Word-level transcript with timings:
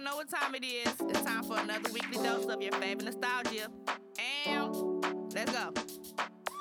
Y'all 0.00 0.12
know 0.12 0.16
what 0.16 0.30
time 0.30 0.54
it 0.54 0.64
is. 0.64 0.94
It's 1.10 1.20
time 1.22 1.42
for 1.42 1.58
another 1.58 1.92
weekly 1.92 2.16
dose 2.24 2.46
of 2.46 2.62
your 2.62 2.72
favorite 2.72 3.04
nostalgia. 3.04 3.66
And 4.46 5.04
let's 5.34 5.52
go. 5.52 5.74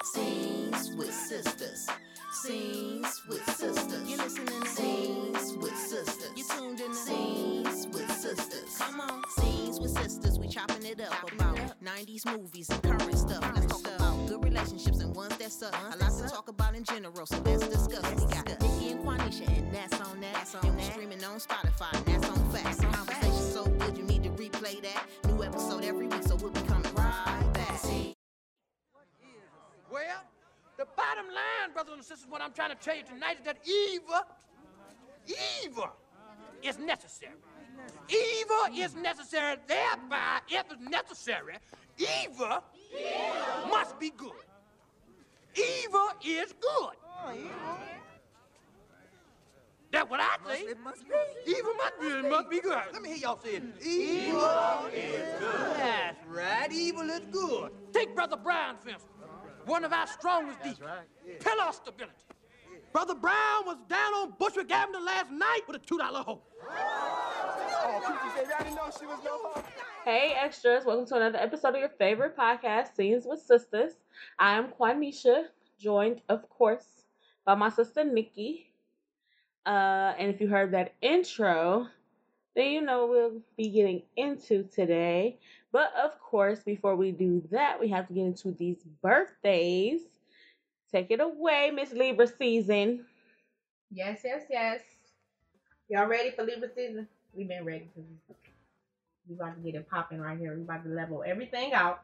Scenes 0.03 0.93
with 0.97 1.09
Sistas. 1.11 1.89
Scenes 2.33 3.21
with 3.29 3.41
Sistas. 3.45 4.09
You 4.09 4.17
listening 4.17 4.61
to 4.61 4.67
Scenes 4.67 5.53
with 5.55 5.71
Sistas. 5.71 6.37
You 6.37 6.43
tuned 6.43 6.81
in 6.81 6.89
to 6.89 6.93
Scenes 6.95 7.87
with 7.87 8.09
Sistas. 8.09 8.77
Come 8.77 8.99
on, 8.99 9.23
scenes 9.37 9.79
with 9.79 9.93
Sistas. 9.95 10.37
We 10.37 10.49
chopping 10.49 10.85
it 10.85 10.99
up 10.99 11.11
Chopping 11.11 11.39
about 11.39 11.57
it 11.59 11.63
up. 11.71 11.81
90s 11.81 12.25
movies 12.25 12.69
and 12.69 12.83
current 12.83 13.17
stuff. 13.17 13.41
Let's 13.55 13.67
talk 13.67 13.79
stuff. 13.79 13.95
about 13.99 14.27
good 14.27 14.43
relationships 14.43 14.99
and 14.99 15.15
ones 15.15 15.37
that 15.37 15.51
suck. 15.53 15.71
Ones 15.81 15.95
A 15.95 15.97
lot 15.99 16.07
to 16.11 16.11
suck. 16.11 16.33
talk 16.33 16.47
about 16.49 16.75
in 16.75 16.83
general, 16.83 17.25
so 17.25 17.37
let's 17.45 17.65
discuss. 17.67 18.03
Let's 18.03 18.21
we 18.25 18.33
got 18.33 18.45
discuss. 18.45 18.79
Nikki 18.79 18.91
and 18.91 18.99
Quaneesha, 19.05 19.57
and 19.57 19.73
that's 19.73 19.93
on 20.01 20.19
that. 20.19 20.33
That's 20.33 20.55
on 20.55 20.65
and 20.65 20.75
we 20.75 20.83
that. 20.83 20.91
streaming 20.91 21.23
on 21.23 21.39
Spotify, 21.39 21.68
bottom 31.29 31.35
line, 31.35 31.73
brothers 31.73 31.93
and 31.95 32.03
sisters, 32.03 32.29
what 32.29 32.41
I'm 32.41 32.53
trying 32.53 32.69
to 32.69 32.75
tell 32.75 32.95
you 32.95 33.03
tonight 33.03 33.37
is 33.39 33.45
that 33.45 33.57
evil, 33.67 34.21
evil 35.63 35.89
is 36.63 36.77
necessary. 36.79 37.33
Evil 38.09 38.83
is 38.83 38.95
necessary. 38.95 39.57
Thereby, 39.67 40.39
if 40.49 40.65
it's 40.71 40.89
necessary, 40.89 41.55
evil 41.97 42.63
must 43.69 43.99
be 43.99 44.11
good. 44.11 44.31
Evil 45.55 46.09
is 46.25 46.53
good. 46.53 47.37
That's 49.91 50.07
what 50.07 50.19
I 50.19 50.37
say. 50.47 50.61
It 50.61 50.79
must 50.83 51.03
be. 51.03 51.51
Evil 51.51 51.73
must 51.73 51.99
be, 51.99 52.07
it 52.07 52.29
must 52.29 52.49
be 52.49 52.59
good. 52.59 52.77
Let 52.93 53.01
me 53.01 53.09
hear 53.09 53.17
y'all 53.17 53.39
say 53.43 53.55
it. 53.55 53.63
Evil 53.83 54.85
is 54.93 55.39
good. 55.39 55.77
That's 55.77 56.27
right. 56.27 56.71
Evil 56.71 57.09
is 57.09 57.21
good. 57.31 57.71
Take 57.91 58.13
Brother 58.13 58.37
Brown, 58.37 58.75
for 58.77 58.89
instance, 58.89 59.11
one 59.69 59.85
of 59.85 59.93
our 59.93 60.07
strongest 60.07 60.57
deacons. 60.63 60.89
Pillar 61.39 61.65
of 61.67 61.75
stability. 61.75 62.13
Brother 62.91 63.13
Brown 63.13 63.67
was 63.67 63.77
down 63.87 64.13
on 64.15 64.33
Bushwick 64.39 64.71
Avenue 64.71 64.99
last 65.05 65.31
night 65.31 65.61
with 65.67 65.75
a 65.75 65.79
$2 65.79 65.99
hoe. 65.99 66.41
Oh, 66.67 68.01
Cookie 68.03 68.35
said, 68.35 68.47
I 68.57 68.63
didn't 68.63 68.75
know 68.75 68.89
she 68.99 69.05
was 69.05 69.19
no 69.23 69.37
hoe. 69.43 69.63
Hey, 70.03 70.33
extras! 70.35 70.85
Welcome 70.85 71.05
to 71.05 71.15
another 71.17 71.37
episode 71.37 71.75
of 71.75 71.81
your 71.81 71.89
favorite 71.89 72.35
podcast, 72.35 72.95
Scenes 72.95 73.27
with 73.27 73.47
Sistas. 73.47 73.91
I 74.39 74.57
am 74.57 74.69
Quaneesha, 74.69 75.43
joined, 75.79 76.21
of 76.29 76.49
course, 76.49 77.03
by 77.45 77.53
my 77.53 77.69
sister 77.69 78.03
Nikki. 78.03 78.73
Uh, 79.67 80.15
and 80.17 80.33
if 80.33 80.41
you 80.41 80.47
heard 80.47 80.71
that 80.71 80.95
intro, 81.03 81.85
then 82.55 82.71
you 82.71 82.81
know 82.81 83.05
we'll 83.05 83.41
be 83.55 83.69
getting 83.69 84.01
into 84.17 84.63
today. 84.63 85.37
But 85.71 85.93
of 85.95 86.19
course, 86.19 86.59
before 86.63 86.95
we 86.95 87.11
do 87.11 87.43
that, 87.51 87.79
we 87.79 87.89
have 87.89 88.07
to 88.07 88.13
get 88.13 88.25
into 88.25 88.51
these 88.51 88.83
birthdays. 89.01 90.01
Take 90.91 91.11
it 91.11 91.19
away, 91.19 91.71
Miss 91.71 91.91
Libra 91.93 92.27
season. 92.27 93.05
Yes, 93.91 94.21
yes, 94.23 94.43
yes. 94.49 94.81
Y'all 95.87 96.07
ready 96.07 96.31
for 96.31 96.43
Libra 96.43 96.69
season? 96.73 97.07
We've 97.33 97.47
been 97.47 97.65
ready 97.65 97.87
because 97.93 98.09
we 99.27 99.35
about 99.35 99.55
to 99.55 99.61
get 99.61 99.75
it 99.75 99.89
popping 99.89 100.19
right 100.19 100.37
here. 100.37 100.55
We 100.55 100.61
about 100.61 100.83
to 100.83 100.89
level 100.89 101.23
everything 101.25 101.73
out. 101.73 102.01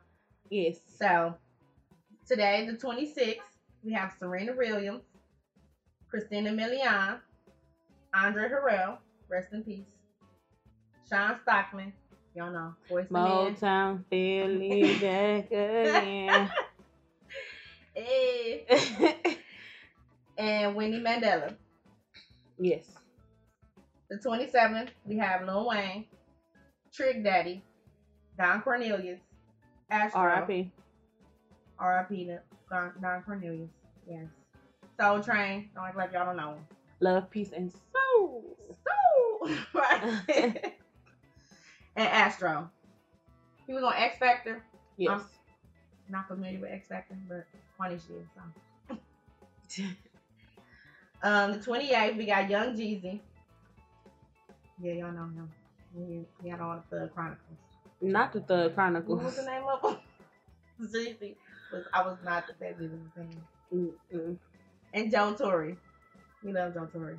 Yes. 0.49 0.77
So 0.87 1.33
today, 2.27 2.67
the 2.69 2.77
26th, 2.77 3.37
we 3.83 3.93
have 3.93 4.13
Serena 4.19 4.53
Williams, 4.55 5.01
Christina 6.07 6.51
Milian, 6.51 7.19
Andre 8.13 8.49
Harrell, 8.49 8.97
rest 9.27 9.53
in 9.53 9.63
peace, 9.63 9.85
Shawn 11.09 11.37
Stockman, 11.41 11.93
y'all 12.35 12.51
know, 12.51 12.73
voice. 12.89 13.07
Motown, 13.09 14.03
Philly 14.09 14.97
back 14.99 15.45
again. 15.47 16.51
Hey, 17.97 18.65
and 20.37 20.75
Winnie 20.75 20.99
Mandela. 20.99 21.55
yes. 22.59 22.83
The 24.09 24.17
27th, 24.17 24.89
we 25.05 25.17
have 25.17 25.45
Lil 25.45 25.65
Wayne, 25.65 26.03
Trick 26.93 27.23
Daddy, 27.23 27.63
Don 28.37 28.61
Cornelius, 28.61 29.21
Astro, 29.89 30.19
R.I.P. 30.19 30.71
R.I.P. 31.79 32.31
Don, 32.69 32.91
Don 33.01 33.23
Cornelius. 33.23 33.69
Yes. 34.09 34.25
Soul 34.99 35.21
Train. 35.21 35.69
Don't 35.73 35.85
act 35.85 35.95
like 35.95 36.11
y'all 36.11 36.25
don't 36.25 36.35
know 36.35 36.55
him. 36.55 36.65
Love, 36.99 37.29
peace, 37.29 37.51
and 37.55 37.71
soul. 37.71 38.57
Soul. 38.69 39.49
right. 39.73 40.73
And 41.95 42.07
Astro. 42.07 42.69
He 43.67 43.73
was 43.73 43.83
on 43.83 43.93
X 43.95 44.17
Factor. 44.17 44.63
Yes. 44.97 45.11
Um, 45.11 45.25
Not 46.09 46.27
familiar 46.27 46.59
with 46.59 46.71
X 46.71 46.87
Factor, 46.87 47.15
but 47.27 47.45
funny 47.77 47.97
shit. 47.97 48.25
So. 48.87 48.97
Um, 51.23 51.53
the 51.53 51.57
28th, 51.57 52.17
we 52.17 52.25
got 52.27 52.47
Young 52.47 52.75
Jeezy. 52.77 53.19
Yeah, 54.79 54.93
y'all 54.93 55.11
know 55.11 55.23
him. 55.23 55.49
He, 55.97 56.25
he 56.43 56.49
had 56.49 56.59
all 56.61 56.83
the 56.91 56.95
Thug 56.95 57.15
Chronicles. 57.15 57.57
Not 57.99 58.31
the 58.31 58.41
Thug 58.41 58.75
Chronicles. 58.75 59.17
What 59.17 59.25
was 59.25 59.37
the 59.37 59.45
name 59.45 59.63
of 59.63 59.91
him? 59.91 59.97
Jeezy. 60.93 61.35
I 61.93 62.05
was 62.05 62.17
not 62.23 62.45
the 62.45 62.53
best 62.53 62.79
Jeezy 62.79 62.99
fan. 63.15 63.29
Mm-mm. 63.73 64.37
And 64.93 65.11
Joe 65.11 65.33
Torry. 65.33 65.77
We 66.43 66.53
love 66.53 66.75
Joe 66.75 66.87
Torry. 66.93 67.17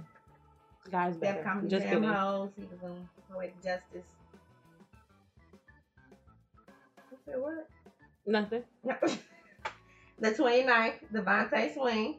Guys, 0.91 1.16
better. 1.16 1.42
Just 1.66 1.86
kidding. 1.86 2.04
Hoes. 2.04 2.50
He 2.56 2.62
was 2.62 2.78
on 2.84 3.09
Poetic 3.28 3.56
Justice. 3.56 4.06
Said 7.26 7.34
what? 7.38 7.69
Nothing. 8.26 8.62
the 10.20 10.31
29th, 10.31 10.94
DeVante 11.12 11.75
Swing. 11.75 12.16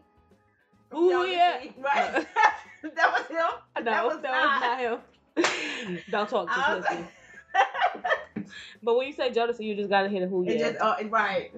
Ooh, 0.94 1.12
Jodeci. 1.12 1.32
yeah. 1.32 1.60
Right. 1.80 2.28
that 2.96 3.12
was 3.12 3.28
him. 3.28 3.38
No, 3.78 3.84
that 3.84 4.06
was 4.06 4.22
not. 4.22 4.80
him. 4.80 6.00
Don't 6.10 6.30
talk 6.30 6.48
to 6.48 6.60
was- 6.60 8.46
But 8.84 8.96
when 8.96 9.08
you 9.08 9.14
say 9.14 9.32
Jodeci, 9.32 9.62
you 9.62 9.76
just 9.76 9.90
gotta 9.90 10.10
hit 10.10 10.24
a 10.24 10.28
who 10.28 10.46
yeah. 10.46 10.72
just, 10.72 10.78
oh, 10.82 10.96
right. 11.10 11.52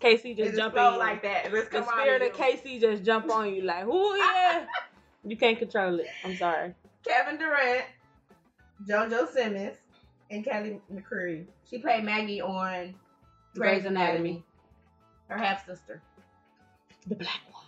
K-Ci 0.00 0.34
just 0.34 0.50
just 0.50 0.58
jump 0.58 0.74
like 0.74 1.22
that. 1.22 1.52
Let's 1.52 1.68
the 1.68 1.84
spirit 1.84 2.22
of 2.22 2.30
of. 2.30 2.36
K-Ci 2.36 2.78
just 2.78 3.04
jump 3.04 3.30
on 3.30 3.54
you 3.54 3.62
like 3.62 3.84
who 3.84 4.16
yeah. 4.16 4.66
you 5.24 5.36
can't 5.36 5.58
control 5.58 6.00
it. 6.00 6.06
I'm 6.24 6.36
sorry. 6.36 6.74
Kevin 7.06 7.38
Durant, 7.38 7.84
JoJo 8.88 9.32
Simmons, 9.32 9.76
and 10.34 10.44
Kelly 10.44 10.80
McCreary. 10.92 11.46
She 11.68 11.78
played 11.78 12.04
Maggie 12.04 12.40
on 12.40 12.94
Grey's 13.54 13.82
Grey's 13.82 13.84
Anatomy. 13.86 14.18
Anatomy. 14.30 14.44
Her 15.28 15.38
half 15.38 15.64
sister, 15.66 16.02
The 17.06 17.14
black 17.14 17.40
one. 17.50 17.64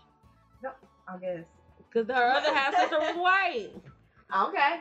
No, 0.63 0.71
I 1.09 1.17
guess. 1.19 1.45
Cause 1.93 2.07
her 2.09 2.31
other 2.31 2.53
half 2.53 2.77
sister 2.77 2.99
was 2.99 3.17
white. 3.23 3.71
Okay. 4.37 4.81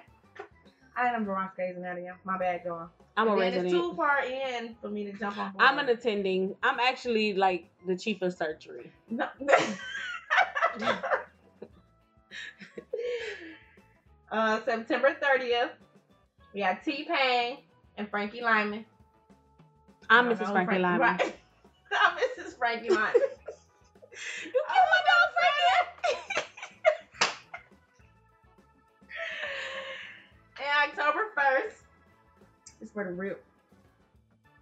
I 0.97 1.11
never 1.11 1.33
watched 1.33 1.55
Grey's 1.55 1.77
Anatomy. 1.77 2.09
My 2.25 2.37
bad, 2.37 2.63
girl. 2.63 2.89
I'm 3.15 3.27
a 3.27 3.31
And 3.31 3.41
then 3.41 3.47
resident. 3.47 3.67
It's 3.67 3.73
too 3.73 3.93
far 3.95 4.25
in 4.25 4.75
for 4.81 4.89
me 4.89 5.05
to 5.05 5.13
jump 5.13 5.37
on. 5.37 5.53
Board. 5.53 5.63
I'm 5.63 5.79
an 5.79 5.87
attending. 5.89 6.55
I'm 6.63 6.79
actually 6.79 7.33
like 7.33 7.69
the 7.87 7.95
chief 7.95 8.21
of 8.21 8.33
surgery. 8.33 8.91
No. 9.09 9.27
uh, 14.31 14.59
September 14.65 15.15
30th, 15.21 15.69
we 16.53 16.59
got 16.59 16.83
T 16.83 17.07
Pain 17.09 17.59
and 17.97 18.09
Frankie 18.09 18.41
Lymon. 18.41 18.85
I'm 20.09 20.25
Mrs. 20.29 20.51
Frankie 20.51 20.65
Frank- 20.65 20.81
Lymon. 20.81 20.99
Right. 20.99 21.35
I'm 21.91 22.17
Mrs. 22.17 22.57
Frankie 22.57 22.89
Lymon. 22.89 23.13
You 24.45 24.51
killed 24.51 24.63
oh 24.69 24.85
my 24.93 25.01
dog, 25.11 25.29
Frankie. 26.31 26.45
and 30.57 30.89
October 30.89 31.23
1st, 31.37 31.73
it's 32.79 32.91
for 32.91 33.03
the 33.03 33.11
real. 33.11 33.35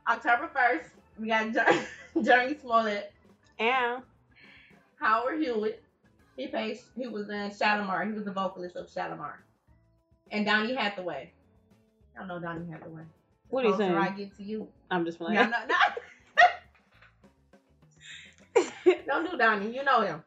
October 0.07 0.49
1st, 0.55 0.85
we 1.19 1.27
got 1.27 1.47
Jurnee, 1.49 1.85
Jurnee 2.17 2.59
Smollett, 2.61 3.13
And 3.59 4.01
Howard 4.99 5.39
Hewett. 5.39 5.83
He 6.35 6.47
played, 6.47 6.79
he 6.97 7.07
was 7.07 7.29
in 7.29 7.51
Shalamar. 7.51 8.07
He 8.07 8.13
was 8.13 8.25
the 8.25 8.31
vocalist 8.31 8.75
of 8.75 8.87
Shalamar. 8.87 9.33
And 10.31 10.47
Donny 10.47 10.73
Hathaway. 10.73 11.31
I 12.19 12.25
know 12.25 12.39
Donny 12.39 12.71
Hathaway. 12.71 13.03
What 13.53 13.65
are 13.65 13.69
you 13.69 13.77
saying? 13.77 13.95
I 13.95 14.09
get 14.09 14.35
to 14.37 14.43
you. 14.43 14.67
I'm 14.89 15.05
just 15.05 15.19
playing. 15.19 15.35
Yeah, 15.35 15.45
no, 15.45 15.57
no. 18.85 18.93
Don't 19.07 19.29
do 19.29 19.37
Donnie. 19.37 19.75
You 19.75 19.83
know 19.83 20.01
him. 20.01 20.23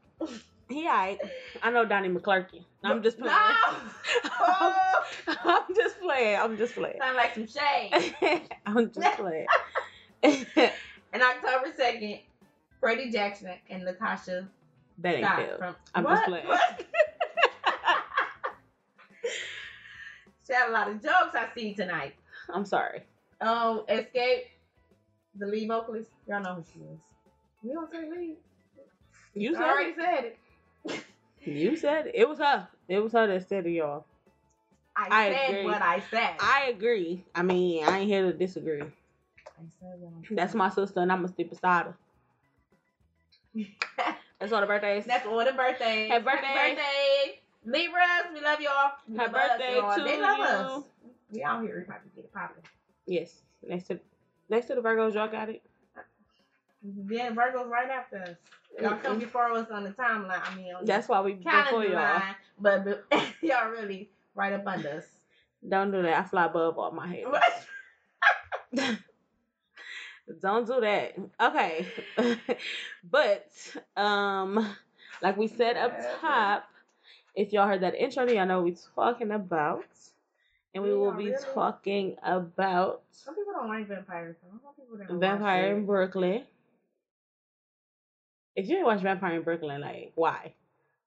He 0.69 0.87
alright. 0.87 1.19
I 1.61 1.73
know 1.73 1.85
Donnie 1.85 2.09
McClurkin. 2.09 2.63
I'm 2.85 3.03
just 3.03 3.19
playing. 3.19 3.35
No. 4.49 4.73
I'm 5.45 5.75
just 5.75 6.01
playing. 6.01 6.39
I'm 6.39 6.57
just 6.57 6.75
playing. 6.77 6.99
Sound 7.01 7.17
like 7.17 7.35
some 7.35 7.49
shade. 7.49 8.45
I'm 8.67 8.93
just 8.93 9.19
playing. 9.19 9.47
And 10.23 11.23
October 11.23 11.73
2nd, 11.77 12.21
Freddie 12.79 13.11
Jackson 13.11 13.51
and 13.69 13.83
LaTocha 13.83 14.47
that 14.99 15.15
ain't 15.17 15.27
Scott 15.27 15.59
from 15.59 15.75
I'm 15.97 16.05
what? 16.05 16.15
just 16.15 16.27
playing. 16.27 16.47
What? 16.47 16.87
she 20.47 20.53
had 20.53 20.69
a 20.69 20.73
lot 20.73 20.89
of 20.89 21.03
jokes 21.03 21.35
I 21.35 21.49
see 21.57 21.75
tonight. 21.75 22.15
I'm 22.49 22.65
sorry. 22.65 23.03
Um, 23.41 23.85
Xscape, 23.89 24.45
the 25.39 25.47
lead 25.47 25.69
vocalist. 25.69 26.11
Y'all 26.29 26.43
know 26.43 26.55
who 26.55 26.65
she 26.73 26.81
is. 26.81 26.99
We 27.63 27.73
don't 27.73 27.91
say 27.91 28.09
lead. 28.11 28.37
You 29.35 29.51
I 29.55 29.59
said 29.59 29.63
already 29.71 29.91
it. 29.91 29.97
said 29.97 30.25
it. 30.25 31.05
You 31.45 31.77
said 31.77 32.07
it. 32.07 32.15
It 32.15 32.29
was 32.29 32.39
her. 32.39 32.69
It 32.89 33.01
was 33.03 33.13
her 33.13 33.27
that 33.27 33.49
said 33.49 33.67
it, 33.67 33.71
y'all. 33.71 34.05
I, 34.97 35.09
I 35.11 35.33
said 35.33 35.51
agree. 35.51 35.65
what 35.67 35.83
I 35.83 36.03
said. 36.11 36.31
I 36.41 36.67
agree. 36.75 37.25
I 37.35 37.43
mean, 37.43 37.85
I 37.85 37.99
ain't 37.99 38.09
here 38.09 38.23
to 38.23 38.33
disagree. 38.33 38.81
I 38.81 38.85
said 39.79 40.01
what 40.01 40.13
I 40.25 40.29
said. 40.29 40.39
That's 40.39 40.55
my 40.55 40.71
sister, 40.71 41.01
and 41.01 41.13
I'm 41.13 41.19
gonna 41.19 41.29
stick 41.29 41.51
beside 41.51 41.87
her. 41.87 41.97
That's 44.41 44.53
all 44.53 44.61
the 44.61 44.67
birthdays. 44.67 45.05
That's 45.05 45.27
all 45.27 45.45
the 45.45 45.53
birthdays. 45.53 46.11
Happy 46.11 46.25
birthday. 46.25 46.55
birthday. 46.55 47.41
Libras, 47.65 48.33
we 48.33 48.41
love 48.41 48.61
y'all. 48.61 48.93
We 49.09 49.17
Happy 49.17 49.33
love 49.33 49.43
us, 49.43 49.51
birthday 49.51 49.77
y'all. 49.77 49.97
to 49.97 50.05
They 50.05 50.21
love 50.21 50.39
you. 50.39 50.45
us. 50.45 50.83
We 51.31 51.43
out 51.43 51.63
here. 51.63 51.77
We 51.79 51.83
about 51.85 52.03
to 52.03 52.09
get 52.15 52.25
it 52.25 52.33
popping. 52.33 52.63
Yes. 53.07 53.43
Next 53.67 53.89
to 53.89 53.99
next 54.49 54.67
to 54.67 54.75
the 54.75 54.81
Virgos, 54.81 55.15
y'all 55.15 55.29
got 55.29 55.49
it. 55.49 55.63
Yeah, 57.09 57.31
Virgo's 57.33 57.69
right 57.69 57.91
after 57.91 58.23
us. 58.23 58.37
Y'all 58.81 58.97
come 58.99 59.19
before 59.19 59.51
us 59.53 59.69
on 59.71 59.85
the 59.85 59.91
timeline. 59.91 60.41
I 60.45 60.55
mean, 60.55 60.73
That's 60.85 61.09
why 61.09 61.21
we 61.21 61.35
before 61.35 61.85
y'all. 61.85 61.95
line, 61.95 62.35
but, 62.61 62.85
but 62.85 63.05
y'all 63.43 63.71
really 63.71 64.11
right 64.35 64.53
up 64.53 64.67
under 64.67 64.91
us. 64.91 65.07
Don't 65.67 65.91
do 65.91 66.03
that. 66.03 66.21
I 66.21 66.23
fly 66.23 66.45
above 66.45 66.79
all 66.79 66.93
my 66.93 67.07
head. 67.07 67.25
Don't 70.41 70.67
do 70.67 70.81
that. 70.81 71.15
Okay. 71.41 71.87
but 73.11 73.51
um 73.97 74.77
like 75.23 75.37
we 75.37 75.49
said 75.49 75.77
up 75.77 75.97
top, 76.21 76.69
if 77.35 77.53
y'all 77.53 77.67
heard 77.67 77.81
that 77.83 77.95
intro, 77.95 78.29
y'all 78.29 78.47
know 78.47 78.61
what 78.61 78.65
we 78.65 78.77
talking 78.95 79.31
about. 79.31 79.85
And 80.77 80.85
we 80.85 80.93
will 80.95 81.13
be 81.13 81.31
really? 81.31 81.43
talking 81.55 82.17
about 82.23 83.01
Some 83.11 83.35
people 83.35 83.55
don't 83.55 83.69
like 83.71 83.89
vampires. 83.89 84.37
Some 84.43 84.61
people 84.77 84.99
don't 85.09 85.19
Vampire 85.19 85.75
in. 85.79 85.87
Brooklyn. 85.87 86.45
If 88.55 88.69
you 88.69 88.77
ain't 88.77 88.85
watch 88.85 89.01
Vampire 89.01 89.37
in 89.37 89.43
Brooklyn, 89.43 89.81
like 89.81 90.13
why? 90.17 90.53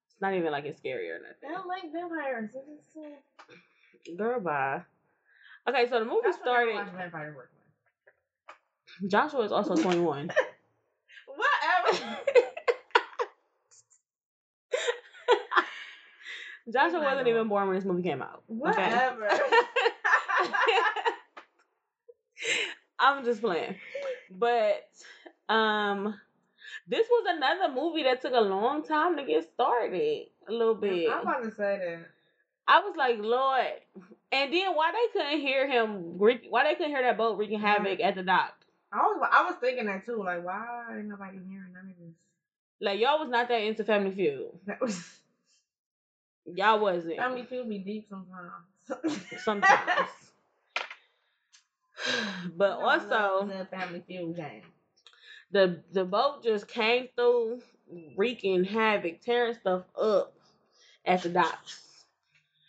It's 0.07 0.19
not 0.21 0.33
even 0.33 0.51
like 0.51 0.66
it's 0.66 0.80
scary 0.80 1.12
or 1.12 1.19
nothing. 1.19 1.56
don't 1.56 1.68
like 1.68 1.83
vampires. 1.94 2.50
It's 2.56 4.18
Girl, 4.18 4.39
bye. 4.39 4.81
Okay, 5.68 5.88
so 5.88 6.00
the 6.00 6.06
movie 6.06 6.22
I 6.25 6.30
never 6.30 6.38
started. 6.42 6.74
watched 6.74 6.94
Vampire 6.95 7.27
in 7.27 7.33
Brooklyn. 7.36 9.07
Joshua 9.07 9.42
is 9.42 9.51
also 9.51 9.75
21. 9.75 10.31
Whatever. 11.27 12.18
Joshua 16.71 17.00
wasn't 17.01 17.27
even 17.27 17.48
born 17.48 17.68
when 17.68 17.75
this 17.75 17.86
movie 17.86 18.04
came 18.04 18.21
out. 18.21 18.44
okay? 18.50 18.92
Whatever. 18.92 19.30
I'm 23.00 23.24
just 23.25 23.42
playing. 23.42 23.75
But 24.31 24.88
um 25.48 26.16
this 26.88 27.07
was 27.10 27.25
another 27.36 27.74
movie 27.74 28.04
that 28.04 28.21
took 28.21 28.33
a 28.33 28.42
long 28.42 28.83
time 28.83 29.18
to 29.18 29.24
get 29.24 29.50
started. 29.54 30.27
A 30.48 30.51
little 30.51 30.75
bit. 30.75 31.10
I'm 31.10 31.21
about 31.21 31.44
to 31.44 31.51
say 31.51 31.77
that. 31.77 32.00
I 32.68 32.80
was 32.81 32.95
like, 32.98 33.18
Lord. 33.19 33.65
And 34.31 34.54
then 34.54 34.75
why 34.75 34.92
they 34.92 35.19
couldn't 35.19 35.39
hear 35.39 35.68
him 35.68 36.18
why 36.18 36.63
they 36.63 36.75
couldn't 36.75 36.92
hear 36.92 37.01
that 37.01 37.18
boat 37.18 37.38
wreaking 37.38 37.60
havoc 37.60 38.00
at 38.00 38.15
the 38.15 38.24
dock? 38.24 38.54
I 38.92 38.98
was 38.98 39.30
I 39.31 39.44
was 39.44 39.56
thinking 39.62 39.86
that 39.86 40.06
too. 40.06 40.22
Like, 40.24 40.44
why 40.44 40.86
ain't 40.95 41.07
nobody 41.07 41.38
hearing 41.48 41.74
none 41.74 41.92
of 41.92 41.98
this? 41.98 42.15
Like 42.81 43.00
y'all 43.00 43.19
was 43.19 43.30
not 43.30 43.48
that 43.50 43.62
into 43.62 43.83
Family 43.83 44.12
Feud. 44.12 44.48
Y'all 46.56 46.80
wasn't. 46.80 47.19
I 47.19 47.24
Family 47.24 47.44
Feud 47.44 47.69
be 47.69 47.80
deep 47.80 48.07
sometimes. 48.10 49.22
sometimes. 49.44 50.10
but 52.56 52.78
You 52.78 52.80
know, 52.80 52.86
I 52.86 52.98
love 52.98 53.12
also 53.12 53.48
the 53.48 53.66
Family 53.66 54.04
Feud 54.07 54.36
game. 54.36 54.62
the 55.51 55.81
the 55.92 56.06
boat 56.06 56.44
just 56.44 56.68
came 56.68 57.10
through 57.16 57.62
wreaking 58.16 58.63
havoc, 58.63 59.22
tearing 59.22 59.56
stuff 59.56 59.84
up 60.00 60.34
at 61.06 61.24
the 61.24 61.30
docks. 61.30 61.86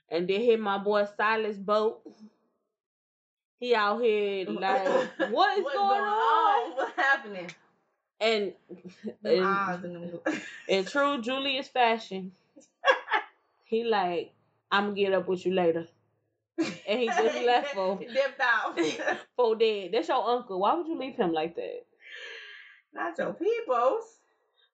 And 0.08 0.26
then 0.26 0.40
hit 0.40 0.58
my 0.58 0.78
boy 0.78 1.06
Silas 1.16 1.56
boat. 1.56 2.00
He 3.60 3.74
out 3.74 4.02
here 4.02 4.46
like, 4.48 4.86
what 5.30 5.58
is 5.58 5.64
What's 5.64 5.76
going, 5.76 6.00
on? 6.00 6.70
What's 6.76 6.96
happening? 6.96 7.50
And 8.20 8.52
in, 9.24 9.44
eyes 9.44 9.84
in 9.84 9.92
them. 9.94 10.20
in 10.68 10.84
true 10.84 11.22
Julius 11.22 11.68
fashion, 11.68 12.32
he 13.70 13.84
like, 13.84 14.34
I'm 14.70 14.86
gonna 14.86 14.96
get 14.96 15.14
up 15.14 15.28
with 15.28 15.46
you 15.46 15.54
later. 15.54 15.86
And 16.58 17.00
he 17.00 17.06
just 17.06 17.42
left 17.46 17.72
for 17.72 17.98
dipped 17.98 18.40
out. 18.40 18.78
for 19.36 19.54
dead. 19.56 19.90
That's 19.92 20.08
your 20.08 20.28
uncle. 20.28 20.60
Why 20.60 20.74
would 20.74 20.88
you 20.88 20.98
leave 20.98 21.14
him 21.14 21.32
like 21.32 21.54
that? 21.54 21.84
Not 22.92 23.16
your 23.16 23.32
peoples. 23.32 24.04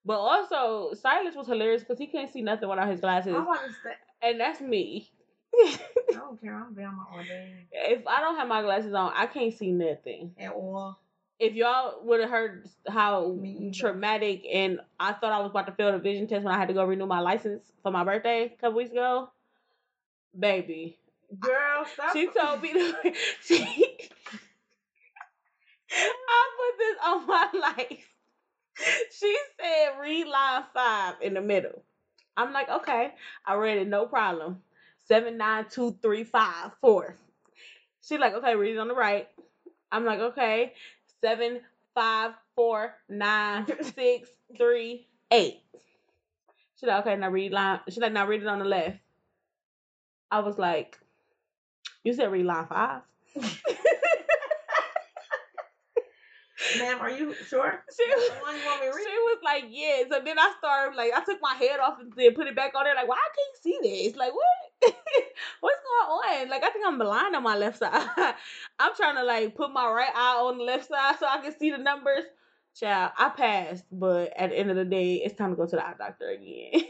But 0.04 0.18
also, 0.18 0.94
Silas 0.94 1.34
was 1.34 1.46
hilarious 1.46 1.82
because 1.82 1.98
he 1.98 2.06
couldn't 2.06 2.32
see 2.32 2.40
nothing 2.40 2.68
without 2.68 2.88
his 2.88 3.00
glasses, 3.00 3.34
I 3.36 3.68
say. 3.84 3.90
and 4.22 4.40
that's 4.40 4.60
me. 4.60 5.10
I 5.58 5.78
don't 6.12 6.40
care. 6.40 6.54
I'm 6.54 6.74
Velma 6.74 7.06
all 7.12 7.22
day. 7.22 7.66
if 7.72 8.06
I 8.06 8.20
don't 8.20 8.36
have 8.36 8.48
my 8.48 8.62
glasses 8.62 8.94
on, 8.94 9.12
I 9.14 9.26
can't 9.26 9.52
see 9.52 9.72
nothing. 9.72 10.32
At 10.38 10.52
all. 10.52 10.98
If 11.38 11.54
y'all 11.54 12.02
would 12.04 12.20
have 12.20 12.30
heard 12.30 12.68
how 12.88 13.38
traumatic 13.74 14.46
and 14.50 14.80
I 14.98 15.12
thought 15.12 15.32
I 15.32 15.40
was 15.40 15.50
about 15.50 15.66
to 15.66 15.72
fail 15.72 15.92
the 15.92 15.98
vision 15.98 16.26
test 16.26 16.44
when 16.44 16.54
I 16.54 16.58
had 16.58 16.68
to 16.68 16.74
go 16.74 16.84
renew 16.84 17.06
my 17.06 17.20
license 17.20 17.72
for 17.82 17.92
my 17.92 18.04
birthday 18.04 18.44
a 18.44 18.48
couple 18.60 18.78
weeks 18.78 18.90
ago, 18.90 19.28
baby, 20.38 20.98
Girl, 21.38 21.84
stop. 21.92 22.12
she 22.14 22.28
told 22.28 22.62
me 22.62 22.72
to. 22.72 22.94
She, 23.42 23.64
I 25.90 26.50
put 26.56 26.78
this 26.78 26.96
on 27.04 27.26
my 27.26 27.48
life. 27.76 28.08
She 29.10 29.36
said, 29.58 30.00
read 30.00 30.26
line 30.26 30.64
five 30.74 31.14
in 31.22 31.34
the 31.34 31.40
middle. 31.40 31.82
I'm 32.36 32.52
like, 32.52 32.68
okay. 32.68 33.12
I 33.46 33.54
read 33.54 33.78
it, 33.78 33.88
no 33.88 34.06
problem. 34.06 34.62
Seven, 35.06 35.36
nine, 35.38 35.66
two, 35.70 35.96
three, 36.02 36.24
five, 36.24 36.72
four. 36.80 37.16
She 38.02 38.18
like, 38.18 38.34
okay, 38.34 38.54
read 38.54 38.74
it 38.74 38.78
on 38.78 38.88
the 38.88 38.94
right. 38.94 39.28
I'm 39.90 40.04
like, 40.04 40.20
okay. 40.20 40.72
Seven, 41.20 41.60
five, 41.94 42.32
four, 42.54 42.94
nine, 43.08 43.66
six, 43.94 44.30
three, 44.56 45.06
eight. 45.30 45.60
She 46.78 46.86
like, 46.86 47.06
okay, 47.06 47.16
now 47.16 47.30
read 47.30 47.52
line. 47.52 47.80
She 47.88 48.00
like, 48.00 48.12
now 48.12 48.26
read 48.26 48.42
it 48.42 48.48
on 48.48 48.58
the 48.58 48.64
left. 48.64 48.98
I 50.30 50.40
was 50.40 50.58
like, 50.58 50.98
you 52.04 52.12
said 52.12 52.30
read 52.30 52.46
line 52.46 52.66
five. 52.66 53.02
Ma'am, 56.78 56.98
are 57.00 57.10
you 57.10 57.34
sure? 57.48 57.84
She 57.96 58.04
was, 58.08 58.30
one 58.42 58.56
you 58.56 58.64
want 58.64 58.80
me 58.80 58.86
to 58.88 58.92
she 58.92 59.16
was 59.16 59.38
like, 59.44 59.64
yeah. 59.70 60.02
So 60.10 60.20
then 60.24 60.38
I 60.38 60.52
started 60.58 60.96
like 60.96 61.12
I 61.14 61.24
took 61.24 61.40
my 61.40 61.54
head 61.54 61.80
off 61.80 61.98
and 62.00 62.12
then 62.16 62.34
put 62.34 62.46
it 62.46 62.56
back 62.56 62.74
on 62.74 62.84
there. 62.84 62.94
Like, 62.94 63.08
why 63.08 63.16
I 63.16 63.28
can't 63.34 63.62
see 63.62 63.78
this? 63.82 64.16
Like, 64.16 64.34
what? 64.34 64.65
What's 65.60 65.80
going 65.82 66.42
on? 66.42 66.48
Like, 66.48 66.62
I 66.62 66.70
think 66.70 66.86
I'm 66.86 66.98
blind 66.98 67.34
on 67.34 67.42
my 67.42 67.56
left 67.56 67.78
side. 67.78 68.08
I'm 68.78 68.94
trying 68.96 69.16
to 69.16 69.24
like 69.24 69.54
put 69.54 69.72
my 69.72 69.88
right 69.90 70.12
eye 70.14 70.40
on 70.40 70.58
the 70.58 70.64
left 70.64 70.88
side 70.88 71.16
so 71.18 71.26
I 71.26 71.38
can 71.38 71.56
see 71.58 71.70
the 71.70 71.78
numbers. 71.78 72.24
Child, 72.78 73.12
I 73.16 73.30
passed, 73.30 73.84
but 73.90 74.32
at 74.36 74.50
the 74.50 74.58
end 74.58 74.70
of 74.70 74.76
the 74.76 74.84
day, 74.84 75.14
it's 75.16 75.36
time 75.36 75.50
to 75.50 75.56
go 75.56 75.66
to 75.66 75.76
the 75.76 75.86
eye 75.86 75.94
doctor 75.98 76.28
again. 76.28 76.82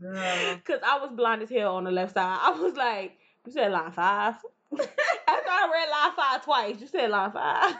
Girl. 0.00 0.60
Cause 0.64 0.80
I 0.84 0.98
was 0.98 1.10
blind 1.14 1.42
as 1.42 1.50
hell 1.50 1.76
on 1.76 1.84
the 1.84 1.92
left 1.92 2.14
side. 2.14 2.38
I 2.42 2.50
was 2.50 2.74
like, 2.74 3.16
you 3.46 3.52
said 3.52 3.70
line 3.70 3.92
five. 3.92 4.34
After 4.72 5.50
I 5.50 5.70
read 5.72 5.90
line 5.90 6.16
five 6.16 6.44
twice, 6.44 6.80
you 6.80 6.88
said 6.88 7.10
line 7.10 7.30
five. 7.30 7.76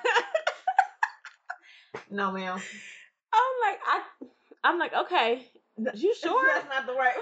No, 2.10 2.30
ma'am. 2.30 2.58
I'm 3.32 3.70
like, 3.70 3.80
I, 3.86 4.02
I'm 4.64 4.78
like, 4.78 4.94
okay. 4.94 5.46
You 5.94 6.14
sure? 6.14 6.46
That's 6.54 6.68
not 6.68 6.86
the 6.86 6.94
right. 6.94 7.14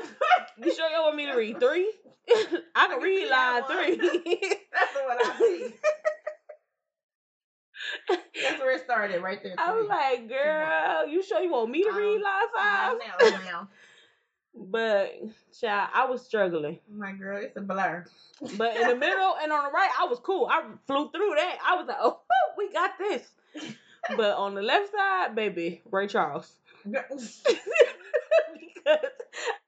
You 0.62 0.74
sure 0.74 0.88
you 0.88 1.00
want 1.00 1.16
me 1.16 1.26
to 1.26 1.34
read 1.34 1.58
three? 1.58 1.90
I 2.74 2.86
can 2.88 3.02
read 3.02 3.28
line 3.30 3.62
three. 3.64 3.96
That's 4.72 4.92
the 4.94 5.04
one 5.06 5.18
I 5.20 5.34
see. 5.38 5.74
That's 8.42 8.58
where 8.60 8.72
it 8.76 8.84
started, 8.84 9.22
right 9.22 9.42
there. 9.42 9.54
I 9.58 9.72
was 9.72 9.86
like, 9.88 10.28
girl, 10.28 11.06
you 11.06 11.22
sure 11.22 11.40
you 11.42 11.50
want 11.50 11.70
me 11.70 11.82
to 11.82 11.90
read 11.90 12.16
Um, 12.16 12.22
line 12.22 12.48
five? 12.56 12.98
Not 13.20 13.20
now, 13.20 13.40
now. 13.44 13.68
But 14.56 15.12
child, 15.58 15.90
I 15.92 16.06
was 16.06 16.24
struggling. 16.24 16.78
My 16.90 17.12
girl, 17.12 17.42
it's 17.42 17.56
a 17.56 17.60
blur. 17.60 18.04
But 18.56 18.76
in 18.76 18.88
the 18.88 18.94
middle 18.94 19.36
and 19.42 19.52
on 19.52 19.64
the 19.64 19.70
right, 19.70 19.90
I 20.00 20.06
was 20.06 20.20
cool. 20.20 20.46
I 20.50 20.62
flew 20.86 21.10
through 21.10 21.34
that. 21.36 21.58
I 21.66 21.76
was 21.76 21.86
like, 21.88 21.96
oh, 22.00 22.20
we 22.56 22.72
got 22.72 22.92
this. 22.98 23.28
But 24.16 24.36
on 24.36 24.54
the 24.54 24.62
left 24.62 24.92
side, 24.92 25.34
baby, 25.34 25.82
Ray 25.90 26.06
Charles. 26.06 26.52
Because 28.84 29.10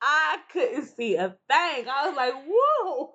I 0.03 0.39
couldn't 0.53 0.87
see 0.97 1.17
a 1.17 1.29
thing. 1.29 1.87
I 1.89 2.09
was 2.09 2.17
like, 2.17 2.35
whoa. 2.49 3.15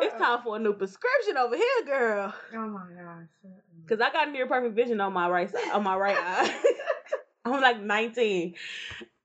It's 0.00 0.18
time 0.18 0.40
for 0.42 0.56
a 0.56 0.58
new 0.58 0.72
prescription 0.74 1.36
over 1.36 1.56
here, 1.56 1.84
girl. 1.86 2.34
Oh 2.54 2.68
my 2.68 2.86
gosh. 2.94 3.52
Cause 3.88 4.00
I 4.00 4.10
got 4.10 4.32
near 4.32 4.46
perfect 4.46 4.74
vision 4.74 5.00
on 5.00 5.12
my 5.12 5.28
right 5.28 5.50
side, 5.50 5.70
on 5.72 5.84
my 5.84 5.96
right 5.96 6.16
eye. 6.18 6.64
I'm 7.44 7.60
like 7.60 7.80
19. 7.80 8.54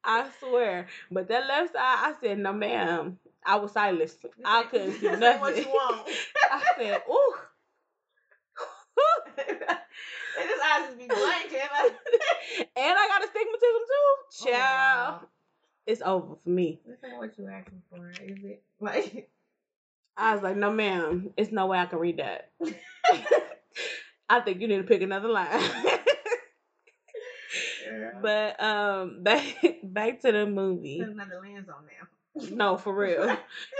I 0.04 0.30
swear. 0.40 0.88
But 1.10 1.28
that 1.30 1.48
left 1.48 1.74
side, 1.74 1.80
I 1.82 2.14
said, 2.22 2.38
no 2.38 2.54
ma'am. 2.54 3.18
I 3.44 3.56
was 3.56 3.72
silenced. 3.72 4.20
I 4.46 4.64
couldn't 4.64 5.00
see 5.00 5.08
nothing. 5.08 5.42
what 5.42 5.58
you 5.58 5.66
want. 5.68 6.08
I 6.52 6.64
said, 6.78 7.02
ooh. 7.10 7.34
And 10.40 10.50
this 10.50 10.60
eyes 10.64 10.86
just 10.86 10.98
be 10.98 11.08
blanking. 11.08 11.68
And 12.78 12.98
I 12.98 13.08
got 13.08 13.24
astigmatism 13.24 13.84
too. 13.92 14.48
Oh, 14.48 14.52
wow. 14.52 15.22
It's 15.86 16.02
over 16.02 16.36
for 16.44 16.50
me. 16.50 16.80
This 16.86 16.98
ain't 17.06 17.18
what 17.18 17.38
you 17.38 17.48
asking 17.48 17.82
for, 17.90 18.10
is 18.10 18.44
it? 18.44 18.64
Like, 18.80 19.30
I 20.18 20.34
was 20.34 20.44
like, 20.44 20.58
no, 20.58 20.72
ma'am, 20.72 21.32
it's 21.38 21.52
no 21.52 21.68
way 21.68 21.78
I 21.78 21.86
can 21.86 22.00
read 22.00 22.18
that. 22.18 22.50
I 24.30 24.40
think 24.40 24.60
you 24.60 24.68
need 24.68 24.78
to 24.78 24.84
pick 24.84 25.02
another 25.02 25.28
line. 25.28 25.62
but 28.22 28.62
um, 28.64 29.18
back 29.24 29.44
back 29.84 30.22
to 30.22 30.32
the 30.32 30.46
movie. 30.48 31.00
put 31.00 31.10
another 31.10 31.42
lens 31.44 31.68
on 31.70 31.86
now. 31.86 32.56
No, 32.56 32.78
for 32.78 32.96
real. 32.96 33.30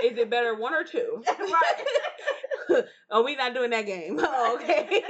Is 0.04 0.18
it 0.18 0.30
better 0.30 0.56
one 0.56 0.74
or 0.74 0.84
two? 0.84 1.24
right. 1.28 2.84
oh, 3.10 3.24
we 3.24 3.36
not 3.36 3.54
doing 3.54 3.70
that 3.72 3.86
game. 3.86 4.20
Oh, 4.22 4.60
okay. 4.62 5.04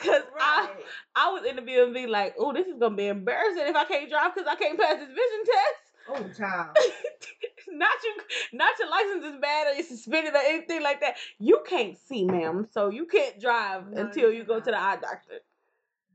Cause 0.00 0.22
I 0.38 0.68
Right. 0.70 0.84
I 1.14 1.30
was 1.30 1.44
in 1.44 1.56
the 1.56 1.62
BMV 1.62 2.08
like, 2.08 2.34
oh, 2.38 2.52
this 2.52 2.66
is 2.66 2.78
gonna 2.78 2.96
be 2.96 3.06
embarrassing 3.06 3.64
if 3.66 3.76
I 3.76 3.84
can't 3.84 4.08
drive 4.08 4.34
because 4.34 4.48
I 4.50 4.54
can't 4.56 4.78
pass 4.78 4.98
this 4.98 5.08
vision 5.08 5.44
test. 5.44 5.90
Oh, 6.08 6.28
child. 6.36 6.76
not 7.68 7.92
you, 8.02 8.14
not 8.52 8.78
your 8.78 8.90
license 8.90 9.24
is 9.24 9.40
bad 9.40 9.68
or 9.68 9.74
you're 9.74 9.86
suspended 9.86 10.34
or 10.34 10.38
anything 10.38 10.82
like 10.82 11.00
that. 11.00 11.16
You 11.38 11.62
can't 11.68 11.98
see, 12.08 12.24
ma'am, 12.24 12.66
so 12.72 12.88
you 12.88 13.06
can't 13.06 13.40
drive 13.40 13.90
No, 13.90 14.02
until 14.02 14.32
you 14.32 14.44
go 14.44 14.58
to 14.58 14.70
the 14.70 14.80
eye 14.80 14.96
doctor. 15.00 15.40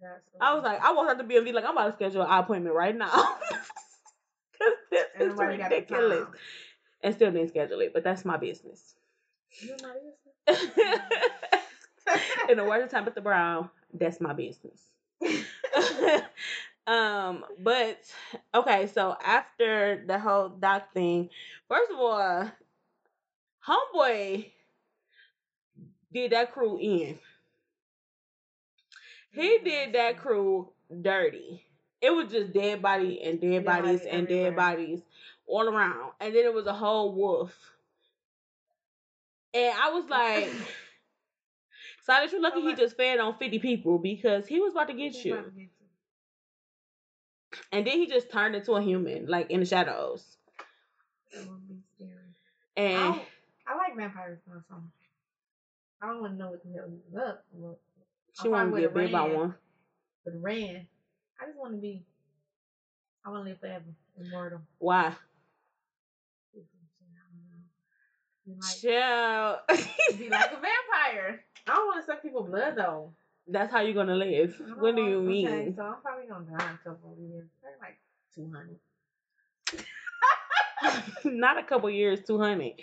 That's 0.01 0.21
I 0.41 0.53
was 0.53 0.63
like, 0.63 0.83
I 0.83 0.93
walked 0.93 1.11
out 1.11 1.17
the 1.17 1.23
BMV 1.33 1.53
like, 1.53 1.63
I'm 1.63 1.71
about 1.71 1.91
to 1.91 1.95
schedule 1.95 2.21
an 2.21 2.27
eye 2.29 2.39
appointment 2.39 2.75
right 2.75 2.95
now. 2.95 3.09
Cause 3.09 3.37
this 4.91 5.05
is 5.19 5.33
got 5.35 5.37
the 5.37 5.45
ridiculous. 5.45 6.27
And 7.01 7.13
still 7.13 7.31
didn't 7.31 7.49
schedule 7.49 7.79
it, 7.81 7.93
but 7.93 8.03
that's 8.03 8.25
my 8.25 8.37
business. 8.37 8.95
You 9.61 9.77
know 9.81 9.93
this? 10.47 10.69
In 12.49 12.57
the 12.57 12.63
words 12.63 12.83
of 12.83 12.89
Tabitha 12.91 13.21
Brown, 13.21 13.69
that's 13.93 14.21
my 14.21 14.33
business. 14.33 14.81
um, 16.87 17.45
but 17.59 17.99
okay, 18.53 18.87
so 18.87 19.15
after 19.23 20.03
the 20.05 20.19
whole 20.19 20.49
doc 20.49 20.93
thing, 20.93 21.29
first 21.67 21.91
of 21.91 21.97
all, 21.99 22.51
homeboy 23.67 24.51
did 26.13 26.31
that 26.31 26.51
crew 26.53 26.77
in. 26.79 27.19
He 29.31 29.59
did 29.63 29.93
that 29.93 30.17
crew 30.17 30.69
dirty. 31.01 31.65
It 32.01 32.11
was 32.11 32.31
just 32.31 32.53
dead 32.53 32.81
body 32.81 33.21
and 33.21 33.39
dead 33.41 33.65
bodies 33.65 34.01
and 34.05 34.27
dead 34.27 34.55
bodies 34.55 35.01
all 35.47 35.67
around. 35.67 36.11
And 36.19 36.33
then 36.35 36.45
it 36.45 36.53
was 36.53 36.67
a 36.67 36.73
whole 36.73 37.13
wolf. 37.13 37.53
And 39.53 39.73
I 39.77 39.89
was 39.89 40.05
like, 40.09 40.49
Silas, 42.05 42.31
you're 42.31 42.41
lucky 42.41 42.61
he 42.61 42.75
just 42.75 42.95
fed 42.97 43.19
on 43.19 43.35
50 43.35 43.57
people 43.59 43.97
because 43.97 44.45
he 44.45 44.59
was 44.59 44.73
about 44.73 44.87
to 44.89 44.93
get 44.93 45.15
you. 45.25 45.43
And 47.71 47.87
then 47.87 47.97
he 47.99 48.07
just 48.07 48.29
turned 48.31 48.55
into 48.55 48.73
a 48.73 48.81
human, 48.81 49.25
like 49.27 49.49
in 49.49 49.61
the 49.61 49.65
shadows. 49.65 50.37
That 51.33 51.47
would 51.49 51.67
be 51.67 51.75
scary. 51.95 52.11
I, 52.77 52.81
And 52.81 53.13
don't- 53.15 53.25
I 53.67 53.75
like 53.77 53.95
vampires 53.97 54.39
so 54.45 54.51
I 56.01 56.07
don't 56.07 56.21
want 56.21 56.33
to 56.33 56.37
know 56.37 56.51
what 56.51 56.63
the 56.63 56.71
hell 56.73 56.87
he 56.89 56.97
was 57.11 57.23
up. 57.23 57.45
She 58.33 58.47
I 58.47 58.51
wanted 58.51 58.75
to 58.75 58.81
get 58.81 58.93
bit 58.93 59.11
by 59.11 59.21
one. 59.27 59.55
but 60.23 60.33
ran. 60.41 60.85
I 61.41 61.45
just 61.47 61.57
want 61.57 61.73
to 61.73 61.81
be. 61.81 62.03
I 63.25 63.29
want 63.31 63.45
to 63.45 63.49
live 63.49 63.59
forever, 63.59 63.85
immortal. 64.19 64.61
Why? 64.77 65.15
Chill. 68.79 69.59
be 70.17 70.29
like 70.29 70.51
a 70.51 70.59
vampire. 70.61 71.43
I 71.67 71.75
don't 71.75 71.85
want 71.87 71.99
to 72.01 72.05
suck 72.05 72.21
people's 72.21 72.49
blood 72.49 72.75
though. 72.75 73.11
That's 73.47 73.71
how 73.71 73.81
you're 73.81 73.93
gonna 73.93 74.15
live. 74.15 74.59
I 74.59 74.71
What 74.81 74.95
do 74.95 75.03
you 75.03 75.17
Okay, 75.19 75.27
mean? 75.27 75.75
so 75.75 75.83
I'm 75.83 76.01
probably 76.01 76.25
gonna 76.27 76.45
die 76.45 76.65
in 76.69 76.75
a 76.75 76.77
couple 76.89 77.11
of 77.13 77.19
years. 77.19 77.47
Probably 77.61 77.79
like 77.81 77.97
two 78.33 78.51
hundred. 78.53 78.79
Not 81.25 81.57
a 81.57 81.63
couple 81.63 81.89
years, 81.89 82.19
200. 82.25 82.73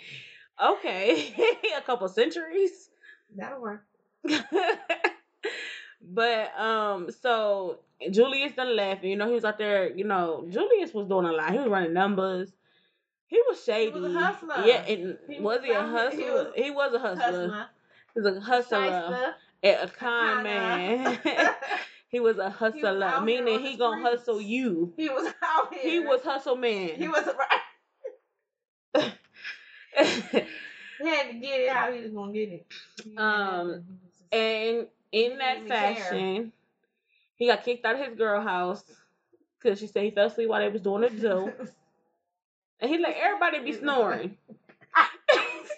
Okay. 0.61 1.33
a 1.77 1.81
couple 1.81 2.07
centuries. 2.09 2.89
That'll 3.35 3.61
work. 3.61 3.83
but 6.01 6.59
um, 6.59 7.09
so 7.11 7.79
Julius 8.11 8.53
done 8.53 8.75
left. 8.75 9.01
and, 9.01 9.09
You 9.11 9.15
know, 9.17 9.27
he 9.27 9.33
was 9.35 9.45
out 9.45 9.57
there. 9.57 9.89
You 9.95 10.03
know, 10.03 10.45
Julius 10.49 10.93
was 10.93 11.07
doing 11.07 11.25
a 11.25 11.31
lot. 11.31 11.51
He 11.51 11.57
was 11.59 11.67
running 11.67 11.93
numbers. 11.93 12.51
He 13.27 13.37
was 13.47 13.63
shady. 13.63 13.91
He 13.91 13.99
was 13.99 14.13
a 14.13 14.19
hustler. 14.19 14.63
Yeah, 14.65 14.83
and 14.85 15.17
He 15.27 15.39
was 15.39 15.59
was 15.59 15.65
he 15.65 15.71
a 15.71 15.81
hustler? 15.81 16.51
he 16.55 16.63
He 16.63 16.71
was 16.71 16.91
was, 16.91 16.93
a 16.93 16.99
hustler. 16.99 17.23
Hustler. 17.25 17.65
He 18.15 18.21
was 18.21 18.37
a 18.37 18.39
hustler 18.41 19.35
and 19.63 19.79
a 19.81 19.87
con 19.87 20.43
Kinda. 20.43 20.43
man. 20.43 21.19
he 22.09 22.19
was 22.19 22.37
a 22.37 22.49
hustler, 22.49 22.99
here 22.99 23.21
meaning 23.21 23.59
he 23.61 23.75
gonna 23.77 24.01
streets. 24.01 24.19
hustle 24.19 24.41
you. 24.41 24.93
he 24.97 25.09
was 25.09 25.33
out 25.43 25.73
here. 25.73 25.91
He 25.91 25.99
was 25.99 26.21
hustle 26.23 26.55
man. 26.55 26.89
He 26.95 27.07
was 27.07 27.27
right. 28.95 29.13
He 30.99 31.07
had 31.09 31.27
to 31.31 31.33
get 31.39 31.59
it 31.61 31.69
how 31.71 31.91
he 31.91 32.01
was 32.01 32.11
gonna 32.11 32.31
get 32.33 32.49
it. 32.49 32.65
He 33.03 33.17
Um, 33.17 33.67
to- 33.67 33.73
he 33.73 33.79
was 33.79 33.83
just- 34.11 34.23
And 34.31 34.87
in 35.11 35.37
that 35.39 35.55
didn't 35.55 35.67
care. 35.69 35.95
fashion, 35.95 36.51
he 37.35 37.47
got 37.47 37.63
kicked 37.63 37.85
out 37.85 37.95
of 37.99 38.05
his 38.07 38.15
girl 38.17 38.41
house 38.41 38.83
because 39.59 39.79
she 39.79 39.87
said 39.87 40.03
he 40.03 40.11
fell 40.11 40.27
asleep 40.27 40.49
while 40.49 40.61
they 40.61 40.69
was 40.69 40.81
doing 40.81 41.01
the 41.01 41.09
do. 41.09 41.51
And 42.79 42.89
he 42.91 42.97
like 42.99 43.15
everybody 43.17 43.59
be 43.59 43.73
snoring. 43.73 44.37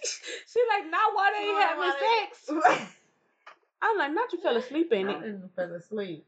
she 0.48 0.60
like 0.70 0.90
not 0.90 1.16
while 1.16 1.32
they 1.34 1.44
Snoring 1.44 1.62
having 1.62 1.94
sex. 2.70 2.92
I'm 3.82 3.98
like 3.98 4.14
not 4.14 4.34
you 4.34 4.40
fell 4.40 4.58
asleep 4.58 4.92
in 4.92 5.10
I 5.10 5.12
it. 5.14 5.22
didn't 5.22 5.56
fell 5.56 5.74
asleep. 5.74 6.26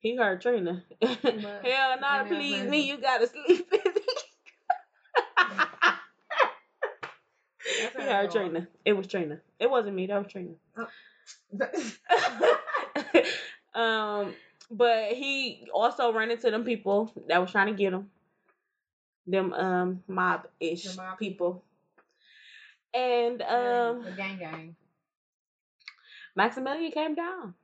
He 0.00 0.16
heard 0.16 0.40
Trina. 0.40 0.84
Hell 1.02 1.12
I 1.24 1.96
nah, 2.00 2.24
please 2.24 2.68
me, 2.68 2.88
you 2.88 2.98
gotta 3.00 3.26
sleep 3.26 3.68
in 3.72 3.80
it. 3.84 4.02
That's 7.82 7.96
he 7.96 8.02
heard 8.02 8.24
it. 8.26 8.30
Trina. 8.32 8.68
It 8.84 8.92
was 8.92 9.06
Trina. 9.06 9.40
It 9.58 9.70
wasn't 9.70 9.96
me. 9.96 10.06
That 10.06 10.22
was 10.22 10.32
Trina. 10.32 10.54
um, 13.74 14.34
but 14.70 15.12
he 15.12 15.68
also 15.72 16.12
ran 16.12 16.30
into 16.30 16.50
them 16.50 16.64
people 16.64 17.12
that 17.28 17.40
was 17.40 17.50
trying 17.50 17.68
to 17.68 17.74
get 17.74 17.92
him. 17.92 18.10
Them 19.26 19.52
um 19.52 20.02
mob 20.08 20.46
ish 20.60 20.86
people. 21.18 21.62
And 22.94 23.42
um 23.42 24.04
the 24.04 24.12
gang 24.16 24.38
gang. 24.38 24.76
Maximilian 26.36 26.92
came 26.92 27.14
down. 27.14 27.54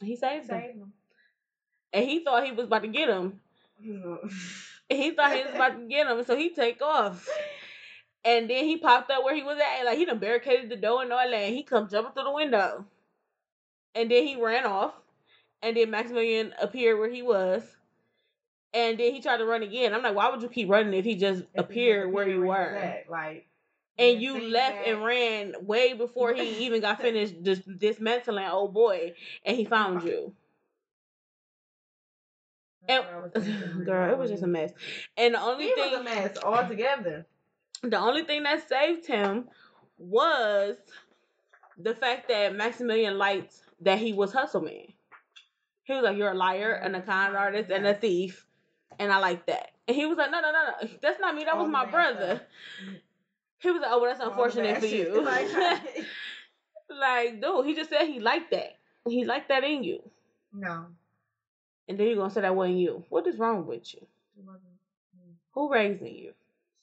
He 0.00 0.16
saved 0.16 0.48
him. 0.48 0.60
Him. 0.60 0.92
And 1.92 2.04
he 2.04 2.24
thought 2.24 2.44
he 2.44 2.52
was 2.52 2.66
about 2.66 2.82
to 2.82 2.88
get 2.88 3.08
him. 3.08 3.40
He 4.88 5.12
thought 5.12 5.34
he 5.34 5.42
was 5.42 5.54
about 5.54 5.78
to 5.78 5.88
get 5.88 6.06
him, 6.06 6.22
so 6.24 6.36
he 6.36 6.50
take 6.50 6.82
off. 6.82 7.26
And 8.24 8.48
then 8.50 8.64
he 8.66 8.76
popped 8.76 9.10
up 9.10 9.24
where 9.24 9.34
he 9.34 9.42
was 9.42 9.58
at, 9.58 9.84
like 9.84 9.96
he 9.96 10.04
done 10.04 10.18
barricaded 10.18 10.68
the 10.68 10.76
door 10.76 11.02
and 11.02 11.12
all 11.12 11.18
that. 11.18 11.32
And 11.34 11.54
he 11.54 11.62
come 11.62 11.88
jumping 11.88 12.12
through 12.12 12.24
the 12.24 12.30
window, 12.32 12.84
and 13.94 14.10
then 14.10 14.26
he 14.26 14.36
ran 14.36 14.66
off. 14.66 14.92
And 15.62 15.76
then 15.76 15.90
Maximilian 15.90 16.52
appeared 16.60 16.98
where 16.98 17.08
he 17.10 17.22
was, 17.22 17.62
and 18.74 18.98
then 18.98 19.14
he 19.14 19.20
tried 19.22 19.38
to 19.38 19.46
run 19.46 19.62
again. 19.62 19.94
I'm 19.94 20.02
like, 20.02 20.14
why 20.14 20.28
would 20.28 20.42
you 20.42 20.48
keep 20.48 20.68
running 20.68 20.92
if 20.94 21.04
he 21.04 21.14
just 21.16 21.42
If 21.54 21.64
appeared 21.64 22.06
just 22.08 22.14
where 22.14 22.28
you 22.28 22.42
were? 22.42 22.94
he 23.06 23.10
Like 23.10 23.46
And 23.98 24.20
you 24.22 24.50
left 24.50 24.84
that- 24.84 24.88
and 24.88 25.04
ran 25.04 25.54
way 25.66 25.92
before 25.92 26.32
he 26.34 26.64
even 26.66 26.80
got 26.80 27.00
finished 27.02 27.42
just 27.42 27.62
dismantling 27.78 28.46
old 28.46 28.72
boy, 28.74 29.14
and 29.44 29.56
he 29.56 29.64
found 29.64 30.02
you. 30.02 30.34
That's 32.88 33.04
what 33.06 33.14
I 33.14 33.18
was 33.20 33.32
thinking. 33.44 33.84
Girl, 33.84 34.10
it 34.10 34.18
was 34.18 34.30
just 34.30 34.42
a 34.42 34.46
mess. 34.46 34.72
And 35.16 35.34
the 35.34 35.40
only 35.40 35.66
He 35.66 35.74
thing 35.74 35.92
was 35.92 36.00
a 36.00 36.04
mess 36.04 36.36
altogether. 36.42 37.26
the 37.82 37.98
only 37.98 38.24
thing 38.24 38.42
that 38.42 38.68
saved 38.68 39.06
him 39.06 39.48
was 39.98 40.76
the 41.78 41.94
fact 41.94 42.28
that 42.28 42.54
Maximilian 42.56 43.18
liked 43.18 43.54
that 43.80 43.98
he 43.98 44.12
was 44.12 44.32
hustle 44.32 44.62
man. 44.62 44.86
He 45.84 45.92
was 45.94 46.02
like, 46.02 46.16
"You're 46.16 46.32
a 46.32 46.34
liar 46.36 46.72
and 46.72 46.94
a 46.96 47.02
con 47.02 47.34
artist 47.36 47.70
and 47.70 47.86
a 47.86 47.94
thief," 47.94 48.46
and 48.98 49.12
I 49.12 49.18
like 49.18 49.46
that. 49.46 49.70
And 49.88 49.96
he 49.96 50.06
was 50.06 50.16
like, 50.16 50.30
"No, 50.30 50.40
no, 50.40 50.52
no, 50.52 50.64
no, 50.82 50.88
that's 51.00 51.20
not 51.20 51.34
me. 51.34 51.44
That 51.44 51.56
was 51.56 51.66
oh, 51.66 51.70
my 51.70 51.86
brother." 51.86 52.42
He 53.62 53.70
was 53.70 53.80
like, 53.80 53.90
"Oh, 53.92 54.00
well, 54.00 54.10
that's 54.10 54.20
oh, 54.22 54.30
unfortunate 54.30 54.74
bad 54.74 54.80
for 54.80 54.86
you." 54.86 55.22
Like, 55.22 55.48
like, 56.90 57.40
dude, 57.40 57.66
he 57.66 57.74
just 57.74 57.90
said 57.90 58.06
he 58.06 58.20
liked 58.20 58.50
that. 58.50 58.76
He 59.08 59.24
liked 59.24 59.48
that 59.48 59.64
in 59.64 59.82
you, 59.84 60.02
no. 60.52 60.86
and 61.88 61.98
then 61.98 62.06
you're 62.06 62.16
gonna 62.16 62.30
say 62.30 62.42
that 62.42 62.54
wasn't 62.54 62.78
you. 62.78 63.04
What 63.08 63.26
is 63.26 63.38
wrong 63.38 63.66
with 63.66 63.94
you? 63.94 64.00
It 64.38 64.44
wasn't 64.44 64.64
me. 65.16 65.34
Who 65.52 65.72
raising 65.72 66.14
you? 66.14 66.32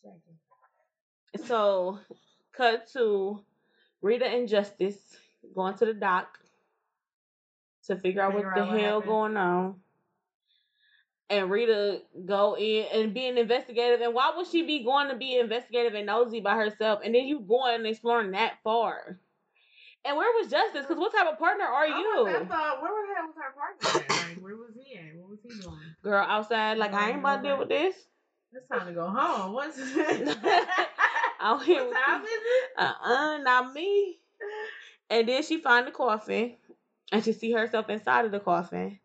Second. 0.02 1.48
So, 1.48 2.00
cut 2.52 2.88
to 2.94 3.42
Rita 4.02 4.26
and 4.26 4.48
Justice 4.48 5.18
going 5.54 5.76
to 5.76 5.86
the 5.86 5.94
dock 5.94 6.40
to 7.86 7.96
figure 7.98 8.22
out 8.22 8.34
what 8.34 8.44
the 8.54 8.62
out 8.62 8.70
what 8.70 8.80
hell 8.80 9.02
happened. 9.02 9.06
going 9.06 9.38
on. 9.38 9.76
And 11.32 11.52
Rita 11.52 12.02
go 12.26 12.58
in 12.58 12.86
and 12.94 13.14
being 13.14 13.38
investigative. 13.38 14.02
And 14.02 14.14
why 14.16 14.34
would 14.36 14.48
she 14.48 14.64
be 14.64 14.84
going 14.84 15.10
to 15.10 15.16
be 15.16 15.38
investigative 15.38 15.94
and 15.94 16.08
nosy 16.08 16.40
by 16.40 16.56
herself? 16.56 17.02
And 17.06 17.14
then 17.14 17.26
you 17.28 17.40
going 17.42 17.76
and 17.76 17.86
exploring 17.88 18.32
that 18.32 18.56
far. 18.64 19.20
And 20.06 20.18
where 20.18 20.32
was 20.42 20.50
Justice? 20.50 20.84
Because 20.88 20.98
what 20.98 21.14
type 21.14 21.28
of 21.32 21.38
partner 21.38 21.66
are 21.66 21.86
I 21.86 21.90
was- 21.90 22.28
I 22.36 22.40
you? 22.40 22.46
thought, 22.46 22.82
where 22.82 23.08
the 23.08 23.14
hell 23.16 23.28
was 23.28 23.36
her 23.36 23.54
partner? 23.54 24.02
at? 24.02 24.28
Like, 24.30 24.44
where 24.44 24.56
was 24.56 24.72
he 24.74 24.96
at? 24.98 25.16
What 25.18 25.30
was 25.30 25.40
he 25.44 25.60
doing? 25.62 25.78
Girl, 26.02 26.26
outside, 26.28 26.78
like, 26.78 26.94
I 26.94 27.10
ain't 27.10 27.20
about 27.20 27.44
to 27.44 27.48
deal 27.50 27.58
with 27.60 27.70
this. 27.70 27.96
It's 28.52 28.68
time 28.68 28.88
to 28.88 28.94
go 28.94 29.08
home. 29.08 29.54
What's 29.54 29.78
Out 29.80 29.88
here 31.66 31.86
what 31.88 31.96
time 32.06 32.24
is 32.24 32.30
it? 32.32 32.70
uh-uh, 32.78 33.38
not 33.44 33.74
me. 33.74 34.18
And 35.10 35.28
then 35.28 35.44
she 35.44 35.60
find 35.60 35.86
the 35.86 35.92
coffin, 35.92 36.56
and 37.12 37.24
she 37.24 37.34
see 37.34 37.52
herself 37.52 37.90
inside 37.90 38.26
of 38.26 38.32
the 38.32 38.40
coffin, 38.40 39.00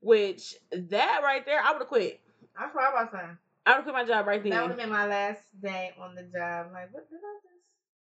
which 0.00 0.54
that 0.72 1.20
right 1.22 1.44
there, 1.44 1.60
I 1.60 1.72
would 1.72 1.80
have 1.80 1.88
quit. 1.88 2.20
I 2.56 2.68
saying. 3.12 3.38
I 3.66 3.70
would 3.70 3.76
have 3.76 3.82
quit 3.84 3.94
my 3.94 4.04
job 4.04 4.26
right 4.26 4.42
there. 4.42 4.52
That 4.52 4.62
would 4.62 4.70
have 4.70 4.78
been 4.78 4.90
my 4.90 5.06
last 5.06 5.42
day 5.60 5.92
on 6.00 6.14
the 6.14 6.22
job. 6.22 6.68
Like, 6.72 6.92
what 6.92 7.08
did 7.08 7.18
I 7.18 7.38
just? 7.42 7.58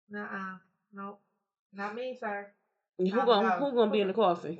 Nuh-uh. 0.09 0.57
Nope. 0.93 1.19
Not 1.73 1.95
me, 1.95 2.17
sir. 2.19 2.47
Who 2.97 3.11
gonna 3.11 3.49
go. 3.49 3.69
who 3.69 3.75
gonna 3.75 3.91
be 3.91 4.01
in 4.01 4.07
the 4.07 4.13
coffin? 4.13 4.57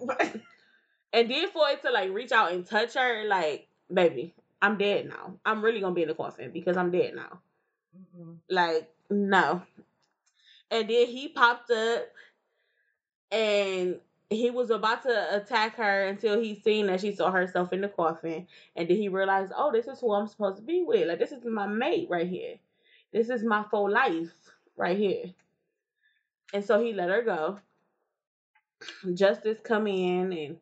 And 1.13 1.31
then 1.31 1.49
for 1.49 1.69
it 1.69 1.81
to 1.83 1.91
like 1.91 2.11
reach 2.11 2.31
out 2.31 2.51
and 2.51 2.65
touch 2.65 2.93
her, 2.95 3.25
like, 3.25 3.67
baby, 3.91 4.35
I'm 4.61 4.77
dead 4.77 5.07
now. 5.07 5.35
I'm 5.45 5.63
really 5.63 5.79
gonna 5.79 5.95
be 5.95 6.03
in 6.03 6.09
the 6.09 6.13
coffin 6.13 6.51
because 6.51 6.77
I'm 6.77 6.91
dead 6.91 7.15
now. 7.15 7.39
Mm-mm. 7.97 8.37
Like, 8.49 8.89
no. 9.09 9.61
And 10.69 10.89
then 10.89 11.07
he 11.07 11.29
popped 11.29 11.71
up 11.71 12.03
and 13.31 13.99
he 14.29 14.49
was 14.49 14.69
about 14.69 15.03
to 15.03 15.35
attack 15.35 15.75
her 15.77 16.07
until 16.07 16.39
he 16.39 16.59
seen 16.59 16.87
that 16.87 16.99
she 16.99 17.15
saw 17.15 17.31
herself 17.31 17.71
in 17.71 17.81
the 17.81 17.87
coffin. 17.87 18.47
And 18.75 18.89
then 18.89 18.97
he 18.97 19.07
realized, 19.07 19.53
oh, 19.55 19.71
this 19.71 19.87
is 19.87 19.99
who 19.99 20.13
I'm 20.13 20.27
supposed 20.27 20.57
to 20.57 20.63
be 20.63 20.83
with. 20.83 21.07
Like, 21.07 21.19
this 21.19 21.31
is 21.31 21.45
my 21.45 21.67
mate 21.67 22.07
right 22.09 22.27
here. 22.27 22.55
This 23.13 23.29
is 23.29 23.43
my 23.43 23.63
full 23.71 23.89
life 23.89 24.31
right 24.75 24.97
here. 24.97 25.25
And 26.53 26.63
so 26.63 26.83
he 26.83 26.93
let 26.93 27.09
her 27.09 27.21
go. 27.21 27.59
Justice 29.13 29.59
come 29.63 29.87
in 29.87 30.33
and 30.33 30.57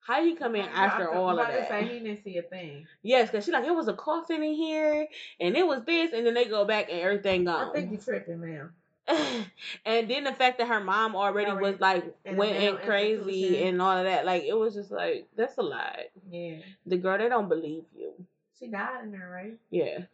how 0.00 0.24
he 0.24 0.34
come 0.34 0.54
in 0.54 0.64
after 0.64 1.12
all 1.12 1.38
of 1.38 1.48
that? 1.48 1.68
say 1.68 1.82
he 1.82 1.98
didn't 1.98 2.24
see 2.24 2.38
a 2.38 2.42
thing. 2.42 2.86
Yes, 3.02 3.30
because 3.30 3.44
she 3.44 3.52
like 3.52 3.66
it 3.66 3.74
was 3.74 3.88
a 3.88 3.92
coffin 3.92 4.42
in 4.42 4.54
here, 4.54 5.06
and 5.38 5.54
it 5.54 5.66
was 5.66 5.84
this, 5.84 6.14
and 6.14 6.26
then 6.26 6.32
they 6.32 6.46
go 6.46 6.64
back 6.64 6.88
and 6.90 6.98
everything 6.98 7.44
gone. 7.44 7.68
I 7.68 7.72
think 7.72 7.92
you 7.92 7.98
tripping, 7.98 8.40
man. 8.40 8.70
and 9.86 10.10
then 10.10 10.24
the 10.24 10.32
fact 10.32 10.58
that 10.58 10.68
her 10.68 10.80
mom 10.80 11.16
already 11.16 11.50
Already 11.50 11.72
was 11.72 11.80
like 11.80 12.04
went 12.26 12.58
mental 12.58 12.76
crazy 12.78 13.62
and 13.62 13.80
all 13.80 13.96
of 13.96 14.04
that, 14.04 14.26
like 14.26 14.44
it 14.44 14.52
was 14.52 14.74
just 14.74 14.90
like 14.90 15.26
that's 15.36 15.56
a 15.58 15.62
lot. 15.62 15.98
Yeah. 16.30 16.58
The 16.86 16.96
girl 16.96 17.18
they 17.18 17.28
don't 17.28 17.48
believe 17.48 17.84
you. 17.96 18.12
She 18.58 18.68
died 18.68 19.04
in 19.04 19.12
there, 19.12 19.30
right? 19.30 19.58
Yeah. 19.70 19.98
Yes. 19.98 20.08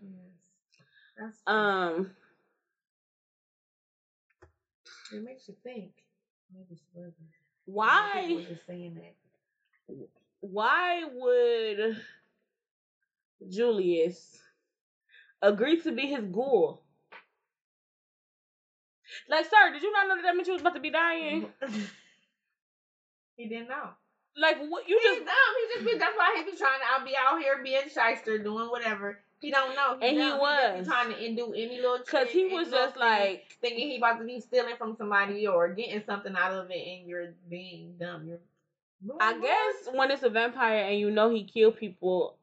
That's 1.18 1.38
Um. 1.46 2.10
it 5.12 5.22
makes 5.22 5.48
you 5.48 5.54
think. 5.62 5.92
Maybe 6.52 6.76
she 6.76 6.84
wasn't. 6.92 7.16
People 7.66 7.74
Why? 7.74 8.46
just 8.48 8.66
saying 8.66 8.94
that. 8.94 9.96
Why 10.40 11.04
would 11.12 11.96
Julius 13.48 14.38
agree 15.42 15.80
to 15.80 15.92
be 15.92 16.02
his 16.02 16.24
ghoul? 16.26 16.83
Like, 19.28 19.44
sir, 19.46 19.72
did 19.72 19.82
you 19.82 19.92
not 19.92 20.08
know 20.08 20.16
that 20.16 20.22
that 20.22 20.36
meant 20.36 20.46
you 20.46 20.52
was 20.52 20.62
about 20.62 20.74
to 20.74 20.80
be 20.80 20.90
dying? 20.90 21.46
he 23.36 23.48
didn't 23.48 23.68
know. 23.68 23.90
Like, 24.36 24.58
what 24.68 24.88
you 24.88 24.98
He's 25.00 25.18
just 25.18 25.26
dumb. 25.26 25.54
He 25.60 25.74
just 25.74 25.92
be. 25.92 25.98
That's 25.98 26.16
why 26.16 26.34
he 26.36 26.50
be 26.50 26.56
trying 26.56 26.80
to. 26.80 26.86
I'll 26.92 27.04
be 27.04 27.14
out 27.16 27.38
here 27.40 27.62
being 27.62 27.82
shyster, 27.84 28.38
doing 28.38 28.68
whatever. 28.68 29.18
He 29.40 29.50
don't 29.50 29.76
know. 29.76 29.92
And 29.92 30.16
he 30.16 30.18
dumb. 30.18 30.28
just 30.30 30.40
was. 30.40 30.84
be 30.84 30.90
trying 30.90 31.08
to 31.10 31.36
do 31.36 31.52
any 31.52 31.76
little. 31.76 31.98
Because 31.98 32.28
he 32.28 32.46
was 32.46 32.70
just 32.70 32.96
like, 32.96 33.56
thinking 33.60 33.90
he 33.90 33.96
about 33.98 34.18
to 34.18 34.24
be 34.24 34.40
stealing 34.40 34.76
from 34.76 34.96
somebody 34.96 35.46
or 35.46 35.72
getting 35.72 36.02
something 36.04 36.34
out 36.36 36.52
of 36.52 36.70
it, 36.70 36.98
and 36.98 37.08
you're 37.08 37.34
being 37.48 37.94
dumb. 37.98 38.26
You're. 38.26 38.40
I 39.20 39.38
guess 39.38 39.94
when 39.94 40.10
it's 40.10 40.22
a 40.22 40.30
vampire 40.30 40.84
and 40.84 40.98
you 40.98 41.10
know 41.10 41.30
he 41.30 41.44
killed 41.44 41.76
people, 41.76 42.36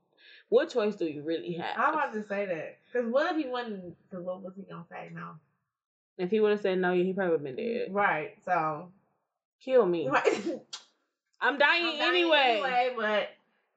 what 0.49 0.69
choice 0.69 0.95
do 0.95 1.05
you 1.05 1.23
really 1.23 1.53
have? 1.53 1.77
I'm 1.77 1.93
about 1.93 2.13
to 2.13 2.23
say 2.27 2.45
that 2.45 2.77
because 2.91 3.11
what 3.11 3.31
if 3.31 3.43
he 3.43 3.49
wasn't? 3.49 3.95
Because 4.09 4.23
what 4.23 4.41
was 4.41 4.53
he 4.55 4.63
gonna 4.63 4.85
say? 4.89 5.09
No. 5.13 5.31
If 6.21 6.29
he 6.31 6.39
would 6.39 6.51
have 6.51 6.61
said 6.61 6.79
no, 6.79 6.93
he 6.93 7.13
probably 7.13 7.31
would 7.37 7.45
have 7.45 7.55
been 7.55 7.55
dead. 7.55 7.87
Right. 7.93 8.35
So. 8.45 8.89
Kill 9.63 9.85
me. 9.85 10.07
Right. 10.09 10.25
I'm 11.43 11.57
dying, 11.57 11.85
I'm 11.85 11.97
dying 11.97 12.01
anyway. 12.01 12.61
anyway, 12.63 12.93
but 12.95 13.29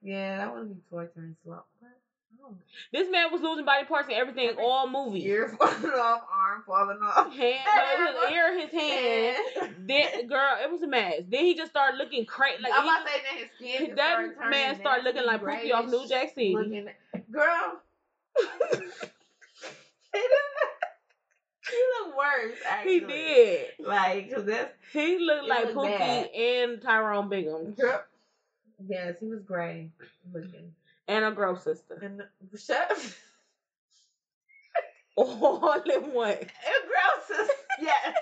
yeah, 0.03 0.37
that 0.37 0.53
would 0.53 0.69
be 0.69 0.81
torturing 0.89 1.35
slow. 1.43 1.63
But 1.81 1.87
I. 1.87 1.91
This 2.91 3.09
man 3.09 3.31
was 3.31 3.41
losing 3.41 3.65
body 3.65 3.85
parts 3.85 4.07
and 4.07 4.15
everything 4.17 4.49
Every- 4.49 4.63
all 4.63 4.87
movie. 4.87 5.25
Ear 5.25 5.49
falling 5.59 5.85
off, 5.85 6.21
arm 6.31 6.63
falling 6.67 6.99
off. 7.01 7.33
Hand, 7.33 7.59
no, 7.65 8.21
his 8.21 8.31
ear, 8.31 8.59
his 8.59 8.71
hand. 8.71 9.37
And- 9.63 9.89
Then, 9.89 10.27
girl, 10.27 10.55
it 10.63 10.71
was 10.71 10.83
a 10.83 10.87
mess. 10.87 11.23
Then 11.27 11.43
he 11.43 11.55
just 11.55 11.71
started 11.71 11.97
looking 11.97 12.23
crazy. 12.27 12.61
Like 12.61 12.71
I'm 12.75 12.83
about 12.83 13.03
to 13.05 13.11
say 13.11 13.17
that 13.23 13.39
his 13.39 13.49
skin. 13.57 13.85
just 13.87 13.95
that 13.97 14.13
started 14.35 14.51
man 14.51 14.75
started 14.75 15.03
looking 15.05 15.25
like 15.25 15.41
Pookie 15.41 15.73
off 15.73 15.87
New 15.89 16.07
Jack 16.07 16.35
City. 16.35 16.53
Looking, 16.55 16.87
girl. 17.31 17.81
he 18.71 18.77
did- 20.19 20.44
he 21.69 22.05
looked 22.05 22.17
worse. 22.17 22.57
Actually. 22.69 22.93
He 22.93 22.99
did. 23.01 23.65
Like, 23.79 24.33
cause 24.33 24.45
that's 24.45 24.73
He 24.93 25.17
looked 25.19 25.47
like 25.47 25.65
looked 25.65 25.77
Pookie 25.77 25.97
bad. 25.97 26.29
and 26.35 26.81
Tyrone 26.81 27.29
Biggums. 27.29 27.77
girl. 27.77 28.03
Yes, 28.87 29.15
he 29.19 29.27
was 29.27 29.41
gray 29.41 29.89
looking. 30.33 30.73
and 31.07 31.25
a 31.25 31.31
gross 31.31 31.63
sister. 31.63 31.95
And 32.01 32.21
shut. 32.59 32.91
All 35.15 35.81
in 35.81 36.13
one. 36.13 36.29
It 36.39 36.49
grosses. 37.29 37.49
Yes. 37.81 38.15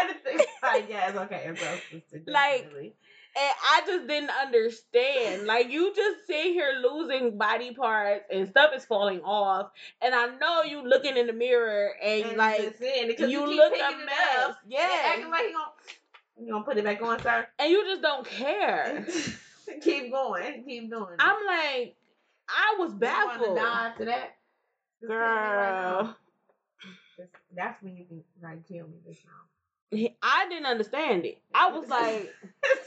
Everything. 0.00 0.46
Like, 0.62 0.86
yes, 0.88 1.16
okay, 1.16 1.44
it 1.48 1.56
grosses. 1.58 2.02
Like, 2.26 2.62
definitely. 2.64 2.94
And 3.38 3.52
I 3.62 3.82
just 3.86 4.06
didn't 4.08 4.30
understand. 4.30 5.46
Like 5.46 5.70
you 5.70 5.92
just 5.94 6.26
sit 6.26 6.44
here 6.46 6.72
losing 6.82 7.36
body 7.36 7.74
parts 7.74 8.24
and 8.32 8.48
stuff 8.48 8.70
is 8.74 8.84
falling 8.86 9.20
off. 9.20 9.70
And 10.00 10.14
I 10.14 10.26
know 10.40 10.62
you 10.62 10.82
looking 10.88 11.16
in 11.18 11.26
the 11.26 11.34
mirror 11.34 11.90
and, 12.02 12.24
And 12.24 12.38
like 12.38 12.60
just 12.62 12.78
saying 12.78 13.10
it 13.10 13.18
'cause 13.18 13.28
you 13.30 13.44
look 13.46 13.74
a 13.74 13.96
mess. 14.04 14.38
up 14.48 14.58
Yeah. 14.66 14.88
acting 15.04 15.30
like 15.30 15.46
he 15.46 15.52
gonna, 15.52 15.64
you 16.40 16.52
gonna 16.52 16.64
put 16.64 16.78
it 16.78 16.84
back 16.84 17.02
on, 17.02 17.20
sir. 17.20 17.46
And 17.58 17.70
you 17.70 17.84
just 17.84 18.00
don't 18.00 18.26
care. 18.26 19.06
keep 19.82 20.10
going, 20.10 20.64
keep 20.64 20.88
doing. 20.90 21.02
it. 21.12 21.16
I'm 21.18 21.44
like, 21.46 21.96
I 22.48 22.76
was 22.78 22.92
You 22.92 22.98
baffled. 22.98 23.56
die 23.56 23.86
after 23.88 24.04
that, 24.06 24.36
Just 25.00 25.10
me 25.10 25.16
right. 25.16 25.92
Girl. 25.98 26.16
That's- 27.54 27.76
when 27.82 27.96
you 27.96 28.04
can 28.06 28.22
like 28.42 28.66
kill 28.66 28.86
me 28.88 28.96
this 29.06 29.18
now. 29.24 29.32
I 29.94 30.48
didn't 30.48 30.66
understand 30.66 31.24
it. 31.24 31.38
I 31.54 31.70
was 31.70 31.88
like, 31.90 32.32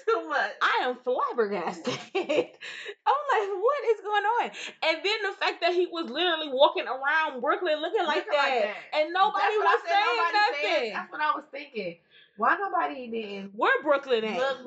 too 0.08 0.28
much. 0.28 0.52
I 0.62 0.86
am 0.86 0.98
flabbergasted. 1.04 1.94
I'm 2.16 3.22
like, 3.32 3.50
what 3.56 3.80
is 3.90 4.02
going 4.02 4.24
on? 4.24 4.52
And 4.84 4.98
then 5.04 5.32
the 5.32 5.36
fact 5.40 5.62
that 5.62 5.74
he 5.74 5.88
was 5.88 6.10
literally 6.10 6.50
walking 6.52 6.86
around 6.88 7.42
Brooklyn 7.42 7.80
looking 7.82 8.06
like, 8.06 8.18
Looking 8.18 8.32
that, 8.34 8.50
like 8.50 8.64
that. 8.64 9.00
and 9.02 9.14
nobody 9.14 9.44
That's 9.46 9.56
was 9.58 9.82
said, 9.86 9.94
saying 9.94 10.18
nobody 10.18 10.38
said- 10.62 10.72
nothing. 10.80 10.94
That's 10.94 11.12
what 11.12 11.22
I 11.22 11.32
was 11.36 11.44
thinking. 11.52 11.98
Why 12.38 12.56
nobody 12.56 13.08
didn't 13.08 13.52
Where 13.54 13.84
Brooklyn 13.84 14.24
at? 14.24 14.38
look? 14.64 14.66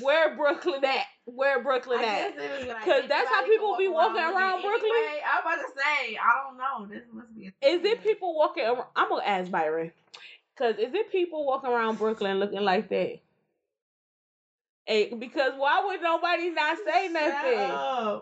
Where, 0.00 0.34
Brooklyn 0.36 0.84
at? 0.84 1.06
Where 1.24 1.62
Brooklyn 1.62 2.00
at? 2.00 2.36
Because 2.36 3.02
like 3.02 3.08
that's 3.08 3.28
how 3.30 3.44
people 3.44 3.76
be 3.78 3.86
walking 3.86 4.22
around 4.22 4.56
looking 4.56 4.70
Brooklyn? 4.70 4.90
Anyway, 4.92 5.22
I 5.22 5.36
was 5.44 5.54
about 5.54 5.74
to 5.74 5.80
say, 5.80 6.16
I 6.16 6.42
don't 6.42 6.58
know. 6.58 6.86
This 6.92 7.04
must 7.12 7.32
be. 7.36 7.52
A 7.62 7.66
Is 7.68 7.84
it 7.84 8.02
people 8.02 8.34
walking 8.34 8.64
around? 8.64 8.86
I'm 8.96 9.08
gonna 9.08 9.22
ask 9.24 9.50
Byron. 9.52 9.92
Cause 10.56 10.76
is 10.78 10.94
it 10.94 11.12
people 11.12 11.44
walking 11.44 11.70
around 11.70 11.98
Brooklyn 11.98 12.38
looking 12.38 12.62
like 12.62 12.88
that? 12.88 13.18
Hey, 14.86 15.12
because 15.12 15.52
why 15.56 15.84
would 15.84 16.00
nobody 16.00 16.48
not 16.50 16.78
say 16.84 17.08
nothing? 17.08 18.20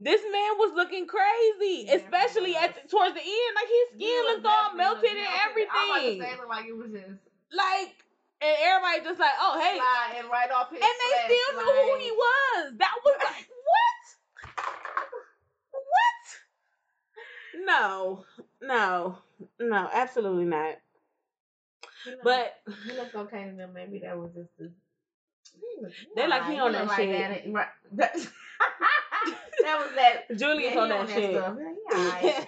This 0.00 0.20
man 0.22 0.56
was 0.58 0.72
looking 0.74 1.06
crazy, 1.06 1.84
Yeah, 1.86 1.96
especially 1.96 2.56
at 2.56 2.74
the, 2.74 2.88
towards 2.88 3.14
the 3.14 3.20
end. 3.20 3.52
Like 3.54 3.68
his 3.68 3.96
skin 3.96 4.22
looked 4.28 4.46
all 4.46 4.74
melted 4.74 5.04
and 5.10 5.28
everything. 5.48 5.70
I'm 5.70 5.90
about 5.90 6.04
to 6.04 6.18
say, 6.18 6.36
like 6.48 6.66
it 6.66 6.76
was 6.76 6.90
just 6.90 7.20
Like, 7.52 8.04
and 8.40 8.56
everybody 8.60 9.04
just 9.04 9.20
like, 9.20 9.36
oh 9.40 9.60
hey, 9.60 9.76
sliding 9.76 10.30
right 10.30 10.50
off 10.50 10.70
his. 10.70 10.80
and 10.80 10.96
they 11.00 11.12
still 11.34 11.52
knew 11.60 11.72
who 11.72 11.98
he 12.00 12.10
was. 12.10 12.72
That 12.78 12.94
was 13.04 13.16
like 13.24 13.48
what? 13.70 14.06
What? 15.72 16.26
No, 17.66 18.24
no, 18.62 19.18
no, 19.58 19.88
absolutely 19.92 20.44
not. 20.46 20.76
But 22.22 22.54
he 22.84 22.92
looked 22.92 23.14
okay 23.14 23.50
to 23.50 23.56
them. 23.56 23.72
Maybe 23.74 24.00
that 24.00 24.16
was 24.18 24.30
just 24.34 24.50
the. 24.58 24.70
he 25.54 25.86
They 26.16 26.26
like 26.26 26.46
he 26.46 26.58
on 26.58 26.72
that 26.72 26.86
like 26.86 26.96
shit. 26.98 27.44
That, 27.44 27.52
right. 27.52 27.68
that, 27.92 28.14
that 29.62 29.78
was 29.78 29.90
that. 29.96 30.24
Julius 30.38 30.74
yeah, 30.74 30.80
on 30.80 30.88
that 30.88 31.08
shit. 31.08 31.30
stuff. 31.36 31.56
Yeah, 31.58 31.74
he 31.74 31.96
alright. 31.96 32.46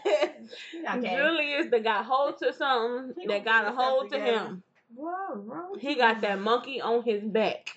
He 0.71 0.79
okay. 0.99 1.17
Julius 1.17 1.67
that 1.71 1.85
got 1.85 2.05
hold 2.05 2.39
to 2.39 2.53
something 2.53 3.15
He 3.19 3.27
that 3.29 3.45
got 3.45 3.67
a 3.67 3.73
hold 3.73 4.11
to 4.11 4.19
together. 4.19 4.39
him. 4.39 4.63
Whoa, 4.95 5.69
with 5.71 5.81
He 5.81 5.95
got 5.95 6.21
that 6.21 6.39
monkey 6.41 6.81
on 6.81 7.03
his 7.03 7.23
back. 7.25 7.75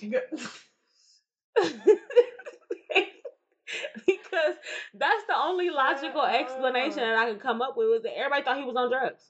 because 4.05 4.55
that's 4.93 5.23
the 5.27 5.35
only 5.37 5.69
logical 5.69 6.23
explanation 6.23 6.99
uh. 6.99 7.05
that 7.05 7.15
I 7.15 7.31
could 7.31 7.41
come 7.41 7.61
up 7.61 7.77
with 7.77 7.87
was 7.87 8.03
that 8.03 8.17
everybody 8.17 8.43
thought 8.43 8.57
he 8.57 8.63
was 8.63 8.75
on 8.75 8.89
drugs. 8.89 9.23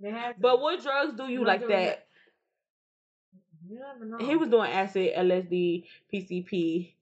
They 0.00 0.10
have 0.10 0.36
to. 0.36 0.40
But 0.40 0.60
what 0.60 0.82
drugs 0.82 1.14
do 1.16 1.24
you 1.28 1.44
like 1.44 1.66
that? 1.68 2.06
You 3.68 3.80
never 3.80 4.04
know. 4.04 4.24
He 4.26 4.36
was 4.36 4.48
doing 4.48 4.70
acid, 4.70 5.12
LSD, 5.16 5.84
PCP, 6.12 6.94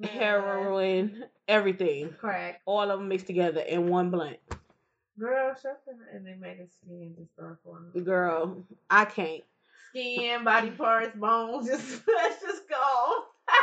Yes. 0.00 0.10
heroin, 0.12 1.24
everything. 1.48 2.12
crack. 2.20 2.60
All 2.66 2.88
of 2.90 2.98
them 3.00 3.08
mixed 3.08 3.26
together 3.26 3.60
in 3.60 3.88
one 3.88 4.10
blunt. 4.10 4.36
Girl, 5.18 5.52
shut 5.60 5.82
the 5.84 5.94
and 6.14 6.24
they 6.24 6.34
made 6.34 6.58
his 6.58 6.70
skin 6.80 7.14
just 7.18 7.32
start 7.32 7.58
forming. 7.64 8.04
Girl, 8.04 8.62
I 8.88 9.04
can't. 9.06 9.42
Skin, 9.90 10.44
body 10.44 10.70
parts, 10.70 11.16
bones, 11.16 11.66
just 11.66 12.02
let's 12.08 12.40
just 12.42 12.68
go. 12.68 13.24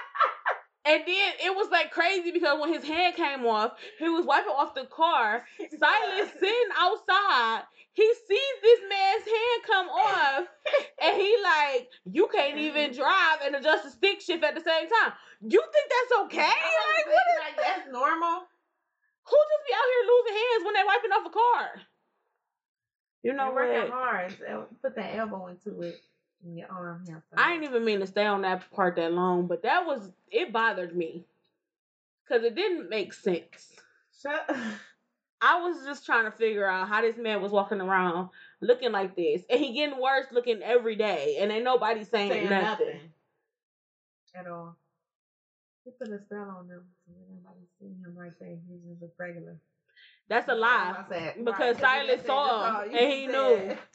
And 0.87 1.01
then 1.07 1.33
it 1.43 1.55
was 1.55 1.67
like 1.71 1.89
crazy 1.89 2.29
because 2.29 2.61
when 2.61 2.71
his 2.71 2.83
hand 2.83 3.15
came 3.15 3.43
off, 3.47 3.71
he 3.97 4.07
was 4.07 4.23
wiping 4.23 4.51
off 4.51 4.75
the 4.75 4.85
car. 4.85 5.43
Silas 5.79 6.29
sitting 6.39 6.69
outside. 6.77 7.63
He 7.95 8.03
sees 8.27 8.55
this 8.61 8.81
man's 8.89 9.23
hand 9.23 9.59
come 9.65 9.87
off, 9.87 10.47
and 11.01 11.15
he 11.15 11.31
like, 11.41 11.87
you 12.11 12.27
can't 12.27 12.57
even 12.57 12.91
mm-hmm. 12.91 12.99
drive 12.99 13.39
and 13.45 13.55
adjust 13.55 13.85
the 13.85 13.89
stick 13.89 14.19
shift 14.19 14.43
at 14.43 14.53
the 14.53 14.59
same 14.59 14.89
time. 14.89 15.13
You 15.41 15.63
think 15.71 15.87
that's 15.87 16.21
okay? 16.25 16.41
Like, 16.43 17.07
what 17.07 17.23
is 17.31 17.39
like 17.39 17.57
that's 17.57 17.91
normal. 17.91 18.43
Who 19.27 19.37
just 19.37 19.63
be 19.65 19.73
out 19.73 19.89
here 19.89 20.03
losing 20.11 20.35
hands 20.35 20.65
when 20.65 20.73
they 20.75 20.83
wiping 20.85 21.11
off 21.11 21.25
a 21.25 21.29
car? 21.29 21.81
You 23.23 23.33
know 23.33 23.49
You 23.49 23.55
working 23.55 23.91
hard. 23.91 24.35
So 24.37 24.67
put 24.81 24.95
that 24.97 25.15
elbow 25.15 25.47
into 25.47 25.81
it 25.81 25.99
and 26.43 26.57
your 26.57 26.67
arm 26.69 27.03
here. 27.07 27.23
I 27.37 27.53
ain't 27.53 27.63
even 27.63 27.85
mean 27.85 28.01
to 28.01 28.07
stay 28.07 28.25
on 28.25 28.41
that 28.41 28.69
part 28.71 28.97
that 28.97 29.13
long, 29.13 29.47
but 29.47 29.63
that 29.63 29.85
was 29.85 30.11
it 30.29 30.51
bothered 30.51 30.95
me 30.95 31.25
because 32.23 32.43
it 32.43 32.55
didn't 32.55 32.89
make 32.89 33.13
sense. 33.13 33.71
shut. 34.21 34.49
I 35.41 35.61
was 35.61 35.85
just 35.85 36.05
trying 36.05 36.25
to 36.25 36.31
figure 36.31 36.65
out 36.67 36.87
how 36.87 37.01
this 37.01 37.17
man 37.17 37.41
was 37.41 37.51
walking 37.51 37.81
around 37.81 38.29
looking 38.61 38.91
like 38.91 39.15
this, 39.15 39.43
and 39.49 39.59
he 39.59 39.73
getting 39.73 39.99
worse 40.01 40.27
looking 40.31 40.61
every 40.63 40.95
day, 40.95 41.37
and 41.39 41.51
ain't 41.51 41.63
nobody 41.63 42.03
saying, 42.03 42.31
saying 42.31 42.49
nothing. 42.49 42.87
nothing 42.87 43.11
at 44.35 44.47
all. 44.47 44.75
He 45.83 45.91
put 45.91 46.09
a 46.09 46.19
spell 46.19 46.55
on 46.59 46.67
them. 46.67 46.83
So 47.05 47.13
nobody 47.31 47.61
seen 47.79 47.95
him 48.03 48.15
right 48.17 48.31
there. 48.39 48.49
He 48.49 48.73
was 48.73 48.97
just 48.99 49.03
a 49.03 49.23
regular. 49.23 49.57
That's 50.27 50.47
a 50.47 50.55
lie 50.55 50.93
all 50.97 51.03
I 51.05 51.09
said. 51.09 51.35
because 51.45 51.59
Right, 51.59 51.77
'cause 51.77 51.81
Silas 51.81 52.25
saw 52.25 52.83
him 52.83 52.93
and 52.97 53.11
he 53.11 53.25
said. 53.27 53.31
knew. 53.69 53.77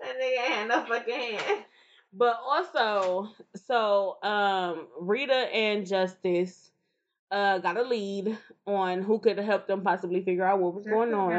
That 0.00 0.16
nigga 0.20 0.38
had 0.38 0.68
no 0.68 0.84
fucking 0.86 1.14
hand. 1.14 1.64
But 2.12 2.38
also, 2.44 3.28
so 3.54 4.18
um, 4.22 4.88
Rita 5.00 5.32
and 5.34 5.86
Justice 5.86 6.70
uh 7.34 7.58
got 7.58 7.76
a 7.76 7.82
lead 7.82 8.38
on 8.66 9.02
who 9.02 9.18
could 9.18 9.38
help 9.38 9.66
them 9.66 9.82
possibly 9.82 10.22
figure 10.22 10.44
out 10.44 10.60
what 10.60 10.74
was 10.74 10.86
going 10.86 11.12
on. 11.12 11.30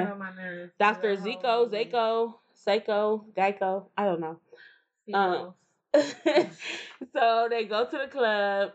Doctor 0.77 1.15
That 1.15 1.25
Zico, 1.25 1.63
movie. 1.71 1.85
Seiko, 2.67 3.23
Geico, 3.35 3.85
I 3.97 4.05
don't 4.05 4.19
know. 4.19 4.39
Zico. 5.07 5.53
so 7.13 7.47
they 7.49 7.63
go 7.65 7.85
to 7.85 7.97
the 7.97 8.07
club. 8.11 8.73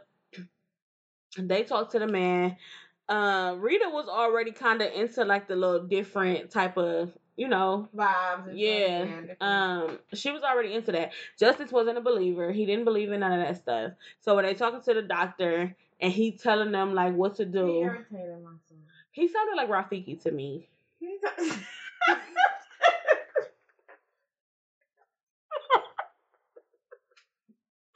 They 1.37 1.63
talk 1.65 1.91
to 1.93 1.99
the 1.99 2.07
man. 2.07 2.57
Uh, 3.09 3.57
Rita 3.59 3.91
was 3.91 4.09
already 4.09 4.53
kind 4.53 4.81
of 4.81 4.93
into 4.93 5.25
like 5.25 5.49
the 5.49 5.57
little 5.57 5.87
different 5.87 6.51
type 6.51 6.79
of, 6.79 7.13
you 7.37 7.49
know, 7.49 7.89
vibes. 7.95 8.53
Yeah, 8.55 9.05
Um, 9.41 9.99
she 10.15 10.31
was 10.31 10.43
already 10.43 10.75
into 10.75 10.93
that. 10.93 11.13
Justice 11.39 11.73
wasn't 11.73 11.99
a 11.99 12.01
believer. 12.01 12.53
He 12.53 12.65
didn't 12.67 12.85
believe 12.85 13.13
in 13.13 13.21
none 13.21 13.33
of 13.33 13.47
that 13.47 13.57
stuff. 13.59 13.93
So 14.21 14.37
when 14.37 14.45
they 14.45 14.55
talking 14.55 14.81
to 14.81 14.95
the 14.95 15.03
doctor 15.03 15.77
and 16.01 16.13
he 16.13 16.33
telling 16.33 16.73
them 16.73 16.95
like 16.95 17.15
what 17.15 17.37
to 17.37 17.45
he 17.45 17.51
do, 17.51 17.81
irritated 17.83 18.43
my 18.43 18.51
son. 18.69 18.79
he 19.13 19.29
sounded 19.29 19.57
like 19.57 19.69
Rafiki 19.69 20.21
to 20.23 20.31
me. 20.31 20.69
He- 20.99 21.19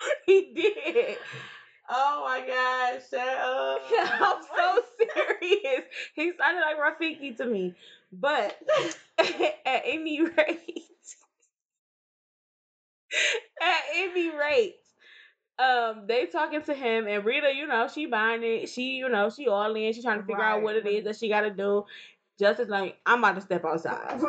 he 0.26 0.52
did. 0.54 1.16
oh 1.90 2.24
my 2.24 2.46
god! 2.46 3.00
Shut 3.10 3.20
up. 3.38 3.82
I'm 4.20 4.42
so 4.56 4.82
serious. 4.98 5.84
He 6.14 6.32
sounded 6.38 6.60
like 6.60 6.78
Rafiki 6.78 7.36
to 7.38 7.46
me. 7.46 7.74
But 8.12 8.56
at 9.18 9.82
any 9.86 10.22
rate, 10.22 10.88
at 13.60 13.82
any 13.94 14.30
rate, 14.36 14.83
um, 15.58 16.06
they 16.06 16.26
talking 16.26 16.62
to 16.62 16.74
him 16.74 17.06
and 17.06 17.24
Rita, 17.24 17.52
you 17.54 17.66
know, 17.66 17.88
she 17.88 18.06
buying 18.06 18.42
it. 18.42 18.68
She, 18.68 18.96
you 18.96 19.08
know, 19.08 19.30
she 19.30 19.48
all 19.48 19.74
in. 19.74 19.92
She 19.92 20.02
trying 20.02 20.20
to 20.20 20.26
figure 20.26 20.42
out 20.42 20.62
what 20.62 20.76
it 20.76 20.86
is 20.86 21.04
that 21.04 21.16
she 21.16 21.28
got 21.28 21.42
to 21.42 21.50
do. 21.50 21.84
Justice 22.38 22.68
like, 22.68 22.98
I'm 23.06 23.20
about 23.20 23.36
to 23.36 23.40
step 23.40 23.64
outside. 23.64 24.20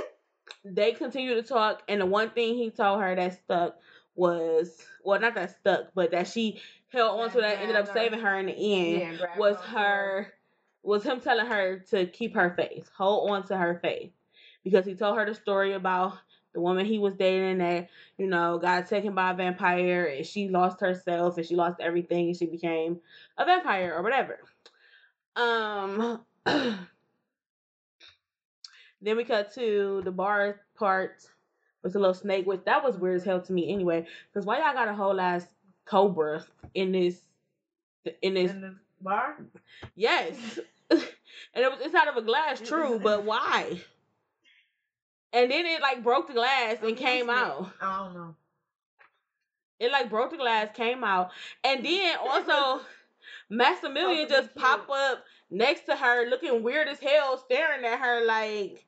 they 0.64 0.92
continue 0.92 1.34
to 1.34 1.42
talk, 1.42 1.82
and 1.88 2.00
the 2.00 2.06
one 2.06 2.30
thing 2.30 2.56
he 2.56 2.70
told 2.70 3.00
her 3.00 3.14
that 3.14 3.40
stuck 3.44 3.76
was, 4.16 4.82
well, 5.04 5.20
not 5.20 5.34
that 5.36 5.56
stuck, 5.58 5.88
but 5.94 6.10
that 6.10 6.26
she 6.26 6.60
held 6.88 7.20
on 7.20 7.30
to 7.30 7.40
that 7.40 7.60
ended 7.60 7.76
up 7.76 7.92
saving 7.92 8.20
her 8.20 8.38
in 8.38 8.46
the 8.46 8.52
end 8.52 9.18
Yeah, 9.20 9.38
was 9.38 9.56
her 9.58 10.32
was 10.82 11.02
him 11.02 11.20
telling 11.20 11.46
her 11.46 11.80
to 11.90 12.06
keep 12.06 12.34
her 12.34 12.54
faith, 12.56 12.88
hold 12.96 13.30
on 13.30 13.44
to 13.46 13.56
her 13.56 13.78
faith, 13.82 14.12
because 14.64 14.86
he 14.86 14.94
told 14.94 15.16
her 15.18 15.26
the 15.26 15.34
story 15.34 15.72
about 15.72 16.14
the 16.56 16.62
woman 16.62 16.86
he 16.86 16.98
was 16.98 17.14
dating 17.14 17.58
that 17.58 17.90
you 18.16 18.26
know 18.26 18.58
got 18.58 18.88
taken 18.88 19.14
by 19.14 19.30
a 19.30 19.34
vampire 19.34 20.06
and 20.06 20.24
she 20.24 20.48
lost 20.48 20.80
herself 20.80 21.36
and 21.36 21.46
she 21.46 21.54
lost 21.54 21.80
everything 21.80 22.28
and 22.28 22.36
she 22.36 22.46
became 22.46 22.98
a 23.36 23.44
vampire 23.44 23.94
or 23.94 24.02
whatever. 24.02 24.40
Um. 25.36 26.24
then 29.02 29.18
we 29.18 29.24
cut 29.24 29.52
to 29.54 30.00
the 30.04 30.10
bar 30.10 30.62
part 30.76 31.26
with 31.82 31.92
the 31.92 31.98
little 31.98 32.14
snake, 32.14 32.46
which 32.46 32.64
that 32.64 32.82
was 32.82 32.96
weird 32.96 33.16
as 33.16 33.24
hell 33.24 33.42
to 33.42 33.52
me 33.52 33.70
anyway. 33.70 34.06
Because 34.32 34.46
why 34.46 34.58
y'all 34.58 34.72
got 34.72 34.88
a 34.88 34.94
whole 34.94 35.20
ass 35.20 35.46
cobra 35.84 36.42
in 36.74 36.92
this 36.92 37.20
in 38.22 38.32
this 38.32 38.50
in 38.50 38.62
the 38.62 38.76
bar. 39.02 39.36
Yes. 39.94 40.58
and 40.90 41.00
it 41.54 41.70
was 41.70 41.80
inside 41.84 42.08
of 42.08 42.16
a 42.16 42.22
glass, 42.22 42.60
true, 42.60 42.98
but 42.98 43.24
why? 43.24 43.78
And 45.32 45.50
then 45.50 45.66
it 45.66 45.80
like 45.82 46.02
broke 46.02 46.28
the 46.28 46.34
glass 46.34 46.76
and 46.82 46.96
came 46.96 47.28
out. 47.28 47.70
I 47.80 47.96
don't 48.04 48.14
know. 48.14 48.34
It 49.78 49.92
like 49.92 50.08
broke 50.08 50.30
the 50.30 50.38
glass, 50.38 50.68
came 50.74 51.04
out. 51.04 51.30
And 51.62 51.84
then 51.84 52.16
also 52.28 52.82
Maximilian 53.50 54.28
just 54.28 54.54
pop 54.54 54.88
up 54.90 55.24
next 55.50 55.86
to 55.86 55.96
her 55.96 56.28
looking 56.28 56.62
weird 56.62 56.88
as 56.88 56.98
hell, 57.00 57.38
staring 57.38 57.84
at 57.84 57.98
her 57.98 58.24
like 58.24 58.84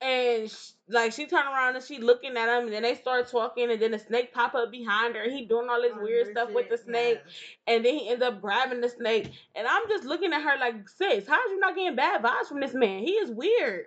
and 0.00 0.50
sh- 0.50 0.72
like 0.88 1.12
she 1.12 1.26
turned 1.26 1.48
around 1.48 1.74
and 1.74 1.84
she 1.84 1.98
looking 1.98 2.36
at 2.36 2.48
him 2.58 2.64
and 2.66 2.72
then 2.72 2.82
they 2.82 2.94
start 2.94 3.28
talking 3.30 3.70
and 3.70 3.80
then 3.80 3.92
the 3.92 3.98
snake 3.98 4.32
pop 4.32 4.54
up 4.54 4.70
behind 4.70 5.14
her 5.16 5.22
and 5.22 5.32
he 5.32 5.46
doing 5.46 5.68
all 5.70 5.80
this 5.80 5.92
Oh, 5.96 6.02
weird 6.02 6.28
stuff 6.30 6.50
with 6.52 6.68
the 6.68 6.76
snake 6.76 7.18
and 7.66 7.84
then 7.84 7.94
he 7.94 8.08
ends 8.10 8.22
up 8.22 8.40
grabbing 8.40 8.80
the 8.82 8.88
snake. 8.88 9.32
And 9.54 9.66
I'm 9.66 9.88
just 9.88 10.04
looking 10.04 10.32
at 10.32 10.42
her 10.42 10.58
like, 10.58 10.88
sis, 10.88 11.26
how's 11.26 11.50
you 11.50 11.58
not 11.58 11.74
getting 11.74 11.96
bad 11.96 12.22
vibes 12.22 12.46
from 12.48 12.60
this 12.60 12.74
man? 12.74 13.00
He 13.00 13.12
is 13.12 13.30
weird. 13.30 13.86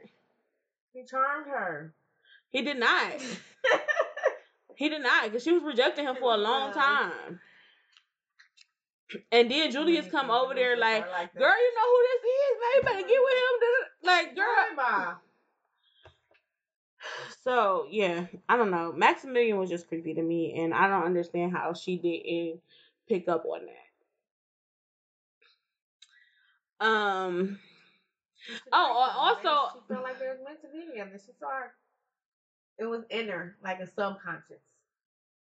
He 0.93 1.03
charmed 1.05 1.47
her. 1.47 1.93
He 2.49 2.61
did 2.63 2.79
not. 2.79 3.13
he 4.75 4.89
did 4.89 5.01
not, 5.01 5.25
because 5.25 5.43
she 5.43 5.51
was 5.51 5.63
rejecting 5.63 6.05
him 6.05 6.15
for 6.15 6.33
a 6.33 6.37
long 6.37 6.73
time. 6.73 7.39
And 9.31 9.49
then 9.49 9.71
Julius 9.71 10.09
come 10.09 10.29
over 10.29 10.53
there 10.53 10.77
like, 10.77 11.09
like 11.09 11.33
girl, 11.33 11.49
you 11.49 11.75
know 11.75 11.87
who 11.89 12.03
this 12.03 12.23
is, 12.29 12.57
man. 12.61 12.75
You 12.75 12.81
better 12.83 13.07
get 13.07 13.21
with 13.23 13.37
him. 13.37 13.59
Like, 14.03 14.35
girl. 14.35 15.19
So 17.43 17.87
yeah, 17.89 18.25
I 18.49 18.57
don't 18.57 18.71
know. 18.71 18.91
Maximilian 18.91 19.57
was 19.57 19.69
just 19.69 19.87
creepy 19.87 20.13
to 20.15 20.21
me, 20.21 20.59
and 20.59 20.73
I 20.73 20.89
don't 20.89 21.05
understand 21.05 21.53
how 21.53 21.73
she 21.73 21.95
didn't 21.97 22.59
pick 23.07 23.29
up 23.29 23.45
on 23.45 23.61
that. 26.79 26.85
Um. 26.85 27.59
Oh, 28.71 29.05
like 29.07 29.45
also- 29.45 29.79
she 29.79 29.93
felt 29.93 30.03
like 30.03 30.19
they 30.19 30.27
was 30.27 30.39
meant 30.45 30.61
to 30.61 30.67
be 30.69 30.85
together. 30.87 31.17
She 31.25 31.31
saw. 31.39 31.47
It 32.77 32.85
was 32.85 33.03
inner, 33.09 33.57
like 33.61 33.81
a 33.81 33.87
subconscious, 33.87 34.61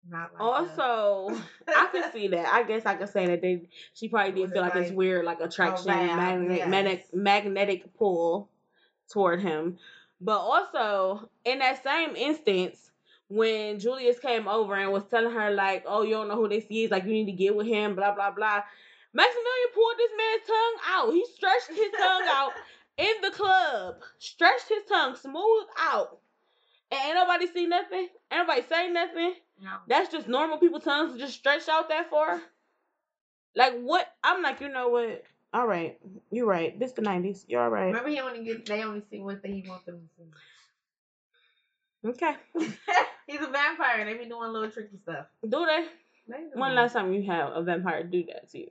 not 0.09 0.33
like 0.35 0.43
Also, 0.43 1.31
I 1.69 1.87
can 1.93 2.11
see 2.13 2.27
that. 2.35 2.53
I 2.53 2.65
guess 2.65 2.85
I 2.85 2.97
could 2.97 3.09
say 3.09 3.27
that 3.27 3.41
they 3.41 3.69
she 3.95 4.09
probably 4.09 4.33
did 4.33 4.53
feel 4.53 4.63
like, 4.63 4.75
like 4.75 4.93
weird, 4.93 5.25
like 5.25 5.41
attraction, 5.41 5.87
vibe, 5.87 6.17
magnetic, 6.17 6.59
yes. 6.59 6.69
magnetic, 6.69 7.15
magnetic 7.15 7.97
pull 7.97 8.51
toward 9.13 9.41
him. 9.41 9.79
But 10.21 10.39
also 10.39 11.31
in 11.45 11.61
that 11.61 11.83
same 11.85 12.17
instance, 12.17 12.91
when 13.29 13.79
Julius 13.79 14.19
came 14.19 14.49
over 14.49 14.75
and 14.75 14.91
was 14.91 15.05
telling 15.05 15.33
her 15.33 15.53
like, 15.53 15.85
"Oh, 15.87 16.03
you 16.03 16.15
don't 16.15 16.27
know 16.27 16.35
who 16.37 16.49
this 16.49 16.65
is. 16.69 16.91
Like, 16.91 17.05
you 17.05 17.13
need 17.13 17.27
to 17.27 17.33
get 17.33 17.55
with 17.55 17.69
him." 17.69 17.95
Blah 17.95 18.15
blah 18.17 18.33
blah. 18.33 18.63
Maximilian 19.15 19.71
pulled 19.75 19.95
this 19.97 20.11
man's 20.19 20.47
tongue 20.47 20.79
out. 20.89 21.13
He 21.13 21.25
stretched 21.37 21.69
his 21.69 21.93
tongue 21.99 22.27
out 22.29 22.53
in 22.99 23.15
the 23.23 23.31
club. 23.31 23.97
Stretched 24.19 24.69
his 24.69 24.85
tongue 24.89 25.17
smooth 25.17 25.65
out. 25.79 26.19
And 26.91 27.01
ain't 27.07 27.15
nobody 27.15 27.47
see 27.47 27.67
nothing. 27.67 28.09
Ain't 28.33 28.47
nobody 28.47 28.63
say 28.69 28.91
nothing. 28.91 29.35
No. 29.63 29.71
That's 29.89 30.11
just 30.11 30.29
normal 30.29 30.59
people 30.59 30.81
tongues 30.81 31.19
just 31.19 31.35
stretched 31.35 31.69
out 31.69 31.89
that 31.89 32.11
far. 32.11 32.41
Like 33.55 33.79
what? 33.81 34.07
I'm 34.23 34.43
like, 34.43 34.61
you 34.61 34.69
know 34.69 34.89
what? 34.89 35.25
All 35.53 35.67
right, 35.67 35.99
you're 36.31 36.47
right. 36.47 36.79
This 36.79 36.93
the 36.93 37.03
'90s. 37.03 37.45
You're 37.49 37.63
all 37.63 37.71
right. 37.71 37.87
Remember, 37.87 38.11
he 38.11 38.21
only 38.21 38.45
get 38.45 38.67
they 38.67 38.83
only 38.83 39.03
see 39.11 39.21
what 39.21 39.43
they 39.43 39.65
want 39.67 39.87
them 39.87 40.09
to 40.17 40.17
see. 40.17 40.25
Okay. 42.09 42.37
He's 43.27 43.41
a 43.41 43.47
vampire. 43.47 44.05
They 44.05 44.15
be 44.15 44.27
doing 44.29 44.53
little 44.53 44.71
tricky 44.71 44.99
stuff. 45.03 45.27
Do 45.43 45.67
they? 45.67 45.87
They. 46.29 46.45
When 46.55 46.75
last 46.75 46.93
time 46.93 47.13
you 47.13 47.23
had 47.23 47.51
a 47.53 47.63
vampire 47.63 48.05
do 48.05 48.25
that 48.27 48.51
to 48.51 48.59
you? 48.59 48.71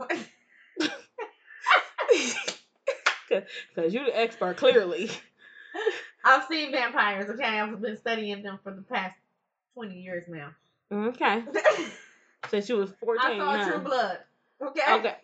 Because 3.30 3.94
you're 3.94 4.04
the 4.04 4.18
expert, 4.18 4.56
clearly. 4.56 5.10
I've 6.24 6.44
seen 6.46 6.72
vampires. 6.72 7.30
Okay, 7.30 7.44
I've 7.44 7.80
been 7.80 7.96
studying 7.96 8.42
them 8.42 8.58
for 8.62 8.72
the 8.72 8.82
past 8.82 9.16
twenty 9.74 10.00
years 10.00 10.24
now. 10.28 10.50
Okay. 10.92 11.44
Since 12.48 12.68
you 12.68 12.76
was 12.76 12.90
14. 13.00 13.20
I 13.24 13.38
saw 13.38 13.56
huh? 13.56 13.70
True 13.70 13.78
Blood. 13.80 14.18
Okay. 14.62 14.92
Okay. 14.92 15.14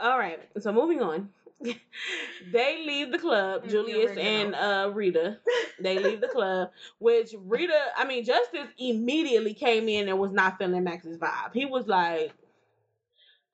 All 0.00 0.18
right. 0.18 0.40
So 0.58 0.72
moving 0.72 1.00
on. 1.00 1.30
they 2.52 2.84
leave 2.86 3.10
the 3.10 3.18
club, 3.18 3.62
It's 3.64 3.72
Julius 3.72 4.16
and 4.18 4.54
uh 4.54 4.90
Rita. 4.92 5.38
They 5.80 5.98
leave 5.98 6.20
the 6.20 6.28
club, 6.28 6.70
which 6.98 7.34
Rita, 7.46 7.78
I 7.96 8.04
mean, 8.06 8.24
Justice 8.24 8.68
immediately 8.78 9.54
came 9.54 9.88
in 9.88 10.08
and 10.08 10.18
was 10.18 10.32
not 10.32 10.58
feeling 10.58 10.84
Max's 10.84 11.16
vibe. 11.16 11.54
He 11.54 11.64
was 11.64 11.86
like, 11.86 12.32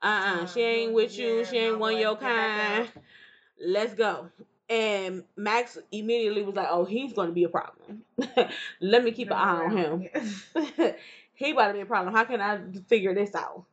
uh 0.03 0.07
uh 0.07 0.47
she 0.47 0.61
ain't 0.63 0.95
with 0.95 1.17
you, 1.17 1.39
Yeah, 1.39 1.45
she 1.45 1.59
ain't 1.59 1.79
one 1.79 1.97
your 1.97 2.17
kind. 2.17 2.89
Let's 3.65 3.95
go. 3.95 4.29
And 4.69 5.25
Max 5.37 5.79
immediately 5.91 6.43
was 6.43 6.55
like, 6.55 6.69
oh, 6.71 6.85
he's 6.85 7.13
going 7.13 7.29
to 7.29 7.35
be 7.35 7.45
a 7.45 7.49
problem. 7.49 8.03
Let 8.81 9.05
me 9.05 9.13
keep 9.13 9.29
an 9.29 9.35
eye 9.35 9.65
on 9.65 9.77
him. 9.77 10.09
he 11.35 11.51
about 11.51 11.69
to 11.69 11.75
be 11.75 11.81
a 11.81 11.87
problem. 11.87 12.15
How 12.15 12.25
can 12.25 12.41
I 12.41 12.59
figure 12.89 13.15
this 13.15 13.35
out? 13.35 13.65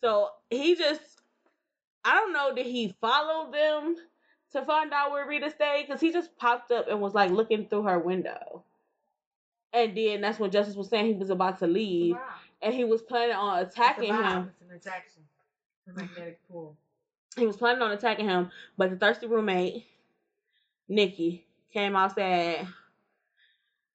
So 0.00 0.30
he 0.48 0.74
just, 0.74 1.02
I 2.04 2.14
don't 2.14 2.32
know, 2.32 2.54
did 2.54 2.66
he 2.66 2.94
follow 3.00 3.50
them 3.50 3.96
to 4.52 4.64
find 4.64 4.92
out 4.92 5.10
where 5.10 5.26
Rita 5.26 5.50
stayed? 5.50 5.86
Because 5.86 6.00
he 6.00 6.12
just 6.12 6.36
popped 6.38 6.70
up 6.70 6.88
and 6.88 7.00
was 7.00 7.14
like 7.14 7.30
looking 7.30 7.66
through 7.66 7.82
her 7.82 7.98
window. 7.98 8.62
And 9.72 9.96
then 9.96 10.22
that's 10.22 10.38
when 10.38 10.50
Justice 10.50 10.76
was 10.76 10.88
saying 10.88 11.06
he 11.06 11.12
was 11.12 11.30
about 11.30 11.58
to 11.58 11.66
leave. 11.66 12.14
Wow. 12.14 12.22
And 12.62 12.74
he 12.74 12.84
was 12.84 13.02
planning 13.02 13.36
on 13.36 13.58
attacking 13.60 14.14
him. 14.14 14.50
It's 14.60 14.70
an 14.70 14.76
attraction. 14.76 15.22
A 15.88 15.92
magnetic 15.92 16.40
pull. 16.50 16.76
He 17.38 17.46
was 17.46 17.56
planning 17.56 17.82
on 17.82 17.90
attacking 17.92 18.26
him, 18.28 18.50
but 18.76 18.90
the 18.90 18.96
thirsty 18.96 19.26
roommate, 19.26 19.84
Nikki, 20.88 21.44
came 21.72 21.94
outside. 21.96 22.66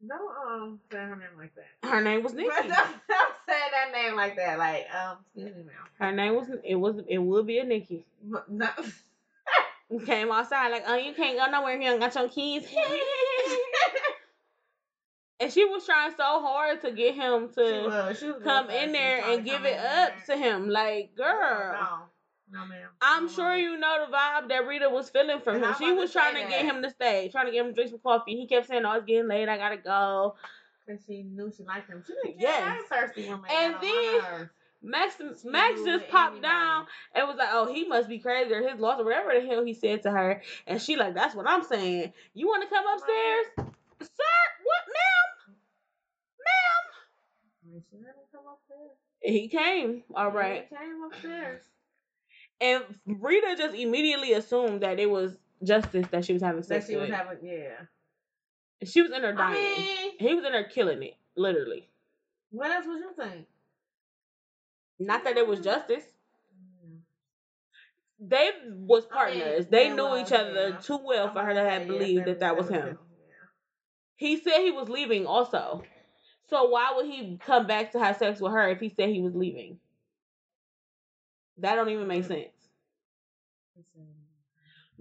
Don't 0.07 0.35
um 0.47 0.79
say 0.91 0.97
her 0.97 1.15
name 1.15 1.27
like 1.37 1.53
that. 1.55 1.89
Her 1.89 2.01
name 2.01 2.23
was 2.23 2.33
Nikki. 2.35 2.49
Don't, 2.49 2.67
don't 2.69 3.33
say 3.47 3.59
that 3.71 3.91
name 3.93 4.15
like 4.15 4.35
that. 4.35 4.57
Like 4.59 4.85
um, 4.93 5.17
excuse 5.35 5.55
me, 5.55 5.63
ma'am. 5.63 5.75
Her 5.99 6.11
name 6.11 6.35
was 6.35 6.47
it 6.63 6.75
was 6.75 6.95
it 7.07 7.17
would 7.19 7.47
be 7.47 7.59
a 7.59 7.63
Nikki. 7.63 8.03
But 8.23 8.49
No. 8.49 8.69
Came 10.05 10.31
outside 10.31 10.69
like, 10.69 10.83
oh, 10.87 10.95
you 10.95 11.13
can't 11.13 11.37
go 11.37 11.45
nowhere 11.51 11.75
if 11.75 11.81
you 11.81 11.87
don't 11.89 11.99
got 11.99 12.15
your 12.15 12.27
keys. 12.27 12.65
and 15.39 15.51
she 15.53 15.65
was 15.65 15.85
trying 15.85 16.11
so 16.17 16.23
hard 16.41 16.81
to 16.81 16.91
get 16.91 17.13
him 17.13 17.49
She 17.49 17.55
to 17.61 17.83
was. 17.85 18.19
She 18.19 18.31
was 18.31 18.41
come 18.43 18.69
in 18.71 18.91
there 18.91 19.23
and 19.23 19.45
give 19.45 19.63
it 19.65 19.77
up 19.77 20.13
there. 20.25 20.35
to 20.35 20.41
him. 20.43 20.67
Like, 20.69 21.15
girl. 21.15 21.73
No, 21.73 21.97
no, 22.53 22.65
ma'am. 22.65 22.89
I'm 23.01 23.25
No, 23.25 23.31
sure 23.31 23.49
ma'am. 23.49 23.59
you 23.59 23.77
know 23.77 24.05
the 24.05 24.11
vibe 24.15 24.49
that 24.49 24.67
Rita 24.67 24.89
was 24.89 25.09
feeling 25.09 25.39
from 25.41 25.55
And 25.55 25.65
him. 25.65 25.75
She 25.77 25.85
about 25.85 25.95
to 25.95 26.01
was 26.01 26.11
trying 26.13 26.35
to 26.35 26.49
get 26.49 26.65
him 26.65 26.81
to 26.83 26.89
stay, 26.89 27.29
trying 27.31 27.47
to 27.47 27.51
get 27.51 27.61
him 27.65 27.67
to 27.71 27.73
drink 27.73 27.89
some 27.89 27.99
coffee. 27.99 28.35
He 28.37 28.47
kept 28.47 28.67
saying, 28.67 28.83
"Oh, 28.85 28.93
it's 28.93 29.05
getting 29.05 29.27
late. 29.27 29.49
I 29.49 29.57
gotta 29.57 29.77
go." 29.77 30.35
And 30.87 30.99
she 31.07 31.23
knew 31.23 31.51
she 31.55 31.63
liked 31.63 31.89
him. 31.89 32.03
She 32.05 32.13
didn't 32.13 32.39
Yes. 32.39 32.87
care. 32.89 33.07
Thirsty 33.07 33.27
woman. 33.29 33.49
And 33.51 33.75
then- 33.81 34.49
Max 34.85 35.15
She 35.17 35.47
Max 35.49 35.81
just 35.83 36.09
popped 36.09 36.33
anybody. 36.33 36.41
down 36.41 36.87
and 37.15 37.25
was 37.25 37.37
like, 37.37 37.47
"Oh, 37.53 37.71
he 37.73 37.85
must 37.87 38.09
be 38.09 38.19
crazy 38.19 38.53
or 38.53 38.61
his 38.61 38.77
loss 38.81 38.99
or 38.99 39.05
whatever 39.05 39.33
the 39.33 39.47
hell 39.47 39.63
he 39.63 39.73
said 39.73 40.03
to 40.03 40.11
her." 40.11 40.41
And 40.67 40.81
she 40.81 40.97
like, 40.97 41.13
"That's 41.13 41.33
what 41.33 41.47
I'm 41.47 41.63
saying. 41.63 42.11
You 42.33 42.47
want 42.47 42.63
to 42.63 42.69
come 42.69 42.85
upstairs, 42.85 43.45
sir? 44.01 44.33
What, 44.63 44.83
ma'am? 44.87 45.55
Ma'am?" 46.45 47.81
She 47.89 47.95
him 47.97 48.13
come 48.33 48.45
upstairs. 48.51 48.97
He 49.21 49.47
came. 49.47 50.03
All 50.13 50.31
right. 50.31 50.67
He 50.69 50.75
came 50.75 51.01
upstairs. 51.03 51.61
And 52.63 52.83
Rita 53.05 53.55
just 53.57 53.75
immediately 53.75 54.31
assumed 54.31 54.83
that 54.83 54.97
it 54.97 55.09
was 55.09 55.37
Justice 55.61 56.07
that 56.11 56.23
she 56.23 56.31
was 56.31 56.41
having 56.41 56.63
sex. 56.63 56.85
That 56.85 56.91
she 56.91 56.97
was 56.97 57.09
with. 57.09 57.17
having, 57.17 57.37
yeah. 57.43 57.73
she 58.85 59.01
was 59.01 59.11
in 59.11 59.21
there 59.21 59.33
I 59.33 59.53
dying. 59.53 59.77
mean, 59.77 60.11
he 60.17 60.33
was 60.33 60.45
in 60.45 60.53
her 60.53 60.63
killing 60.63 61.03
it, 61.03 61.15
literally. 61.35 61.89
what 62.51 62.71
else 62.71 62.85
was 62.85 62.99
you 63.01 63.11
saying? 63.17 63.45
Not 64.97 65.25
that 65.25 65.37
it 65.37 65.45
was 65.45 65.59
mm. 65.59 65.65
Justice. 65.65 66.05
They 68.25 68.51
was 68.65 69.05
I 69.11 69.31
mean, 69.31 69.41
partners. 69.41 69.67
they 69.69 69.89
knew 69.89 70.03
was, 70.03 70.21
each 70.21 70.31
other 70.31 70.69
yeah. 70.69 70.77
too 70.77 70.99
well 71.03 71.33
for 71.33 71.43
her 71.43 71.53
to 71.53 71.59
have 71.59 71.81
yeah, 71.81 71.87
believed 71.87 72.25
that 72.27 72.39
that 72.39 72.55
was 72.55 72.69
him. 72.69 72.97
He 74.15 74.37
said 74.37 74.61
he 74.61 74.71
was 74.71 74.87
leaving 74.87 75.25
also. 75.25 75.83
So 76.49 76.69
why 76.69 76.93
would 76.95 77.07
he 77.07 77.37
come 77.45 77.67
back 77.67 77.91
to 77.91 77.99
have 77.99 78.15
sex 78.15 78.39
with 78.39 78.53
her 78.53 78.69
if 78.69 78.79
he 78.79 78.93
said 78.95 79.09
he 79.09 79.19
was 79.19 79.35
leaving? 79.35 79.79
That 81.57 81.75
don't 81.75 81.89
even 81.89 82.07
make 82.07 82.23
sense. 82.23 82.52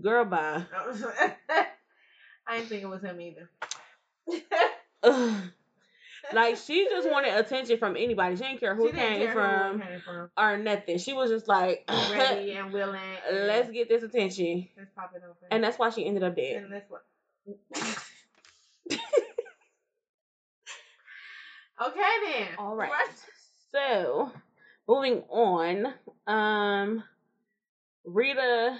Girl, 0.00 0.24
bye. 0.24 0.64
I 2.46 2.56
didn't 2.56 2.68
think 2.68 2.82
it 2.82 2.88
was 2.88 3.02
him 3.02 3.20
either. 3.20 3.50
Like 6.32 6.56
she 6.56 6.86
just 6.88 7.10
wanted 7.10 7.34
attention 7.34 7.78
from 7.78 7.96
anybody. 7.96 8.36
She 8.36 8.42
didn't 8.44 8.60
care 8.60 8.76
who 8.76 8.92
came 8.92 9.18
care 9.18 9.32
from 9.32 9.80
who 9.80 9.86
came 9.86 10.00
from. 10.00 10.30
or 10.36 10.56
nothing. 10.56 10.98
She 10.98 11.12
was 11.12 11.30
just 11.30 11.48
like, 11.48 11.84
Ready 11.88 12.52
and 12.52 12.72
willing. 12.72 13.00
let's 13.32 13.68
get 13.70 13.88
this 13.88 14.04
attention. 14.04 14.68
let's 14.78 14.90
pop 14.94 15.12
it 15.16 15.22
open. 15.24 15.48
And 15.50 15.64
that's 15.64 15.78
why 15.78 15.90
she 15.90 16.06
ended 16.06 16.22
up 16.22 16.36
dead. 16.36 16.62
and 16.62 16.82
what. 16.88 17.02
okay 21.86 22.00
then. 22.24 22.48
All 22.58 22.76
right. 22.76 22.92
So, 23.72 24.30
moving 24.86 25.24
on. 25.28 25.92
Um 26.26 27.02
Rita 28.04 28.78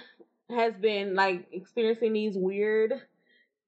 has 0.49 0.73
been 0.75 1.15
like 1.15 1.47
experiencing 1.51 2.13
these 2.13 2.37
weird 2.37 3.01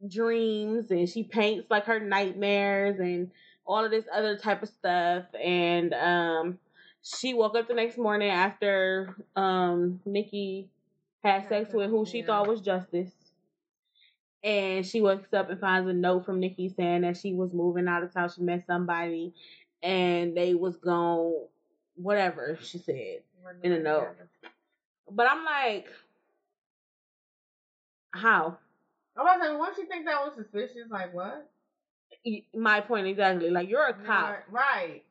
dreams 0.08 0.92
and 0.92 1.10
she 1.10 1.24
paints 1.24 1.68
like 1.70 1.86
her 1.86 2.00
nightmares 2.00 3.00
and 3.00 3.32
all 3.66 3.84
of 3.84 3.92
this 3.92 4.06
other 4.14 4.38
type 4.38 4.62
of 4.62 4.70
stuff 4.70 5.24
and 5.42 5.94
um 5.94 6.60
she 7.02 7.34
woke 7.34 7.56
up 7.56 7.68
the 7.68 7.74
next 7.74 7.98
morning 7.98 8.30
after 8.30 9.16
um 9.36 10.00
Nikki 10.06 10.68
had 11.24 11.48
sex 11.48 11.74
with 11.74 11.90
who 11.90 12.06
she 12.06 12.20
Yeah. 12.20 12.26
thought 12.28 12.48
was 12.48 12.62
Justice. 12.62 13.12
And 14.44 14.86
she 14.86 15.02
wakes 15.02 15.34
up 15.34 15.50
and 15.50 15.60
finds 15.60 15.90
a 15.90 15.94
note 15.94 16.26
from 16.26 16.40
Nikki 16.40 16.70
saying 16.70 17.02
that 17.02 17.18
she 17.18 17.34
was 17.34 17.52
moving 17.52 17.88
out 17.88 18.04
of 18.04 18.14
town. 18.14 18.30
She 18.30 18.42
met 18.44 18.64
somebody 18.68 19.34
and 19.82 20.38
they 20.38 20.54
was 20.54 20.78
gone 20.78 21.34
whatever 21.96 22.58
she 22.62 22.78
said. 22.78 23.22
in 23.64 23.72
a 23.72 23.80
note. 23.80 24.10
But 25.10 25.28
I'm 25.30 25.46
like, 25.46 25.88
how? 28.12 28.58
I 29.18 29.22
was 29.24 29.38
like, 29.40 29.58
won't 29.58 29.78
you 29.78 29.86
think 29.86 30.06
that 30.06 30.24
was 30.26 30.34
suspicious? 30.36 30.90
Like 30.90 31.14
what? 31.14 31.50
My 32.54 32.82
point 32.82 33.08
exactly. 33.08 33.50
Like 33.50 33.70
you're 33.70 33.86
a 33.88 33.94
cop. 33.94 34.44
Right. 34.50 35.04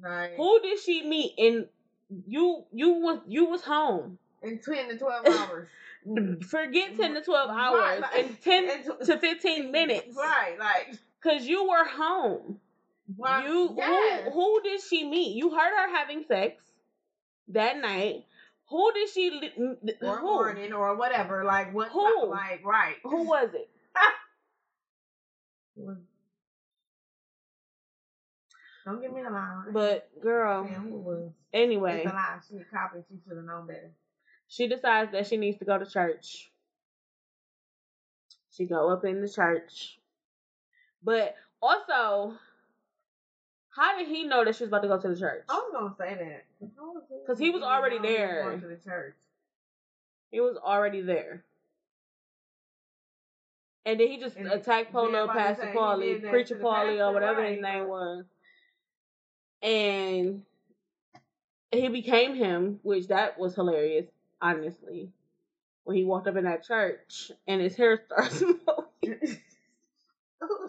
Right. 0.00 0.32
Who 0.36 0.60
did 0.62 0.78
she 0.80 1.02
meet? 1.06 1.34
And 1.38 1.66
you 2.26 2.64
you 2.72 2.94
was 2.94 3.18
you 3.26 3.46
was 3.46 3.62
home. 3.62 4.18
In 4.42 4.58
ten 4.60 4.88
to 4.88 4.98
twelve 4.98 5.26
hours. 5.28 5.68
Forget 6.48 6.96
ten 6.96 7.14
to 7.14 7.22
twelve 7.22 7.50
Right, 7.50 7.58
hours 7.58 8.00
like- 8.02 8.24
and 8.24 8.42
ten 8.42 8.70
and 8.70 9.06
to 9.06 9.18
fifteen 9.18 9.72
minutes. 9.72 10.16
Right. 10.16 10.56
Like. 10.58 10.98
Cause 11.22 11.44
you 11.44 11.68
were 11.68 11.84
home. 11.84 12.60
Why, 13.16 13.46
You 13.46 13.74
yes. 13.76 14.24
who 14.26 14.30
who 14.32 14.62
did 14.62 14.80
she 14.80 15.02
meet? 15.08 15.34
You 15.36 15.50
heard 15.50 15.72
her 15.76 15.96
having 15.96 16.24
sex 16.28 16.62
that 17.48 17.78
night. 17.80 18.24
Who 18.68 18.92
did 18.92 19.08
she? 19.10 19.30
li- 19.30 19.52
or 20.02 20.18
who? 20.18 20.26
morning 20.26 20.72
or 20.72 20.96
whatever. 20.96 21.44
Like 21.44 21.72
what? 21.74 21.88
Who? 21.90 22.26
Like 22.28 22.64
right. 22.64 22.96
Who 23.04 23.22
was 23.22 23.50
it? 23.54 23.68
Don't 28.84 29.00
give 29.02 29.12
me 29.12 29.22
a 29.22 29.30
lie. 29.30 29.64
But 29.72 30.08
girl, 30.22 30.64
Damn, 30.64 30.90
who 30.90 30.96
was? 30.98 31.30
anyway, 31.52 32.02
It's 32.04 32.10
a 32.10 32.14
lie. 32.14 32.38
She 32.48 32.56
a 32.56 32.64
cop 32.64 32.94
and 32.94 33.04
she 33.08 33.16
should 33.26 33.36
have 33.36 33.46
known 33.46 33.66
better. 33.66 33.90
she 34.48 34.68
decides 34.68 35.12
that 35.12 35.26
she 35.26 35.36
needs 35.36 35.58
to 35.58 35.64
go 35.64 35.78
to 35.78 35.86
church. 35.86 36.50
She 38.52 38.64
go 38.64 38.90
up 38.90 39.04
in 39.04 39.20
the 39.20 39.28
church, 39.28 39.98
but 41.02 41.34
also, 41.60 42.34
how 43.76 43.98
did 43.98 44.08
he 44.08 44.24
know 44.24 44.44
that 44.44 44.56
she 44.56 44.64
was 44.64 44.68
about 44.68 44.82
to 44.82 44.88
go 44.88 44.98
to 44.98 45.08
the 45.08 45.18
church? 45.18 45.44
I 45.48 45.54
was 45.54 45.70
gonna 45.72 45.94
say 45.98 46.14
that 46.14 46.44
because 47.22 47.38
he 47.38 47.50
was 47.50 47.62
already 47.62 47.98
there. 47.98 48.42
Going 48.44 48.60
to 48.60 48.68
the 48.68 48.76
church. 48.76 49.16
He 50.30 50.40
was 50.40 50.56
already 50.56 51.02
there. 51.02 51.44
And 53.84 54.00
then 54.00 54.08
he 54.08 54.18
just 54.18 54.36
And 54.36 54.48
attacked 54.48 54.92
Polo, 54.92 55.28
Pastor 55.28 55.72
Pauly, 55.74 56.28
Preacher 56.28 56.56
Pauly, 56.56 56.98
or 56.98 57.12
whatever 57.12 57.42
right, 57.42 57.52
his 57.52 57.62
name 57.62 57.86
was. 57.86 58.24
And 59.62 60.42
he 61.70 61.88
became 61.88 62.34
him, 62.34 62.80
which 62.82 63.08
that 63.08 63.38
was 63.38 63.54
hilarious, 63.54 64.06
honestly. 64.40 65.10
When 65.84 65.96
he 65.96 66.04
walked 66.04 66.26
up 66.26 66.36
in 66.36 66.44
that 66.44 66.64
church 66.64 67.30
and 67.46 67.60
his 67.60 67.76
hair 67.76 68.02
starts 68.06 68.40
moving. 69.02 69.38
Oh 70.42 70.68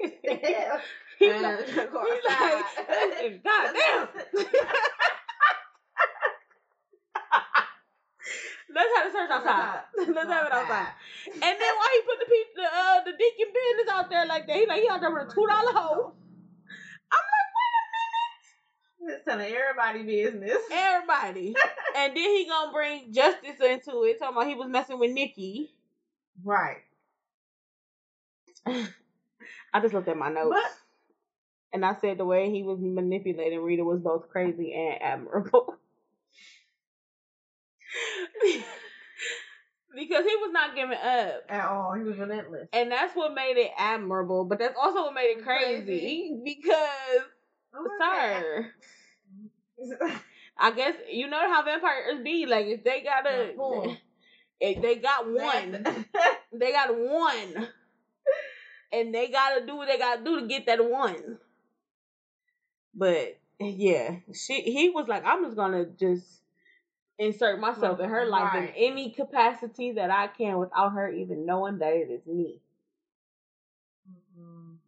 shit. 0.00 0.22
He's 1.22 1.32
And 1.32 1.42
like, 1.42 1.60
of 1.86 1.92
course, 1.92 2.08
he's 2.10 2.24
like, 2.24 2.64
I- 2.88 3.40
God 3.44 3.74
damn. 3.74 4.08
Let's 8.74 8.90
have 8.96 9.12
the 9.12 9.18
church 9.18 9.30
outside. 9.30 9.80
Let's 9.98 10.30
have 10.30 10.46
it 10.46 10.52
outside. 10.52 10.88
And 11.26 11.40
then 11.42 11.72
why 11.76 11.88
he 11.92 12.00
put 12.08 12.18
the 12.20 12.26
pe- 12.26 12.54
the 12.56 12.64
uh, 12.64 13.04
the 13.04 13.12
deacon 13.12 13.52
business 13.52 13.88
out 13.94 14.08
there 14.10 14.26
like 14.26 14.46
that? 14.46 14.56
He 14.56 14.66
like 14.66 14.82
he 14.82 14.88
out 14.88 15.00
there 15.00 15.12
with 15.12 15.28
a 15.28 15.34
two 15.34 15.46
dollar 15.46 15.72
hoe. 15.72 16.12
I'm 17.12 17.24
like, 17.32 17.50
wait 17.58 17.74
a 17.78 17.84
minute. 19.06 19.14
Just 19.14 19.24
telling 19.28 19.52
everybody 19.54 20.02
business. 20.04 20.58
wait 20.70 20.76
a 20.76 20.78
minute, 20.78 20.94
everybody. 20.94 21.54
and 21.96 22.16
then 22.16 22.24
he 22.36 22.46
gonna 22.48 22.72
bring 22.72 23.12
justice 23.12 23.60
into 23.60 24.04
it, 24.04 24.18
talking 24.18 24.36
about 24.36 24.46
he 24.48 24.54
was 24.54 24.68
messing 24.68 24.98
with 24.98 25.10
Nikki. 25.12 25.70
Right. 26.44 26.78
I 28.66 29.80
just 29.80 29.94
looked 29.94 30.08
at 30.08 30.16
my 30.16 30.30
notes. 30.30 30.56
But 30.62 30.72
And 31.72 31.84
I 31.84 31.94
said 32.00 32.18
the 32.18 32.24
way 32.24 32.50
he 32.50 32.62
was 32.62 32.78
manipulating 32.80 33.60
Rita 33.60 33.82
was 33.84 34.00
both 34.00 34.28
crazy 34.28 34.74
and 34.74 35.00
admirable. 35.02 35.76
because 39.94 40.24
he 40.24 40.36
was 40.36 40.50
not 40.52 40.74
giving 40.74 40.98
up. 40.98 41.44
at 41.48 41.68
all, 41.68 41.94
he 41.94 42.02
was 42.02 42.18
relentless. 42.18 42.68
And 42.72 42.90
that's 42.90 43.14
what 43.14 43.34
made 43.34 43.56
it 43.56 43.70
admirable, 43.78 44.44
but 44.44 44.58
that's 44.58 44.76
also 44.80 45.04
what 45.04 45.14
made 45.14 45.36
it 45.38 45.42
crazy. 45.44 46.38
Because, 46.44 47.22
Oh 47.74 47.86
sir, 47.98 48.72
I 50.58 50.70
guess 50.72 50.94
you 51.10 51.26
know 51.28 51.38
how 51.38 51.62
vampires 51.62 52.22
be. 52.22 52.46
Like 52.46 52.66
if 52.66 52.84
they 52.84 53.02
got 53.02 53.26
a, 53.26 53.96
if 54.60 54.82
they 54.82 54.96
got 54.96 55.26
one, 55.26 56.06
they 56.52 56.72
got 56.72 56.94
one, 56.96 57.68
and 58.92 59.14
they 59.14 59.28
gotta 59.28 59.64
do 59.66 59.76
what 59.76 59.88
they 59.88 59.96
gotta 59.98 60.22
do 60.22 60.40
to 60.40 60.46
get 60.46 60.66
that 60.66 60.84
one. 60.84 61.38
But 62.94 63.38
yeah, 63.60 64.16
she 64.34 64.62
he 64.62 64.90
was 64.90 65.08
like, 65.08 65.24
I'm 65.26 65.44
just 65.44 65.56
gonna 65.56 65.86
just 65.86 66.42
insert 67.18 67.60
myself 67.60 68.00
in 68.00 68.10
her 68.10 68.26
life 68.26 68.54
in 68.54 68.68
any 68.76 69.10
capacity 69.10 69.92
that 69.92 70.10
I 70.10 70.28
can 70.28 70.58
without 70.58 70.92
her 70.94 71.10
even 71.10 71.46
knowing 71.46 71.78
that 71.78 71.94
it 71.94 72.10
is 72.10 72.26
me. 72.26 72.60
Mm-mm. 74.08 74.78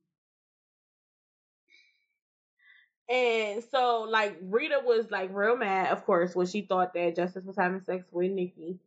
And 3.09 3.63
so, 3.65 4.03
like, 4.03 4.39
Rita 4.43 4.81
was 4.85 5.11
like 5.11 5.31
real 5.35 5.57
mad, 5.57 5.93
of 5.93 6.05
course, 6.07 6.35
when 6.35 6.47
she 6.47 6.63
thought 6.63 6.95
that 6.95 7.17
Justice 7.17 7.45
was 7.45 7.57
having 7.57 7.83
sex 7.83 8.05
with 8.11 8.31
Nikki. 8.33 8.79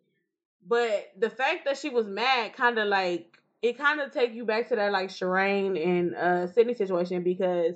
But 0.68 1.12
the 1.18 1.30
fact 1.30 1.66
that 1.66 1.78
she 1.78 1.90
was 1.90 2.08
mad, 2.08 2.54
kind 2.54 2.80
of 2.80 2.88
like, 2.88 3.40
it 3.62 3.78
kind 3.78 4.02
of 4.02 4.12
take 4.14 4.34
you 4.34 4.46
back 4.46 4.70
to 4.70 4.76
that 4.78 4.92
like 4.92 5.10
Shireen 5.10 5.84
and 5.84 6.16
uh 6.16 6.48
Sydney 6.48 6.76
situation 6.76 7.24
because 7.24 7.76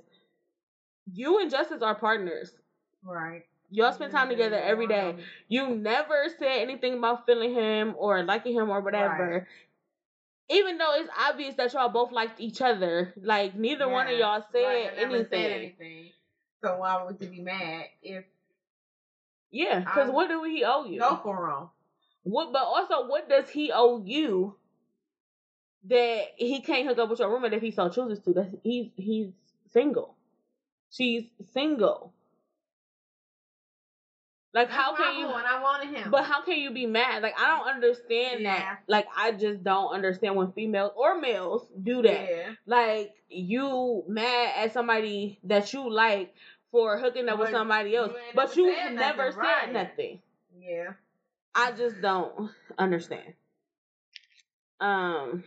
you 1.13 1.39
and 1.39 1.49
Justice 1.51 1.81
are 1.81 1.95
partners. 1.95 2.53
Right. 3.03 3.45
Y'all 3.69 3.93
spend 3.93 4.11
time 4.11 4.27
together 4.29 4.59
every 4.59 4.85
day. 4.87 5.15
You 5.47 5.69
never 5.75 6.25
said 6.37 6.61
anything 6.61 6.97
about 6.97 7.25
feeling 7.25 7.53
him 7.53 7.95
or 7.97 8.21
liking 8.23 8.53
him 8.53 8.69
or 8.69 8.81
whatever. 8.81 9.47
Even 10.49 10.77
though 10.77 10.93
it's 10.95 11.09
obvious 11.17 11.55
that 11.55 11.71
y'all 11.71 11.87
both 11.87 12.11
liked 12.11 12.41
each 12.41 12.61
other, 12.61 13.13
like 13.21 13.55
neither 13.55 13.87
one 13.87 14.07
of 14.07 14.17
y'all 14.17 14.43
said 14.51 14.63
Right, 14.63 14.91
anything. 14.97 15.25
said 15.29 15.51
anything. 15.51 16.09
So 16.61 16.77
why 16.79 17.01
would 17.03 17.21
you 17.21 17.27
be 17.27 17.39
mad 17.39 17.85
if 18.03 18.25
Yeah, 19.51 19.79
because 19.79 20.11
what 20.11 20.27
do 20.27 20.43
he 20.43 20.65
owe 20.65 20.83
you? 20.83 20.99
go 20.99 21.19
for 21.23 21.49
him? 21.49 21.69
What? 22.23 22.51
But 22.51 22.63
also, 22.63 23.07
what 23.07 23.29
does 23.29 23.49
he 23.49 23.71
owe 23.73 24.03
you 24.03 24.55
that 25.85 26.23
he 26.35 26.61
can't 26.61 26.87
hook 26.87 26.97
up 26.99 27.09
with 27.09 27.19
your 27.19 27.29
roommate 27.31 27.53
if 27.53 27.61
he 27.61 27.71
so 27.71 27.87
chooses 27.89 28.19
to? 28.25 28.33
That 28.33 28.59
he's 28.63 28.91
he's 28.97 29.29
single. 29.71 30.15
She's 30.91 31.23
single. 31.53 32.13
Like 34.53 34.69
how 34.69 34.95
can 34.95 35.17
you? 35.17 35.27
And 35.27 35.45
I 35.47 35.61
wanted 35.61 35.95
him. 35.95 36.11
But 36.11 36.25
how 36.25 36.41
can 36.43 36.57
you 36.57 36.71
be 36.71 36.85
mad? 36.85 37.23
Like 37.23 37.39
I 37.39 37.47
don't 37.57 37.73
understand 37.73 38.41
Yeah. 38.41 38.57
that. 38.57 38.79
Like 38.87 39.07
I 39.15 39.31
just 39.31 39.63
don't 39.63 39.93
understand 39.93 40.35
when 40.35 40.51
females 40.51 40.91
or 40.95 41.19
males 41.19 41.65
do 41.81 42.01
that. 42.01 42.29
Yeah. 42.29 42.49
Like 42.65 43.13
you 43.29 44.03
mad 44.07 44.51
at 44.57 44.73
somebody 44.73 45.39
that 45.45 45.71
you 45.71 45.89
like 45.89 46.35
for 46.71 46.97
hooking 46.97 47.29
up 47.29 47.39
with 47.39 47.51
somebody 47.51 47.95
else, 47.95 48.11
ain't 48.11 48.35
but 48.35 48.55
you 48.57 48.73
said 48.73 48.93
never 48.93 49.25
nothing, 49.27 49.31
said 49.31 49.39
right. 49.39 49.73
nothing. 49.73 50.19
Yeah. 50.59 50.93
I 51.55 51.71
just 51.71 52.01
don't 52.01 52.51
understand. 52.77 53.33
Um 54.81 55.45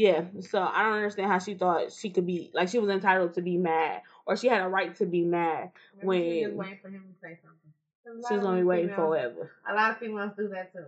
Yeah, 0.00 0.24
so 0.40 0.62
I 0.62 0.82
don't 0.84 0.94
understand 0.94 1.30
how 1.30 1.38
she 1.38 1.52
thought 1.52 1.92
she 1.92 2.08
could 2.08 2.24
be 2.26 2.50
like 2.54 2.70
she 2.70 2.78
was 2.78 2.88
entitled 2.88 3.34
to 3.34 3.42
be 3.42 3.58
mad 3.58 4.00
or 4.24 4.34
she 4.34 4.48
had 4.48 4.62
a 4.62 4.68
right 4.68 4.96
to 4.96 5.04
be 5.04 5.24
mad. 5.24 5.72
Maybe 6.02 6.40
she 6.40 6.46
When- 6.46 6.56
waiting 6.56 6.78
for 6.80 6.88
him 6.88 7.02
to 7.02 7.20
say 7.20 7.38
something. 7.42 7.72
'Cause 8.02 8.16
a 8.16 8.20
lot 8.22 8.28
She's 8.32 8.40
gonna 8.40 8.56
be 8.60 8.64
waiting 8.64 8.94
forever. 8.94 9.50
A 9.68 9.74
lot 9.74 9.90
of 9.90 9.98
females 9.98 10.32
do 10.38 10.48
that 10.48 10.72
too. 10.72 10.86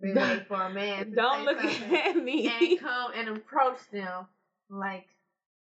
They 0.00 0.12
wait 0.14 0.46
for 0.46 0.62
a 0.62 0.70
man 0.70 1.06
to 1.10 1.14
Don't 1.16 1.44
look 1.44 1.58
at 1.64 2.14
me 2.16 2.46
and 2.48 2.60
me. 2.60 2.76
come 2.76 3.10
and 3.16 3.30
approach 3.36 3.78
them 3.90 4.26
like 4.68 5.08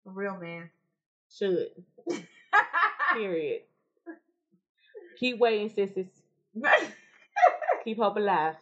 a 0.08 0.10
real 0.10 0.38
man. 0.38 0.72
Should. 1.32 1.68
Period. 3.14 3.62
Keep 5.20 5.38
waiting, 5.38 5.70
sisters. 5.70 6.08
Keep 7.84 7.98
hope 8.00 8.18
alive. 8.18 8.56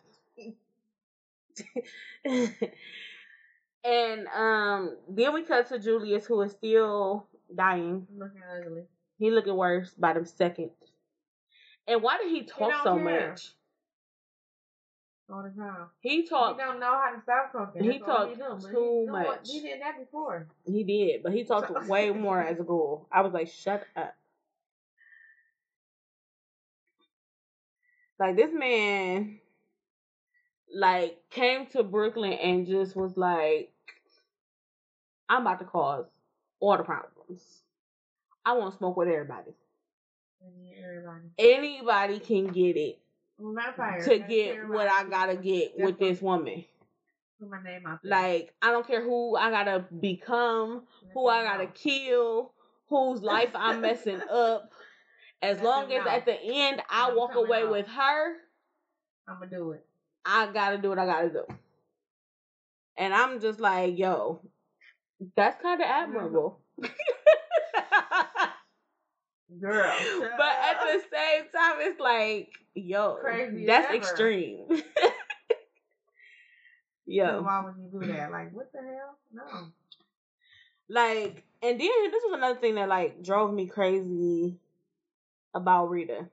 And 3.87 4.27
um 4.27 4.97
then 5.09 5.33
we 5.33 5.43
cut 5.43 5.67
to 5.69 5.79
Julius 5.79 6.25
who 6.25 6.41
is 6.41 6.51
still 6.51 7.25
dying. 7.55 8.05
Looking 8.17 8.41
ugly. 8.55 8.83
He 9.17 9.31
looking 9.31 9.55
worse 9.55 9.91
by 9.97 10.13
the 10.13 10.25
second. 10.25 10.71
And 11.87 12.01
why 12.03 12.17
did 12.17 12.29
he 12.29 12.43
talk 12.43 12.69
don't 12.71 12.83
so 12.83 12.95
care. 12.95 13.29
much? 13.29 13.53
All 15.31 15.43
the 15.43 15.49
time. 15.49 15.87
He 16.01 16.21
He 16.21 16.27
talked. 16.27 16.59
don't 16.59 16.79
know 16.79 16.85
how 17.03 17.13
to 17.15 17.21
stop 17.21 17.51
talking. 17.51 17.83
He 17.83 17.97
That's 17.97 18.05
talked 18.05 18.37
do, 18.37 18.69
too 18.71 19.01
he 19.05 19.11
much. 19.11 19.49
He 19.49 19.61
did 19.61 19.81
that 19.81 19.99
before. 19.99 20.47
He 20.65 20.83
did, 20.83 21.23
but 21.23 21.33
he 21.33 21.43
talked 21.43 21.87
way 21.87 22.11
more 22.11 22.41
as 22.41 22.59
a 22.59 22.63
ghoul. 22.63 23.07
I 23.11 23.21
was 23.21 23.33
like, 23.33 23.49
shut 23.49 23.85
up. 23.95 24.15
Like 28.19 28.35
this 28.35 28.51
man, 28.53 29.39
like 30.73 31.17
came 31.29 31.67
to 31.67 31.83
Brooklyn 31.83 32.33
and 32.33 32.65
just 32.65 32.95
was 32.95 33.17
like, 33.17 33.71
I'm 35.29 35.41
about 35.41 35.59
to 35.59 35.65
cause 35.65 36.05
all 36.59 36.77
the 36.77 36.83
problems. 36.83 37.41
I 38.45 38.53
want 38.53 38.71
to 38.73 38.77
smoke 38.77 38.97
with 38.97 39.07
everybody. 39.09 39.51
Everybody. 40.83 41.23
Anybody 41.37 42.19
can 42.19 42.47
get 42.47 42.77
it 42.77 42.99
Well, 43.37 43.53
to 43.53 43.61
That's 43.67 44.07
get 44.07 44.55
everybody. 44.55 44.73
what 44.73 44.87
I 44.87 45.03
gotta 45.09 45.35
get 45.35 45.73
That's 45.77 45.85
with 45.85 45.99
this 45.99 46.21
woman. 46.21 46.63
My 47.39 47.61
name. 47.61 47.83
Like 48.03 48.53
I 48.61 48.71
don't 48.71 48.87
care 48.87 49.03
who 49.03 49.35
I 49.35 49.51
gotta 49.51 49.85
become, 49.99 50.83
who 51.13 51.27
I 51.27 51.43
gotta 51.43 51.67
kill, 51.67 52.51
whose 52.89 53.21
life 53.33 53.51
I'm 53.53 53.81
messing 53.81 54.21
up. 54.31 54.71
As 55.41 55.59
long 55.61 55.91
as 55.91 56.03
know. 56.03 56.09
at 56.11 56.25
the 56.25 56.35
end 56.41 56.81
I 56.89 57.09
I'm 57.09 57.15
walk 57.15 57.35
away 57.35 57.63
out. 57.63 57.71
with 57.71 57.87
her, 57.87 58.33
I'm 59.27 59.39
gonna 59.39 59.51
do 59.51 59.71
it. 59.71 59.85
I 60.25 60.47
gotta 60.51 60.77
do 60.77 60.89
what 60.89 60.99
I 60.99 61.05
gotta 61.05 61.29
do. 61.29 61.43
And 62.97 63.13
I'm 63.13 63.39
just 63.39 63.59
like, 63.59 63.97
yo, 63.99 64.41
that's 65.35 65.61
kind 65.61 65.81
of 65.81 65.87
admirable. 65.87 66.59
Girl. 69.61 69.95
but 70.37 70.55
at 70.69 70.77
the 70.81 71.01
same 71.11 71.45
time, 71.55 71.75
it's 71.79 71.99
like, 71.99 72.51
yo, 72.75 73.15
Crazy 73.21 73.65
that's 73.65 73.93
extreme. 73.93 74.67
Yo, 77.09 77.41
why 77.41 77.63
would 77.63 77.75
you 77.77 78.01
do 78.01 78.05
that? 78.11 78.31
Like, 78.31 78.53
what 78.53 78.69
the 78.73 78.79
hell? 78.79 79.17
No. 79.33 79.67
like, 80.89 81.41
and 81.63 81.79
then 81.79 82.11
this 82.11 82.21
was 82.25 82.33
another 82.33 82.59
thing 82.59 82.75
that 82.75 82.89
like 82.89 83.23
drove 83.23 83.53
me 83.53 83.65
crazy 83.65 84.57
about 85.55 85.89
Rita, 85.89 86.27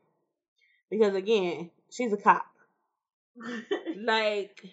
because 0.91 1.15
again, 1.15 1.71
she's 1.91 2.13
a 2.13 2.17
cop. 2.17 2.45
like 3.97 4.65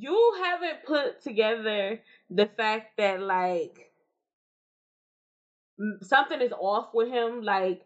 you 0.00 0.34
haven't 0.42 0.84
put 0.86 1.20
together 1.22 2.00
the 2.30 2.46
fact 2.46 2.96
that 2.96 3.20
like 3.20 3.90
something 6.02 6.40
is 6.40 6.52
off 6.52 6.88
with 6.94 7.08
him 7.08 7.42
like 7.42 7.82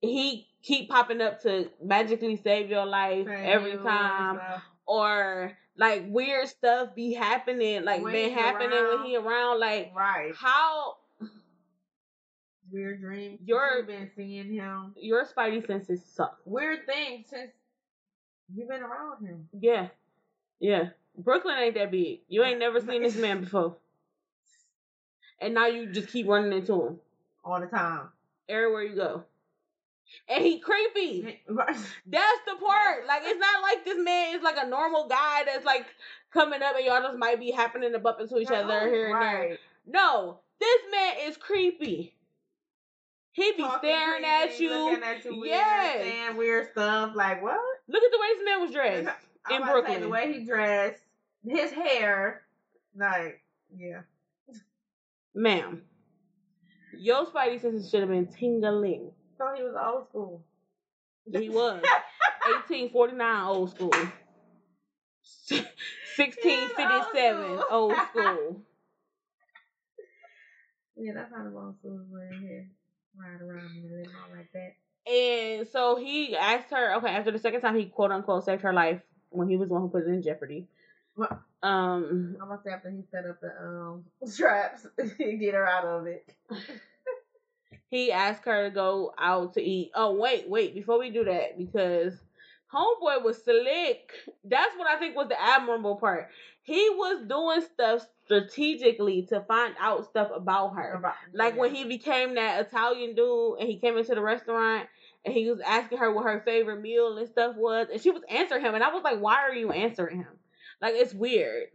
he 0.00 0.46
keep 0.62 0.88
popping 0.88 1.20
up 1.20 1.40
to 1.42 1.68
magically 1.82 2.36
save 2.36 2.70
your 2.70 2.86
life 2.86 3.26
every 3.28 3.76
time 3.78 4.40
or 4.86 5.52
like 5.76 6.04
weird 6.08 6.48
stuff 6.48 6.94
be 6.94 7.12
happening 7.12 7.84
like 7.84 8.02
When 8.02 8.12
been 8.12 8.32
happening 8.32 8.72
around. 8.72 9.00
when 9.00 9.06
he 9.06 9.16
around 9.16 9.60
like 9.60 9.92
Right. 9.94 10.32
how 10.36 10.96
Weird 12.72 13.00
dreams. 13.00 13.38
Your- 13.44 13.76
You've 13.78 13.86
been 13.86 14.10
seeing 14.16 14.52
him. 14.52 14.92
your 14.96 15.24
spidey 15.24 15.64
senses 15.66 16.02
suck 16.04 16.38
Weird 16.44 16.86
things 16.86 17.26
since 17.28 17.50
you've 18.54 18.68
been 18.68 18.82
around 18.82 19.24
him. 19.26 19.48
yeah 19.58 19.88
yeah 20.60 20.88
Brooklyn 21.18 21.56
ain't 21.58 21.74
that 21.74 21.90
big. 21.90 22.20
You 22.28 22.44
ain't 22.44 22.58
never 22.58 22.80
seen 22.80 23.02
this 23.02 23.16
man 23.16 23.40
before. 23.40 23.76
And 25.40 25.54
now 25.54 25.66
you 25.66 25.86
just 25.92 26.08
keep 26.08 26.26
running 26.28 26.52
into 26.52 26.72
him 26.86 26.98
all 27.44 27.60
the 27.60 27.66
time. 27.66 28.08
everywhere 28.48 28.82
you 28.82 28.94
go. 28.96 29.24
And 30.28 30.44
he 30.44 30.60
creepy. 30.60 31.40
That's 31.48 32.40
the 32.46 32.54
part. 32.64 33.06
Like 33.06 33.22
it's 33.24 33.40
not 33.40 33.62
like 33.62 33.84
this 33.84 33.98
man 34.02 34.36
is 34.36 34.42
like 34.42 34.56
a 34.62 34.66
normal 34.66 35.08
guy 35.08 35.42
that's 35.44 35.64
like 35.64 35.86
coming 36.32 36.62
up 36.62 36.76
and 36.76 36.84
y'all 36.86 37.02
just 37.02 37.18
might 37.18 37.40
be 37.40 37.50
happening 37.50 37.92
to 37.92 37.98
bump 37.98 38.20
into 38.20 38.38
each 38.38 38.50
other 38.50 38.88
here 38.88 39.10
and 39.12 39.22
there. 39.22 39.58
No, 39.86 40.38
this 40.60 40.80
man 40.92 41.14
is 41.28 41.36
creepy. 41.36 42.14
He 43.32 43.52
be 43.52 43.58
Talking 43.64 43.90
staring 43.90 44.22
creepy, 44.22 44.26
at 44.26 44.60
you. 44.60 44.70
looking 44.70 45.02
at 45.04 45.24
you 45.24 45.30
weird, 45.40 45.50
Yes. 45.50 46.02
saying 46.02 46.36
weird 46.36 46.70
stuff. 46.72 47.12
Like 47.14 47.42
what? 47.42 47.58
Look 47.88 48.02
at 48.02 48.10
the 48.10 48.18
way 48.18 48.26
this 48.36 48.44
man 48.44 48.60
was 48.62 48.70
dressed 48.70 48.98
in 48.98 49.06
about 49.06 49.16
to 49.50 49.66
say, 49.66 49.72
Brooklyn. 49.72 50.00
the 50.00 50.08
way 50.08 50.32
he 50.32 50.44
dressed, 50.46 51.00
his 51.46 51.70
hair, 51.72 52.42
like 52.96 53.42
yeah. 53.76 54.02
Ma'am, 55.34 55.82
your 56.98 57.26
spidey 57.26 57.60
senses 57.60 57.90
should 57.90 58.00
have 58.00 58.08
been 58.08 58.26
tingling. 58.26 59.10
So 59.38 59.52
he 59.54 59.62
was 59.62 59.74
old 59.78 60.08
school. 60.08 60.44
He 61.30 61.48
was 61.48 61.82
1849 61.82 63.44
old 63.44 63.70
school. 63.70 63.90
1657 66.16 67.62
old 67.70 67.94
school. 68.10 68.62
Yeah, 70.96 71.12
that's 71.14 71.30
how 71.30 71.42
the 71.44 71.54
old 71.54 71.76
school 71.78 71.98
was 71.98 72.06
wearing 72.10 72.40
hair. 72.40 72.68
Ride 73.18 73.42
around 73.42 73.70
and 73.76 73.90
live 73.90 74.08
all 74.22 74.36
like 74.36 74.50
that. 74.52 74.76
And 75.10 75.68
so 75.68 75.96
he 75.96 76.34
asked 76.36 76.70
her, 76.70 76.96
okay, 76.96 77.08
after 77.10 77.30
the 77.30 77.38
second 77.38 77.60
time 77.60 77.76
he 77.76 77.86
quote 77.86 78.10
unquote 78.10 78.44
saved 78.44 78.62
her 78.62 78.72
life 78.72 79.00
when 79.30 79.48
he 79.48 79.56
was 79.56 79.68
the 79.68 79.74
one 79.74 79.82
who 79.82 79.88
put 79.88 80.04
it 80.04 80.08
in 80.08 80.22
jeopardy. 80.22 80.66
Well- 81.16 81.42
Um, 81.62 82.36
Almost 82.40 82.66
after 82.68 82.90
he 82.90 83.02
set 83.10 83.26
up 83.26 83.40
the 83.40 83.50
um 83.60 84.04
traps, 84.36 84.86
get 85.18 85.54
her 85.54 85.66
out 85.66 85.84
of 85.84 86.06
it. 86.06 86.24
he 87.90 88.12
asked 88.12 88.44
her 88.44 88.64
to 88.68 88.70
go 88.74 89.12
out 89.18 89.54
to 89.54 89.62
eat. 89.62 89.90
Oh, 89.94 90.14
wait, 90.14 90.48
wait, 90.48 90.74
before 90.74 90.98
we 90.98 91.10
do 91.10 91.24
that, 91.24 91.56
because 91.58 92.14
Homeboy 92.72 93.22
was 93.24 93.42
slick. 93.42 94.12
That's 94.44 94.76
what 94.76 94.88
I 94.88 94.98
think 94.98 95.16
was 95.16 95.28
the 95.28 95.40
admirable 95.40 95.96
part. 95.96 96.28
He 96.62 96.88
was 96.90 97.24
doing 97.26 97.62
stuff 97.62 98.06
strategically 98.24 99.22
to 99.30 99.40
find 99.42 99.74
out 99.80 100.04
stuff 100.06 100.30
about 100.34 100.74
her. 100.74 100.94
About- 100.94 101.14
Like 101.32 101.56
when 101.56 101.74
he 101.74 101.84
became 101.84 102.34
that 102.34 102.66
Italian 102.66 103.14
dude 103.14 103.58
and 103.60 103.68
he 103.68 103.78
came 103.78 103.96
into 103.96 104.14
the 104.14 104.20
restaurant 104.20 104.88
and 105.24 105.32
he 105.32 105.48
was 105.50 105.60
asking 105.60 105.98
her 105.98 106.12
what 106.12 106.24
her 106.24 106.42
favorite 106.44 106.80
meal 106.80 107.16
and 107.16 107.28
stuff 107.28 107.56
was, 107.56 107.88
and 107.90 108.00
she 108.00 108.10
was 108.10 108.22
answering 108.28 108.62
him, 108.62 108.74
and 108.74 108.84
I 108.84 108.92
was 108.92 109.02
like, 109.02 109.18
"Why 109.20 109.36
are 109.36 109.54
you 109.54 109.70
answering 109.72 110.18
him? 110.18 110.28
Like 110.80 110.94
it's 110.94 111.14
weird." 111.14 111.68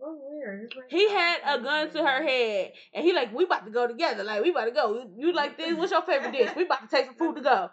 Weird. 0.00 0.72
Like- 0.76 0.90
He 0.90 1.10
had 1.10 1.38
a 1.44 1.60
gun 1.60 1.90
to 1.90 1.98
her 2.06 2.22
head, 2.22 2.72
and 2.94 3.04
he 3.04 3.12
like, 3.12 3.34
"We 3.34 3.44
about 3.44 3.64
to 3.64 3.70
go 3.72 3.88
together. 3.88 4.22
Like 4.22 4.42
we 4.42 4.50
about 4.50 4.66
to 4.66 4.70
go. 4.70 5.10
You 5.16 5.32
like 5.32 5.56
this? 5.58 5.76
What's 5.76 5.90
your 5.90 6.02
favorite 6.02 6.32
dish? 6.32 6.50
We 6.54 6.64
about 6.66 6.88
to 6.88 6.96
take 6.96 7.06
some 7.06 7.14
food 7.16 7.34
to 7.36 7.42
go." 7.42 7.70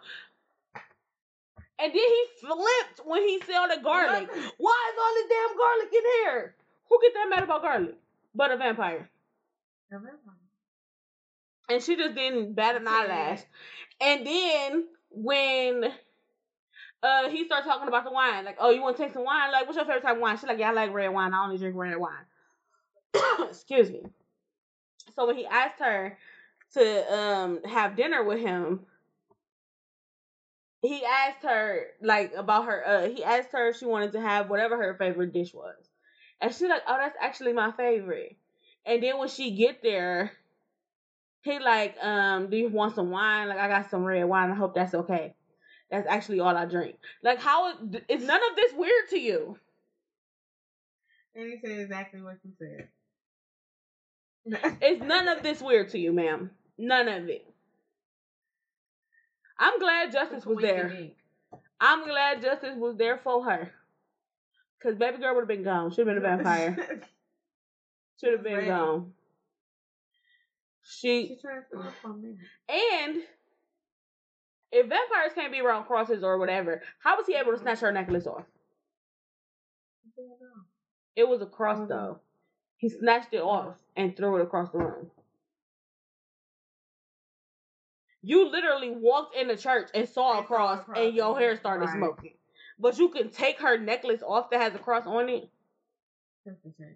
And 1.78 1.92
then 1.92 1.94
he 1.94 2.24
flipped 2.40 3.00
when 3.04 3.22
he 3.22 3.40
saw 3.42 3.66
the 3.68 3.80
garlic. 3.82 4.28
Why 4.58 4.92
is 4.92 4.98
all 4.98 5.14
this 5.14 5.28
damn 5.28 5.56
garlic 5.56 5.92
in 5.92 6.02
here? 6.24 6.54
Who 6.88 6.98
get 7.02 7.14
that 7.14 7.26
mad 7.28 7.42
about 7.44 7.62
garlic? 7.62 7.94
But 8.34 8.50
a 8.50 8.56
vampire. 8.56 9.08
A 9.92 9.98
vampire. 9.98 10.18
and 11.68 11.82
she 11.82 11.96
just 11.96 12.14
didn't 12.14 12.54
bat 12.54 12.76
an 12.76 12.88
eyelash. 12.88 13.40
And 14.00 14.26
then 14.26 14.88
when 15.10 15.92
uh 17.02 17.28
he 17.30 17.44
started 17.44 17.68
talking 17.68 17.88
about 17.88 18.04
the 18.04 18.12
wine, 18.12 18.44
like, 18.44 18.56
oh, 18.60 18.70
you 18.70 18.82
want 18.82 18.96
to 18.96 19.02
take 19.02 19.12
some 19.12 19.24
wine? 19.24 19.52
Like, 19.52 19.66
what's 19.66 19.76
your 19.76 19.84
favorite 19.86 20.02
type 20.02 20.16
of 20.16 20.22
wine? 20.22 20.36
She's 20.36 20.48
like, 20.48 20.58
yeah, 20.58 20.70
I 20.70 20.72
like 20.72 20.92
red 20.92 21.08
wine. 21.08 21.34
I 21.34 21.44
only 21.44 21.58
drink 21.58 21.76
red 21.76 21.96
wine. 21.98 22.24
Excuse 23.48 23.90
me. 23.90 24.02
So 25.14 25.26
when 25.26 25.36
he 25.36 25.46
asked 25.46 25.80
her 25.80 26.18
to 26.74 27.14
um 27.14 27.62
have 27.64 27.96
dinner 27.96 28.24
with 28.24 28.40
him, 28.40 28.86
he 30.82 31.04
asked 31.04 31.42
her 31.44 31.86
like 32.02 32.32
about 32.36 32.66
her 32.66 32.86
uh 32.86 33.08
he 33.08 33.24
asked 33.24 33.52
her 33.52 33.68
if 33.68 33.76
she 33.76 33.86
wanted 33.86 34.12
to 34.12 34.20
have 34.20 34.50
whatever 34.50 34.76
her 34.76 34.94
favorite 34.96 35.32
dish 35.32 35.54
was. 35.54 35.76
And 36.40 36.52
she's 36.52 36.68
like, 36.68 36.82
Oh, 36.88 36.98
that's 36.98 37.16
actually 37.20 37.52
my 37.54 37.72
favorite. 37.72 38.36
And 38.86 39.02
then 39.02 39.18
when 39.18 39.28
she 39.28 39.52
get 39.52 39.82
there, 39.82 40.32
he 41.42 41.60
like, 41.60 41.96
um, 42.02 42.50
do 42.50 42.56
you 42.56 42.68
want 42.68 42.96
some 42.96 43.10
wine? 43.10 43.48
Like 43.48 43.58
I 43.58 43.68
got 43.68 43.90
some 43.90 44.04
red 44.04 44.24
wine. 44.24 44.50
I 44.50 44.56
hope 44.56 44.74
that's 44.74 44.94
okay. 44.94 45.35
That's 45.90 46.06
actually 46.08 46.40
all 46.40 46.56
I 46.56 46.64
drink. 46.64 46.96
Like 47.22 47.38
how 47.40 47.70
is, 47.70 48.22
none 48.22 48.40
of 48.50 48.56
this 48.56 48.72
weird 48.74 49.08
to 49.10 49.18
you? 49.18 49.58
And 51.34 51.50
he 51.50 51.58
said 51.62 51.78
exactly 51.78 52.22
what 52.22 52.38
you 52.44 52.52
said. 52.58 52.88
Is 54.80 55.00
none 55.00 55.28
of 55.28 55.42
this 55.42 55.60
weird 55.60 55.90
to 55.90 55.98
you, 55.98 56.12
ma'am? 56.12 56.50
None 56.78 57.08
of 57.08 57.28
it. 57.28 57.46
I'm 59.58 59.78
glad 59.78 60.12
Justice 60.12 60.46
was 60.46 60.58
there. 60.60 61.10
I'm 61.80 62.04
glad 62.06 62.42
Justice 62.42 62.76
was 62.76 62.96
there 62.96 63.18
for 63.18 63.44
her. 63.44 63.72
Cause 64.82 64.94
baby 64.94 65.18
girl 65.18 65.34
would 65.34 65.42
have 65.42 65.48
been 65.48 65.64
gone. 65.64 65.90
Should 65.90 66.06
have 66.06 66.14
been 66.14 66.24
a 66.24 66.36
vampire. 66.36 67.00
Should 68.20 68.32
have 68.32 68.42
been 68.42 68.66
gone. 68.66 69.12
She 70.82 71.28
she 71.28 71.36
transferred 71.40 71.92
from 72.00 72.22
me. 72.22 72.36
And 72.68 73.22
if 74.76 74.88
vampires 74.88 75.32
can't 75.34 75.52
be 75.52 75.60
around 75.60 75.84
crosses 75.84 76.22
or 76.22 76.38
whatever, 76.38 76.82
how 76.98 77.16
was 77.16 77.26
he 77.26 77.34
able 77.34 77.52
to 77.52 77.58
snatch 77.58 77.80
her 77.80 77.92
necklace 77.92 78.26
off? 78.26 78.44
It 81.16 81.26
was 81.28 81.40
a 81.40 81.46
cross 81.46 81.88
though. 81.88 82.20
He 82.76 82.88
snatched 82.90 83.32
it 83.32 83.40
off 83.40 83.76
and 83.96 84.16
threw 84.16 84.36
it 84.36 84.42
across 84.42 84.70
the 84.70 84.78
room. 84.78 85.10
You 88.22 88.50
literally 88.50 88.90
walked 88.90 89.36
in 89.36 89.48
the 89.48 89.56
church 89.56 89.88
and 89.94 90.08
saw 90.08 90.34
a 90.34 90.38
And 90.38 90.46
saw 90.48 90.74
a 90.74 90.78
cross 90.78 90.84
and 90.96 91.14
your 91.14 91.38
hair 91.38 91.56
started 91.56 91.88
smoking. 91.90 92.34
But 92.78 92.98
you 92.98 93.08
can 93.08 93.30
take 93.30 93.60
her 93.60 93.78
necklace 93.78 94.22
off 94.22 94.50
that 94.50 94.60
has 94.60 94.74
a 94.74 94.78
cross 94.78 95.06
on 95.06 95.28
it. 95.28 95.48
That's 96.44 96.58
the 96.62 96.70
thing. 96.72 96.94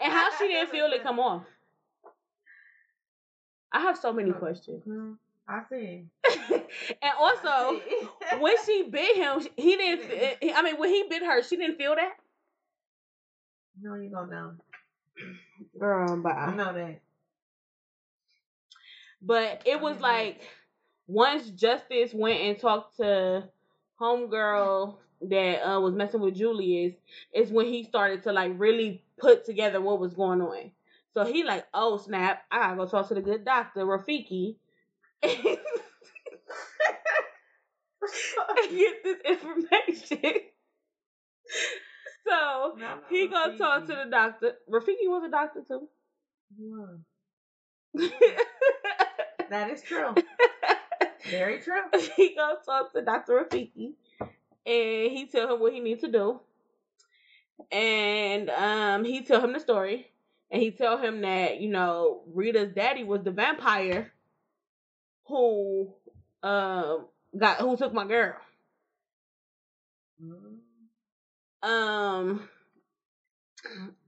And 0.00 0.12
how 0.12 0.30
she 0.38 0.48
didn't 0.48 0.70
feel 0.70 0.92
it 0.92 1.02
come 1.02 1.20
off. 1.20 1.44
I 3.72 3.80
have 3.80 3.98
so 3.98 4.12
many 4.12 4.32
questions. 4.32 4.82
I 5.50 5.62
see. 5.68 6.04
and 7.02 7.12
also, 7.18 7.80
when 8.38 8.54
she 8.64 8.84
bit 8.84 9.16
him, 9.16 9.40
he 9.56 9.76
didn't. 9.76 10.54
I 10.54 10.62
mean, 10.62 10.76
when 10.76 10.90
he 10.90 11.06
bit 11.10 11.24
her, 11.24 11.42
she 11.42 11.56
didn't 11.56 11.76
feel 11.76 11.96
that. 11.96 12.12
no, 13.80 13.96
you 13.96 14.10
go 14.10 14.26
down. 14.26 14.60
Girl, 15.78 16.16
But 16.22 16.36
I 16.36 16.54
know 16.54 16.72
that. 16.72 17.00
But 19.20 19.62
it 19.66 19.80
was 19.80 20.00
like 20.00 20.40
once 21.08 21.50
Justice 21.50 22.14
went 22.14 22.40
and 22.40 22.58
talked 22.58 22.98
to 22.98 23.48
homegirl 24.00 24.96
that 25.22 25.68
uh, 25.68 25.80
was 25.80 25.94
messing 25.94 26.20
with 26.20 26.36
Julius, 26.36 26.94
is 27.34 27.50
when 27.50 27.66
he 27.66 27.82
started 27.82 28.22
to 28.22 28.32
like 28.32 28.52
really 28.56 29.02
put 29.18 29.44
together 29.44 29.80
what 29.80 29.98
was 29.98 30.14
going 30.14 30.40
on. 30.40 30.70
So 31.12 31.24
he 31.24 31.42
like, 31.42 31.66
oh 31.74 31.98
snap, 31.98 32.44
I 32.52 32.58
gotta 32.58 32.76
go 32.76 32.86
talk 32.86 33.08
to 33.08 33.14
the 33.14 33.20
good 33.20 33.44
doctor 33.44 33.84
Rafiki. 33.84 34.54
And 35.22 35.42
get 38.70 39.02
this 39.04 39.18
information. 39.24 40.40
so 42.26 42.26
No, 42.26 42.74
no, 42.78 42.98
he 43.08 43.28
gonna 43.28 43.56
talk 43.58 43.86
to 43.86 43.94
the 43.94 44.06
doctor. 44.10 44.54
Rafiki 44.70 45.06
was 45.08 45.24
a 45.26 45.30
doctor 45.30 45.62
too. 45.66 45.88
Yeah. 46.58 46.96
That 49.50 49.68
is 49.70 49.82
true. 49.82 50.14
Very 51.28 51.60
true. 51.60 51.80
he 52.16 52.36
gonna 52.36 52.58
talk 52.64 52.92
to 52.92 53.02
Dr. 53.02 53.32
Rafiki 53.32 53.94
and 54.64 55.10
he 55.10 55.28
tell 55.30 55.52
him 55.54 55.60
what 55.60 55.72
he 55.72 55.80
needs 55.80 56.02
to 56.02 56.08
do. 56.10 56.38
And 57.72 58.48
um 58.48 59.04
he 59.04 59.22
tell 59.24 59.40
him 59.42 59.52
the 59.52 59.58
story. 59.58 60.06
And 60.52 60.62
he 60.62 60.70
tell 60.70 60.98
him 60.98 61.20
that, 61.22 61.60
you 61.60 61.68
know, 61.68 62.22
Rita's 62.32 62.72
daddy 62.74 63.02
was 63.04 63.22
the 63.24 63.30
vampire 63.32 64.12
who 65.30 65.94
um 66.42 67.06
got 67.38 67.58
who 67.58 67.76
took 67.76 67.94
my 67.94 68.06
girl. 68.06 68.36
Um 71.62 72.48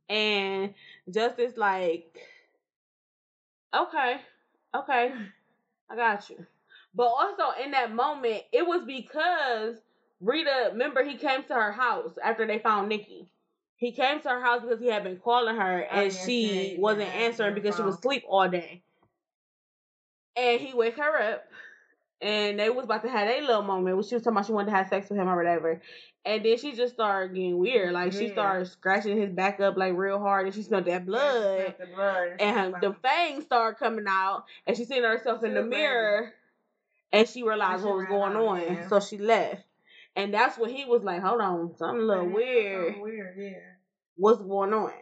and 0.08 0.74
Justice 1.10 1.56
like 1.56 2.18
okay, 3.74 4.16
okay, 4.76 5.12
I 5.90 5.96
got 5.96 6.28
you. 6.30 6.46
But 6.94 7.04
also 7.06 7.44
in 7.62 7.70
that 7.72 7.94
moment, 7.94 8.42
it 8.52 8.66
was 8.66 8.84
because 8.84 9.76
Rita, 10.20 10.70
remember 10.72 11.04
he 11.04 11.16
came 11.16 11.42
to 11.44 11.54
her 11.54 11.72
house 11.72 12.12
after 12.22 12.46
they 12.46 12.58
found 12.58 12.88
Nikki. 12.88 13.28
He 13.76 13.92
came 13.92 14.20
to 14.20 14.28
her 14.28 14.40
house 14.40 14.62
because 14.62 14.80
he 14.80 14.88
had 14.88 15.04
been 15.04 15.18
calling 15.18 15.56
her 15.56 15.86
Oh, 15.90 15.96
and 15.96 16.12
she 16.12 16.74
she- 16.74 16.76
wasn't 16.78 17.14
answering 17.14 17.54
because 17.54 17.76
she 17.76 17.82
was 17.82 17.96
asleep 17.96 18.24
all 18.28 18.48
day. 18.48 18.82
And 20.36 20.60
he 20.60 20.72
wake 20.74 20.96
her 20.96 21.32
up 21.34 21.44
and 22.22 22.58
they 22.58 22.70
was 22.70 22.84
about 22.84 23.02
to 23.02 23.10
have 23.10 23.28
a 23.28 23.40
little 23.40 23.62
moment 23.62 23.96
when 23.96 24.04
she 24.04 24.14
was 24.14 24.22
talking 24.22 24.36
about 24.36 24.46
she 24.46 24.52
wanted 24.52 24.70
to 24.70 24.76
have 24.76 24.88
sex 24.88 25.10
with 25.10 25.18
him 25.18 25.28
or 25.28 25.36
whatever. 25.36 25.80
And 26.24 26.44
then 26.44 26.56
she 26.56 26.72
just 26.72 26.94
started 26.94 27.34
getting 27.34 27.58
weird. 27.58 27.92
Like 27.92 28.12
she 28.12 28.26
Yeah. 28.26 28.32
started 28.32 28.66
scratching 28.66 29.20
his 29.20 29.30
back 29.30 29.58
up 29.60 29.76
like 29.76 29.94
real 29.96 30.20
hard 30.20 30.46
and 30.46 30.54
she 30.54 30.62
smelled 30.62 30.84
that 30.84 31.04
blood. 31.04 31.74
Blood. 31.94 32.36
And 32.38 32.56
her, 32.74 32.80
the 32.80 32.94
fangs 33.02 33.44
started 33.44 33.78
coming 33.78 34.06
out 34.08 34.44
and 34.66 34.76
she 34.76 34.84
seen 34.84 35.02
herself 35.02 35.42
in 35.42 35.52
the 35.54 35.62
was 35.62 35.70
ready. 35.70 35.82
mirror 35.82 36.32
and 37.12 37.28
she 37.28 37.42
realized 37.42 37.82
she 37.82 37.88
what 37.88 37.96
was 37.96 38.06
going 38.06 38.36
on. 38.36 38.88
So 38.88 39.00
she 39.00 39.18
left. 39.18 39.64
And 40.14 40.32
that's 40.32 40.56
when 40.58 40.70
he 40.70 40.84
was 40.84 41.02
like, 41.02 41.22
Hold 41.22 41.40
on, 41.40 41.74
something 41.76 42.02
a 42.02 42.04
little 42.04 42.26
weird 42.28 42.84
Something 42.86 43.02
weird, 43.02 43.34
yeah. 43.36 43.58
what's 44.16 44.40
going 44.42 44.72
on. 44.72 44.92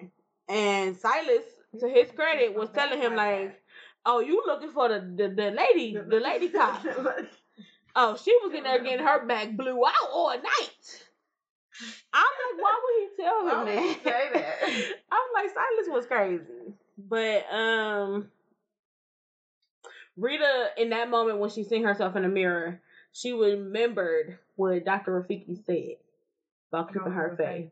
And 0.48 0.96
Silas, 0.96 1.44
to 1.80 1.88
his 1.88 2.10
credit, 2.12 2.54
was 2.54 2.70
telling 2.70 3.00
him 3.00 3.14
like, 3.14 3.59
"Oh, 4.04 4.20
you 4.20 4.42
looking 4.46 4.70
for 4.70 4.88
the 4.88 5.00
the, 5.00 5.28
the 5.28 5.50
lady, 5.50 5.94
the 5.94 6.20
lady 6.20 6.48
cop? 6.56 6.84
Oh, 7.96 8.16
she 8.16 8.36
was 8.42 8.54
in 8.54 8.64
there 8.64 8.82
getting 8.82 9.04
her 9.04 9.26
back 9.26 9.56
blew 9.56 9.84
out 9.84 10.10
all 10.12 10.30
night." 10.30 11.04
I'm 12.12 12.22
like, 12.22 12.62
why 12.62 12.80
would 12.82 13.00
he 13.00 13.22
tell 13.22 13.40
him 13.40 13.66
that? 13.66 14.04
that? 14.04 14.56
I'm 15.12 15.28
like, 15.34 15.50
Silas 15.54 15.88
was 15.88 16.06
crazy, 16.06 16.74
but 16.98 17.50
um, 17.52 18.28
Rita 20.16 20.70
in 20.76 20.90
that 20.90 21.10
moment 21.10 21.38
when 21.38 21.50
she 21.50 21.64
seen 21.64 21.84
herself 21.84 22.16
in 22.16 22.22
the 22.22 22.28
mirror, 22.28 22.80
she 23.12 23.32
remembered 23.32 24.38
what 24.56 24.84
Dr. 24.84 25.22
Rafiki 25.22 25.64
said 25.64 25.96
about 26.70 26.92
keeping 26.92 27.12
her 27.12 27.34
faith. 27.36 27.70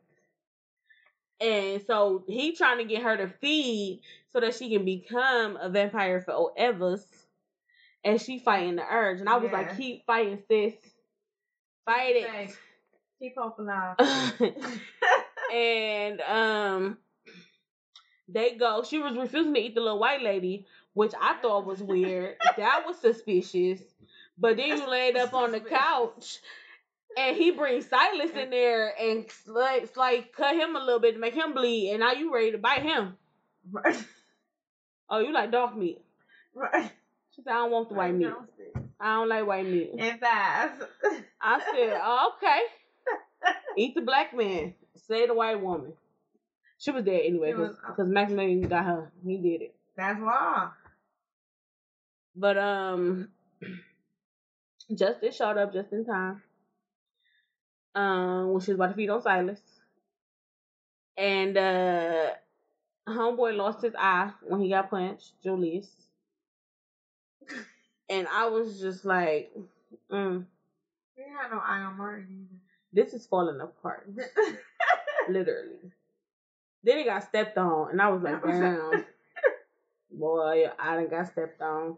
And 1.40 1.82
so 1.86 2.24
he 2.26 2.52
trying 2.52 2.78
to 2.78 2.84
get 2.84 3.02
her 3.02 3.16
to 3.16 3.28
feed 3.40 4.00
so 4.38 4.46
that 4.46 4.54
she 4.54 4.70
can 4.70 4.84
become 4.84 5.56
a 5.60 5.68
vampire 5.68 6.20
forever. 6.20 6.96
And 8.04 8.20
she 8.20 8.38
fighting 8.38 8.76
the 8.76 8.84
urge. 8.88 9.18
And 9.18 9.28
I 9.28 9.36
was 9.36 9.50
Yeah. 9.50 9.58
like, 9.58 9.76
keep 9.76 10.06
fighting, 10.06 10.40
sis. 10.48 10.74
Fight 11.84 12.16
it. 12.16 12.56
Keep 13.18 13.34
hoping 13.36 13.68
out. 13.68 14.00
and 15.52 16.20
um 16.20 16.98
they 18.28 18.52
go. 18.54 18.84
She 18.84 18.98
was 19.00 19.16
refusing 19.16 19.54
to 19.54 19.60
eat 19.60 19.74
the 19.74 19.80
little 19.80 19.98
white 19.98 20.22
lady, 20.22 20.66
which 20.92 21.14
I 21.20 21.34
thought 21.42 21.66
was 21.66 21.82
weird. 21.82 22.36
that 22.56 22.84
was 22.86 22.98
suspicious. 22.98 23.80
But 24.38 24.56
then 24.56 24.78
you 24.78 24.88
laid 24.88 25.16
up 25.16 25.34
on 25.34 25.50
the 25.50 25.60
couch 25.60 26.38
and 27.16 27.36
he 27.36 27.50
brings 27.50 27.88
Silas 27.88 28.30
in 28.30 28.50
there 28.50 28.92
and 29.00 29.26
like, 29.46 29.96
like 29.96 30.32
cut 30.32 30.54
him 30.54 30.76
a 30.76 30.78
little 30.78 31.00
bit 31.00 31.14
to 31.14 31.18
make 31.18 31.34
him 31.34 31.54
bleed, 31.54 31.90
and 31.90 32.00
now 32.00 32.12
you 32.12 32.32
ready 32.32 32.52
to 32.52 32.58
bite 32.58 32.82
him. 32.82 33.16
Oh, 35.10 35.20
you 35.20 35.32
like 35.32 35.50
dog 35.50 35.76
meat. 35.76 36.00
Right. 36.54 36.90
She 37.36 37.42
said, 37.42 37.52
I 37.52 37.58
don't 37.58 37.70
want 37.70 37.88
the 37.88 37.94
white 37.94 38.14
meat. 38.16 38.32
I 38.98 39.14
don't 39.14 39.28
like 39.28 39.46
white 39.46 39.64
meat. 39.64 39.92
And 39.96 40.18
thighs. 40.18 40.70
I 41.40 41.60
said, 41.60 42.00
oh, 42.02 42.32
okay. 42.36 42.62
Eat 43.76 43.94
the 43.94 44.00
black 44.00 44.34
man. 44.34 44.74
Say 45.06 45.24
the 45.28 45.34
white 45.34 45.62
woman. 45.62 45.92
She 46.78 46.90
was 46.90 47.04
dead 47.04 47.22
anyway 47.24 47.52
because 47.52 48.08
Maximilian 48.08 48.62
got 48.62 48.84
her. 48.84 49.12
He 49.24 49.36
did 49.36 49.62
it. 49.62 49.74
That's 49.96 50.20
why. 50.20 50.70
But 52.34 52.58
um, 52.58 53.28
Justice 54.92 55.36
showed 55.36 55.58
up 55.58 55.72
just 55.72 55.92
in 55.92 56.04
time. 56.04 56.42
Um, 57.94 58.52
when 58.52 58.60
she 58.62 58.72
was 58.72 58.76
about 58.76 58.88
to 58.88 58.94
feed 58.94 59.10
on 59.10 59.22
Silas, 59.22 59.60
and 61.16 61.56
uh, 61.56 62.30
homeboy 63.08 63.56
lost 63.56 63.82
his 63.82 63.94
eye 63.98 64.30
when 64.42 64.60
he 64.60 64.68
got 64.70 64.90
punched, 64.90 65.32
Julius. 65.42 65.88
And 68.10 68.26
I 68.32 68.46
was 68.46 68.80
just 68.80 69.04
like, 69.04 69.52
mm, 70.10 70.44
We 71.16 71.22
had 71.24 71.50
no 71.50 71.58
eye 71.58 71.80
on 71.80 71.96
Martin 71.98 72.48
either. 72.50 72.60
this 72.92 73.12
is 73.14 73.26
falling 73.26 73.60
apart, 73.60 74.08
literally. 75.28 75.92
Then 76.84 76.98
he 76.98 77.04
got 77.04 77.24
stepped 77.24 77.58
on, 77.58 77.90
and 77.90 78.00
I 78.00 78.08
was 78.08 78.22
like, 78.22 78.42
damn, 78.46 79.04
boy, 80.10 80.66
I 80.78 80.94
done 80.94 81.08
got 81.08 81.26
stepped 81.26 81.60
on. 81.60 81.96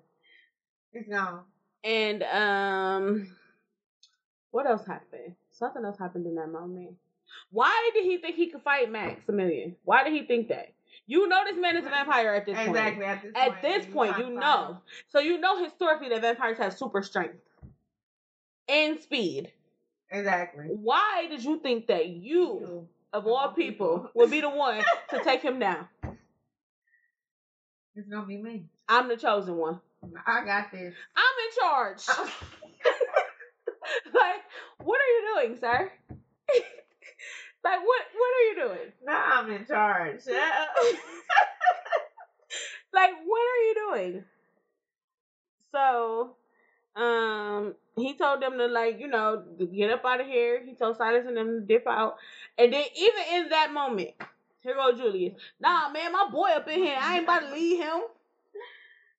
it's 0.92 1.08
gone. 1.08 1.42
And 1.84 2.22
um, 2.24 3.36
what 4.50 4.66
else 4.66 4.84
happened? 4.84 5.34
Something 5.50 5.84
else 5.84 5.98
happened 5.98 6.26
in 6.26 6.34
that 6.36 6.48
moment. 6.50 6.94
Why 7.52 7.90
did 7.94 8.04
he 8.04 8.18
think 8.18 8.34
he 8.36 8.48
could 8.50 8.62
fight 8.62 8.90
Maximilian? 8.90 9.76
Why 9.84 10.02
did 10.02 10.12
he 10.12 10.24
think 10.26 10.48
that? 10.48 10.72
You 11.06 11.28
know 11.28 11.40
this 11.44 11.56
man 11.58 11.76
is 11.76 11.86
a 11.86 11.88
vampire 11.88 12.34
at 12.34 12.46
this 12.46 12.56
point. 12.56 12.68
Exactly. 12.68 13.04
At 13.04 13.22
this 13.22 13.32
At 13.34 13.50
point, 13.50 13.62
this 13.62 13.86
you 13.86 13.92
point, 13.92 14.18
you 14.18 14.30
know. 14.30 14.78
So 15.08 15.18
you 15.18 15.38
know 15.38 15.62
historically 15.62 16.08
that 16.10 16.20
vampires 16.20 16.58
have 16.58 16.76
super 16.76 17.02
strength 17.02 17.38
and 18.68 19.00
speed. 19.00 19.52
Exactly. 20.10 20.66
Why 20.66 21.26
did 21.28 21.44
you 21.44 21.60
think 21.60 21.86
that 21.88 22.08
you, 22.08 22.88
of 23.12 23.26
all 23.26 23.52
people, 23.52 24.10
would 24.14 24.30
be 24.30 24.40
the 24.40 24.50
one 24.50 24.82
to 25.10 25.20
take 25.24 25.42
him 25.42 25.58
down? 25.58 25.88
It's 27.94 28.08
gonna 28.08 28.26
be 28.26 28.36
me. 28.36 28.64
I'm 28.88 29.08
the 29.08 29.16
chosen 29.16 29.56
one. 29.56 29.80
I 30.26 30.44
got 30.44 30.72
this. 30.72 30.94
I'm 31.16 31.34
in 31.46 31.52
charge. 31.60 32.08
like, 34.14 34.40
what 34.82 35.00
are 35.00 35.04
you 35.04 35.34
doing, 35.34 35.56
sir? 35.60 35.92
Like, 37.64 37.80
what 37.80 38.02
what 38.14 38.30
are 38.36 38.44
you 38.48 38.54
doing? 38.56 38.92
now 39.04 39.24
I'm 39.32 39.50
in 39.50 39.66
charge. 39.66 40.20
Like, 42.92 43.12
what 43.24 43.40
are 43.40 43.62
you 43.64 43.74
doing? 43.88 44.24
So, 45.72 46.34
um, 46.96 47.74
he 47.96 48.14
told 48.14 48.42
them 48.42 48.58
to 48.58 48.66
like, 48.66 48.98
you 48.98 49.06
know, 49.06 49.44
get 49.72 49.90
up 49.90 50.04
out 50.04 50.20
of 50.20 50.26
here. 50.26 50.62
He 50.64 50.74
told 50.74 50.96
Silas 50.96 51.24
and 51.26 51.36
them 51.36 51.60
to 51.60 51.66
dip 51.66 51.86
out. 51.86 52.16
And 52.58 52.72
then 52.72 52.84
even 52.96 53.22
in 53.34 53.48
that 53.50 53.72
moment, 53.72 54.10
here 54.60 54.74
go 54.74 54.92
Julius. 54.96 55.34
Nah, 55.60 55.90
man, 55.90 56.12
my 56.12 56.28
boy 56.30 56.50
up 56.50 56.68
in 56.68 56.80
here. 56.80 56.96
I 57.00 57.16
ain't 57.16 57.24
about 57.24 57.40
to 57.40 57.52
leave 57.54 57.80
him. 57.80 58.00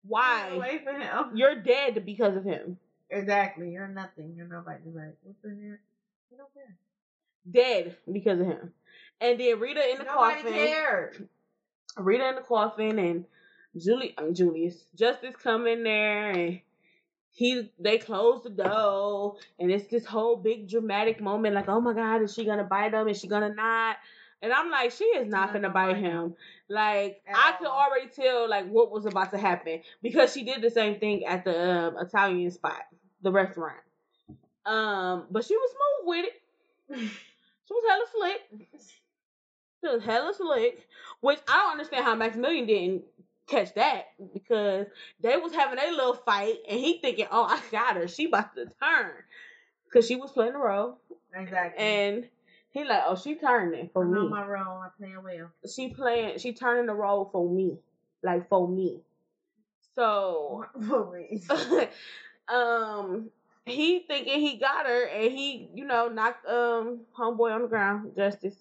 Why? 0.04 0.58
Wait 0.60 0.84
for 0.84 0.94
him. 0.94 1.36
You're 1.36 1.62
dead 1.62 2.04
because 2.06 2.36
of 2.36 2.44
him. 2.44 2.78
Exactly. 3.10 3.72
You're 3.72 3.88
nothing. 3.88 4.34
You're 4.36 4.48
nobody. 4.48 4.90
Like, 4.94 5.16
what's 5.24 5.44
in 5.46 5.60
here? 5.62 5.80
You 6.32 6.38
don't 6.38 6.54
care. 6.54 6.76
Dead 7.50 7.98
because 8.12 8.40
of 8.40 8.48
him. 8.48 8.74
And 9.20 9.40
then 9.40 9.60
Rita 9.60 9.92
in 9.92 9.98
the 10.00 10.04
Nobody 10.04 10.42
coffin. 10.42 10.54
cared. 10.54 11.30
Rita 11.98 12.30
in 12.30 12.36
the 12.36 12.42
coffin 12.42 13.00
and 13.00 13.26
Julie 13.78 14.16
Julius 14.34 14.86
Justice 14.96 15.36
come 15.42 15.68
in 15.68 15.84
there 15.84 16.32
and 16.32 16.60
he 17.34 17.72
they 17.80 17.98
close 17.98 18.44
the 18.44 18.50
door 18.50 19.38
and 19.60 19.72
it's 19.72 19.88
this 19.88 20.06
whole 20.06 20.36
big 20.36 20.70
dramatic 20.70 21.22
moment 21.22 21.56
like 21.56 21.70
oh 21.70 21.80
my 21.80 21.94
god 21.94 22.22
is 22.22 22.34
she 22.34 22.44
gonna 22.46 22.64
bite 22.66 22.94
him 22.94 23.08
is 23.08 23.20
she 23.20 23.28
gonna 23.28 23.54
not 23.54 23.96
and 24.42 24.52
I'm 24.52 24.70
like 24.70 24.92
she 24.92 25.06
is 25.06 25.28
not 25.28 25.54
gonna 25.54 25.70
bite 25.70 25.94
bite 25.94 25.98
him 26.02 26.36
like 26.68 27.22
At 27.26 27.36
I 27.36 27.52
could 27.58 27.68
all. 27.68 27.84
already 27.88 28.08
tell 28.10 28.50
like 28.50 28.68
what 28.70 28.92
was 28.92 29.06
about 29.06 29.32
to 29.32 29.38
happen 29.38 29.82
because 30.02 30.34
she 30.34 30.44
did 30.44 30.62
the 30.62 30.70
same 30.70 31.00
thing 31.00 31.26
at 31.26 31.46
the 31.46 31.72
um, 31.88 31.96
Italian 32.00 32.52
spot 32.52 32.82
the 33.22 33.32
restaurant 33.32 33.80
um 34.66 35.28
but 35.32 35.46
she 35.46 35.56
was 35.56 35.72
smooth 35.72 36.08
with 36.10 36.26
it 37.00 37.12
she 37.72 37.74
was 37.74 37.84
hella 37.90 38.06
slick 38.12 38.70
she 39.82 39.88
was 39.88 40.04
hella 40.04 40.34
slick 40.34 40.88
which 41.22 41.40
I 41.48 41.58
don't 41.58 41.72
understand 41.74 42.06
how 42.06 42.16
Maximilian 42.16 42.66
didn't 42.68 43.04
catch 43.48 43.74
that 43.76 44.06
because 44.34 44.88
they 45.22 45.38
was 45.38 45.54
having 45.54 45.80
a 45.80 45.92
little 45.92 46.14
fight 46.14 46.58
and 46.70 46.80
he 46.80 47.00
thinking, 47.00 47.28
oh, 47.32 47.44
I 47.44 47.62
got 47.72 47.96
her. 47.98 48.08
She 48.08 48.26
about 48.26 48.56
to 48.56 48.66
turn 48.66 49.12
because 49.86 50.08
she 50.08 50.16
was 50.16 50.32
playing 50.32 50.54
the 50.54 50.60
role 50.60 50.98
Exactly. 51.34 51.84
and 51.84 52.28
he 52.72 52.84
like, 52.86 53.04
oh, 53.06 53.16
she 53.16 53.36
turning 53.36 53.90
for 53.92 54.06
I 54.06 54.10
know 54.10 54.24
me. 54.24 54.30
my 54.30 54.46
role. 54.46 54.78
I'm 54.78 54.92
playing 54.98 55.24
well. 55.24 55.52
She 55.74 55.90
playing, 55.90 56.40
she 56.40 56.54
turning 56.54 56.86
the 56.86 56.94
role 56.94 57.30
for 57.32 57.48
me, 57.50 57.78
like 58.24 58.48
for 58.48 58.68
me. 58.68 59.02
So, 59.96 60.66
um, 62.48 63.30
he 63.66 64.00
thinking 64.08 64.40
he 64.40 64.58
got 64.58 64.86
her 64.86 65.06
and 65.06 65.32
he, 65.32 65.70
you 65.74 65.86
know, 65.86 66.08
knocked 66.08 66.46
um 66.48 67.02
homeboy 67.18 67.54
on 67.54 67.64
the 67.64 67.68
ground, 67.68 68.14
Justice. 68.16 68.56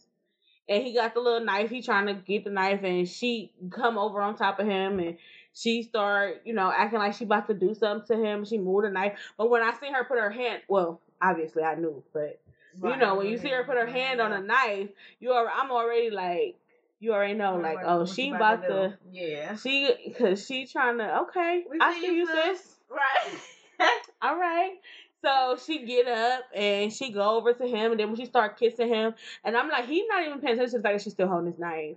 And 0.69 0.85
he 0.85 0.95
got 0.95 1.15
the 1.15 1.21
little 1.21 1.45
knife. 1.45 1.71
He 1.71 1.83
trying 1.83 2.07
to 2.07 2.15
get 2.15 2.45
the 2.45 2.51
knife, 2.51 2.85
and 2.85 3.09
she 3.09 3.53
come 3.71 3.99
over 3.99 4.23
on 4.23 4.37
top 4.37 4.61
of 4.61 4.69
him, 4.69 5.01
and 5.01 5.17
she 5.53 5.83
start, 5.83 6.43
you 6.45 6.55
know, 6.55 6.73
acting 6.73 7.01
like 7.01 7.15
she 7.15 7.25
about 7.25 7.49
to 7.49 7.55
do 7.55 7.75
something 7.75 8.17
to 8.17 8.25
him. 8.25 8.45
She 8.45 8.57
moved 8.57 8.87
the 8.87 8.91
knife, 8.91 9.19
but 9.37 9.51
when 9.51 9.63
I 9.63 9.73
seen 9.81 9.95
her 9.95 10.05
put 10.05 10.19
her 10.19 10.31
hand, 10.31 10.63
well, 10.69 11.01
obviously 11.21 11.65
I 11.65 11.75
knew, 11.75 12.05
but 12.13 12.41
you 12.83 12.97
know, 12.97 13.17
when 13.17 13.27
you 13.27 13.37
see 13.37 13.49
her 13.49 13.65
put 13.65 13.77
her 13.77 13.87
hand 13.87 14.21
on 14.21 14.33
a 14.33 14.41
knife, 14.41 14.91
you 15.19 15.33
are, 15.33 15.49
I'm 15.49 15.71
already 15.71 16.11
like, 16.11 16.57
you 17.01 17.13
already 17.13 17.35
know, 17.35 17.57
like, 17.57 17.79
oh, 17.85 18.07
she 18.07 18.29
you 18.29 18.37
about 18.37 18.63
do. 18.63 18.69
to, 18.69 18.99
Yeah. 19.11 19.57
she, 19.57 20.15
cause 20.17 20.47
she 20.47 20.67
trying 20.67 20.99
to, 20.99 21.23
okay, 21.23 21.65
We 21.69 21.79
I 21.81 21.95
see 21.95 22.01
see 22.01 22.17
you, 22.17 22.27
sis. 22.27 22.77
Right. 22.89 23.39
All 24.23 24.37
right. 24.37 24.75
So 25.23 25.59
she 25.65 25.85
get 25.85 26.09
up 26.09 26.45
and 26.55 26.93
she 26.93 27.11
go 27.11 27.37
over 27.37 27.53
to 27.53 27.67
him, 27.67 27.93
and 27.93 28.01
then 28.01 28.09
when 28.09 28.17
she 28.17 28.27
start 28.27 28.59
kissing 28.59 28.89
him, 28.89 29.15
and 29.45 29.57
I'm 29.57 29.69
like, 29.69 29.87
he's 29.87 30.07
not 30.09 30.23
even 30.27 30.41
paying 30.41 30.55
attention 30.55 30.73
to 30.73 30.79
the 30.79 30.83
fact 30.83 30.95
that 30.99 31.03
she's 31.03 31.13
still 31.13 31.29
holding 31.29 31.51
his 31.51 31.61
knife, 31.61 31.97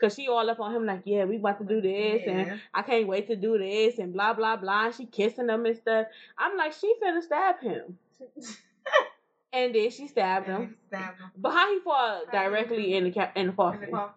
Cause 0.00 0.16
she 0.16 0.28
all 0.28 0.50
up 0.50 0.58
on 0.58 0.74
him 0.74 0.84
like, 0.84 1.02
yeah, 1.04 1.24
we 1.24 1.36
about 1.36 1.58
to 1.58 1.64
do 1.64 1.80
this, 1.80 2.22
and 2.26 2.60
I 2.74 2.82
can't 2.82 3.06
wait 3.06 3.28
to 3.28 3.36
do 3.36 3.56
this, 3.56 3.98
and 3.98 4.12
blah 4.12 4.32
blah 4.34 4.56
blah. 4.56 4.86
And 4.86 4.94
she 4.94 5.06
kissing 5.06 5.48
him 5.48 5.64
and 5.64 5.76
stuff. 5.76 6.08
I'm 6.36 6.56
like, 6.56 6.72
she 6.72 6.92
finna 7.02 7.22
stab 7.22 7.60
him, 7.60 7.98
and 9.52 9.74
then 9.74 9.90
she 9.90 10.08
stabbed 10.08 10.46
him. 10.46 10.76
Stabbed 10.88 11.20
him. 11.20 11.30
But 11.36 11.52
how 11.52 11.72
he 11.72 11.80
fall 11.80 12.24
directly 12.32 12.94
in 12.94 13.04
the 13.04 13.12
cap 13.12 13.36
in 13.36 13.46
the 13.46 13.50
In 13.52 13.56
coffin? 13.56 13.80
the 13.80 13.86
car. 13.86 14.14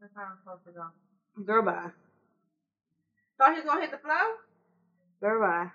That's 0.00 0.12
how 0.14 0.22
I'm 0.22 0.38
supposed 0.38 0.64
to 0.66 0.72
go. 0.72 1.44
Girl, 1.44 1.62
bye. 1.62 1.90
Thought 3.36 3.54
he 3.54 3.56
was 3.60 3.64
gonna 3.64 3.80
hit 3.80 3.90
the 3.90 3.98
floor? 3.98 4.36
Girl, 5.20 5.40
bye. 5.40 5.70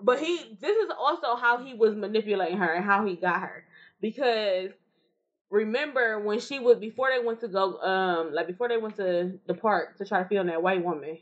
But 0.00 0.20
he, 0.20 0.56
this 0.60 0.76
is 0.76 0.90
also 0.96 1.36
how 1.36 1.58
he 1.58 1.74
was 1.74 1.94
manipulating 1.94 2.58
her 2.58 2.72
and 2.72 2.84
how 2.84 3.04
he 3.04 3.16
got 3.16 3.40
her. 3.40 3.64
Because 4.00 4.70
remember 5.50 6.20
when 6.20 6.40
she 6.40 6.58
was, 6.58 6.78
before 6.78 7.10
they 7.10 7.24
went 7.24 7.40
to 7.40 7.48
go, 7.48 7.80
um, 7.80 8.32
like 8.32 8.46
before 8.46 8.68
they 8.68 8.76
went 8.76 8.96
to 8.96 9.38
the 9.46 9.54
park 9.54 9.96
to 9.98 10.04
try 10.04 10.22
to 10.22 10.28
film 10.28 10.46
that 10.46 10.62
white 10.62 10.84
woman, 10.84 11.18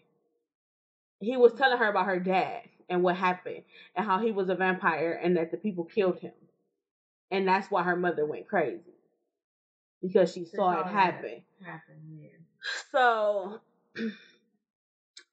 he 1.21 1.37
was 1.37 1.55
telling 1.55 1.79
her 1.79 1.89
about 1.89 2.07
her 2.07 2.21
dad 2.21 2.63
and 2.89 3.03
what 3.03 3.17
happened 3.17 3.63
and 3.95 4.07
how 4.07 4.19
he 4.19 4.33
was 4.33 4.49
a 4.49 4.55
vampire 4.55 5.19
and 5.23 5.37
that 5.37 5.51
the 5.51 5.57
people 5.57 5.85
killed 5.85 6.19
him. 6.19 6.33
And 7.31 7.49
that's 7.49 7.71
why 7.71 7.83
her 7.83 7.97
mother 7.97 8.25
went 8.25 8.47
crazy. 8.47 8.81
Because 10.03 10.33
she 10.33 10.45
saw 10.45 10.73
saw 10.73 10.81
it 10.81 10.87
happen. 10.87 11.43
Happened, 11.65 12.21
yeah. 12.21 12.29
So, 12.93 13.61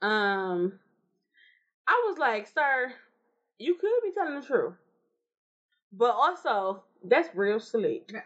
um, 0.02 0.80
I 1.88 2.04
was 2.08 2.18
like, 2.18 2.48
sir, 2.48 2.94
you 3.64 3.76
could 3.76 3.90
be 4.04 4.12
telling 4.12 4.40
the 4.40 4.46
truth. 4.46 4.74
But 5.92 6.12
also, 6.12 6.84
that's 7.04 7.30
real 7.36 7.60
slick. 7.60 8.12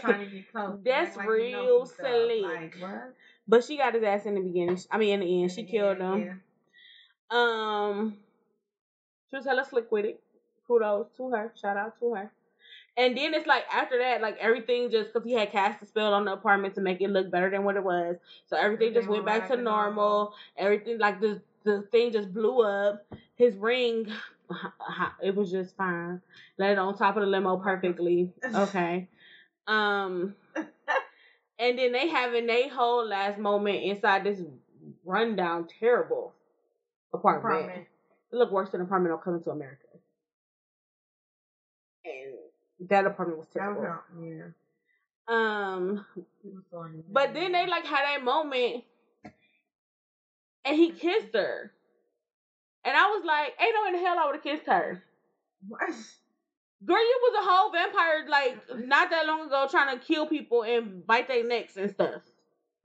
Trying 0.00 0.20
to 0.20 0.26
get 0.26 0.52
close. 0.52 0.78
That's 0.84 1.16
like 1.16 1.28
real 1.28 1.86
slick. 1.86 2.42
Like. 2.42 2.76
But 3.48 3.64
she 3.64 3.76
got 3.78 3.94
his 3.94 4.02
ass 4.04 4.26
in 4.26 4.34
the 4.34 4.40
beginning. 4.40 4.78
I 4.90 4.98
mean, 4.98 5.14
in 5.14 5.20
the 5.20 5.42
end, 5.42 5.52
she 5.52 5.62
Yeah, 5.62 5.70
killed 5.70 5.98
him. 5.98 6.20
yeah. 6.20 6.34
Um, 7.30 8.18
she 9.30 9.36
was 9.36 9.46
hella 9.46 9.64
slick 9.64 9.90
with 9.90 10.04
it. 10.04 10.20
Kudos 10.66 11.08
to 11.16 11.30
her. 11.30 11.52
Shout 11.60 11.76
out 11.76 11.98
to 12.00 12.14
her. 12.14 12.32
And 12.96 13.16
then 13.16 13.34
it's 13.34 13.46
like 13.46 13.64
after 13.72 13.98
that, 13.98 14.20
like 14.20 14.36
everything 14.38 14.90
just 14.90 15.12
because 15.12 15.24
he 15.26 15.32
had 15.32 15.50
cast 15.50 15.82
a 15.82 15.86
spell 15.86 16.12
on 16.12 16.24
the 16.26 16.32
apartment 16.32 16.74
to 16.74 16.80
make 16.80 17.00
it 17.00 17.08
look 17.10 17.30
better 17.30 17.50
than 17.50 17.64
what 17.64 17.76
it 17.76 17.84
was. 17.84 18.16
So 18.46 18.56
everything 18.56 18.92
just 18.94 19.06
Everything 19.06 19.10
went 19.10 19.24
went 19.24 19.26
back 19.26 19.48
back 19.48 19.56
to 19.56 19.62
normal. 19.62 19.94
normal. 19.94 20.34
Everything 20.56 20.98
like 20.98 21.20
the 21.20 21.40
the 21.64 21.82
thing 21.92 22.12
just 22.12 22.32
blew 22.32 22.62
up. 22.62 23.04
His 23.36 23.56
ring, 23.56 24.06
it 25.22 25.34
was 25.34 25.50
just 25.50 25.76
fine. 25.76 26.20
Laid 26.58 26.72
it 26.72 26.78
on 26.78 26.96
top 26.96 27.16
of 27.16 27.22
the 27.22 27.26
limo 27.28 27.56
perfectly. 27.58 28.32
Okay. 28.54 29.08
Um. 29.66 30.34
And 31.58 31.78
then 31.78 31.92
they 31.92 32.08
having 32.08 32.46
their 32.46 32.70
whole 32.70 33.06
last 33.06 33.38
moment 33.38 33.82
inside 33.82 34.24
this 34.24 34.40
rundown, 35.04 35.68
terrible 35.78 36.32
apartment. 37.12 37.54
Apartment. 37.64 37.86
It 38.32 38.36
looked 38.36 38.52
worse 38.52 38.70
than 38.70 38.80
apartment 38.80 39.12
on 39.14 39.20
coming 39.20 39.42
to 39.42 39.50
America. 39.50 39.86
And 42.06 42.88
that 42.88 43.04
apartment 43.06 43.38
was 43.40 43.48
That 43.54 43.68
was 43.76 43.76
terrible. 43.78 44.26
yeah. 44.26 44.44
Um, 45.28 46.06
but 47.12 47.34
then 47.34 47.52
they 47.52 47.66
like 47.66 47.84
had 47.84 48.04
that 48.06 48.24
moment, 48.24 48.84
and 50.64 50.76
he 50.76 50.90
kissed 50.90 51.34
her, 51.34 51.72
and 52.84 52.96
I 52.96 53.06
was 53.08 53.24
like, 53.24 53.54
"Ain't 53.60 53.74
no 53.74 53.86
in 53.88 53.92
the 53.94 54.06
hell 54.06 54.18
I 54.18 54.26
would 54.26 54.34
have 54.36 54.44
kissed 54.44 54.66
her." 54.66 55.02
What? 55.68 55.90
Girl, 56.82 56.96
you 56.98 57.18
was 57.22 57.44
a 57.44 57.50
whole 57.50 57.70
vampire 57.72 58.26
like 58.28 58.86
not 58.86 59.10
that 59.10 59.26
long 59.26 59.46
ago, 59.46 59.66
trying 59.70 59.98
to 59.98 60.04
kill 60.04 60.26
people 60.26 60.62
and 60.64 61.06
bite 61.06 61.28
their 61.28 61.44
necks 61.46 61.76
and 61.76 61.90
stuff. 61.90 62.22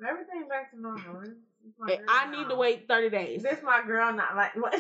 Everything 0.06 0.48
back 0.50 0.72
to 0.72 0.80
normal. 0.82 1.22
It's- 1.22 1.36
it's 1.68 1.80
my 1.80 1.88
girl 1.96 2.06
I 2.08 2.30
need 2.30 2.50
to 2.50 2.56
wait 2.56 2.88
thirty 2.88 3.10
days. 3.10 3.42
This 3.42 3.64
my 3.64 3.82
girl, 3.84 4.14
not 4.14 4.36
like 4.36 4.56
what? 4.56 4.74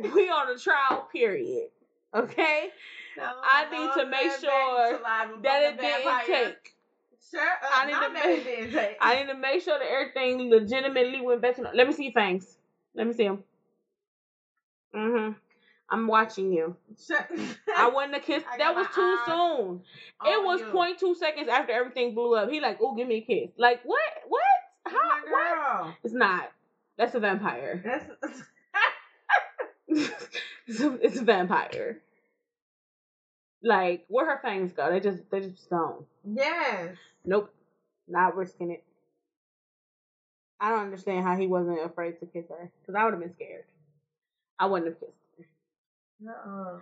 we 0.14 0.28
on 0.28 0.48
a 0.54 0.56
trial 0.58 1.08
period. 1.12 1.70
Okay, 2.14 2.68
No, 3.16 3.24
I 3.42 3.66
no, 3.72 3.80
need 3.86 3.92
to 4.02 4.06
make 4.06 4.30
sure 4.38 5.00
that 5.42 5.62
it 5.62 5.80
didn't 5.80 6.26
take. 6.26 6.71
Up. 7.34 7.40
I 7.72 7.86
need 7.86 7.92
to 7.94 8.10
make- 8.10 8.24
it 8.24 8.44
didn't 8.44 8.72
take. 8.72 8.96
I 9.00 9.20
need 9.20 9.28
to 9.28 9.34
make 9.34 9.62
sure 9.62 9.78
that 9.78 9.86
everything 9.90 10.50
legitimately 10.50 11.20
went 11.22 11.40
back 11.40 11.56
to. 11.56 11.62
Let 11.74 11.86
me 11.86 11.92
see 11.92 12.04
your 12.04 12.12
fangs. 12.12 12.58
Let 12.94 13.06
me 13.06 13.12
see 13.14 13.24
them. 13.24 13.42
Mhm. 14.94 15.36
I'm 15.88 16.06
watching 16.06 16.52
you. 16.52 16.76
I 17.76 17.88
wouldn't 17.88 18.14
have 18.14 18.22
kissed. 18.24 18.46
That 18.58 18.74
was 18.74 18.86
too 18.94 19.18
soon. 19.26 19.82
It 20.26 20.42
was 20.44 20.60
point 20.72 20.98
two 20.98 21.14
seconds 21.14 21.48
after 21.48 21.72
everything 21.72 22.14
blew 22.14 22.34
up. 22.34 22.50
He 22.50 22.60
like, 22.60 22.78
oh, 22.80 22.94
give 22.94 23.08
me 23.08 23.16
a 23.16 23.20
kiss. 23.20 23.50
Like 23.58 23.82
what? 23.84 24.00
What? 24.28 24.42
How? 24.86 25.20
What? 25.30 25.94
It's 26.02 26.14
not. 26.14 26.50
That's 26.96 27.14
a 27.14 27.20
vampire. 27.20 27.82
That's 27.84 28.42
it's, 30.66 30.80
a, 30.80 30.92
it's 31.02 31.18
a 31.18 31.24
vampire. 31.24 32.00
Like 33.62 34.04
where 34.08 34.26
her 34.26 34.40
fangs 34.42 34.72
go? 34.72 34.90
They 34.90 35.00
just 35.00 35.18
they 35.30 35.40
just 35.40 35.68
gone. 35.70 36.04
yes. 36.24 36.96
Nope, 37.24 37.52
not 38.08 38.36
risking 38.36 38.70
it. 38.72 38.82
I 40.60 40.70
don't 40.70 40.80
understand 40.80 41.24
how 41.24 41.36
he 41.36 41.46
wasn't 41.46 41.84
afraid 41.84 42.18
to 42.20 42.26
kiss 42.26 42.48
her 42.48 42.70
because 42.80 42.94
I 42.94 43.04
would 43.04 43.14
have 43.14 43.20
been 43.22 43.32
scared. 43.34 43.64
I 44.58 44.66
wouldn't 44.66 44.90
have 44.92 45.00
kissed 45.00 45.12
her. 46.24 46.28
Uh-uh. 46.30 46.78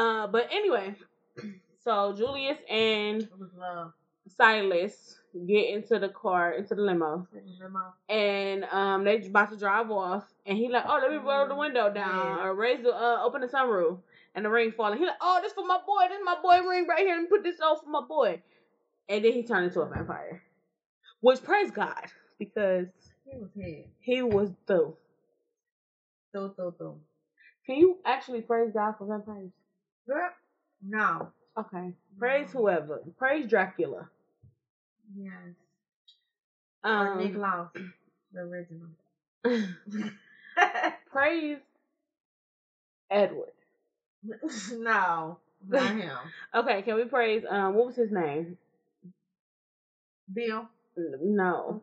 Uh, 0.00 0.26
but 0.28 0.48
anyway, 0.52 0.94
so 1.84 2.12
Julius 2.16 2.58
and 2.70 3.22
It 3.22 3.38
was 3.38 3.50
love. 3.58 3.92
Silas 4.28 5.18
get 5.46 5.68
into 5.70 5.98
the 5.98 6.08
car, 6.08 6.52
into 6.52 6.74
the 6.74 6.80
limo, 6.82 7.26
limo. 7.60 7.92
and 8.08 8.64
um, 8.64 9.04
they 9.04 9.16
about 9.26 9.50
to 9.50 9.56
drive 9.56 9.90
off, 9.90 10.24
and 10.46 10.56
he 10.56 10.68
like, 10.68 10.84
oh, 10.88 10.98
let 11.02 11.10
me 11.10 11.18
roll 11.18 11.46
the 11.46 11.54
window 11.54 11.92
down 11.92 12.38
Yeah. 12.38 12.44
or 12.44 12.54
raise 12.54 12.82
the 12.82 12.90
uh, 12.94 13.22
open 13.22 13.42
the 13.42 13.48
sunroof, 13.48 13.98
and 14.34 14.44
the 14.44 14.50
ring 14.50 14.72
falling. 14.76 14.98
He 14.98 15.06
like, 15.06 15.16
oh, 15.20 15.40
this 15.42 15.52
for 15.52 15.66
my 15.66 15.78
boy, 15.86 16.06
this 16.08 16.20
my 16.24 16.36
boy 16.42 16.66
ring 16.68 16.86
right 16.88 17.06
here, 17.06 17.16
and 17.16 17.28
put 17.28 17.42
this 17.44 17.60
on 17.60 17.78
for 17.82 17.90
my 17.90 18.02
boy, 18.06 18.42
and 19.08 19.24
then 19.24 19.32
he 19.32 19.42
turned 19.44 19.66
into 19.66 19.80
a 19.80 19.88
vampire, 19.88 20.42
which 21.20 21.42
praise 21.42 21.70
God 21.70 22.04
because 22.38 22.86
He 23.24 23.38
was 23.38 23.50
hit. 23.56 23.88
he 24.00 24.22
was 24.22 24.50
through. 24.66 24.96
Throw, 26.32 26.50
throw, 26.50 26.72
throw. 26.72 26.98
Can 27.66 27.76
you 27.76 27.98
actually 28.04 28.42
praise 28.42 28.72
God 28.74 28.94
for 28.98 29.06
vampires? 29.06 29.50
Girl. 30.08 30.30
No. 30.82 31.32
Okay, 31.58 31.92
praise 32.18 32.52
No. 32.54 32.60
whoever, 32.60 33.02
praise 33.18 33.48
Dracula. 33.48 34.08
Yes. 35.16 35.32
Um, 36.84 37.06
or 37.08 37.16
Nick. 37.16 37.32
The 38.32 38.40
original. 38.40 38.88
praise 41.10 41.58
Edward. 43.10 43.52
no. 44.72 45.38
Not 45.68 45.96
him. 45.96 46.16
Okay, 46.54 46.82
can 46.82 46.96
we 46.96 47.04
praise 47.04 47.44
um 47.48 47.74
what 47.74 47.86
was 47.86 47.96
his 47.96 48.10
name? 48.12 48.58
Bill. 50.32 50.68
No, 50.96 51.82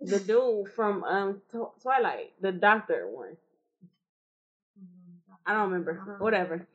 the 0.00 0.18
dude 0.20 0.72
from 0.74 1.04
um 1.04 1.42
Tw- 1.50 1.80
Twilight, 1.82 2.32
the 2.40 2.52
doctor 2.52 3.06
one. 3.08 3.36
I 5.46 5.52
don't 5.52 5.70
remember. 5.70 6.16
Whatever, 6.18 6.66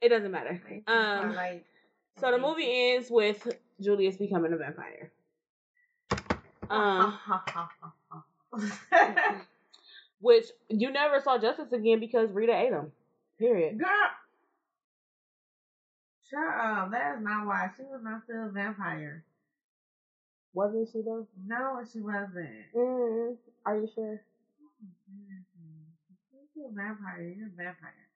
it 0.00 0.08
doesn't 0.08 0.30
matter. 0.30 0.60
Um, 0.86 1.32
Twilight. 1.32 1.64
so 2.20 2.30
the 2.30 2.38
movie 2.38 2.92
ends 2.94 3.10
with 3.10 3.46
Julius 3.80 4.16
becoming 4.16 4.52
a 4.52 4.56
vampire. 4.56 5.10
Um, 6.70 7.18
which 10.20 10.46
you 10.68 10.90
never 10.90 11.20
saw 11.20 11.38
Justice 11.38 11.72
again 11.72 12.00
because 12.00 12.30
Rita 12.30 12.54
ate 12.54 12.72
him. 12.72 12.92
Period. 13.42 13.76
Girl. 13.76 13.88
Shut 16.30 16.38
up. 16.40 16.92
That 16.92 17.16
is 17.16 17.24
not 17.24 17.44
why. 17.44 17.70
She 17.76 17.82
was 17.82 18.00
not 18.04 18.22
still 18.22 18.46
a 18.46 18.48
vampire. 18.50 19.24
Wasn't 20.54 20.88
she 20.92 21.02
though? 21.02 21.26
No, 21.44 21.82
she 21.92 21.98
wasn't. 21.98 22.70
Mm, 22.76 23.34
are 23.66 23.76
you 23.78 23.88
sure? 23.92 24.22
You're 26.54 26.68
a 26.68 26.72
vampire. 26.72 27.34
You're 27.36 27.48
a 27.48 27.56
vampire. 27.56 28.06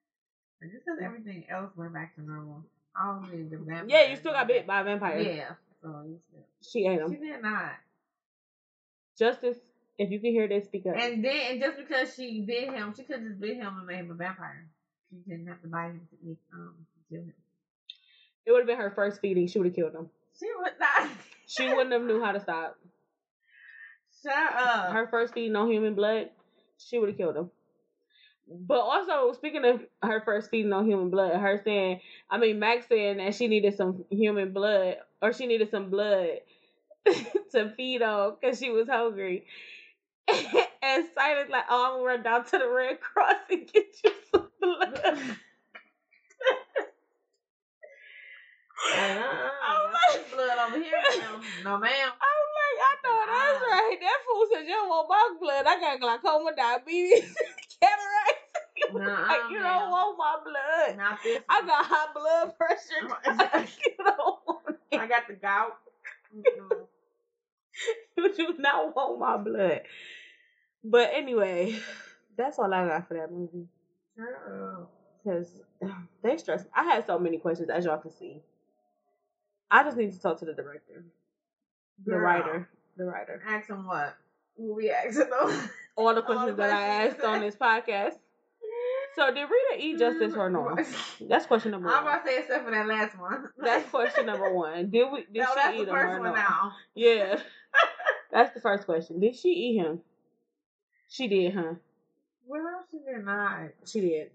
But 0.61 0.70
just 0.70 0.85
because 0.85 1.01
everything 1.03 1.45
else 1.51 1.72
went 1.74 1.93
back 1.93 2.14
to 2.14 2.22
normal, 2.22 2.62
I 2.95 3.07
don't 3.07 3.35
need 3.35 3.51
the 3.51 3.57
vampire. 3.57 3.87
Yeah, 3.89 4.09
you 4.09 4.16
still 4.16 4.33
got 4.33 4.47
bit 4.47 4.64
by 4.64 4.83
a 4.83 4.85
vampire. 4.85 5.18
Yeah. 5.18 5.51
So 5.83 6.05
you 6.07 6.20
still. 6.29 6.47
She 6.62 6.87
ate 6.87 7.01
She 7.09 7.16
did 7.16 7.43
not. 7.43 7.72
Justice, 9.18 9.59
if 9.99 10.11
you 10.11 10.20
can 10.20 10.31
hear 10.31 10.47
this, 10.47 10.66
speak 10.66 10.87
up. 10.87 10.95
And 10.97 11.24
then, 11.24 11.37
and 11.51 11.61
just 11.61 11.79
because 11.79 12.14
she 12.14 12.43
bit 12.43 12.72
him, 12.72 12.95
she 12.97 13.03
could 13.03 13.27
just 13.27 13.41
bit 13.41 13.57
him 13.57 13.77
and 13.79 13.87
made 13.87 13.97
him 13.97 14.12
a 14.12 14.14
vampire. 14.14 14.68
She 15.11 15.17
didn't 15.29 15.47
have 15.47 15.63
to 15.63 15.69
bite 15.69 15.91
him 15.91 16.09
to 16.11 16.31
eat, 16.31 16.39
um, 16.53 16.75
to 17.11 17.17
him. 17.17 17.33
It 18.45 18.53
would 18.53 18.61
have 18.61 18.67
been 18.67 18.79
her 18.79 18.91
first 18.91 19.21
feeding. 19.21 19.47
She 19.47 19.59
would 19.59 19.67
have 19.67 19.75
killed 19.75 19.95
him. 19.95 20.09
She 20.39 20.47
would 20.59 20.73
not. 20.79 21.11
She 21.47 21.69
wouldn't 21.69 21.93
have 21.93 22.03
knew 22.03 22.23
how 22.23 22.33
to 22.33 22.41
stop. 22.41 22.77
Shut 24.23 24.35
up. 24.35 24.93
Her 24.93 25.09
first 25.09 25.35
feeding 25.35 25.57
on 25.57 25.71
human 25.71 25.95
blood, 25.95 26.31
she 26.79 26.99
would 26.99 27.09
have 27.09 27.19
killed 27.19 27.37
him. 27.37 27.51
But 28.49 28.79
also, 28.79 29.33
speaking 29.33 29.65
of 29.65 29.85
her 30.03 30.23
first 30.25 30.51
feeding 30.51 30.73
on 30.73 30.87
human 30.87 31.11
blood, 31.11 31.35
her 31.35 31.61
saying, 31.65 32.01
I 32.31 32.39
mean, 32.39 32.61
Max 32.61 32.87
saying 32.89 33.17
that 33.17 33.35
she 33.35 33.49
needed 33.49 33.77
some 33.77 34.05
human 34.11 34.53
blood 34.53 34.97
or 35.21 35.33
she 35.33 35.47
needed 35.47 35.71
some 35.71 35.91
blood 35.91 36.29
to 37.53 37.73
feed 37.77 38.03
on 38.03 38.37
because 38.41 38.59
she 38.59 38.71
was 38.71 38.89
hungry. 38.89 39.47
and 40.29 41.05
Simon's 41.15 41.51
like, 41.51 41.65
"Oh, 41.69 41.87
I'm 41.87 41.93
gonna 41.95 42.05
run 42.05 42.23
down 42.23 42.45
to 42.47 42.59
the 42.59 42.69
Red 42.69 43.01
Cross 43.01 43.37
and 43.51 43.73
get 43.73 43.87
you 44.05 44.11
some 44.33 44.45
blood." 44.67 45.19
And, 48.97 49.19
uh, 49.19 49.51
I'm 49.62 49.93
like- 49.93 50.31
blood 50.31 50.59
over 50.69 50.77
here. 50.83 51.03
No, 51.64 51.79
ma'am. 51.79 52.12
I'm 52.12 52.47
like, 52.59 52.79
I 52.87 52.93
know 53.03 53.17
that's 53.27 53.62
Ah. 53.64 53.73
right. 53.73 53.99
That 54.01 54.19
fool 54.27 54.47
said 54.53 54.62
you 54.67 54.73
don't 54.75 54.89
want 54.89 55.09
my 55.09 55.37
blood. 55.41 55.67
I 55.67 55.81
got 55.81 56.01
glaucoma, 56.01 56.55
diabetes, 56.55 57.35
cataracts. 57.81 58.93
Nuh-uh, 58.93 59.27
like, 59.29 59.51
you 59.51 59.61
ma'am. 59.61 59.81
don't 59.81 59.91
want 59.91 60.19
my 60.19 60.37
blood. 60.45 60.97
Not 60.99 61.19
this. 61.23 61.43
I 61.49 61.62
got 61.62 61.85
high 61.87 62.12
blood 62.12 62.53
pressure. 62.59 63.67
you 63.87 64.05
don't 64.05 64.39
want 64.47 64.77
it. 64.91 65.01
I 65.01 65.07
got 65.07 65.27
the 65.27 65.35
gout. 65.35 65.79
Mm-mm. 66.37 66.87
You 68.17 68.35
do 68.35 68.55
not 68.59 68.95
want 68.95 69.19
my 69.19 69.37
blood. 69.39 69.83
But 70.85 71.11
anyway, 71.14 71.79
that's 72.37 72.59
all 72.59 72.73
I 72.73 72.87
got 72.87 73.09
for 73.09 73.14
that 73.14 73.33
movie. 73.33 73.69
Because 75.25 75.53
they 76.23 76.37
stress. 76.37 76.64
I 76.75 76.85
had 76.85 77.07
so 77.07 77.19
many 77.19 77.39
questions, 77.39 77.71
as 77.71 77.85
y'all 77.85 77.99
can 77.99 78.12
see. 78.12 78.43
I 79.71 79.83
just 79.83 79.97
need 79.97 80.12
to 80.12 80.21
talk 80.21 80.39
to 80.39 80.45
the 80.45 80.55
director, 80.55 81.05
the 82.05 82.12
Girl, 82.12 82.21
writer, 82.21 82.69
the 82.97 83.05
writer. 83.05 83.43
Ask 83.47 83.69
him 83.69 83.87
what? 83.87 84.17
We 84.57 84.91
asking 84.91 85.29
them? 85.29 85.71
All 85.97 86.14
the 86.14 86.21
All 86.21 86.23
questions 86.23 86.57
the 86.57 86.62
that 86.62 86.73
I 86.73 87.07
asked 87.07 87.21
on 87.21 87.41
this 87.41 87.57
podcast. 87.57 88.14
So 89.17 89.33
did 89.33 89.45
Rita 89.45 89.83
eat 89.83 89.99
justice 89.99 90.35
or 90.37 90.51
no? 90.51 90.77
That's 91.23 91.47
question 91.47 91.71
number 91.71 91.89
one. 91.89 91.97
I'm 91.97 92.03
about 92.03 92.25
to 92.27 92.31
say 92.31 92.39
except 92.41 92.67
for 92.67 92.71
that 92.71 92.87
last 92.87 93.19
one. 93.19 93.49
That's 93.59 93.89
question 93.89 94.27
number 94.27 94.53
one. 94.53 94.91
Did 94.91 95.11
we? 95.11 95.21
Did 95.21 95.37
no, 95.37 95.47
she 95.47 95.53
that's 95.55 95.75
eat 95.75 95.85
the 95.87 95.91
him 95.91 95.97
first 95.97 96.12
or 96.12 96.21
one 96.21 96.29
no? 96.29 96.35
now. 96.35 96.73
Yeah, 96.95 97.41
that's 98.31 98.53
the 98.53 98.61
first 98.61 98.85
question. 98.85 99.19
Did 99.19 99.35
she 99.35 99.49
eat 99.49 99.79
him? 99.79 100.01
She 101.09 101.29
did, 101.29 101.55
huh? 101.55 101.75
Well, 102.47 102.84
she 102.90 102.99
did 102.99 103.24
not. 103.24 103.70
She 103.84 104.01
did. 104.01 104.30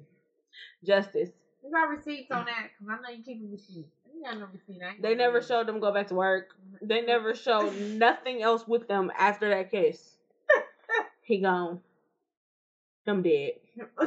Justice. 0.83 1.29
You 1.63 1.71
got 1.71 1.89
receipts 1.89 2.31
on 2.31 2.45
that? 2.45 2.69
Because 2.79 2.97
I 2.97 3.01
know 3.01 3.15
you 3.15 3.23
keep 3.23 3.41
a 3.41 3.51
receipt. 3.51 3.87
No 4.23 4.47
receipt. 4.51 4.81
I 4.83 4.89
ain't 4.91 5.01
They 5.01 5.15
never 5.15 5.41
showed 5.41 5.67
them 5.67 5.79
go 5.79 5.91
back 5.93 6.07
to 6.07 6.15
work. 6.15 6.49
They 6.81 7.01
never 7.01 7.33
showed 7.33 7.73
nothing 7.79 8.41
else 8.41 8.67
with 8.67 8.87
them 8.87 9.11
after 9.17 9.49
that 9.49 9.71
kiss. 9.71 10.17
He 11.23 11.37
gone. 11.39 11.79
I'm 13.07 13.21
dead. 13.21 13.51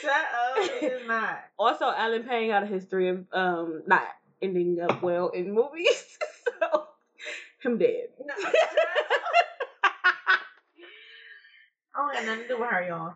Shut 0.00 0.10
up. 0.10 0.56
It 0.58 0.92
is 0.92 1.06
not. 1.06 1.40
Also, 1.58 1.92
Allen 1.94 2.22
Payne 2.22 2.48
got 2.48 2.62
a 2.62 2.66
history 2.66 3.08
of 3.08 3.26
um 3.32 3.82
not 3.86 4.04
ending 4.40 4.80
up 4.80 5.02
well 5.02 5.28
in 5.30 5.52
movies. 5.52 6.18
so 6.60 6.84
I'm 7.64 7.76
dead. 7.78 8.08
No. 8.24 8.34
I 11.98 12.00
don't 12.00 12.14
got 12.14 12.24
nothing 12.26 12.42
to 12.42 12.48
do 12.48 12.60
with 12.60 12.70
her, 12.70 12.86
y'all. 12.86 13.14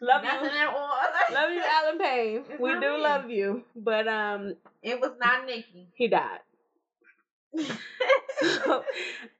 love 0.00 0.22
Nothing 0.22 0.50
you. 0.50 0.56
at 0.56 0.68
all. 0.68 0.98
Love 1.34 1.50
you, 1.52 1.62
Allen 1.62 1.98
Payne. 1.98 2.44
It's 2.48 2.60
we 2.60 2.72
do 2.80 2.80
me. 2.80 3.02
love 3.02 3.30
you. 3.30 3.62
But 3.74 4.08
um 4.08 4.54
It 4.82 5.00
was 5.00 5.12
not 5.20 5.44
Nikki. 5.46 5.88
he 5.94 6.08
died. 6.08 6.40
So 8.38 8.84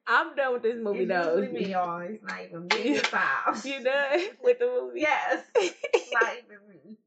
I'm 0.06 0.34
done 0.36 0.54
with 0.54 0.62
this 0.62 0.78
movie 0.80 1.00
it's 1.00 1.08
though. 1.08 1.36
usually 1.36 1.64
me, 1.64 1.70
y'all. 1.72 2.00
It's 2.00 2.22
not 2.22 2.42
even 2.44 2.62
me 2.62 2.68
this 2.94 3.02
time. 3.02 3.54
You 3.64 3.84
done 3.84 4.20
with 4.42 4.58
the 4.58 4.66
movie? 4.66 5.00
Yes. 5.00 5.44
It's 5.56 6.12
not 6.12 6.32
even 6.44 6.58
me. 6.68 6.98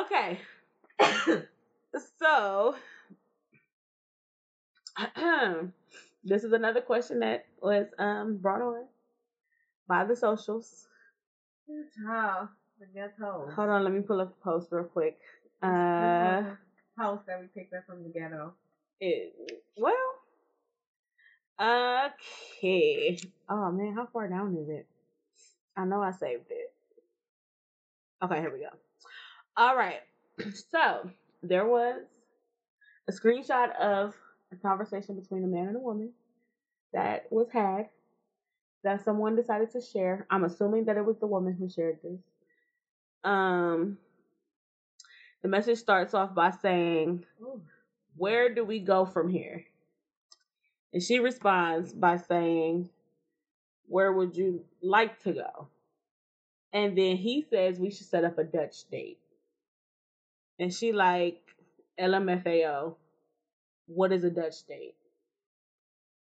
okay. 0.00 0.38
So, 2.18 2.74
this 6.24 6.42
is 6.44 6.52
another 6.52 6.80
question 6.80 7.20
that 7.20 7.46
was 7.62 7.86
um 7.98 8.38
brought 8.38 8.62
on 8.62 8.84
by 9.88 10.04
the 10.04 10.16
socials. 10.16 10.86
Oh, 12.08 12.48
the 12.78 12.86
ghetto. 12.94 13.50
Hold 13.54 13.68
on, 13.68 13.84
let 13.84 13.92
me 13.92 14.00
pull 14.00 14.20
up 14.20 14.34
the 14.36 14.42
post 14.42 14.68
real 14.70 14.84
quick. 14.84 15.18
Uh, 15.62 16.42
Post 16.98 17.26
that 17.26 17.40
we 17.40 17.46
picked 17.54 17.74
up 17.74 17.84
from 17.86 18.02
the 18.04 18.08
ghetto. 18.10 18.54
it, 19.00 19.34
well, 19.76 19.94
okay. 21.60 23.18
Oh 23.48 23.70
man, 23.72 23.94
how 23.94 24.06
far 24.12 24.28
down 24.28 24.56
is 24.56 24.68
it? 24.68 24.86
I 25.76 25.84
know 25.84 26.00
I 26.02 26.12
saved 26.12 26.50
it. 26.50 26.72
Okay, 28.22 28.40
here 28.40 28.52
we 28.52 28.60
go. 28.60 28.68
All 29.56 29.76
right. 29.76 30.00
So 30.70 31.08
there 31.42 31.66
was 31.66 32.02
a 33.08 33.12
screenshot 33.12 33.74
of 33.76 34.14
a 34.52 34.56
conversation 34.56 35.14
between 35.14 35.44
a 35.44 35.46
man 35.46 35.68
and 35.68 35.76
a 35.76 35.80
woman 35.80 36.10
that 36.92 37.26
was 37.30 37.48
had 37.52 37.88
that 38.84 39.04
someone 39.04 39.36
decided 39.36 39.70
to 39.72 39.80
share. 39.80 40.26
I'm 40.30 40.44
assuming 40.44 40.84
that 40.84 40.96
it 40.96 41.04
was 41.04 41.18
the 41.18 41.26
woman 41.26 41.54
who 41.54 41.68
shared 41.68 41.98
this. 42.02 42.20
Um 43.24 43.98
the 45.42 45.48
message 45.48 45.78
starts 45.78 46.14
off 46.14 46.34
by 46.34 46.50
saying, 46.50 47.24
Ooh. 47.42 47.60
Where 48.16 48.54
do 48.54 48.64
we 48.64 48.78
go 48.78 49.04
from 49.04 49.28
here? 49.28 49.64
And 50.92 51.02
she 51.02 51.18
responds 51.18 51.92
by 51.92 52.16
saying, 52.16 52.88
Where 53.88 54.12
would 54.12 54.36
you 54.36 54.64
like 54.80 55.20
to 55.24 55.32
go? 55.32 55.68
And 56.72 56.96
then 56.96 57.16
he 57.16 57.44
says 57.50 57.78
we 57.78 57.90
should 57.90 58.06
set 58.06 58.24
up 58.24 58.38
a 58.38 58.44
Dutch 58.44 58.88
date. 58.90 59.18
And 60.58 60.72
she 60.72 60.92
like, 60.92 61.40
LMFAO, 62.00 62.94
what 63.86 64.12
is 64.12 64.24
a 64.24 64.30
Dutch 64.30 64.66
date? 64.66 64.96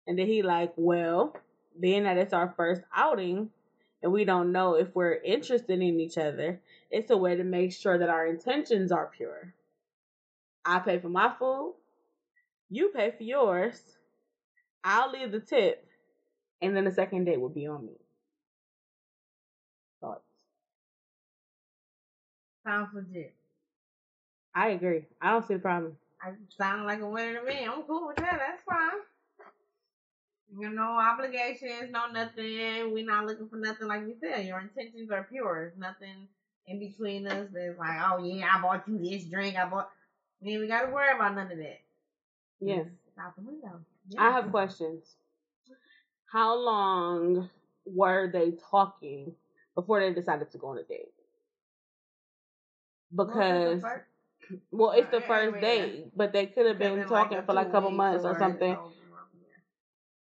And 0.08 0.18
then 0.18 0.28
he 0.28 0.41
like, 0.41 0.74
well, 0.76 1.36
being 1.80 2.03
that 2.03 2.17
it's 2.17 2.34
our 2.34 2.53
first 2.55 2.82
outing 2.95 3.49
and 4.01 4.11
we 4.11 4.26
don't 4.26 4.51
know 4.51 4.76
if 4.76 4.93
we're 4.93 5.15
interested 5.15 5.82
in 5.82 5.99
each 5.99 6.17
other, 6.17 6.61
it's 6.91 7.09
a 7.09 7.17
way 7.17 7.36
to 7.36 7.43
make 7.43 7.71
sure 7.71 7.97
that 7.97 8.09
our 8.09 8.28
intentions 8.28 8.91
are 8.91 9.09
pure. 9.15 9.53
I 10.65 10.80
pay 10.80 10.99
for 10.99 11.09
my 11.09 11.34
food, 11.39 11.76
you 12.69 12.89
pay 12.89 13.11
for 13.11 13.24
yours, 13.24 13.82
I'll 14.84 15.11
leave 15.11 15.32
the 15.32 15.39
tip, 15.39 15.86
and 16.61 16.76
then 16.76 16.84
the 16.86 16.91
second 16.91 17.26
date 17.26 17.39
will 17.39 17.49
be 17.49 17.67
on 17.67 17.86
me. 17.86 17.93
Thoughts? 20.01 20.24
Sounds 22.65 22.89
legit. 22.93 23.34
I 24.55 24.69
agree. 24.69 25.05
I 25.21 25.32
don't 25.32 25.47
see 25.47 25.55
the 25.55 25.59
problem. 25.59 25.97
I 26.21 26.32
sound 26.57 26.86
like 26.86 26.99
a 26.99 27.07
winner 27.07 27.39
to 27.39 27.45
me. 27.45 27.65
I'm 27.65 27.84
cool 27.84 28.07
with 28.07 28.17
that. 28.17 28.39
That's 28.39 28.61
fine. 28.67 28.99
You 30.60 30.70
know, 30.70 30.99
obligations, 30.99 31.91
no 31.91 32.08
nothing. 32.12 32.93
We're 32.93 33.06
not 33.06 33.26
looking 33.26 33.49
for 33.49 33.56
nothing 33.56 33.88
like 33.88 34.06
we 34.06 34.14
said. 34.20 34.45
Your 34.45 34.60
intentions 34.60 35.10
are 35.10 35.24
pure. 35.24 35.72
There's 35.72 35.78
nothing 35.78 36.28
in 36.68 36.80
between 36.80 37.28
us 37.28 37.47
that's 37.51 37.78
like, 37.78 37.99
oh 38.06 38.24
yeah, 38.24 38.47
I 38.54 38.62
bought 38.62 38.88
you 38.88 38.99
this 38.99 39.26
drink. 39.26 39.58
I 39.58 39.68
bought. 39.68 39.89
We 40.41 40.51
ain't 40.51 40.58
even 40.58 40.70
got 40.70 40.86
to 40.86 40.91
worry 40.91 41.16
about 41.16 41.36
none 41.36 41.51
of 41.51 41.58
that. 41.58 41.82
Yes. 42.60 42.86
Out 43.20 43.36
the 43.36 43.41
window. 43.41 43.80
I 44.18 44.32
have 44.32 44.51
questions. 44.51 45.16
How 46.32 46.56
long 46.56 47.49
were 47.86 48.30
they 48.32 48.54
talking 48.70 49.34
before 49.76 49.99
they 50.01 50.14
decided 50.14 50.51
to 50.51 50.58
go 50.58 50.68
on 50.68 50.78
a 50.78 50.84
date? 50.84 51.14
Because 53.16 53.84
well, 54.72 54.91
it's 54.91 55.10
the 55.12 55.22
first 55.22 55.62
date, 55.62 56.06
but 56.16 56.34
they 56.34 56.47
could 56.47 56.66
have 56.66 56.80
been 56.80 57.08
talking 57.08 57.41
for 57.43 57.54
like 57.54 57.68
a 57.68 57.72
couple 57.72 57.91
months 57.91 58.26
or 58.26 58.38
something 58.38 58.78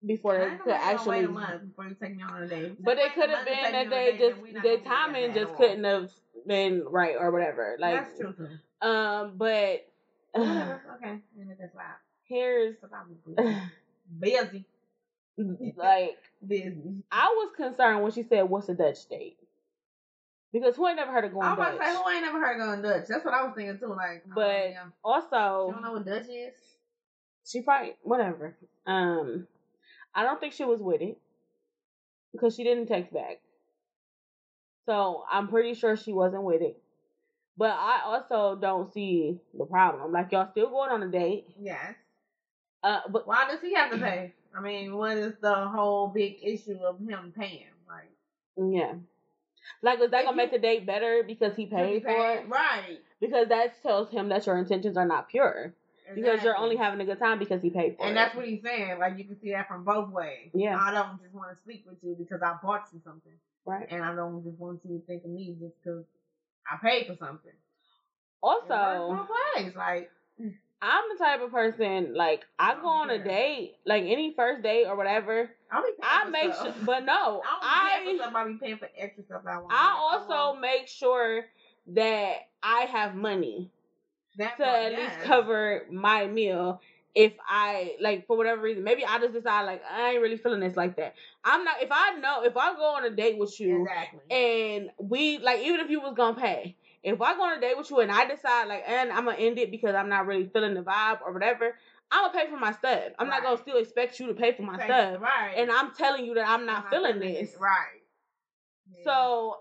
before 0.06 0.38
they 0.38 0.56
could 0.64 0.74
actually. 0.74 1.20
Wait 1.20 1.26
a 1.26 1.30
month 1.30 1.62
before 1.68 1.88
you 1.88 1.96
take 2.02 2.16
me 2.16 2.24
on 2.24 2.44
a 2.44 2.48
date. 2.48 2.84
But 2.84 2.98
it 2.98 3.14
could 3.14 3.30
have 3.30 3.46
been 3.46 3.72
that 3.72 3.90
they 3.90 4.18
just 4.18 4.64
their 4.64 4.78
timing 4.80 5.34
just 5.34 5.56
couldn't 5.56 5.84
have 5.84 6.12
been 6.48 6.84
right 6.86 7.16
or 7.20 7.32
whatever. 7.32 7.76
Like, 7.80 8.06
That's 8.06 8.20
true. 8.20 8.36
um, 8.82 9.34
but 9.38 9.88
Whatever. 10.34 10.82
Okay, 10.98 11.20
and 11.40 11.52
it 11.52 11.58
just 11.60 11.76
loud. 11.76 11.86
here's 12.26 12.76
busy. 14.20 14.66
like 15.78 16.18
Busy. 16.48 17.04
I 17.12 17.26
was 17.28 17.52
concerned 17.56 18.04
when 18.04 18.12
she 18.12 18.24
said, 18.24 18.44
"What's 18.44 18.70
a 18.70 18.74
Dutch 18.76 19.08
date?" 19.10 19.38
Because 20.54 20.76
who 20.76 20.88
ain't 20.88 20.98
never 20.98 21.12
heard 21.12 21.26
of 21.26 21.34
going 21.34 21.46
I 21.46 21.50
was 21.50 21.58
Dutch? 21.58 21.76
about 21.76 21.86
to 21.86 21.92
say, 21.92 21.98
who 22.04 22.10
ain't 22.12 22.22
never 22.22 22.40
heard 22.40 22.60
of 22.62 22.66
going 22.68 22.82
Dutch? 22.82 23.08
That's 23.10 23.26
what 23.26 23.34
I 23.34 23.44
was 23.44 23.54
thinking 23.56 23.78
too. 23.80 23.88
Like, 23.88 24.24
oh, 24.28 24.32
But 24.36 24.74
also, 25.04 25.68
you 25.68 25.74
don't 25.74 25.82
know 25.82 25.92
what 25.94 26.06
Dutch 26.06 26.28
is? 26.30 26.54
she 27.46 27.62
probably 27.62 27.96
whatever. 28.04 28.56
Um, 28.86 29.48
I 30.16 30.24
don't 30.24 30.40
think 30.40 30.54
she 30.54 30.64
was 30.64 30.82
with 30.82 31.02
it 31.02 31.18
because 32.32 32.56
she 32.56 32.64
didn't 32.64 32.88
text 32.88 33.14
back. 33.14 33.42
So 34.86 35.24
I'm 35.32 35.48
pretty 35.48 35.74
sure 35.74 35.98
she 35.98 36.14
wasn't 36.14 36.44
with 36.44 36.62
it. 36.62 36.78
But 37.58 37.72
I 37.72 38.02
also 38.06 38.58
don't 38.60 38.92
see 38.94 39.40
the 39.58 39.66
problem. 39.66 40.12
Like 40.12 40.32
y'all 40.32 40.50
still 40.52 40.70
going 40.70 40.92
on 40.92 41.04
a 41.04 41.08
date. 41.08 41.48
Yes. 41.60 41.96
Uh, 42.84 43.02
but 43.10 43.28
Why 43.28 43.48
does 43.50 43.62
he 43.62 43.74
have 43.74 43.92
to 43.92 43.98
pay? 43.98 44.34
I 44.56 44.62
mean, 44.62 44.96
what 44.96 45.18
is 45.18 45.34
the 45.42 45.54
whole 45.54 46.08
big 46.08 46.38
issue 46.42 46.78
of 46.84 47.00
him 47.00 47.34
paying? 47.38 47.66
Like, 47.88 48.72
yeah. 48.74 48.94
Like, 49.82 50.00
is 50.00 50.12
that 50.12 50.26
gonna 50.26 50.38
make 50.38 50.52
the 50.52 50.60
date 50.60 50.86
better 50.86 51.24
because 51.26 51.56
he 51.56 51.66
paid 51.66 52.04
for 52.04 52.32
it? 52.34 52.48
Right. 52.48 53.00
Because 53.20 53.50
that 53.50 53.82
tells 53.82 54.10
him 54.12 54.30
that 54.30 54.46
your 54.46 54.58
intentions 54.58 54.98
are 54.98 55.06
not 55.08 55.30
pure. 55.30 55.74
Because 56.14 56.44
you're 56.44 56.58
only 56.58 56.76
having 56.76 57.02
a 57.02 57.06
good 57.06 57.20
time 57.20 57.40
because 57.40 57.62
he 57.62 57.70
paid 57.70 57.98
for 57.98 58.06
it. 58.06 58.10
And 58.10 58.18
that's 58.18 58.36
what 58.36 58.46
he's 58.46 58.62
saying. 58.62 59.00
Like 59.00 59.18
you 59.18 59.24
can 59.24 59.40
see 59.40 59.52
that 59.52 59.68
from 59.68 59.84
both 59.84 60.12
ways. 60.12 60.52
Yeah. 60.54 60.78
I 60.80 60.92
don't 60.92 61.22
just 61.22 61.34
want 61.34 61.50
to 61.50 61.64
sleep 61.64 61.86
with 61.88 61.98
you 62.04 62.16
because 62.18 62.42
I 62.44 62.56
bought 62.62 62.88
you 62.94 63.02
something, 63.04 63.34
right. 63.66 63.88
and 63.90 64.04
I 64.04 64.14
don't 64.14 64.44
just 64.44 64.60
want 64.60 64.82
you 64.84 65.00
to 65.00 65.06
think 65.06 65.24
of 65.24 65.32
me 65.32 65.56
just 65.60 65.74
because 65.84 66.06
I 66.70 66.78
paid 66.78 67.08
for 67.08 67.16
something. 67.18 67.52
Also, 68.44 69.28
ways. 69.58 69.74
Like 69.76 70.12
I'm 70.82 71.04
the 71.18 71.24
type 71.24 71.42
of 71.42 71.52
person 71.52 72.14
like 72.14 72.46
I 72.60 72.74
I 72.74 72.82
go 72.82 72.88
on 72.88 73.10
a 73.10 73.24
date, 73.24 73.76
like 73.86 74.04
any 74.04 74.34
first 74.36 74.62
date 74.62 74.86
or 74.86 74.96
whatever. 74.96 75.50
I'll 75.72 75.82
be 75.82 75.90
paying 76.00 76.04
I 76.04 76.30
make 76.30 76.54
stuff. 76.54 76.76
sure, 76.76 76.86
but 76.86 77.06
no, 77.06 77.42
I 77.64 78.02
don't 78.04 78.06
pay 78.06 78.18
for 78.18 78.24
I 78.24 78.30
stuff. 78.30 78.48
Be 78.48 78.66
paying 78.66 78.78
for 78.78 78.90
extra 78.98 79.24
stuff 79.24 79.42
I 79.50 79.58
want. 79.58 79.72
I 79.72 79.96
also 79.98 80.60
make 80.60 80.88
sure 80.88 81.46
that 81.88 82.36
I 82.62 82.82
have 82.82 83.16
money 83.16 83.72
that 84.38 84.58
to 84.58 84.64
part, 84.64 84.84
at 84.84 84.92
least 84.92 85.14
yes. 85.18 85.24
cover 85.24 85.86
my 85.92 86.28
meal. 86.28 86.82
If 87.14 87.34
I 87.48 87.96
like 88.02 88.28
for 88.28 88.36
whatever 88.36 88.62
reason, 88.62 88.84
maybe 88.84 89.06
I 89.06 89.20
just 89.20 89.34
decide 89.34 89.64
like 89.64 89.82
I 89.90 90.12
ain't 90.12 90.22
really 90.22 90.38
feeling 90.38 90.60
this 90.60 90.76
like 90.76 90.98
that. 90.98 91.16
I'm 91.46 91.64
not. 91.64 91.82
If 91.82 91.90
I 91.92 92.16
know, 92.20 92.44
if 92.44 92.58
I 92.58 92.76
go 92.76 92.96
on 92.96 93.06
a 93.06 93.10
date 93.10 93.38
with 93.38 93.58
you 93.60 93.84
Exactly. 93.84 94.20
and 94.36 94.90
we 95.00 95.38
like 95.38 95.62
even 95.62 95.80
if 95.80 95.90
you 95.90 96.02
was 96.02 96.14
gonna 96.16 96.38
pay 96.40 96.76
if 97.04 97.22
i 97.22 97.36
go 97.36 97.44
on 97.44 97.56
a 97.58 97.62
date 97.62 97.78
with 97.78 97.88
you 97.92 98.00
and 98.00 98.12
i 98.12 98.26
decide 98.26 98.68
like 98.68 98.84
and 98.88 99.12
i'm 99.12 99.26
gonna 99.26 99.38
end 99.38 99.60
it 99.60 99.70
because 99.70 99.94
i'm 99.94 100.10
not 100.10 100.26
really 100.26 100.48
feeling 100.52 100.74
the 100.74 100.82
vibe 100.82 101.20
or 101.24 101.32
whatever 101.32 101.76
i'm 102.12 102.24
gonna 102.32 102.34
pay 102.46 102.50
for 102.50 102.58
my 102.58 102.72
stuff 102.72 103.04
i'm 103.20 103.28
not 103.28 103.44
gonna 103.44 103.58
still 103.60 103.78
expect 103.78 104.20
you 104.20 104.26
to 104.26 104.34
pay 104.34 104.54
for 104.54 104.64
my 104.64 104.76
Pay- 104.76 104.86
stuff 104.86 105.22
Right. 105.22 105.54
and 105.56 105.70
i'm 105.70 105.94
telling 105.94 106.26
you 106.26 106.34
that 106.34 106.48
i'm 106.48 106.66
not, 106.66 106.86
I'm 106.86 106.90
feeling 106.90 107.20
this. 107.20 107.56
Right. 107.60 108.02
Yeah. 108.92 109.04
so 109.04 109.58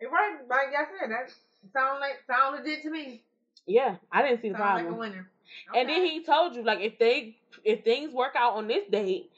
it 0.00 0.06
right. 0.10 0.38
Like 0.48 0.68
I 0.76 0.84
said, 0.98 1.10
that 1.10 1.30
sound 1.72 2.00
like 2.00 2.18
sound 2.26 2.56
legit 2.56 2.82
to 2.82 2.90
me. 2.90 3.22
Yeah 3.70 3.96
i 4.12 4.22
didn't 4.22 4.40
see 4.42 4.48
the 4.50 4.56
Sound 4.58 4.74
like 4.74 4.84
problem 4.84 4.98
winner. 4.98 5.30
and 5.74 5.88
then 5.88 6.04
he 6.04 6.22
told 6.24 6.54
you 6.56 6.62
like 6.64 6.80
if 6.80 6.98
they 6.98 7.36
if 7.64 7.84
things 7.84 8.12
work 8.12 8.34
out 8.36 8.54
on 8.54 8.68
this 8.68 8.84
date 8.90 9.30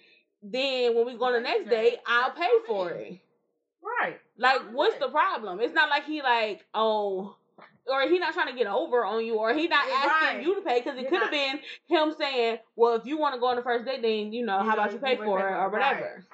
then 0.43 0.95
when 0.95 1.07
we 1.07 1.16
go 1.16 1.26
on 1.26 1.33
the 1.35 1.41
next 1.41 1.66
Okay. 1.66 1.91
date 1.91 1.99
i'll 2.07 2.30
pay 2.33 2.51
for 2.66 2.91
it 2.91 3.20
right. 4.01 4.18
Like, 4.39 4.62
what's 4.72 4.97
the 4.99 5.09
problem? 5.09 5.61
It's 5.61 5.74
not 5.74 5.91
like 5.91 6.05
he 6.05 6.22
like, 6.22 6.64
oh, 6.74 7.37
or 7.87 8.03
he 8.09 8.18
not 8.18 8.33
trying 8.33 8.49
to 8.49 8.55
get 8.55 8.66
over 8.66 9.05
on 9.05 9.24
you, 9.24 9.35
or 9.37 9.53
he 9.53 9.68
not 9.68 9.85
Yeah, 9.89 9.95
asking 10.07 10.37
right. 10.39 10.43
you 10.47 10.55
to 10.57 10.61
pay 10.62 10.80
because 10.80 10.99
it 10.99 11.09
could 11.09 11.20
have 11.20 11.30
been 11.30 11.61
him 11.87 12.14
saying, 12.18 12.59
well, 12.74 12.95
if 12.95 13.05
you 13.05 13.18
want 13.18 13.35
to 13.35 13.41
go 13.41 13.49
on 13.49 13.57
the 13.57 13.62
first 13.62 13.85
date, 13.85 14.03
then 14.03 14.33
you 14.33 14.45
know, 14.47 14.62
You 14.62 14.70
how 14.70 14.74
about 14.74 14.93
you 14.93 14.99
pay 14.99 15.16
for 15.16 15.39
it 15.39 15.53
or 15.53 15.68
whatever." 15.68 16.01
right. 16.01 16.24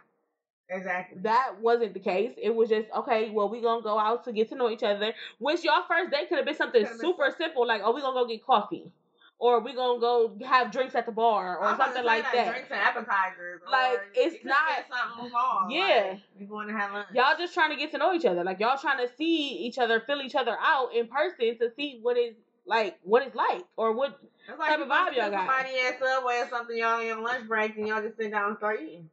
Exactly. 0.71 1.19
That 1.23 1.61
wasn't 1.61 1.95
the 1.95 2.01
case. 2.01 2.33
It 2.37 2.55
was 2.55 2.69
just 2.69 2.89
okay. 2.95 3.31
Well, 3.31 3.49
we 3.49 3.63
gonna 3.63 3.83
go 3.83 3.99
out 3.99 4.25
to 4.25 4.33
get 4.33 4.51
to 4.51 4.55
know 4.55 4.69
each 4.71 4.83
other. 4.83 5.15
Which 5.39 5.65
your 5.65 5.83
first 5.89 6.11
date 6.11 6.29
could 6.29 6.37
have 6.37 6.47
been 6.47 6.57
something 6.57 6.85
Could've 6.85 7.01
super 7.01 7.25
something. 7.25 7.47
simple, 7.47 7.67
like 7.67 7.81
oh, 7.85 7.93
we 7.93 8.03
gonna 8.03 8.21
go 8.21 8.27
get 8.27 8.45
coffee, 8.45 8.91
or 9.39 9.61
we 9.61 9.75
gonna 9.75 9.99
go 9.99 10.37
have 10.45 10.71
drinks 10.71 10.95
at 10.95 11.07
the 11.07 11.13
bar, 11.13 11.57
or 11.57 11.65
I'm 11.69 11.77
something 11.79 12.05
like 12.05 12.25
that. 12.35 12.51
Drinks 12.51 12.71
and 12.71 12.81
appetizers. 12.81 13.63
Like, 13.71 13.99
it's 14.15 14.37
it 14.37 14.45
not-. 14.45 15.71
Yeah. 15.71 16.11
Like, 16.11 16.21
you 16.39 16.47
going 16.47 16.69
to 16.69 16.75
have 16.75 16.93
lunch? 16.93 17.09
Y'all 17.15 17.37
just 17.39 17.55
trying 17.55 17.71
to 17.71 17.77
get 17.77 17.91
to 17.93 17.99
know 17.99 18.13
each 18.13 18.25
other. 18.27 18.45
Like 18.45 18.61
y'all 18.61 18.79
trying 18.79 19.07
to 19.07 19.13
see 19.17 19.59
each 19.61 19.79
other, 19.79 20.01
feel 20.01 20.21
each 20.21 20.35
other 20.35 20.57
out 20.61 20.95
in 20.95 21.07
person 21.09 21.59
to 21.59 21.71
see 21.77 21.99
what 22.03 22.19
is 22.19 22.35
like, 22.67 22.99
what 23.03 23.27
it's 23.27 23.35
like, 23.35 23.65
or 23.77 23.93
what. 23.93 24.19
It's 24.49 24.59
like 24.59 24.71
type 24.71 24.81
of 24.81 24.89
vibe 24.89 25.15
y'all 25.15 25.31
got. 25.31 25.47
somebody 25.47 25.71
at 25.87 25.99
Subway 25.99 26.41
or 26.41 26.49
something, 26.49 26.77
y'all 26.77 27.01
on 27.01 27.07
your 27.07 27.21
lunch 27.23 27.47
break, 27.47 27.77
and 27.77 27.87
y'all 27.87 28.03
just 28.03 28.17
sit 28.17 28.31
down 28.31 28.49
and 28.51 28.57
start 28.59 28.81
eating. 28.83 29.11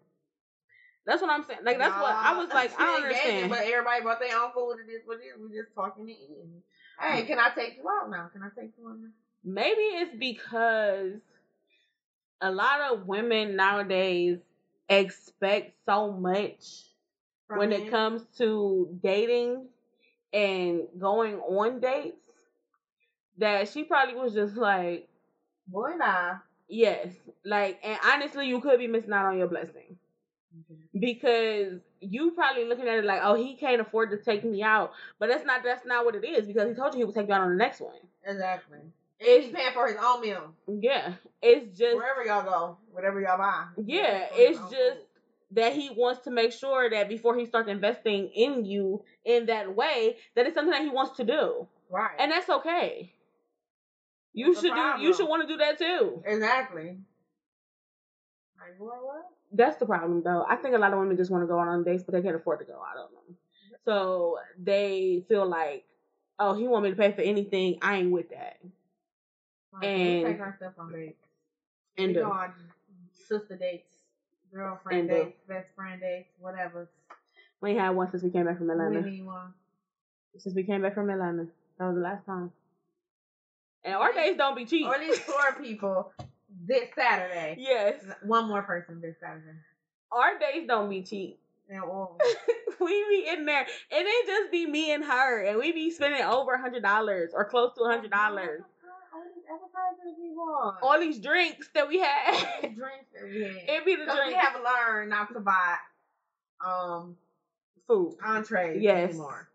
That's 1.06 1.22
what 1.22 1.30
I'm 1.30 1.44
saying. 1.44 1.60
Like 1.64 1.78
that's 1.78 1.96
what 1.96 2.14
I 2.14 2.38
was 2.38 2.50
like. 2.54 2.72
I 2.80 2.96
understand. 2.96 3.50
But 3.50 3.60
everybody 3.60 4.02
brought 4.02 4.20
their 4.20 4.38
own 4.38 4.52
food. 4.54 4.78
It 4.88 4.92
is 4.92 5.02
what 5.06 5.20
it 5.20 5.24
is. 5.24 5.40
We 5.40 5.56
just 5.56 5.74
talking 5.76 6.04
and 6.04 6.10
eating. 6.10 6.62
Hey, 7.00 7.24
can 7.24 7.40
I 7.40 7.50
take 7.54 7.78
you 7.78 7.88
out 7.90 8.10
now? 8.10 8.30
Can 8.32 8.42
I 8.42 8.50
take 8.60 8.72
you 8.80 8.88
out 8.88 8.98
now? 9.00 9.10
Maybe 9.44 9.82
it's 9.82 10.16
because 10.18 11.14
a 12.42 12.52
lot 12.52 12.82
of 12.92 13.06
women 13.06 13.56
nowadays 13.56 14.40
expect 14.90 15.74
so 15.86 16.12
much 16.12 16.86
From 17.48 17.60
when 17.60 17.70
men? 17.70 17.82
it 17.82 17.92
comes 17.92 18.24
to 18.38 18.98
dating 19.04 19.68
and 20.34 20.82
going 21.00 21.36
on 21.36 21.80
dates 21.80 22.30
that 23.38 23.70
she 23.70 23.84
probably 23.84 24.16
was 24.16 24.34
just 24.34 24.56
like, 24.56 25.08
boy, 25.68 25.92
nah. 25.98 26.36
yes, 26.68 27.08
like, 27.44 27.80
and 27.84 28.00
honestly, 28.06 28.48
you 28.48 28.62
could 28.62 28.80
be 28.80 28.88
missing 28.88 29.14
out 29.14 29.26
on 29.26 29.38
your 29.38 29.48
blessing. 29.48 29.98
Because 31.00 31.80
you 32.02 32.32
probably 32.32 32.66
looking 32.66 32.88
at 32.88 33.00
it 33.00 33.06
like, 33.06 33.22
oh, 33.24 33.36
he 33.36 33.56
can't 33.56 33.82
afford 33.82 34.12
to 34.12 34.18
take 34.18 34.44
me 34.44 34.62
out, 34.64 34.92
but 35.20 35.30
that's 35.30 35.46
not 35.46 35.64
that's 35.64 35.86
not 35.86 36.06
what 36.06 36.16
it 36.16 36.24
is 36.26 36.46
because 36.48 36.68
he 36.70 36.74
told 36.76 36.94
you 36.94 37.00
he 37.00 37.04
would 37.06 37.16
take 37.16 37.28
you 37.28 37.34
out 37.34 37.42
on 37.42 37.50
the 37.50 37.56
next 37.58 37.82
one. 37.82 37.94
Exactly. 38.26 38.80
It's- 39.20 39.46
he's 39.46 39.54
paying 39.54 39.74
for 39.74 39.88
his 39.88 39.98
own 40.02 40.22
meal. 40.22 40.54
Yeah, 40.68 41.14
it's 41.42 41.78
just 41.78 41.96
Wherever 41.96 42.24
y'all 42.26 42.44
go, 42.44 42.78
whatever 42.92 43.22
y'all 43.22 43.38
buy. 43.38 43.66
yeah, 43.86 44.28
paying 44.28 44.30
for 44.30 44.36
his 44.36 44.50
it's 44.50 44.60
just 44.72 44.98
food. 44.98 45.06
that 45.52 45.74
he 45.74 45.90
wants 45.96 46.22
to 46.26 46.32
make 46.32 46.52
sure 46.52 46.90
that 46.90 47.08
before 47.08 47.38
he 47.38 47.46
starts 47.46 47.70
investing 47.70 48.28
in 48.30 48.66
you 48.66 49.04
in 49.24 49.46
that 49.48 49.74
way, 49.76 50.18
that 50.36 50.46
it's 50.46 50.56
something 50.56 50.72
that 50.72 50.82
he 50.82 50.90
wants 50.90 51.16
to 51.18 51.24
do, 51.24 51.68
right. 51.90 52.12
and 52.20 52.32
that's 52.32 52.50
okay. 52.50 53.14
You 54.34 54.50
What's 54.50 54.62
the 54.62 54.68
should 54.68 54.76
do. 54.98 55.02
You 55.04 55.14
should 55.16 55.30
want 55.30 55.44
to 55.44 55.48
do 55.48 55.58
that 55.58 55.78
too. 55.78 56.22
exactly. 56.26 56.98
Like 58.60 58.80
what? 58.80 59.04
What? 59.04 59.30
That's 59.52 59.78
the 59.78 59.86
problem, 59.86 60.22
though. 60.24 60.46
I 60.48 60.56
think 60.56 60.76
a 60.76 60.78
lot 60.78 60.92
of 60.94 61.00
women 61.00 61.16
just 61.18 61.32
want 61.32 61.44
to 61.44 61.48
go 61.48 61.60
out 61.60 61.68
on 61.68 61.84
dates, 61.84 62.04
but 62.04 62.14
they 62.14 62.22
can't 62.22 62.36
afford 62.36 62.60
to 62.60 62.66
go. 62.66 62.74
out 62.74 62.98
on 62.98 63.10
them. 63.14 63.36
Mm-hmm. 63.36 63.76
So 63.86 64.38
they 64.62 65.24
feel 65.28 65.46
like, 65.46 65.86
oh, 66.40 66.54
he 66.56 66.68
want 66.68 66.84
me 66.84 66.90
to 66.90 66.96
pay 66.96 67.12
for 67.12 67.22
anything. 67.22 67.78
I 67.82 67.98
ain't 67.98 68.12
with 68.12 68.30
that. 68.32 68.58
We 69.82 69.88
And- 69.88 70.26
take 70.26 70.40
our 70.40 70.56
stuff 70.58 70.74
on 70.80 70.92
dates. 70.92 71.22
And 71.98 72.08
we 72.10 72.14
go 72.16 72.32
on 72.32 72.52
sister 73.14 73.56
dates, 73.56 73.94
girlfriend 74.54 75.08
dates, 75.10 75.40
best 75.48 75.68
friend 75.76 76.02
dates, 76.02 76.30
whatever. 76.40 76.90
we 77.62 77.70
ain't 77.72 77.80
had 77.80 77.92
one 77.92 78.12
since 78.12 78.22
we 78.24 78.30
came 78.30 78.46
back 78.46 78.58
from 78.58 78.68
We 78.68 78.74
Atlanta. 78.74 79.02
need 79.02 79.26
one. 79.26 79.54
Since 80.38 80.56
we 80.56 80.64
came 80.64 80.82
back 80.82 80.94
from 80.94 81.10
Atlanta, 81.10 81.48
that 81.80 81.86
was 81.86 81.96
the 81.96 82.02
last 82.02 82.26
time. 82.26 82.52
And 83.86 83.96
our 83.96 84.12
dates 84.12 84.38
don't 84.38 84.56
be 84.58 84.66
cheap. 84.66 84.86
Or 84.88 85.00
these 85.00 85.20
poor 85.20 85.54
people 85.62 86.12
this 86.68 86.90
Saturday. 86.96 87.56
yes, 87.60 88.04
One 88.24 88.48
more 88.48 88.62
person 88.64 89.02
this 89.02 89.16
Saturday. 89.20 89.58
our 90.12 90.38
days 90.40 90.68
don't 90.68 90.90
be 90.90 91.02
cheap. 91.04 91.40
And 91.70 91.82
all. 91.84 92.18
we 92.80 93.06
be 93.10 93.28
in 93.28 93.46
there, 93.46 93.62
and 93.62 93.68
it 94.08 94.28
just 94.28 94.52
be 94.52 94.68
me 94.68 94.94
and 94.94 95.04
her, 95.04 95.44
and 95.46 95.58
we 95.58 95.72
be 95.72 95.90
spending 95.90 96.22
over 96.22 96.54
a 96.54 96.62
hundred 96.62 96.84
dollars 96.84 97.32
or 97.34 97.44
close 97.46 97.74
to 97.76 97.82
a 97.84 97.88
hundred 97.88 98.12
dollars. 98.12 98.62
All 99.14 99.24
these 99.34 99.44
advertisers 99.52 100.16
we 100.22 100.30
want. 100.30 100.78
All 100.84 101.00
these 101.00 101.18
drinks 101.20 101.68
that 101.74 101.88
we 101.88 102.00
had. 102.00 102.36
drinks 102.62 103.08
that 103.16 103.24
we 103.24 103.42
had. 103.44 103.56
it 103.68 103.86
be 103.86 103.96
the 103.96 104.04
Because 104.06 104.20
we 104.28 104.34
have 104.36 104.58
learned 104.64 105.10
not 105.10 105.34
to 105.34 105.40
buy 105.40 105.76
um 106.64 107.16
food 107.88 108.16
entrees 108.24 108.82
Yes. 108.84 109.10
anymore. 109.10 109.50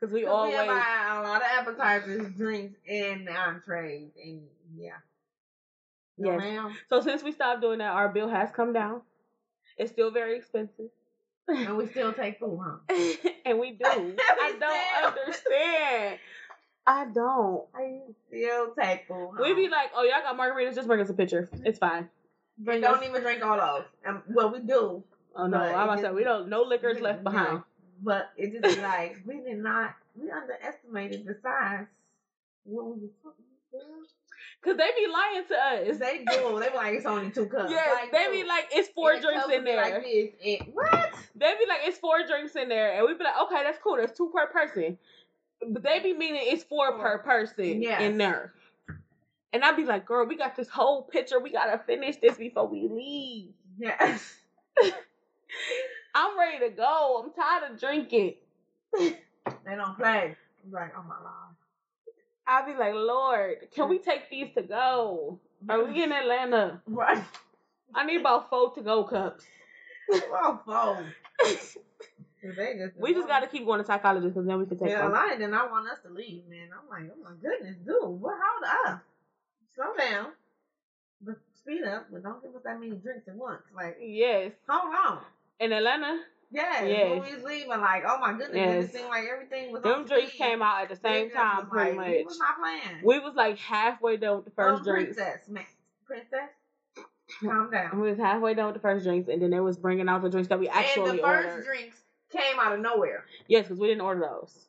because 0.00 0.12
we 0.12 0.24
'Cause 0.24 0.32
always 0.32 0.58
we 0.60 0.66
buy 0.66 1.06
a 1.10 1.22
lot 1.22 1.36
of 1.40 1.46
appetizers, 1.52 2.32
drinks, 2.36 2.76
and 2.88 3.28
entrees, 3.28 4.10
and 4.22 4.42
yeah. 4.76 4.96
No, 6.16 6.30
Yes. 6.30 6.40
ma'am. 6.40 6.76
so 6.88 7.00
since 7.00 7.22
we 7.22 7.32
stopped 7.32 7.60
doing 7.60 7.78
that 7.78 7.90
our 7.92 8.08
bill 8.08 8.28
has 8.28 8.50
come 8.52 8.72
down 8.72 9.02
it's 9.76 9.90
still 9.90 10.10
very 10.10 10.36
expensive 10.36 10.90
And 11.48 11.76
we 11.76 11.86
still 11.88 12.12
take 12.12 12.38
food, 12.38 12.58
huh? 12.62 12.78
and 13.44 13.58
we 13.58 13.72
do 13.72 13.84
i 13.84 14.54
don't 14.58 15.18
understand 15.18 16.18
i 16.86 17.04
don't 17.06 17.64
I 17.74 18.00
still 18.28 18.74
take 18.80 19.06
food. 19.08 19.30
Huh? 19.36 19.42
we 19.42 19.54
be 19.54 19.68
like 19.68 19.90
oh 19.96 20.02
y'all 20.04 20.22
got 20.22 20.36
margaritas 20.38 20.74
just 20.74 20.86
bring 20.86 21.00
us 21.00 21.10
a 21.10 21.14
picture 21.14 21.48
it's 21.64 21.78
fine 21.78 22.08
but 22.58 22.80
don't 22.80 23.02
even 23.02 23.20
drink 23.22 23.44
all 23.44 23.56
those. 23.58 23.84
Um, 24.06 24.22
well, 24.28 24.52
we 24.52 24.60
do, 24.60 25.02
oh 25.34 25.46
no 25.48 25.58
i'm 25.58 25.88
about 25.88 25.96
to 25.96 26.02
say 26.02 26.10
we 26.12 26.22
don't 26.22 26.48
no 26.48 26.62
liquors 26.62 27.00
left 27.00 27.24
No. 27.24 27.30
behind 27.30 27.62
but 28.02 28.30
it 28.36 28.60
just 28.62 28.78
like 28.80 29.16
we 29.26 29.40
did 29.40 29.58
not. 29.58 29.94
We 30.16 30.30
underestimated 30.30 31.24
the 31.26 31.36
size. 31.42 31.86
What 32.64 32.84
was 32.86 32.98
it? 33.02 33.10
Because 34.64 34.78
they 34.78 34.88
be 34.96 35.06
lying 35.12 35.44
to 35.46 35.54
us 35.54 35.98
They 35.98 36.24
do. 36.24 36.58
They 36.58 36.70
be 36.70 36.76
like 36.76 36.94
it's 36.94 37.04
only 37.06 37.30
two 37.30 37.46
cups. 37.46 37.70
yes 37.70 37.88
like, 38.00 38.12
they 38.12 38.32
be 38.32 38.48
like 38.48 38.68
it's 38.72 38.88
four 38.88 39.12
and 39.12 39.22
drinks 39.22 39.48
in 39.52 39.64
there 39.64 39.76
Like 39.76 40.02
this. 40.02 40.28
And, 40.44 40.72
what? 40.74 41.12
they 41.36 41.52
be 41.60 41.66
like 41.68 41.80
it's 41.84 41.98
four 41.98 42.26
drinks 42.26 42.56
in 42.56 42.68
there 42.68 42.94
and 42.96 43.06
we 43.06 43.14
be 43.14 43.24
like 43.24 43.38
okay 43.42 43.62
that's 43.62 43.78
cool 43.82 43.96
that's 43.98 44.16
two 44.16 44.30
per 44.34 44.46
person 44.46 44.96
but 45.70 45.82
they 45.82 46.00
be 46.00 46.12
meaning 46.14 46.42
it's 46.44 46.64
four 46.64 46.98
per 46.98 47.18
person 47.18 47.82
Yes. 47.82 48.00
in 48.00 48.16
there 48.18 48.52
and 49.52 49.62
I'd 49.64 49.76
be 49.76 49.84
like 49.84 50.06
girl 50.06 50.26
we 50.26 50.36
got 50.36 50.56
this 50.56 50.68
whole 50.68 51.02
picture 51.02 51.38
we 51.40 51.50
gotta 51.50 51.78
finish 51.86 52.16
this 52.16 52.36
before 52.36 52.66
we 52.66 52.88
leave 52.88 53.48
Yes. 53.78 54.34
I'm 56.14 56.38
ready 56.38 56.58
to 56.60 56.70
go 56.70 57.22
I'm 57.24 57.32
tired 57.32 57.72
of 57.72 57.80
drinking 57.80 58.34
They 59.64 59.76
don't 59.76 59.96
play. 59.96 60.36
I'm 60.64 60.72
like, 60.72 60.92
oh 60.96 61.02
my 61.02 61.14
god. 61.22 61.54
I'd 62.46 62.66
be 62.66 62.74
like 62.74 62.94
Lord 62.94 63.56
can 63.74 63.88
we 63.88 63.98
take 63.98 64.28
these 64.30 64.48
to 64.54 64.62
go 64.62 65.38
are 65.68 65.84
we 65.84 66.02
in 66.02 66.12
Atlanta 66.12 66.80
Right. 66.86 67.22
I 67.94 68.04
need 68.04 68.20
about 68.20 68.50
four 68.50 68.72
to 68.74 68.82
go 68.82 69.04
cups 69.04 69.44
Well, 70.30 71.06
just 71.42 71.78
We 72.98 73.14
just 73.14 73.26
got 73.26 73.40
to 73.40 73.46
keep 73.46 73.64
going 73.64 73.80
to 73.80 73.86
psychologists 73.86 74.34
because 74.34 74.46
then 74.46 74.58
we 74.58 74.66
can 74.66 74.78
take 74.78 74.90
Yeah, 74.90 75.08
them. 75.08 75.12
Alana 75.12 75.38
did 75.38 75.50
not 75.50 75.70
want 75.70 75.88
us 75.88 75.98
to 76.04 76.10
leave, 76.10 76.42
man. 76.48 76.68
I'm 76.72 76.88
like, 76.88 77.10
oh 77.10 77.22
my 77.22 77.34
goodness, 77.40 77.76
dude, 77.86 78.02
what? 78.02 78.34
Hold 78.38 78.86
up, 78.94 79.02
slow 79.74 79.94
down, 79.96 80.26
but 81.22 81.36
speed 81.54 81.84
up, 81.84 82.06
but 82.12 82.22
don't 82.22 82.42
give 82.42 82.54
us 82.54 82.62
that 82.64 82.78
many 82.78 82.92
drinks 82.96 83.28
at 83.28 83.34
once. 83.34 83.62
Like, 83.74 83.96
Yes. 84.00 84.52
hold 84.68 84.94
on. 84.94 85.20
In 85.60 85.72
Atlanta, 85.72 86.20
Yeah, 86.54 86.84
Yes. 86.84 87.10
when 87.10 87.20
we 87.28 87.34
was 87.34 87.44
leaving, 87.44 87.68
like, 87.68 88.04
oh 88.06 88.18
my 88.20 88.30
goodness, 88.32 88.50
it 88.50 88.56
Yes. 88.56 88.82
just 88.84 88.94
seemed 88.94 89.08
like 89.08 89.24
everything 89.28 89.72
was. 89.72 89.82
them 89.82 90.04
drinks 90.04 90.28
speed. 90.32 90.38
came 90.38 90.62
out 90.62 90.82
at 90.82 90.88
the 90.88 90.94
same 90.96 91.28
Niggas 91.30 91.32
time, 91.34 91.66
pretty 91.68 91.96
like, 91.96 92.08
We 92.08 92.16
much. 92.18 92.24
was 92.26 92.38
not 92.38 92.58
playing. 92.60 93.00
We 93.02 93.18
was 93.18 93.34
like 93.34 93.58
halfway 93.58 94.16
done 94.16 94.36
with 94.36 94.44
the 94.44 94.50
first 94.52 94.82
oh, 94.82 94.84
drinks. 94.84 95.16
princess, 95.16 95.48
man, 95.48 95.64
princess, 96.06 96.50
calm 97.42 97.70
down. 97.72 98.00
We 98.00 98.08
was 98.10 98.18
halfway 98.18 98.54
done 98.54 98.66
with 98.66 98.74
the 98.76 98.80
first 98.80 99.04
drinks, 99.04 99.28
and 99.28 99.42
then 99.42 99.50
they 99.50 99.58
was 99.58 99.76
bringing 99.76 100.08
out 100.08 100.22
the 100.22 100.30
drinks 100.30 100.48
that 100.48 100.60
we 100.60 100.68
actually 100.68 101.00
ordered. 101.00 101.10
and 101.10 101.18
the 101.18 101.22
first 101.24 101.48
ordered. 101.48 101.64
drinks 101.64 101.96
came 102.30 102.60
out 102.60 102.72
of 102.72 102.78
nowhere. 102.80 103.24
Yes, 103.48 103.64
because 103.64 103.80
we 103.80 103.88
didn't 103.88 104.02
order 104.02 104.20
those. 104.20 104.68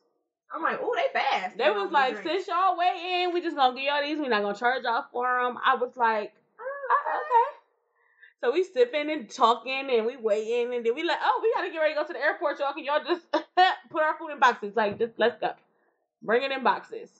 I'm 0.52 0.62
like, 0.62 0.78
oh, 0.82 0.94
they 0.96 1.18
fast. 1.18 1.56
They 1.56 1.70
was 1.70 1.90
like, 1.92 2.20
since 2.22 2.48
y'all 2.48 2.76
waiting, 2.76 3.32
we 3.32 3.40
just 3.42 3.56
gonna 3.56 3.74
give 3.76 3.84
y'all 3.84 4.02
these. 4.02 4.18
we 4.18 4.26
not 4.28 4.42
gonna 4.42 4.58
charge 4.58 4.82
y'all 4.82 5.04
for 5.12 5.24
them. 5.40 5.56
I 5.64 5.76
was 5.76 5.96
like. 5.96 6.32
So 8.42 8.52
we 8.52 8.64
sipping 8.64 9.10
and 9.10 9.28
talking 9.30 9.88
and 9.90 10.06
we 10.06 10.16
waiting 10.16 10.74
and 10.74 10.84
then 10.84 10.94
we 10.94 11.02
like, 11.02 11.18
oh, 11.22 11.40
we 11.42 11.52
gotta 11.54 11.70
get 11.72 11.78
ready 11.78 11.94
to 11.94 12.00
go 12.00 12.06
to 12.06 12.12
the 12.12 12.20
airport, 12.20 12.58
y'all. 12.58 12.74
Can 12.74 12.84
y'all 12.84 13.02
just 13.04 13.24
put 13.90 14.02
our 14.02 14.16
food 14.18 14.30
in 14.32 14.38
boxes? 14.38 14.76
Like, 14.76 14.98
just 14.98 15.14
let's 15.18 15.40
go. 15.40 15.52
Bring 16.22 16.42
it 16.42 16.52
in 16.52 16.62
boxes. 16.62 17.10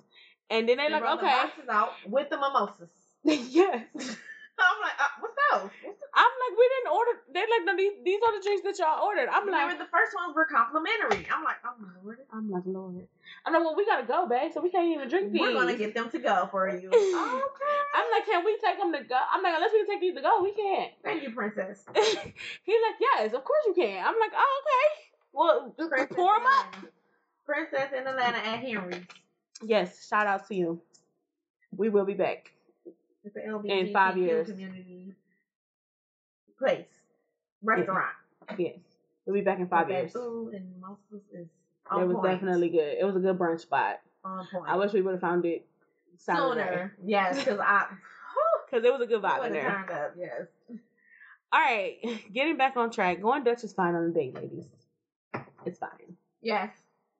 And 0.51 0.69
then 0.69 0.77
they 0.77 0.87
They 0.87 0.93
like, 0.93 1.03
brought 1.03 1.21
the 1.21 1.27
okay. 1.27 1.37
boxes 1.37 1.69
out 1.71 1.93
with 2.07 2.29
the 2.31 2.37
mimosas. 2.37 2.91
yes. 3.25 3.85
I'm 4.59 4.79
like, 4.81 4.97
uh, 4.99 5.12
what's 5.21 5.37
those? 5.53 5.71
What's 5.85 6.01
the- 6.01 6.12
I'm 6.14 6.33
like, 6.49 6.55
we 6.59 6.69
didn't 6.77 6.93
order. 6.97 7.12
They 7.33 7.41
like, 7.41 7.64
no, 7.67 7.77
these, 7.77 7.93
these 8.05 8.21
are 8.25 8.33
the 8.39 8.43
drinks 8.43 8.62
that 8.64 8.79
y'all 8.79 9.05
ordered. 9.05 9.29
I'm 9.29 9.45
Remember 9.45 9.75
like, 9.75 9.79
the 9.79 9.91
first 9.93 10.14
ones 10.17 10.35
were 10.35 10.47
complimentary. 10.47 11.27
I'm 11.33 11.45
like, 11.45 11.57
oh 11.64 11.75
my 11.81 11.89
lord. 12.03 12.19
I'm 12.33 12.51
like, 12.51 12.62
Lord. 12.64 13.07
I'm 13.47 13.53
like, 13.53 13.62
well, 13.62 13.76
we 13.76 13.86
gotta 13.86 14.07
go, 14.07 14.26
babe, 14.28 14.51
so 14.53 14.61
we 14.61 14.70
can't 14.70 14.88
even 14.92 15.09
drink 15.09 15.30
these. 15.32 15.40
We're 15.40 15.53
gonna 15.53 15.76
get 15.76 15.94
them 15.94 16.11
to 16.11 16.18
go 16.18 16.49
for 16.51 16.68
you. 16.68 16.88
okay. 16.88 17.76
I'm 17.94 18.11
like, 18.11 18.26
can 18.26 18.44
we 18.44 18.59
take 18.62 18.76
them 18.78 18.92
to 18.92 19.05
go? 19.05 19.16
I'm 19.32 19.42
like, 19.42 19.55
unless 19.55 19.70
we 19.72 19.84
can 19.84 19.88
take 19.94 20.01
these 20.01 20.14
to 20.16 20.20
go, 20.20 20.42
we 20.42 20.53
can't. 20.53 20.92
Thank 21.05 21.22
you, 21.22 21.30
princess. 21.30 21.84
He's 21.94 22.14
like, 22.82 22.99
yes, 23.01 23.32
of 23.32 23.44
course 23.44 23.62
you 23.68 23.74
can. 23.74 24.05
I'm 24.05 24.18
like, 24.18 24.32
oh, 24.36 24.62
okay. 24.62 25.03
Well, 25.32 25.74
Princess 25.88 26.16
pour 26.16 26.34
them 26.34 26.47
up. 26.59 26.76
Princess 27.44 27.92
in 27.97 28.07
Atlanta 28.07 28.38
at 28.38 28.59
Henry's. 28.59 29.05
Yes, 29.62 30.07
shout 30.09 30.26
out 30.26 30.49
to 30.49 30.55
you. 30.55 30.80
We 31.76 31.88
will 31.88 32.05
be 32.05 32.14
back. 32.14 32.51
It's 33.24 33.36
an 33.36 33.62
In 33.70 33.92
five 33.92 34.16
years. 34.16 34.49
community 34.49 35.14
place, 36.59 36.86
restaurant. 37.62 38.14
Yes, 38.59 38.76
we'll 39.24 39.34
be 39.34 39.40
back 39.42 39.59
in 39.59 39.68
five 39.68 39.86
But 39.88 39.92
that 39.92 40.01
years. 40.03 40.12
Food 40.12 40.55
and 40.55 40.70
mimosas 40.72 41.26
is 41.32 41.49
on 41.91 42.03
It 42.03 42.07
was 42.07 42.16
point. 42.16 42.26
definitely 42.32 42.68
good. 42.70 42.97
It 42.99 43.05
was 43.05 43.16
a 43.16 43.20
good 43.20 43.39
brunch 43.39 43.61
spot. 43.61 44.01
on 44.24 44.47
point. 44.51 44.64
I 44.68 44.76
wish 44.76 44.93
we 44.93 45.03
would 45.03 45.12
have 45.12 45.20
found 45.20 45.45
it 45.45 45.66
Saturday 46.18 46.61
sooner. 46.62 46.97
Yes, 47.05 47.39
because 47.39 47.61
I 47.61 47.87
because 48.70 48.84
it 48.84 48.93
was 48.93 49.01
a 49.03 49.07
good 49.07 49.22
vibe 49.22 49.47
in 49.47 49.53
there. 49.53 49.70
turned 49.70 49.91
up. 49.91 50.14
Yes. 50.18 50.47
All 51.53 51.61
right, 51.61 51.97
getting 52.32 52.57
back 52.57 52.76
on 52.76 52.91
track. 52.91 53.20
Going 53.22 53.45
Dutch 53.45 53.64
is 53.64 53.72
fine 53.72 53.95
on 53.95 54.05
a 54.05 54.11
date, 54.11 54.34
ladies. 54.34 54.66
It's 55.64 55.78
fine. 55.78 56.16
Yes. 56.43 56.70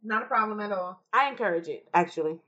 Not 0.03 0.23
a 0.23 0.27
problem 0.27 0.61
at 0.61 0.73
all. 0.73 1.01
I 1.13 1.29
encourage 1.31 1.69
it 1.69 1.87
actually, 1.95 2.39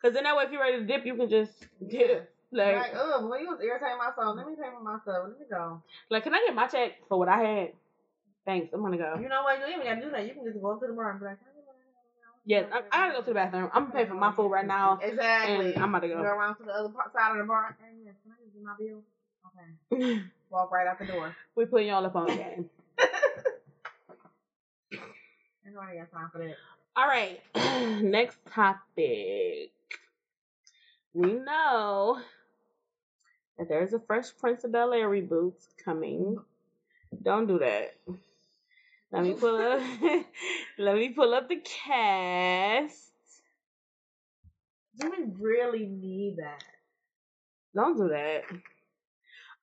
because 0.00 0.14
then 0.14 0.24
that 0.24 0.36
way, 0.36 0.44
if 0.44 0.52
you're 0.52 0.60
ready 0.60 0.78
to 0.78 0.84
dip, 0.86 1.04
you 1.04 1.14
can 1.14 1.28
just 1.28 1.66
dip. 1.88 2.30
Like, 2.52 2.76
Like, 2.76 2.92
oh, 2.94 3.26
when 3.26 3.40
you 3.40 3.48
was 3.48 3.58
irritating 3.60 3.98
myself, 3.98 4.36
let 4.36 4.46
me 4.46 4.54
pay 4.54 4.68
for 4.72 4.82
myself. 4.82 5.28
Let 5.28 5.40
me 5.40 5.46
go. 5.50 5.82
like, 6.08 6.22
can 6.22 6.32
I 6.34 6.44
get 6.46 6.54
my 6.54 6.66
check 6.68 6.92
for 7.08 7.18
what 7.18 7.28
I 7.28 7.38
had? 7.42 7.72
Thanks, 8.44 8.72
I'm 8.74 8.82
gonna 8.82 8.98
go. 8.98 9.16
You 9.20 9.28
know 9.28 9.42
what? 9.42 9.58
You 9.58 9.64
ain't 9.64 9.74
even 9.76 9.86
gotta 9.86 10.00
do 10.02 10.10
that. 10.10 10.26
You 10.26 10.34
can 10.34 10.44
just 10.44 10.60
go 10.60 10.72
up 10.72 10.80
to 10.80 10.86
the 10.86 10.92
bar 10.92 11.10
and 11.12 11.20
be 11.20 11.26
like, 11.26 11.38
"Can 11.38 11.48
I 11.48 11.54
Yes, 12.46 12.66
I, 12.70 12.78
I 12.92 13.06
gotta 13.08 13.14
go 13.14 13.20
to 13.20 13.26
the 13.26 13.34
bathroom. 13.34 13.70
I'm 13.72 13.86
gonna 13.88 13.94
pay 13.94 14.04
for 14.04 14.14
my 14.14 14.30
food 14.32 14.50
right 14.50 14.66
now, 14.66 14.98
Exactly. 15.00 15.74
and 15.74 15.82
I'm 15.82 15.88
about 15.88 16.00
to 16.00 16.08
Go 16.08 16.16
go. 16.16 16.22
around 16.22 16.56
to 16.56 16.64
the 16.64 16.72
other 16.72 16.90
part, 16.90 17.10
side 17.12 17.32
of 17.32 17.38
the 17.38 17.44
bar. 17.44 17.74
Hey, 17.80 17.96
yes, 18.04 18.14
can 18.22 18.32
I 18.32 18.34
just 18.44 18.52
get 18.54 18.62
my 18.62 18.74
bill? 18.78 19.02
Okay. 20.02 20.20
Walk 20.50 20.70
right 20.70 20.86
out 20.86 20.98
the 20.98 21.06
door. 21.06 21.34
we 21.56 21.64
putting 21.64 21.88
y'all 21.88 22.04
up 22.04 22.14
on 22.16 22.26
the 22.26 22.34
game. 22.36 22.68
Nobody 25.66 25.96
got 25.98 26.10
time 26.12 26.28
for 26.30 26.38
that. 26.38 26.56
All 26.96 27.06
right, 27.06 27.40
next 28.04 28.38
topic. 28.46 29.72
We 31.14 31.32
know 31.32 32.20
that 33.56 33.68
there's 33.68 33.94
a 33.94 33.98
Fresh 34.00 34.36
Prince 34.38 34.64
of 34.64 34.72
Bel 34.72 34.92
Air 34.92 35.08
reboot 35.08 35.54
coming. 35.82 36.36
Don't 37.22 37.46
do 37.46 37.58
that. 37.60 37.94
Let 39.14 39.22
me 39.22 39.34
pull 39.34 39.54
up. 39.54 39.80
let 40.78 40.96
me 40.96 41.10
pull 41.10 41.34
up 41.34 41.48
the 41.48 41.62
cast. 41.62 43.12
Do 44.98 45.08
we 45.08 45.24
really 45.38 45.86
need 45.86 46.38
that? 46.38 46.64
Don't 47.76 47.96
do 47.96 48.08
that. 48.08 48.42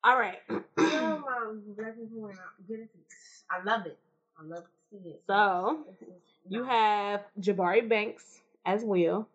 All 0.06 0.18
right. 0.18 0.40
My 0.48 0.56
black 1.76 1.98
people 1.98 2.22
went 2.22 2.38
out. 2.38 2.66
Get 2.66 2.80
it. 2.80 2.90
I 3.50 3.62
love 3.64 3.86
it. 3.88 4.00
I 4.40 4.46
love 4.46 4.64
to 4.64 4.70
see 4.90 5.10
it. 5.10 5.22
So, 5.28 5.86
You 6.48 6.64
have 6.64 7.22
Jabari 7.38 7.88
Banks 7.88 8.40
as 8.66 8.86
Will, 8.86 9.28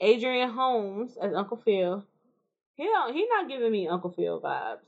Adrian 0.00 0.50
Holmes 0.50 1.16
as 1.20 1.34
Uncle 1.34 1.56
Phil. 1.56 2.04
He 2.76 2.84
don't. 2.84 3.12
He 3.14 3.26
not 3.26 3.48
giving 3.48 3.72
me 3.72 3.88
Uncle 3.88 4.10
Phil 4.10 4.40
vibes. 4.40 4.78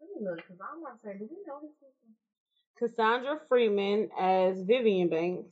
Let 0.00 0.20
me 0.20 0.26
look, 0.28 0.36
because 0.36 0.58
I'm 0.60 0.80
about 0.80 1.02
to 1.02 1.08
say, 1.08 1.18
do 1.18 1.28
we 1.28 1.36
know 1.44 1.58
people? 1.58 2.01
Cassandra 2.78 3.40
Freeman 3.48 4.10
as 4.18 4.60
Vivian 4.62 5.08
Banks. 5.08 5.50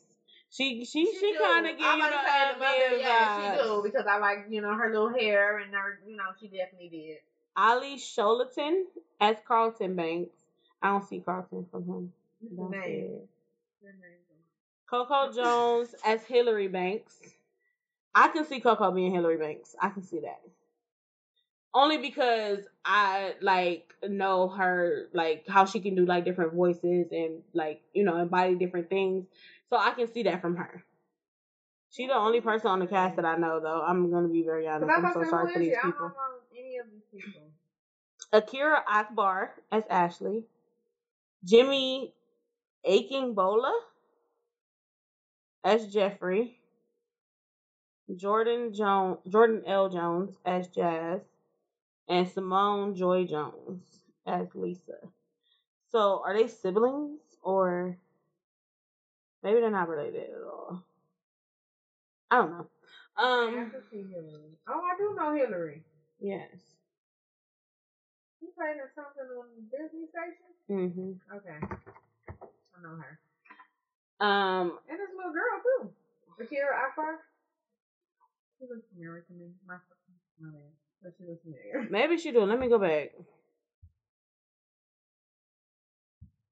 She 0.50 0.84
she 0.84 1.06
she, 1.06 1.32
do. 1.32 1.38
kind 1.38 1.66
of 1.66 1.76
give 1.78 1.86
I'm 1.86 1.98
you 1.98 2.06
about 2.08 2.10
the 2.10 2.16
to 2.16 2.24
say 2.24 2.42
uh, 2.42 2.52
the 2.52 2.58
mother, 2.58 2.96
yeah, 3.00 3.56
she 3.56 3.62
do 3.62 3.82
because 3.84 4.04
I 4.08 4.18
like 4.18 4.46
you 4.50 4.60
know 4.60 4.74
her 4.74 4.90
little 4.90 5.08
hair 5.12 5.58
and 5.58 5.72
her 5.72 6.00
you 6.06 6.16
know 6.16 6.24
she 6.40 6.48
definitely 6.48 6.88
did. 6.88 7.18
Olly 7.56 7.96
Sholotan 7.96 8.82
as 9.20 9.36
Carlton 9.46 9.94
Banks. 9.94 10.34
I 10.82 10.88
don't 10.88 11.06
see 11.06 11.20
Carlton 11.20 11.66
from 11.70 11.84
him. 11.84 12.12
I 12.42 12.56
don't 12.56 12.72
see 12.72 12.78
Name. 12.78 13.04
it. 13.04 13.28
Her 13.84 13.92
name. 13.92 14.20
Coco 14.88 15.32
Jones 15.32 15.94
as 16.04 16.24
Hillary 16.24 16.66
Banks. 16.68 17.16
I 18.12 18.28
can 18.28 18.44
see 18.44 18.58
Coco 18.60 18.90
being 18.90 19.12
Hillary 19.12 19.36
Banks. 19.36 19.76
I 19.80 19.90
can 19.90 20.02
see 20.02 20.20
that. 20.20 20.40
Only 21.72 21.98
because 21.98 22.58
I 22.84 23.34
like 23.40 23.94
know 24.02 24.48
her 24.48 25.08
like 25.12 25.46
how 25.48 25.64
she 25.64 25.80
can 25.80 25.94
do 25.94 26.04
like 26.04 26.24
different 26.24 26.54
voices 26.54 27.08
and 27.12 27.42
like, 27.52 27.80
you 27.92 28.04
know, 28.04 28.16
embody 28.16 28.56
different 28.56 28.88
things. 28.88 29.26
So 29.68 29.76
I 29.76 29.92
can 29.92 30.12
see 30.12 30.24
that 30.24 30.40
from 30.40 30.56
her. 30.56 30.84
She's 31.90 32.08
the 32.08 32.14
only 32.14 32.40
person 32.40 32.68
on 32.68 32.78
the 32.78 32.86
cast 32.86 33.16
that 33.16 33.24
I 33.24 33.36
know 33.36 33.60
though. 33.60 33.82
I'm 33.82 34.10
gonna 34.10 34.28
be 34.28 34.42
very 34.42 34.66
honest. 34.68 34.90
I'm 34.90 35.12
so 35.12 35.24
sorry 35.28 35.52
for 35.52 35.58
these 35.58 35.68
she? 35.68 35.76
I 35.76 35.82
don't 35.82 35.92
people. 35.92 36.12
any 36.56 36.76
of 36.78 36.86
these 36.90 37.24
people. 37.24 37.42
Akira 38.32 38.84
Akbar 38.88 39.54
as 39.72 39.82
Ashley. 39.90 40.44
Jimmy 41.44 42.12
Akingbola 42.86 43.72
as 45.64 45.92
Jeffrey. 45.92 46.58
Jordan 48.16 48.72
Jones 48.72 49.18
Jordan 49.28 49.62
L. 49.66 49.88
Jones 49.88 50.36
as 50.44 50.68
Jazz. 50.68 51.20
And 52.10 52.28
Simone 52.28 52.94
Joy 52.94 53.24
Jones 53.24 54.02
as 54.26 54.54
Lisa. 54.54 54.98
So 55.90 56.22
are 56.26 56.36
they 56.36 56.48
siblings 56.48 57.20
or 57.42 57.96
maybe 59.42 59.60
they're 59.60 59.70
not 59.70 59.88
related 59.88 60.24
at 60.30 60.42
all? 60.44 60.84
I 62.30 62.36
don't 62.38 62.50
know. 62.50 62.66
Um 63.16 63.56
have 63.58 63.72
to 63.72 63.82
see 63.90 64.04
Hillary. 64.10 64.58
Oh, 64.68 64.80
I 64.82 64.96
do 64.98 65.14
know 65.16 65.34
Hillary. 65.34 65.84
yes. 66.20 66.76
She 68.40 68.46
played 68.56 68.76
in 68.76 68.88
something 68.94 69.26
on 69.38 69.46
the 69.56 69.62
Disney 69.76 70.06
Station. 70.08 70.50
Mm 70.70 70.94
Mhm. 70.94 71.36
Okay, 71.36 71.58
I 72.76 72.82
know 72.82 72.96
her. 72.96 73.18
Um 74.20 74.78
And 74.88 74.98
this 74.98 75.10
little 75.16 75.32
girl 75.32 75.56
too, 75.62 75.94
Akira 76.42 76.74
Akbar. 76.76 77.20
She 78.58 78.66
looks 78.66 78.86
familiar 78.92 79.20
to 79.22 79.32
me. 79.32 79.54
My, 79.66 79.76
my 80.40 80.50
man, 80.50 80.72
but 81.02 81.12
she 81.18 81.24
looks 81.24 81.42
familiar. 81.42 81.88
Maybe 81.90 82.18
she 82.18 82.32
do. 82.32 82.44
Let 82.44 82.58
me 82.58 82.68
go 82.68 82.78
back. 82.78 83.12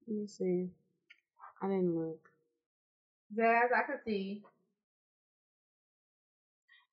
Let 0.07 0.17
me 0.17 0.27
see. 0.27 0.69
I 1.63 1.67
didn't 1.67 1.95
look. 1.95 2.29
Jazz, 3.37 3.71
I 3.77 3.83
could 3.83 4.01
see. 4.07 4.43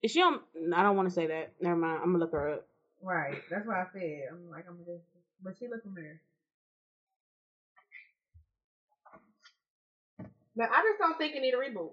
Is 0.04 0.12
she 0.12 0.22
on? 0.22 0.40
I 0.76 0.84
don't 0.84 0.96
want 0.96 1.08
to 1.10 1.14
say 1.16 1.28
that. 1.28 1.54
Never 1.62 1.76
mind. 1.76 2.00
I'm 2.04 2.12
gonna 2.12 2.20
look 2.20 2.34
her 2.34 2.54
up. 2.56 2.68
Right, 3.02 3.42
that's 3.50 3.66
what 3.68 3.78
I 3.78 3.86
said. 3.94 4.30
I'm 4.32 4.50
like, 4.50 4.66
I'm 4.68 4.78
just, 4.80 5.04
but 5.44 5.54
she 5.60 5.68
looks 5.68 5.84
familiar. 5.84 6.20
But 10.56 10.70
I 10.72 10.82
just 10.82 11.00
don't 11.00 11.18
think 11.18 11.36
it 11.36 11.42
need 11.42 11.54
a 11.54 11.58
reboot. 11.58 11.92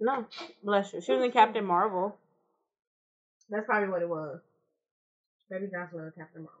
No, 0.00 0.26
bless 0.64 0.92
you. 0.92 1.00
She 1.00 1.12
was 1.12 1.22
in 1.22 1.30
Captain 1.30 1.64
Marvel. 1.64 2.16
That's 3.50 3.66
probably 3.66 3.88
what 3.88 4.02
it 4.02 4.08
was. 4.08 4.40
Baby 5.50 5.66
Johnson 5.72 6.04
was 6.04 6.12
Captain 6.16 6.42
Marvel. 6.42 6.60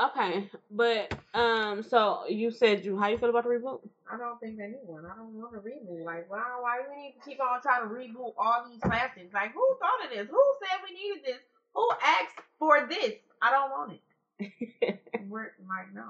Okay, 0.00 0.50
but 0.70 1.14
um, 1.34 1.82
so 1.82 2.22
you 2.28 2.50
said 2.50 2.84
you 2.84 2.98
how 2.98 3.08
you 3.08 3.18
feel 3.18 3.28
about 3.28 3.44
the 3.44 3.50
reboot? 3.50 3.80
I 4.10 4.16
don't 4.16 4.40
think 4.40 4.56
they 4.56 4.66
need 4.66 4.86
one. 4.86 5.04
I 5.04 5.14
don't 5.16 5.34
want 5.34 5.54
a 5.54 5.58
reboot. 5.58 6.04
Like, 6.04 6.30
why? 6.30 6.42
Why 6.60 6.78
do 6.78 6.90
we 6.90 7.02
need 7.02 7.14
to 7.18 7.30
keep 7.30 7.40
on 7.40 7.60
trying 7.60 7.82
to 7.82 7.94
reboot 7.94 8.32
all 8.38 8.66
these 8.68 8.80
classics? 8.80 9.32
Like, 9.34 9.52
who 9.52 9.64
thought 9.78 10.04
of 10.04 10.10
this? 10.10 10.28
Who 10.30 10.54
said 10.60 10.80
we 10.88 10.94
needed 10.96 11.24
this? 11.24 11.38
Who 11.74 11.88
asked 12.02 12.40
for 12.58 12.86
this? 12.88 13.14
I 13.42 13.50
don't 13.50 13.70
want 13.70 13.92
it. 13.92 15.00
We're 15.28 15.52
like, 15.68 15.94
no. 15.94 16.04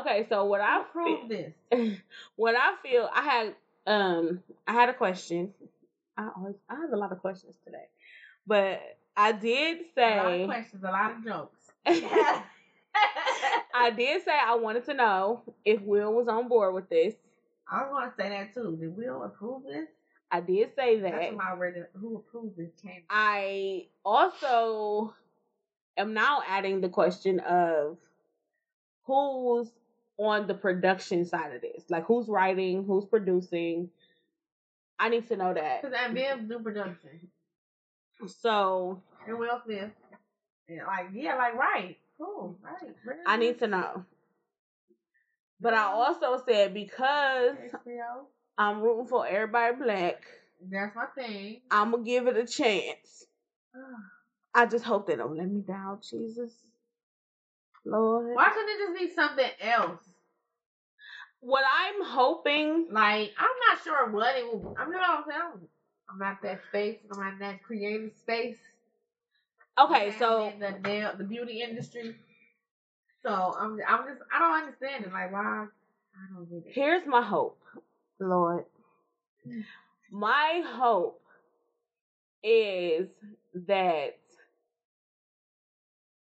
okay, 0.00 0.26
so 0.28 0.44
what 0.44 0.60
I 0.60 0.82
Prove 0.92 1.28
this. 1.28 1.52
what 2.36 2.54
I 2.54 2.74
feel, 2.82 3.08
I 3.12 3.22
had 3.22 3.54
um, 3.86 4.42
I 4.68 4.72
had 4.72 4.88
a 4.88 4.94
question. 4.94 5.52
I 6.22 6.30
always 6.36 6.54
I 6.68 6.76
have 6.76 6.92
a 6.92 6.96
lot 6.96 7.12
of 7.12 7.18
questions 7.18 7.56
today, 7.64 7.86
but 8.46 8.80
I 9.16 9.32
did 9.32 9.78
say 9.94 10.18
A 10.18 10.22
lot 10.22 10.40
of 10.40 10.46
questions, 10.46 10.84
a 10.84 10.90
lot 10.90 11.12
of 11.12 11.24
jokes. 11.24 11.70
I 13.74 13.90
did 13.90 14.24
say 14.24 14.32
I 14.32 14.54
wanted 14.56 14.84
to 14.86 14.94
know 14.94 15.42
if 15.64 15.80
Will 15.82 16.12
was 16.12 16.28
on 16.28 16.48
board 16.48 16.74
with 16.74 16.88
this. 16.88 17.14
I 17.70 17.82
was 17.82 17.90
going 17.90 18.10
to 18.10 18.16
say 18.16 18.28
that 18.28 18.54
too. 18.54 18.76
Did 18.78 18.96
Will 18.96 19.22
approve 19.24 19.62
this? 19.64 19.88
I 20.30 20.40
did 20.40 20.74
say 20.74 21.00
that. 21.00 21.12
That's 21.12 21.34
why 21.34 21.50
I 21.50 21.54
read 21.54 21.76
it. 21.76 21.90
Who 22.00 22.16
approved 22.16 22.56
this 22.56 22.70
came. 22.82 23.02
I 23.10 23.86
also 24.04 25.14
am 25.96 26.14
now 26.14 26.42
adding 26.46 26.80
the 26.80 26.88
question 26.88 27.40
of 27.40 27.98
who's 29.04 29.70
on 30.18 30.46
the 30.46 30.54
production 30.54 31.24
side 31.24 31.54
of 31.54 31.60
this. 31.60 31.84
Like 31.90 32.04
who's 32.04 32.28
writing, 32.28 32.84
who's 32.84 33.04
producing. 33.04 33.90
I 35.02 35.08
need 35.08 35.26
to 35.28 35.36
know 35.36 35.52
that. 35.52 35.82
Because 35.82 35.96
that 35.96 36.14
Bill 36.14 36.38
do 36.46 36.62
production. 36.62 37.28
So 38.28 39.02
And 39.26 39.36
Will 39.36 39.60
Smith. 39.64 39.90
And 40.68 40.78
like, 40.86 41.06
yeah, 41.12 41.34
like, 41.34 41.56
right. 41.56 41.96
Cool. 42.16 42.56
Right. 42.62 42.94
Where 43.02 43.18
I 43.26 43.36
need 43.36 43.58
to 43.58 43.66
know. 43.66 44.04
But 45.60 45.74
I 45.74 45.82
also 45.86 46.40
said 46.46 46.72
because 46.72 47.56
HBO. 47.56 48.26
I'm 48.56 48.80
rooting 48.80 49.08
for 49.08 49.26
everybody 49.26 49.74
black, 49.74 50.22
That's 50.70 50.94
my 50.94 51.06
thing. 51.20 51.62
I'm 51.68 51.90
gonna 51.90 52.04
give 52.04 52.28
it 52.28 52.36
a 52.36 52.46
chance. 52.46 53.26
I 54.54 54.66
just 54.66 54.84
hope 54.84 55.08
they 55.08 55.16
don't 55.16 55.36
let 55.36 55.48
me 55.48 55.62
down, 55.62 55.98
Jesus. 56.08 56.52
Lord. 57.84 58.36
Why 58.36 58.50
couldn't 58.50 58.68
it 58.68 58.78
just 58.78 59.00
be 59.00 59.14
something 59.16 59.50
else? 59.60 60.11
What 61.42 61.64
I'm 61.66 62.04
hoping 62.04 62.86
Like, 62.92 63.32
I'm 63.36 63.50
not 63.68 63.82
sure 63.82 64.10
what 64.10 64.36
it 64.36 64.46
will. 64.46 64.76
I'm 64.78 64.92
not. 64.92 65.24
I'm, 65.26 65.68
I'm 66.08 66.18
not 66.18 66.40
that 66.42 66.60
space. 66.68 66.98
I'm 67.12 67.20
not 67.20 67.38
that 67.40 67.64
creative 67.64 68.12
space. 68.16 68.58
Okay, 69.76 70.14
so 70.18 70.52
the 70.60 70.78
nail, 70.88 71.12
the 71.18 71.24
beauty 71.24 71.60
industry. 71.60 72.14
So 73.24 73.30
I'm. 73.58 73.76
I'm 73.88 74.06
just. 74.06 74.20
I 74.32 74.38
don't 74.38 74.62
understand 74.62 75.04
it. 75.04 75.12
Like, 75.12 75.32
why? 75.32 75.66
I 76.14 76.34
don't 76.34 76.48
get 76.48 76.68
it. 76.68 76.72
here's 76.72 77.06
my 77.06 77.22
hope, 77.22 77.58
Lord. 78.20 78.64
Hmm. 79.44 79.60
My 80.12 80.62
hope 80.64 81.20
is 82.44 83.08
that 83.66 84.16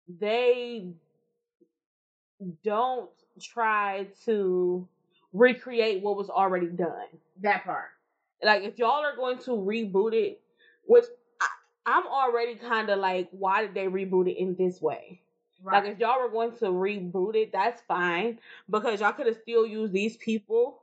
they 0.07 0.93
don't 2.63 3.09
try 3.41 4.07
to 4.25 4.87
recreate 5.33 6.01
what 6.01 6.15
was 6.17 6.29
already 6.29 6.67
done. 6.67 7.07
That 7.41 7.63
part. 7.63 7.89
Like 8.43 8.63
if 8.63 8.77
y'all 8.77 9.03
are 9.03 9.15
going 9.15 9.37
to 9.39 9.51
reboot 9.51 10.13
it, 10.13 10.41
which 10.85 11.05
I, 11.41 11.47
I'm 11.85 12.07
already 12.07 12.55
kind 12.55 12.89
of 12.89 12.99
like, 12.99 13.29
why 13.31 13.61
did 13.61 13.73
they 13.73 13.87
reboot 13.87 14.29
it 14.29 14.39
in 14.39 14.55
this 14.55 14.81
way? 14.81 15.21
Right. 15.61 15.83
Like 15.83 15.93
if 15.93 15.99
y'all 15.99 16.21
were 16.21 16.29
going 16.29 16.53
to 16.57 16.65
reboot 16.65 17.35
it, 17.35 17.51
that's 17.51 17.81
fine 17.87 18.39
because 18.69 19.01
y'all 19.01 19.11
could 19.11 19.27
have 19.27 19.37
still 19.41 19.67
used 19.67 19.91
these 19.91 20.15
people, 20.15 20.81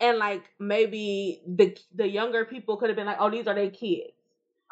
and 0.00 0.16
like 0.16 0.44
maybe 0.58 1.42
the 1.46 1.76
the 1.94 2.08
younger 2.08 2.46
people 2.46 2.78
could 2.78 2.88
have 2.88 2.96
been 2.96 3.06
like, 3.06 3.18
oh, 3.20 3.30
these 3.30 3.46
are 3.46 3.54
their 3.54 3.70
kids, 3.70 4.14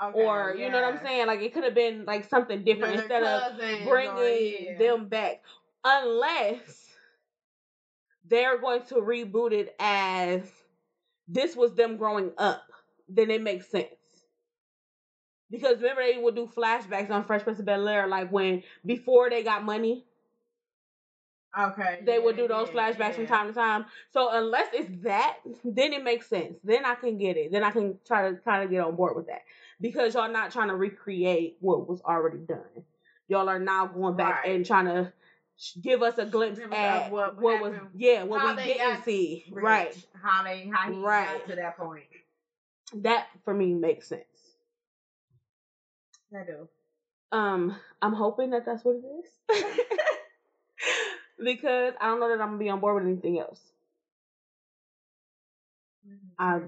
Okay, 0.03 0.19
or 0.19 0.55
you 0.57 0.71
know 0.71 0.81
what 0.81 0.95
I'm 0.95 1.05
saying? 1.05 1.27
Like 1.27 1.41
it 1.41 1.53
could 1.53 1.65
have 1.65 1.75
been 1.75 2.07
like 2.07 2.29
something 2.29 2.65
different 2.65 2.95
They're 2.95 3.03
instead 3.03 3.23
of 3.23 3.59
bringing 3.87 4.17
or, 4.17 4.27
yeah. 4.27 4.79
them 4.79 5.09
back, 5.09 5.43
unless 5.85 6.90
they're 8.31 8.59
going 8.59 8.83
to 8.85 8.95
reboot 8.97 9.53
it 9.53 9.75
as 9.81 10.43
this 11.29 11.57
was 11.57 11.75
them 11.75 11.97
growing 11.99 12.33
up. 12.39 12.63
Then 13.09 13.31
it 13.31 13.43
makes 13.43 13.69
sense. 13.71 13.89
Because 15.51 15.79
remember 15.79 16.03
they 16.03 16.19
would 16.19 16.37
do 16.37 16.47
flashbacks 16.47 17.11
on 17.11 17.25
Fresh 17.25 17.43
Prince 17.43 17.59
of 17.59 17.67
Bel 17.67 17.89
Air, 17.89 18.07
like 18.07 18.31
when 18.31 18.63
before 18.87 19.29
they 19.31 19.43
got 19.43 19.65
money, 19.65 20.05
Okay. 21.59 22.01
they 22.05 22.21
would 22.21 22.37
do 22.37 22.47
those 22.47 22.69
yeah, 22.73 22.93
flashbacks 22.93 23.15
from 23.17 23.27
time 23.27 23.49
to 23.49 23.53
time. 23.53 23.87
So 24.13 24.29
unless 24.33 24.69
it's 24.73 25.03
that, 25.03 25.39
then 25.65 25.93
it 25.93 26.05
makes 26.05 26.29
sense. 26.29 26.57
Then 26.63 26.85
I 26.85 26.95
can 26.95 27.19
get 27.19 27.37
it. 27.37 27.51
Then 27.51 27.65
I 27.65 27.73
can 27.73 27.99
try 28.07 28.31
to 28.31 28.37
kind 28.37 28.63
of 28.63 28.71
get 28.71 28.81
on 28.81 28.95
board 28.95 29.17
with 29.17 29.27
that. 29.27 29.43
Because 29.81 30.15
y'all 30.15 30.31
not 30.31 30.53
trying 30.53 30.69
to 30.69 30.77
recreate 30.77 31.57
what 31.61 31.89
was 31.89 32.01
already 32.03 32.39
done. 32.39 32.85
Y'all 33.27 33.49
are 33.49 33.59
now 33.59 33.87
going 33.87 34.17
back 34.17 34.45
Right. 34.45 34.55
and 34.55 34.65
trying 34.67 34.87
to 34.87 35.13
give 35.83 36.03
us 36.03 36.19
a 36.19 36.25
glimpse 36.25 36.59
at 36.73 37.11
what 37.11 37.41
what, 37.41 37.61
was 37.61 37.75
yeah 37.95 38.23
what 38.23 38.57
we 38.57 38.63
didn't 38.65 38.79
got 38.79 39.05
see. 39.05 39.45
Rich, 39.51 39.65
Right. 39.65 40.07
How 40.23 40.43
they 40.45 40.71
how 40.73 40.91
he 40.93 40.99
Right. 40.99 41.39
got 41.39 41.49
to 41.49 41.57
that 41.57 41.77
point. 41.77 42.05
That 42.95 43.27
for 43.45 43.55
me 43.55 43.75
makes 43.75 44.09
sense. 44.09 44.25
I 46.35 46.45
do. 46.45 46.69
Um, 47.33 47.77
I'm 48.03 48.13
hoping 48.13 48.51
that 48.51 48.65
that's 48.65 48.85
what 48.85 48.97
it 48.97 49.05
is. 49.05 49.67
because 51.45 51.95
I 52.01 52.07
don't 52.07 52.21
know 52.21 52.29
that 52.29 52.41
I'm 52.41 52.49
gonna 52.51 52.59
be 52.59 52.69
on 52.71 52.81
board 52.81 53.03
with 53.03 53.11
anything 53.13 53.39
else. 53.39 53.61
I- 56.39 56.61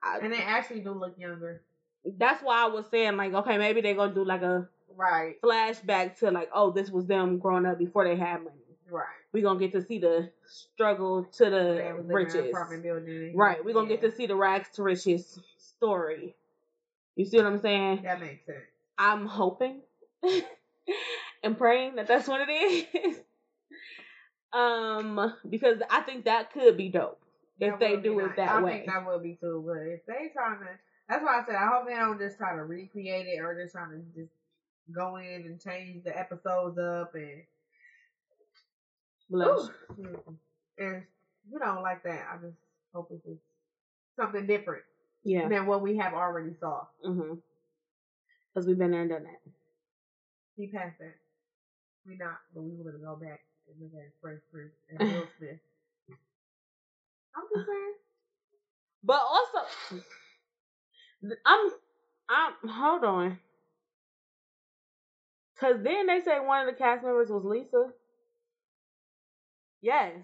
I, 0.00 0.18
and 0.20 0.32
they 0.32 0.38
actually 0.38 0.80
do 0.80 0.92
look 0.92 1.18
younger. 1.18 1.62
that's 2.04 2.40
why 2.42 2.62
I 2.62 2.66
was 2.66 2.86
saying 2.90 3.16
like, 3.16 3.34
okay, 3.34 3.58
maybe 3.58 3.80
they're 3.80 3.96
gonna 3.96 4.14
do 4.14 4.24
like 4.24 4.42
a 4.42 4.68
Right. 4.98 5.40
flashback 5.42 6.18
to 6.18 6.30
like, 6.32 6.50
oh, 6.52 6.72
this 6.72 6.90
was 6.90 7.06
them 7.06 7.38
growing 7.38 7.66
up 7.66 7.78
before 7.78 8.02
they 8.04 8.16
had 8.16 8.38
money. 8.42 8.56
Right. 8.90 9.04
We're 9.32 9.42
gonna 9.44 9.60
get 9.60 9.72
to 9.72 9.82
see 9.82 9.98
the 9.98 10.30
struggle 10.46 11.24
to 11.24 11.44
the 11.50 11.56
was 11.56 11.76
living 11.76 11.88
in 11.88 12.00
an 12.00 12.06
riches. 12.08 13.34
Right. 13.36 13.64
We're 13.64 13.74
gonna 13.74 13.88
get 13.88 14.00
to 14.02 14.10
see 14.10 14.26
the 14.26 14.34
rags 14.34 14.68
to 14.74 14.82
riches 14.82 15.38
story. 15.58 16.34
You 17.16 17.24
see 17.24 17.36
what 17.36 17.46
I'm 17.46 17.60
saying? 17.60 18.02
That 18.02 18.20
makes 18.20 18.44
sense. 18.46 18.58
I'm 18.96 19.26
hoping 19.26 19.82
and 21.42 21.56
praying 21.56 21.96
that 21.96 22.08
that's 22.08 22.26
what 22.26 22.40
it 22.48 22.50
is. 22.94 23.16
um, 24.52 25.34
because 25.48 25.78
I 25.90 26.00
think 26.00 26.24
that 26.24 26.52
could 26.52 26.76
be 26.76 26.88
dope 26.88 27.20
if 27.60 27.72
That 27.72 27.80
they 27.80 27.96
do 27.96 28.18
it 28.20 28.26
nice. 28.28 28.36
that 28.36 28.48
I 28.50 28.62
way. 28.62 28.72
think 28.72 28.86
that 28.86 29.06
would 29.06 29.22
be 29.22 29.36
too. 29.40 29.62
But 29.66 29.78
if 29.82 30.06
they 30.06 30.30
trying 30.32 30.60
to, 30.60 30.66
that's 31.08 31.22
why 31.22 31.40
I 31.40 31.44
said 31.44 31.56
I 31.56 31.66
hope 31.68 31.86
they 31.86 31.94
don't 31.94 32.18
just 32.18 32.38
try 32.38 32.54
to 32.56 32.64
recreate 32.64 33.26
it 33.26 33.40
or 33.40 33.60
just 33.60 33.72
trying 33.74 33.90
to 33.90 33.98
just 34.20 34.32
go 34.94 35.16
in 35.16 35.42
and 35.46 35.60
change 35.60 36.04
the 36.04 36.16
episodes 36.18 36.78
up 36.78 37.14
and 37.14 37.42
and 40.78 41.02
you 41.50 41.58
know 41.58 41.80
like 41.82 42.02
that. 42.04 42.26
I 42.32 42.36
just 42.40 42.56
hope 42.94 43.08
it's 43.12 43.24
just 43.24 43.40
something 44.16 44.46
different 44.46 44.82
Yeah. 45.24 45.48
than 45.48 45.66
what 45.66 45.82
we 45.82 45.96
have 45.98 46.14
already 46.14 46.54
saw. 46.58 46.86
Mm-hmm. 47.04 47.34
Because 48.54 48.66
we've 48.66 48.78
been 48.78 48.90
there 48.90 49.02
and 49.02 49.10
done 49.10 49.24
that. 49.24 49.40
See 50.56 50.66
past 50.68 50.98
that. 50.98 51.14
We 52.06 52.16
not, 52.16 52.38
but 52.54 52.62
we 52.62 52.70
were 52.76 52.90
gonna 52.90 53.04
go 53.04 53.16
back 53.16 53.40
and 53.68 53.76
look 53.80 53.92
at 54.02 54.10
Fresh 54.20 54.40
Prince 54.50 54.72
and 54.90 54.98
Will 55.12 55.26
Smith. 55.38 55.58
I'm 57.36 57.44
just 57.54 57.66
saying. 57.66 57.94
But 59.04 59.20
also, 59.20 60.02
I'm, 61.46 61.70
I'm, 62.28 62.68
hold 62.68 63.04
on. 63.04 63.38
Because 65.58 65.82
then 65.82 66.06
they 66.06 66.20
say 66.20 66.38
one 66.38 66.66
of 66.68 66.72
the 66.72 66.78
cast 66.78 67.02
members 67.02 67.30
was 67.30 67.44
Lisa. 67.44 67.90
Yes. 69.80 70.14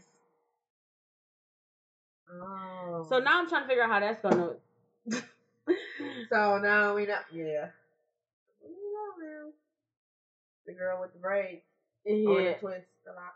Oh. 2.31 3.07
So 3.09 3.19
now 3.19 3.41
I'm 3.41 3.49
trying 3.49 3.63
to 3.63 3.69
figure 3.69 3.83
out 3.83 3.91
how 3.91 4.01
that's 4.01 4.21
going 4.21 4.57
to. 5.11 5.23
So 6.31 6.59
now 6.59 6.95
we 6.95 7.07
know. 7.07 7.19
Yeah. 7.33 7.69
We 8.63 8.71
know 8.71 9.13
now. 9.21 9.51
The 10.67 10.73
girl 10.73 11.01
with 11.01 11.13
the 11.13 11.19
braids 11.19 11.63
or 12.07 12.41
yeah. 12.41 12.53
the 12.53 12.59
twist, 12.59 12.87
the 13.05 13.13
lock. 13.13 13.35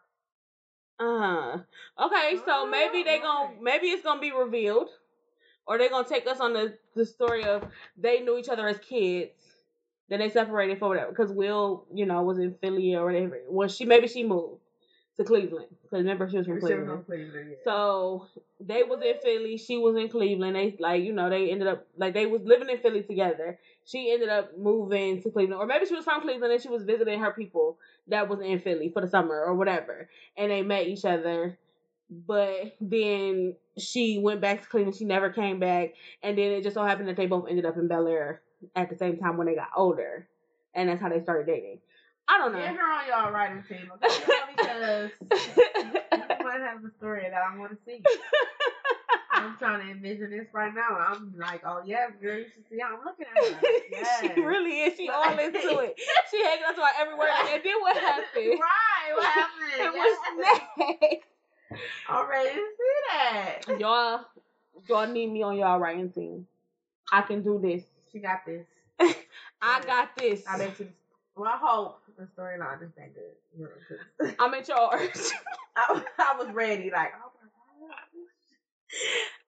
Uh 1.01 1.59
okay, 2.07 2.39
so 2.45 2.66
maybe 2.66 3.05
they 3.05 3.19
gon' 3.19 3.27
Alright. 3.27 3.62
maybe 3.62 3.87
it's 3.87 4.03
gonna 4.03 4.20
be 4.20 4.33
revealed, 4.33 4.89
or 5.66 5.79
they 5.79 5.89
gonna 5.89 6.09
take 6.09 6.27
us 6.27 6.41
on 6.41 6.53
the 6.53 6.77
the 6.97 7.07
story 7.07 7.45
of 7.45 7.65
they 7.97 8.20
knew 8.20 8.37
each 8.37 8.49
other 8.49 8.66
as 8.66 8.79
kids, 8.79 9.48
then 10.09 10.20
they 10.20 10.30
separated 10.30 10.78
for 10.78 10.89
whatever. 10.89 11.10
Because 11.10 11.32
Will, 11.32 11.85
you 11.93 12.06
know, 12.06 12.22
was 12.22 12.39
in 12.39 12.55
Philly 12.55 12.94
or 12.94 13.05
whatever. 13.05 13.40
Well, 13.48 13.68
she 13.68 13.85
maybe 13.85 14.09
she 14.09 14.24
moved, 14.24 14.60
to 15.18 15.24
Cleveland. 15.24 15.66
Because 15.82 15.98
remember, 15.98 16.30
she 16.30 16.39
was 16.39 16.47
from 16.47 16.56
was 16.56 16.64
Cleveland. 16.64 17.06
Cleveland, 17.06 17.51
yeah. 17.51 17.56
So 17.64 18.28
they 18.60 18.85
was 18.85 19.02
in 19.05 19.20
Philly. 19.20 19.59
She 19.59 19.76
was 19.76 19.97
in 19.97 20.09
Cleveland. 20.09 20.56
They 20.56 20.76
like 20.78 21.02
you 21.02 21.12
know 21.12 21.28
they 21.28 21.51
ended 21.51 21.68
up 21.68 21.86
like 21.97 22.14
they 22.14 22.26
was 22.26 22.43
living 22.43 22.70
in 22.70 22.78
Philly 22.78 23.02
together. 23.02 23.59
She 23.85 24.12
ended 24.12 24.28
up 24.28 24.56
moving 24.56 25.22
to 25.22 25.30
Cleveland, 25.30 25.60
or 25.60 25.66
maybe 25.66 25.86
she 25.86 25.94
was 25.94 26.05
from 26.05 26.22
Cleveland 26.22 26.52
and 26.52 26.62
she 26.62 26.68
was 26.68 26.85
visiting 26.85 27.20
her 27.20 27.32
people 27.32 27.78
that 28.09 28.28
was 28.28 28.40
in 28.40 28.60
Philly 28.60 28.90
for 28.90 29.02
the 29.02 29.09
summer 29.09 29.43
or 29.44 29.55
whatever, 29.55 30.09
and 30.36 30.51
they 30.51 30.62
met 30.62 30.86
each 30.86 31.05
other. 31.05 31.59
But 32.10 32.76
then 32.80 33.56
she 33.76 34.18
went 34.18 34.40
back 34.40 34.62
to 34.62 34.68
Cleveland. 34.68 34.97
She 34.97 35.05
never 35.05 35.30
came 35.30 35.59
back, 35.59 35.94
and 36.22 36.39
then 36.39 36.52
it 36.52 36.62
just 36.62 36.74
so 36.74 36.85
happened 36.85 37.09
that 37.09 37.16
they 37.16 37.26
both 37.26 37.48
ended 37.48 37.66
up 37.66 37.76
in 37.76 37.89
Bel 37.89 38.06
Air 38.06 38.40
at 38.76 38.90
the 38.90 38.97
same 38.97 39.18
time 39.18 39.36
when 39.36 39.47
they 39.47 39.55
got 39.55 39.68
older, 39.76 40.28
and 40.74 40.89
that's 40.89 41.01
how 41.01 41.09
they 41.09 41.22
started 41.22 41.47
dating. 41.47 41.78
I 42.28 42.39
don't 42.39 42.52
know. 42.52 42.59
Get 42.59 42.76
her 42.76 42.93
on 42.93 43.06
y'all 43.09 43.32
writing 43.32 43.64
team, 43.66 43.90
okay? 43.94 44.14
Because 44.55 45.10
you 45.22 46.44
might 46.44 46.60
have 46.60 46.85
a 46.85 46.90
story 46.98 47.22
that 47.30 47.43
I 47.43 47.56
want 47.56 47.72
to 47.72 47.78
see. 47.86 48.02
I'm 49.39 49.56
trying 49.56 49.86
to 49.86 49.93
envision 49.93 50.30
this 50.30 50.47
right 50.52 50.74
now. 50.74 50.97
I'm 50.98 51.32
like, 51.39 51.62
oh 51.64 51.80
yeah, 51.85 52.09
girl, 52.20 52.39
you 52.39 52.47
should 52.52 52.64
see 52.68 52.78
how 52.80 52.97
I'm 52.97 53.05
looking 53.05 53.26
at 53.35 53.55
her. 53.55 53.60
Yes. 53.90 54.20
she 54.20 54.40
really 54.40 54.80
is. 54.80 54.97
She 54.97 55.09
all 55.09 55.39
into 55.39 55.78
it. 55.78 55.98
She 56.30 56.43
hanging 56.44 56.64
on 56.68 56.74
to 56.74 56.80
her 56.82 56.89
every 57.01 57.14
word. 57.14 57.28
And 57.51 57.62
then 57.64 57.80
what 57.80 57.97
happened? 57.97 58.60
Right, 58.60 59.14
what 59.14 59.24
happened? 59.24 59.80
And 59.80 59.94
what's 59.94 61.01
next? 61.01 61.28
I'm 62.09 62.28
ready 62.28 62.51
to 62.51 62.55
see 62.55 62.94
that. 63.10 63.80
Y'all, 63.80 64.24
y'all 64.89 65.06
need 65.06 65.32
me 65.32 65.43
on 65.43 65.56
y'all 65.56 65.78
writing 65.78 66.10
team. 66.10 66.47
I 67.12 67.22
can 67.22 67.43
do 67.43 67.59
this. 67.62 67.82
She 68.12 68.18
got 68.18 68.44
this. 68.47 68.66
I 69.62 69.80
got 69.85 70.16
this. 70.16 70.44
I 70.48 70.59
bet 70.59 70.78
you. 70.80 70.89
Well, 71.36 71.48
I 71.48 71.56
hope 71.56 72.01
the 72.18 72.24
storyline 72.24 72.82
is 72.82 72.90
that 72.97 73.12
good. 73.14 74.35
I'm 74.40 74.55
in 74.55 74.64
charge. 74.64 75.10
I, 75.76 76.02
I 76.18 76.36
was 76.36 76.52
ready, 76.52 76.90
like, 76.90 77.12
oh. 77.16 77.30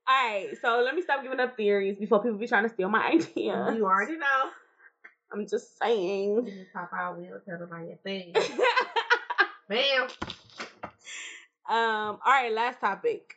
All 0.09 0.29
right, 0.29 0.49
so 0.61 0.83
let 0.85 0.95
me 0.95 1.03
stop 1.03 1.23
giving 1.23 1.41
up 1.41 1.57
theories 1.57 1.97
before 1.97 2.23
people 2.23 2.39
be 2.39 2.47
trying 2.47 2.65
to 2.65 2.69
steal 2.69 2.89
my 2.89 3.07
idea. 3.07 3.73
You 3.77 3.85
already 3.87 4.17
know. 4.17 4.51
I'm 5.33 5.47
just 5.47 5.79
saying. 5.79 6.47
You 6.47 6.67
pop 6.73 6.91
out, 6.93 7.19
we'll 7.19 7.41
tell 7.41 7.59
them 7.59 7.69
about 7.69 7.87
your 7.87 7.97
thing. 7.99 8.35
Bam. 9.69 10.09
Um, 11.69 12.19
all 12.19 12.19
right, 12.27 12.53
last 12.53 12.81
topic. 12.81 13.37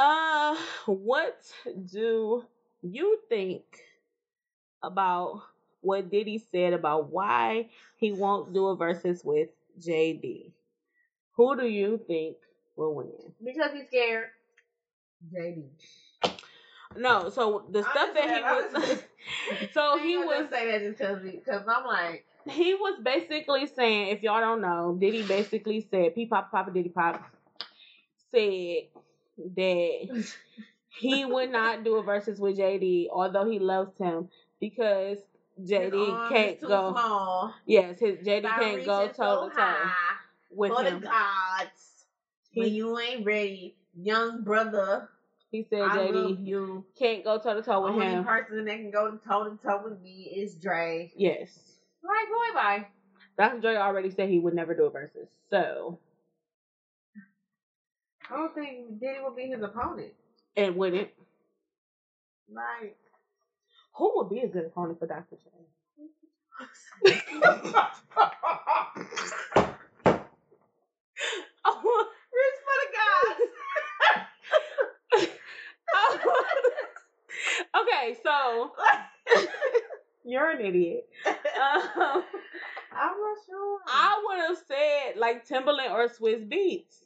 Uh, 0.00 0.56
what 0.86 1.44
do 1.92 2.42
you 2.80 3.18
think 3.28 3.64
about 4.82 5.42
what 5.82 6.10
Diddy 6.10 6.42
said 6.50 6.72
about 6.72 7.10
why 7.10 7.68
he 7.98 8.10
won't 8.10 8.54
do 8.54 8.68
a 8.68 8.76
versus 8.76 9.22
with 9.22 9.50
JD? 9.78 10.52
Who 11.32 11.54
do 11.54 11.66
you 11.66 12.00
think 12.06 12.36
will 12.76 12.94
win? 12.94 13.12
Because 13.44 13.72
he's 13.74 13.88
scared. 13.88 14.28
JD. 15.34 15.64
No, 16.96 17.28
so 17.28 17.66
the 17.70 17.82
stuff 17.82 18.08
Honestly, 18.16 18.22
that 18.22 18.72
he 18.74 18.80
was, 18.80 18.98
so 19.74 19.98
he 19.98 20.16
was 20.16 20.48
say 20.50 20.70
that 20.70 20.80
just 20.80 20.98
because 20.98 21.22
because 21.22 21.62
I'm 21.68 21.84
like, 21.84 22.24
he 22.48 22.72
was 22.72 22.98
basically 23.02 23.66
saying, 23.66 24.08
if 24.08 24.22
y'all 24.22 24.40
don't 24.40 24.62
know, 24.62 24.96
Diddy 24.98 25.24
basically 25.24 25.86
said, 25.90 26.14
P 26.14 26.24
Pop 26.24 26.50
Papa 26.50 26.70
Diddy 26.70 26.88
Pop 26.88 27.22
said 28.32 28.84
that 29.56 30.34
he 30.98 31.24
would 31.24 31.50
not 31.50 31.84
do 31.84 31.96
a 31.96 32.02
versus 32.02 32.38
with 32.40 32.58
JD, 32.58 33.08
although 33.12 33.48
he 33.50 33.58
loves 33.58 33.96
him, 33.98 34.28
because 34.60 35.18
JD 35.62 36.28
can't 36.28 36.60
go. 36.60 36.92
Small. 36.92 37.54
Yes, 37.66 37.98
his 38.00 38.18
JD 38.18 38.42
can't 38.42 38.84
go 38.84 39.06
toe 39.08 39.12
so 39.12 39.48
to 39.48 39.54
toe 39.56 39.74
with 40.50 40.72
For 40.72 40.82
the 40.82 40.90
him. 40.90 41.00
gods. 41.00 42.04
When 42.54 42.72
you 42.74 42.98
ain't 42.98 43.24
ready, 43.24 43.76
young 43.94 44.42
brother, 44.42 45.08
he 45.52 45.64
said 45.70 45.82
I 45.82 45.96
JD 45.98 46.46
you. 46.46 46.84
can't 46.98 47.22
go 47.24 47.38
toe 47.38 47.54
to 47.54 47.62
toe 47.62 47.82
with 47.84 47.92
Only 47.92 48.06
him. 48.06 48.12
Only 48.18 48.24
person 48.24 48.64
that 48.64 48.76
can 48.76 48.90
go 48.90 49.16
toe 49.26 49.48
to 49.50 49.56
toe 49.62 49.82
with 49.84 50.00
me 50.00 50.32
is 50.36 50.54
Dre. 50.56 51.12
Yes, 51.16 51.76
Like, 52.02 52.28
boy, 52.28 52.54
bye. 52.54 52.86
Dr. 53.38 53.60
Dre 53.60 53.76
already 53.76 54.10
said 54.10 54.28
he 54.28 54.38
would 54.38 54.54
never 54.54 54.74
do 54.74 54.84
a 54.84 54.90
versus. 54.90 55.28
So 55.48 55.98
I 58.30 58.36
don't 58.36 58.54
think 58.54 59.00
Diddy 59.00 59.20
will 59.22 59.34
be 59.34 59.48
his 59.48 59.62
opponent. 59.62 60.12
and 60.56 60.76
wouldn't. 60.76 61.08
Like, 62.52 62.96
Who 63.96 64.12
would 64.16 64.28
be 64.30 64.40
a 64.40 64.48
good 64.48 64.66
opponent 64.66 64.98
for 64.98 65.06
Dr. 65.06 65.36
Dre? 65.36 67.12
Oh, 71.64 72.06
Rich 72.32 72.58
for 72.64 72.76
the 72.82 72.88
gods. 75.16 75.30
okay, 77.82 78.16
so 78.22 78.72
you're 80.24 80.50
an 80.50 80.60
idiot. 80.64 81.08
Um, 81.60 82.24
I'm 82.92 83.16
not 83.20 83.36
sure. 83.46 83.78
I 83.86 84.24
would 84.26 84.38
have 84.48 84.56
said 84.66 85.18
like 85.18 85.46
Timbaland 85.46 85.90
or 85.90 86.08
Swizz 86.08 86.48
Beatz 86.48 87.04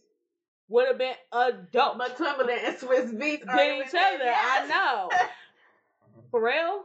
would 0.68 0.86
have 0.88 0.98
been 0.98 1.14
a 1.32 1.52
dope. 1.72 1.98
But 1.98 2.16
Timbaland 2.16 2.64
and 2.64 2.76
Swizz 2.76 3.12
Beatz 3.14 3.48
are 3.48 3.82
each 3.82 3.88
other, 3.88 4.32
I 4.34 4.66
know. 4.68 5.10
For 6.30 6.44
real? 6.44 6.84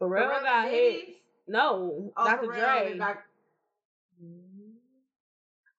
Pharrell 0.00 0.30
Pharrell 0.30 0.42
got 0.42 0.70
hits. 0.70 1.10
No, 1.46 2.12
Oh, 2.16 2.24
Dr. 2.24 2.46
Pharrell 2.46 2.96
Dre. 2.96 3.14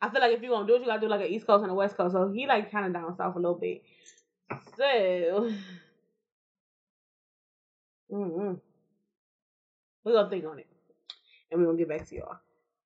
I 0.04 0.10
feel 0.10 0.22
like 0.22 0.34
if 0.34 0.42
you're 0.42 0.52
gonna 0.52 0.68
do 0.68 0.76
it, 0.76 0.82
you 0.82 0.88
gotta 0.88 1.02
do 1.02 1.08
like 1.08 1.22
an 1.22 1.28
East 1.28 1.46
Coast 1.46 1.62
and 1.62 1.72
a 1.72 1.76
West 1.76 1.96
Coast. 1.96 2.14
So 2.14 2.32
he 2.32 2.48
like 2.48 2.72
kind 2.72 2.88
of 2.88 2.94
down 2.94 3.16
south 3.16 3.36
a 3.36 3.40
little 3.40 3.56
bit. 3.56 3.84
So, 4.78 5.52
mm 8.12 8.60
we're 10.04 10.14
gonna 10.14 10.30
think 10.32 10.46
on 10.46 10.58
it, 10.58 10.68
and 11.52 11.60
we're 11.62 11.68
gonna 11.68 11.78
get 11.78 11.88
back 11.88 12.08
to 12.10 12.16
y'all. 12.16 12.38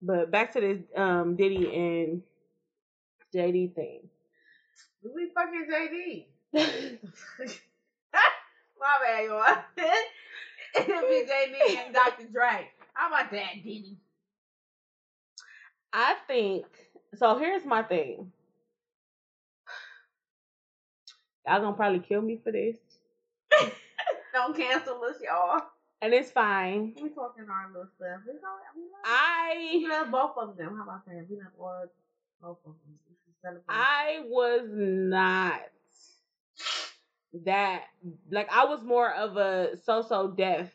But 0.02 0.30
back 0.30 0.52
to 0.54 0.60
this 0.60 0.80
um 0.96 1.36
Diddy 1.38 1.74
and 1.74 2.22
JD 3.34 3.74
thing. 3.76 4.02
We 5.04 5.30
fucking 5.34 5.68
JD. 5.72 6.26
My 8.80 8.98
bad, 9.04 9.26
y'all. 9.26 9.64
It'll 10.78 11.02
be 11.02 11.26
JD 11.26 11.86
and 11.86 11.94
Dr. 11.94 12.26
Dre. 12.32 12.70
How 12.94 13.08
about 13.08 13.32
that, 13.32 13.54
Diddy? 13.64 13.98
I 15.94 16.16
think 16.28 16.66
so. 17.16 17.38
Here's 17.38 17.66
my 17.66 17.84
thing. 17.84 18.32
Y'all 21.48 21.62
gonna 21.62 21.76
probably 21.76 22.00
kill 22.00 22.22
me 22.22 22.40
for 22.44 22.52
this, 22.52 22.76
Don't 24.34 24.56
cancel 24.58 25.02
us, 25.04 25.16
y'all. 25.24 25.62
and 26.02 26.14
it's 26.14 26.32
fine. 26.32 26.94
We 27.02 27.10
talking 27.10 27.46
our 27.50 27.68
little 27.72 27.88
stuff. 27.96 28.22
We 28.28 28.34
go. 28.34 28.50
We 28.76 28.82
love, 28.82 29.06
I 29.06 29.56
we 29.74 29.88
love 29.88 30.12
both 30.12 30.38
of 30.50 30.58
them. 30.58 30.76
How 30.76 30.84
about 30.84 31.06
that? 31.06 31.26
We 31.30 31.38
love 31.38 31.54
all 31.60 31.86
both 32.42 32.58
of 32.66 32.74
them. 32.74 33.00
We 33.46 33.58
should 33.58 33.64
celebrate. 33.64 33.64
I 33.70 34.24
was 34.26 34.68
not 34.72 35.62
that 37.44 37.84
like 38.32 38.50
I 38.52 38.66
was 38.66 38.84
more 38.84 39.14
of 39.14 39.38
a 39.38 39.78
So 39.84 40.02
So 40.02 40.30
Def 40.30 40.70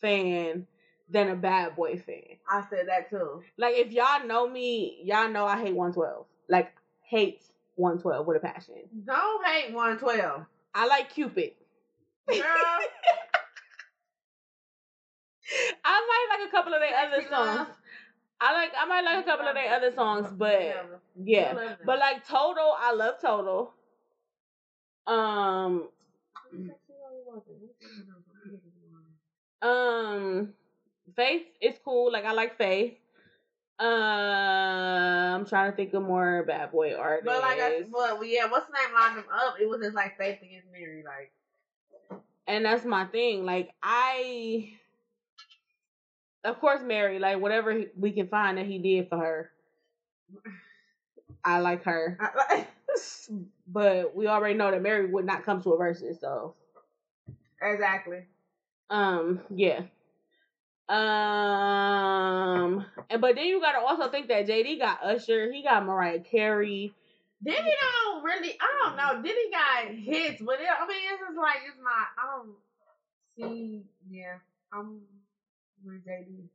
fan 0.00 0.66
than 1.08 1.28
a 1.28 1.36
bad 1.36 1.76
boy 1.76 1.96
fan. 1.96 2.38
I 2.48 2.64
said 2.70 2.88
that 2.88 3.10
too. 3.10 3.42
Like 3.56 3.74
if 3.76 3.92
y'all 3.92 4.26
know 4.26 4.48
me, 4.48 5.00
y'all 5.04 5.28
know 5.28 5.44
I 5.46 5.58
hate 5.58 5.74
112. 5.74 6.26
Like 6.48 6.72
hate 7.02 7.42
112 7.76 8.26
with 8.26 8.36
a 8.36 8.40
passion. 8.40 8.74
Don't 9.04 9.46
hate 9.46 9.72
112. 9.72 10.44
I 10.74 10.86
like 10.86 11.12
Cupid. 11.12 11.52
Girl. 12.28 12.40
I 15.84 16.06
might 16.08 16.38
like 16.38 16.48
a 16.48 16.50
couple 16.52 16.72
of 16.72 16.80
their 16.80 16.96
other 16.96 17.26
songs. 17.28 17.68
I 18.40 18.52
like 18.54 18.72
I 18.78 18.86
might 18.86 19.04
like 19.04 19.24
a 19.24 19.28
couple 19.28 19.46
of 19.46 19.54
their 19.54 19.74
other 19.74 19.92
songs, 19.92 20.28
but 20.36 20.60
yeah. 21.16 21.52
We 21.52 21.58
love 21.60 21.68
them. 21.68 21.78
But 21.84 21.98
like 21.98 22.26
Total, 22.26 22.74
I 22.78 22.92
love 22.94 23.20
Total. 23.20 23.72
Um 25.06 25.88
Um, 29.62 30.54
Faith 31.14 31.46
is 31.60 31.74
cool. 31.84 32.12
Like 32.12 32.24
I 32.24 32.32
like 32.32 32.56
Faith. 32.56 32.94
Uh, 33.78 35.34
I'm 35.34 35.46
trying 35.46 35.70
to 35.70 35.76
think 35.76 35.94
of 35.94 36.02
more 36.02 36.44
bad 36.46 36.70
boy 36.70 36.94
artists. 36.94 37.26
But 37.26 37.40
like 37.42 37.58
I 37.60 37.82
but 37.90 38.26
yeah, 38.26 38.46
what's 38.50 38.66
the 38.66 38.74
name 38.74 38.94
lined 38.94 39.18
them 39.18 39.24
up? 39.32 39.56
It 39.60 39.68
was 39.68 39.80
just 39.80 39.94
like 39.94 40.18
Faith 40.18 40.38
against 40.42 40.68
Mary, 40.72 41.02
like 41.04 41.32
and 42.46 42.64
that's 42.64 42.84
my 42.84 43.06
thing. 43.06 43.44
Like 43.44 43.70
I, 43.82 44.72
of 46.44 46.60
course, 46.60 46.82
Mary. 46.82 47.18
Like 47.18 47.40
whatever 47.40 47.84
we 47.96 48.12
can 48.12 48.28
find 48.28 48.58
that 48.58 48.66
he 48.66 48.78
did 48.78 49.08
for 49.08 49.18
her, 49.18 49.50
I 51.44 51.60
like 51.60 51.84
her. 51.84 52.18
I, 52.20 52.66
But 53.68 54.16
we 54.16 54.26
already 54.26 54.54
know 54.54 54.70
that 54.70 54.82
Mary 54.82 55.06
would 55.06 55.24
not 55.24 55.44
come 55.44 55.62
to 55.62 55.70
a 55.72 55.76
versus. 55.78 56.20
So, 56.20 56.56
exactly. 57.62 58.24
um, 58.90 59.40
yeah. 59.54 59.82
Um, 60.88 62.84
and 63.08 63.20
but 63.20 63.36
then 63.36 63.46
you 63.46 63.60
gotta 63.60 63.78
also 63.78 64.10
think 64.10 64.28
that 64.28 64.46
JD 64.48 64.78
got 64.80 65.02
Usher, 65.04 65.52
he 65.52 65.62
got 65.62 65.84
Mariah 65.86 66.20
Carey. 66.20 66.94
Diddy 67.44 67.56
don't 67.80 68.24
really. 68.24 68.56
I 68.60 68.68
don't 68.82 68.96
know. 68.96 69.22
Diddy 69.22 69.50
got 69.50 69.94
hits, 69.94 70.42
but 70.42 70.60
it, 70.60 70.68
I 70.68 70.86
mean, 70.86 70.98
it's 71.12 71.20
just 71.20 71.36
like 71.38 71.58
it's 71.66 71.78
not. 71.82 72.08
I 72.18 72.36
don't 72.36 72.54
see. 73.36 73.84
Yeah, 74.10 74.36
I'm. 74.72 75.00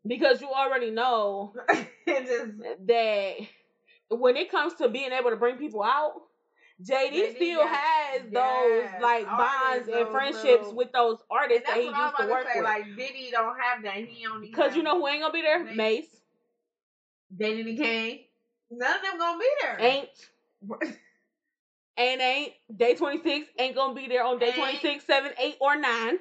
Because 0.06 0.42
you 0.42 0.50
already 0.50 0.92
know 0.92 1.54
just 2.08 2.52
that 2.88 3.34
when 4.10 4.38
it 4.38 4.52
comes 4.52 4.74
to 4.76 4.90
being 4.90 5.12
able 5.12 5.32
to 5.32 5.36
bring 5.36 5.58
people 5.58 5.84
out, 5.84 6.14
JD, 6.84 7.12
JD 7.12 7.36
still 7.36 7.60
got- 7.62 7.70
has 7.70 8.22
those 8.32 9.02
like 9.02 9.26
bonds 9.26 9.88
and 9.88 10.10
friendships 10.10 10.44
little- 10.46 10.76
with 10.76 10.92
those 10.92 11.20
artists 11.32 11.68
that 11.68 11.78
he 11.80 11.86
what 11.88 11.96
I 11.96 12.00
was 12.02 12.12
used 12.12 12.22
to 12.22 12.34
work 12.34 12.44
say. 12.48 12.60
with. 12.60 12.66
Like 12.66 12.86
Diddy 12.98 13.30
don't 13.32 13.58
have 13.60 13.84
that. 13.84 13.96
He 13.96 14.26
only 14.28 14.48
Because 14.50 14.76
you 14.76 14.84
know 14.84 15.00
who 15.00 15.08
ain't 15.08 15.22
gonna 15.22 15.34
be 15.34 15.42
there? 15.42 15.64
Mase. 15.64 15.76
Mase. 15.76 16.08
The 17.38 17.76
King. 17.76 18.20
None 18.72 18.96
of 18.96 19.02
them 19.02 19.18
gonna 19.18 19.40
be 19.40 19.50
there. 19.62 19.78
Ain't. 19.80 20.10
And 21.98 22.22
ain't. 22.22 22.54
Day 22.76 22.96
26 22.96 23.48
ain't 23.58 23.76
gonna 23.76 23.94
be 23.94 24.08
there 24.08 24.24
on 24.24 24.38
day 24.38 24.48
Ain't. 24.48 24.56
26, 24.56 25.06
7, 25.06 25.32
8, 25.40 25.56
or 25.62 25.78
9. 25.78 26.20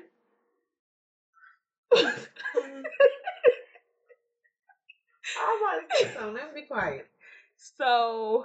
I 5.37 5.47
was 5.49 5.61
about 5.61 5.81
to 5.81 5.97
say 5.97 6.15
something. 6.15 6.35
Let 6.35 6.55
me 6.55 6.61
be 6.63 6.67
quiet. 6.67 7.07
So. 7.57 8.45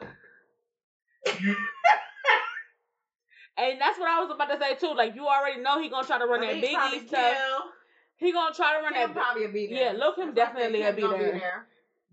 and 3.58 3.82
that's 3.82 4.00
what 4.00 4.10
I 4.10 4.20
was 4.22 4.32
about 4.34 4.50
to 4.50 4.60
say 4.60 4.76
too. 4.76 4.94
Like 4.96 5.16
you 5.16 5.28
already 5.28 5.62
know 5.62 5.82
he 5.82 5.90
gonna 5.90 6.08
try 6.08 6.18
to 6.20 6.26
run 6.26 6.44
I 6.44 6.54
that 6.54 6.62
mean, 6.62 6.76
probably 6.76 7.00
Biggie 7.00 7.08
stuff. 7.08 7.34
Kim. 7.38 7.62
He 8.18 8.32
gonna 8.34 8.54
try 8.54 8.78
to 8.78 8.84
run 8.84 8.94
Kim 8.94 9.14
that. 9.14 9.16
probably 9.16 9.48
be 9.48 9.68
there. 9.68 9.94
Yeah, 9.94 9.98
look 9.98 10.18
him 10.18 10.34
definitely 10.34 10.82
will 10.82 10.94
be 10.94 11.02
gonna 11.02 11.18
there. 11.18 11.68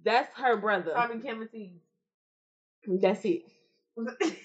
That's 0.04 0.32
her 0.38 0.56
brother. 0.56 0.92
Probably 0.92 1.20
Kim 1.20 1.48
and. 1.52 3.00
That's 3.00 3.24
it. 3.24 3.42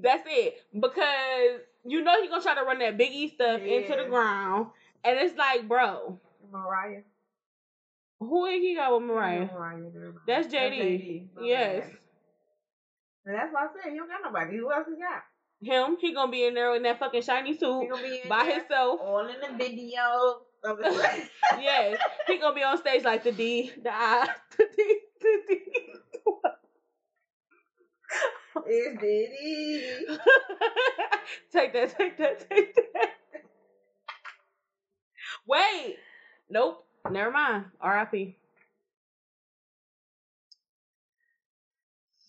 That's 0.00 0.24
it. 0.26 0.62
Because 0.72 1.60
you 1.84 2.02
know 2.02 2.20
he 2.22 2.28
gonna 2.28 2.42
try 2.42 2.54
to 2.54 2.62
run 2.62 2.78
that 2.80 2.98
Biggie 2.98 3.34
stuff 3.34 3.60
into 3.60 3.96
the 3.96 4.08
ground, 4.08 4.68
and 5.04 5.18
it's 5.18 5.36
like, 5.36 5.66
bro, 5.66 6.18
Mariah. 6.52 7.02
who 8.20 8.46
he 8.46 8.74
got 8.74 8.92
with 8.92 9.08
Mariah? 9.08 9.46
Mariah. 9.46 9.78
never 9.78 10.00
mind. 10.00 10.18
That's 10.26 10.48
JD. 10.48 11.26
Yes. 11.40 11.86
And 13.24 13.34
that's 13.34 13.52
why 13.52 13.64
I 13.64 13.66
said 13.82 13.92
he 13.92 13.98
don't 13.98 14.08
got 14.08 14.20
nobody. 14.22 14.56
Who 14.56 14.72
else 14.72 14.86
he 14.86 15.00
got? 15.00 15.24
Him, 15.62 15.96
he 16.00 16.12
gonna 16.12 16.30
be 16.30 16.44
in 16.44 16.54
there 16.54 16.76
in 16.76 16.82
that 16.82 16.98
fucking 16.98 17.22
shiny 17.22 17.56
suit 17.56 17.88
gonna 17.88 18.02
be 18.02 18.20
in 18.22 18.28
by 18.28 18.44
himself. 18.44 19.00
all 19.00 19.26
in 19.26 19.40
the 19.40 19.56
video. 19.56 20.42
Of 20.64 20.78
the 20.78 21.28
yes, 21.60 22.00
he 22.26 22.38
gonna 22.38 22.54
be 22.54 22.64
on 22.64 22.76
stage 22.78 23.04
like 23.04 23.22
the 23.22 23.30
D, 23.30 23.70
the 23.80 23.94
I, 23.94 24.26
the 24.58 24.66
D, 24.76 24.98
the 25.20 25.38
D. 25.46 25.60
it's 28.66 29.00
Diddy. 29.00 30.06
take 31.52 31.72
that, 31.72 31.96
take 31.96 32.16
that, 32.18 32.48
take 32.48 32.74
that. 32.74 33.10
Wait, 35.46 35.96
nope, 36.50 36.84
never 37.10 37.30
mind. 37.30 37.66
R.I.P. 37.80 38.36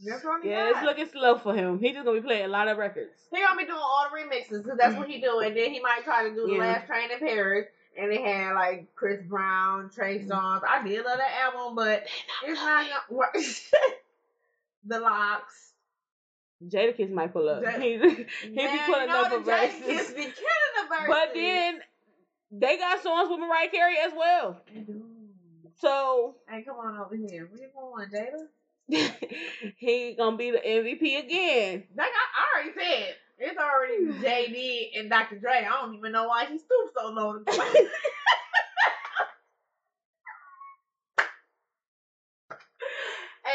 That's 0.05 0.23
what 0.23 0.45
Yeah, 0.45 0.69
it's 0.71 0.83
looking 0.83 1.07
slow 1.07 1.37
for 1.37 1.55
him. 1.55 1.79
He 1.79 1.91
just 1.91 2.05
gonna 2.05 2.19
be 2.19 2.25
playing 2.25 2.45
a 2.45 2.49
lot 2.49 2.67
of 2.67 2.77
records. 2.77 3.15
He 3.31 3.39
gonna 3.41 3.57
be 3.57 3.65
doing 3.65 3.77
all 3.81 4.07
the 4.11 4.15
remixes 4.17 4.63
because 4.63 4.77
that's 4.77 4.95
what 4.95 5.09
he 5.09 5.19
do, 5.19 5.39
and 5.39 5.55
then 5.57 5.71
he 5.71 5.79
might 5.79 6.03
try 6.03 6.29
to 6.29 6.35
do 6.35 6.45
the 6.47 6.53
Yeah. 6.53 6.59
last 6.59 6.85
train 6.87 7.09
in 7.11 7.17
Paris, 7.19 7.67
and 7.97 8.11
they 8.11 8.21
had 8.21 8.53
like 8.53 8.93
Chris 8.95 9.21
Brown, 9.23 9.89
Trey 9.89 10.19
Mm. 10.19 10.27
Songz. 10.27 10.63
I 10.67 10.83
did 10.87 11.03
love 11.03 11.17
that 11.17 11.31
album, 11.41 11.75
but 11.75 12.05
it's 12.43 12.61
not 12.61 12.85
gonna 12.87 13.17
work. 13.17 13.35
the 14.85 14.99
locks. 14.99 15.66
Jadakiss 16.65 17.11
might 17.11 17.33
pull 17.33 17.49
up. 17.49 17.61
Jada- 17.63 17.81
He, 17.81 17.97
he 18.41 18.49
be 18.67 18.79
pulling 18.85 19.09
up 19.09 19.31
verses. 19.31 19.47
Jadakiss 19.47 20.15
be 20.15 20.23
killing 20.23 20.73
the 20.75 20.87
verses. 20.89 21.07
But 21.07 21.33
then 21.33 21.79
they 22.51 22.77
got 22.77 23.03
songs 23.03 23.29
with 23.29 23.39
Mariah 23.39 23.69
Carey 23.69 23.95
as 24.03 24.11
well. 24.15 24.61
So 25.79 26.35
hey, 26.49 26.63
come 26.63 26.77
on 26.77 26.97
over 26.99 27.15
here. 27.15 27.49
You 27.55 27.69
going, 27.75 28.09
Jada? 28.09 28.47
he 29.77 30.15
gonna 30.17 30.37
be 30.37 30.51
the 30.51 30.57
MVP 30.59 31.19
again. 31.23 31.83
Like 31.95 32.07
I, 32.09 32.25
I 32.33 32.63
already 32.63 32.79
said, 32.79 33.15
it's 33.37 33.57
already 33.59 34.07
JD 34.23 34.99
and 34.99 35.09
Dr. 35.09 35.37
Dre. 35.39 35.67
I 35.69 35.81
don't 35.81 35.95
even 35.95 36.11
know 36.11 36.27
why 36.27 36.45
he 36.45 36.57
stooped 36.57 36.93
so 36.97 37.09
low 37.09 37.33
to 37.37 37.39
play. 37.43 37.57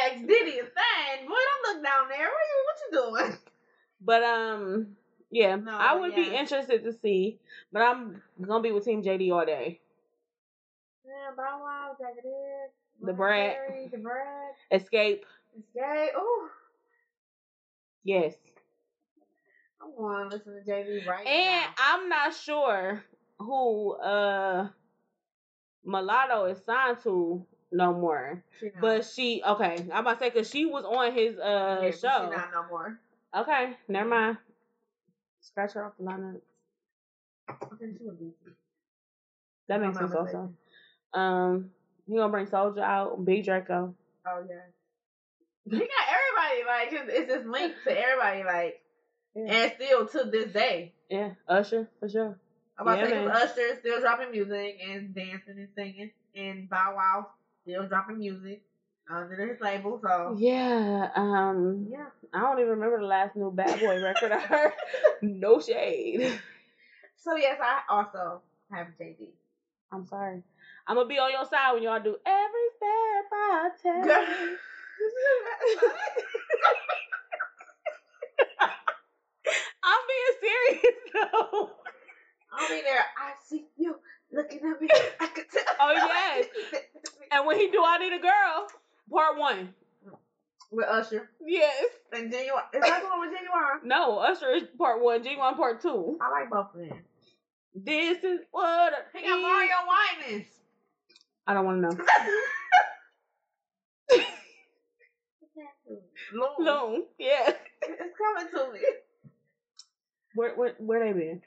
Ask 0.04 0.20
Diddy 0.26 0.58
a 0.58 0.64
thing. 0.64 1.28
Don't 1.28 1.51
look 1.74 1.84
down 1.84 2.08
there. 2.08 2.28
What 2.28 2.90
you, 2.92 3.00
what 3.00 3.16
you 3.16 3.26
doing? 3.26 3.38
But 4.04 4.24
um, 4.24 4.96
yeah, 5.30 5.54
No, 5.54 5.70
I 5.70 5.94
would 5.94 6.16
be 6.16 6.34
interested 6.34 6.82
to 6.82 6.92
see. 6.92 7.38
But 7.72 7.82
I'm 7.82 8.20
gonna 8.40 8.60
be 8.62 8.72
with 8.72 8.84
Team 8.84 9.02
JD 9.02 9.32
all 9.32 9.46
day. 9.46 9.80
Yeah, 11.06 11.30
Bow 11.36 11.60
Wow, 11.62 11.96
Jagged 12.00 12.26
Edge, 12.26 12.72
The. 13.00 13.12
Carey, 13.12 13.88
The 13.92 13.98
Brat, 13.98 14.54
Xscape, 14.72 15.20
Xscape. 15.76 16.08
Ooh, 16.18 16.48
yes. 18.04 18.34
I'm 19.80 19.96
going 19.96 20.30
to 20.30 20.36
listen 20.36 20.54
to 20.64 20.70
JD 20.70 21.06
right 21.06 21.26
And 21.26 21.62
now. 21.62 21.74
I'm 21.78 22.08
not 22.08 22.34
sure 22.34 23.02
who 23.38 23.92
uh 23.94 24.68
Mulatto 25.84 26.44
is 26.46 26.64
signed 26.64 26.98
to 27.02 27.44
no 27.72 27.92
more. 27.92 28.42
She. 28.60 28.70
But 28.80 29.04
she 29.04 29.42
okay, 29.46 29.76
I'm 29.92 30.00
about 30.00 30.18
to 30.18 30.24
say 30.26 30.30
because 30.30 30.50
she 30.50 30.66
was 30.66 30.84
on 30.84 31.12
his 31.14 31.38
uh 31.38 31.80
Yeah, 31.82 31.90
show. 31.90 32.30
She 32.30 32.36
not 32.36 32.50
no 32.52 32.68
more. 32.68 32.98
Okay, 33.34 33.76
never 33.88 34.08
mind. 34.08 34.38
Scratch 35.40 35.72
her 35.72 35.86
off 35.86 35.92
the 35.98 36.04
lineup. 36.04 36.40
I 37.48 37.54
think 37.78 37.98
she 37.98 38.04
would 38.04 38.18
be. 38.18 38.30
That 39.68 39.80
makes 39.80 39.98
sense 39.98 40.14
also. 40.14 40.52
Um, 41.14 41.70
he 42.06 42.16
gonna 42.16 42.30
bring 42.30 42.46
Soldier 42.46 42.82
out, 42.82 43.24
Big 43.24 43.44
Draco. 43.44 43.94
Oh 44.26 44.44
yeah. 44.48 44.56
He 45.64 45.78
got 45.78 45.88
everybody 46.10 46.66
like 46.66 47.08
it's, 47.10 47.32
just 47.32 47.46
linked 47.46 47.76
to 47.84 47.98
everybody 47.98 48.44
like, 48.44 48.80
Yeah. 49.34 49.52
and 49.52 49.72
still 49.72 50.06
to 50.08 50.30
this 50.30 50.52
day. 50.52 50.92
Yeah, 51.08 51.30
Usher 51.48 51.88
for 52.00 52.08
sure. 52.08 52.38
I'm 52.78 52.86
about 52.86 52.98
Yeah, 52.98 53.04
to 53.04 53.10
say. 53.10 53.26
Usher 53.44 53.72
is 53.72 53.78
still 53.78 54.00
dropping 54.00 54.30
music 54.32 54.78
and 54.84 55.14
dancing 55.14 55.58
and 55.58 55.68
singing, 55.74 56.10
and 56.34 56.68
Bow 56.68 56.94
Wow 56.96 57.26
still 57.62 57.86
dropping 57.86 58.18
music 58.18 58.62
under 59.10 59.46
his 59.46 59.60
label. 59.60 60.00
So 60.02 60.36
Yeah. 60.38 61.10
Um, 61.14 61.86
yeah, 61.90 62.06
I 62.32 62.40
don't 62.40 62.58
even 62.58 62.70
remember 62.70 63.00
the 63.00 63.06
last 63.06 63.36
new 63.36 63.50
Bad 63.50 63.80
Boy 63.80 64.02
record 64.02 64.32
I 64.32 64.40
heard. 64.40 64.72
no 65.22 65.60
shade. 65.60 66.40
so 67.16 67.36
yes, 67.36 67.58
I 67.62 67.80
also 67.88 68.42
have 68.70 68.88
JD. 69.00 69.30
I'm 69.92 70.06
sorry. 70.06 70.42
I'm 70.86 70.96
gonna 70.96 71.08
be 71.08 71.18
on 71.18 71.30
your 71.30 71.44
side 71.46 71.74
when 71.74 71.82
y'all 71.82 72.02
do 72.02 72.16
every 72.26 72.68
step 72.76 73.32
I 73.32 73.70
take. 73.82 73.92
I'm 79.84 80.00
being 80.08 80.34
serious 80.40 80.96
though. 81.12 81.70
I'll 82.52 82.68
be 82.68 82.80
there. 82.82 83.04
I 83.18 83.32
see 83.44 83.66
you 83.76 83.96
looking 84.32 84.58
at 84.58 84.80
me. 84.80 84.88
I 85.20 85.26
could 85.28 85.44
tell. 85.50 85.62
Oh, 85.80 85.92
yes. 85.92 86.46
And 87.34 87.46
when 87.46 87.58
he 87.58 87.70
do 87.70 87.82
I 87.82 87.96
Need 87.96 88.12
a 88.12 88.18
Girl, 88.20 88.66
part 89.10 89.38
one. 89.38 89.72
With 90.70 90.86
Usher 90.86 91.30
Yes. 91.46 91.82
and 92.12 92.30
Ginuwine. 92.30 92.74
Is 92.74 92.80
that 92.82 93.00
the 93.02 93.08
one 93.08 93.20
with 93.20 93.30
Ginuwine? 93.30 93.84
No, 93.84 94.18
Usher 94.18 94.50
is 94.52 94.64
part 94.76 95.02
one, 95.02 95.22
G1 95.24 95.56
part 95.56 95.80
two. 95.80 96.18
I 96.20 96.30
like 96.30 96.50
both 96.50 96.74
of 96.74 96.80
them. 96.80 97.02
This 97.74 98.22
is 98.22 98.40
what 98.50 98.92
He 99.16 99.22
got. 99.26 99.40
Mario 99.40 99.70
Winans. 100.28 100.46
I 101.46 101.54
don't 101.54 101.64
want 101.64 101.82
to 101.82 101.96
know. 101.96 102.04
Loon. 106.34 106.48
Loon. 106.66 107.04
Yeah. 107.18 107.50
It's 107.82 108.16
coming 108.18 108.50
to 108.52 108.72
me. 108.72 108.80
Where, 110.34 110.54
where, 110.54 110.74
where 110.78 111.04
they 111.06 111.18
been? 111.18 111.42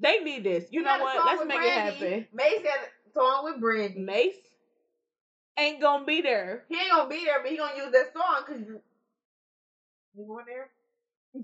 They 0.00 0.18
need 0.20 0.44
this. 0.44 0.66
You 0.70 0.82
know 0.82 0.98
what? 0.98 1.24
Let's 1.24 1.46
make 1.46 1.58
Brandy. 1.58 1.68
it 1.68 2.02
happen. 2.02 2.26
Mase 2.32 2.62
had 2.64 2.80
a 2.80 3.12
song 3.12 3.44
with 3.44 3.60
Brandy. 3.60 3.98
Mase 3.98 4.34
ain't 5.58 5.80
gonna 5.80 6.04
be 6.04 6.20
there. 6.20 6.64
He 6.68 6.76
ain't 6.76 6.90
gonna 6.90 7.08
be 7.08 7.24
there, 7.24 7.40
but 7.42 7.50
he 7.50 7.56
gonna 7.56 7.76
use 7.76 7.92
that 7.92 8.12
song 8.12 8.44
because 8.46 8.60
you. 8.62 8.80
You 10.16 10.26
going 10.26 10.46
there? 10.46 10.70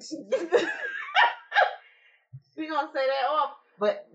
he 2.56 2.66
gonna 2.66 2.90
say 2.92 3.06
that 3.06 3.28
off, 3.30 3.50
but 3.78 4.08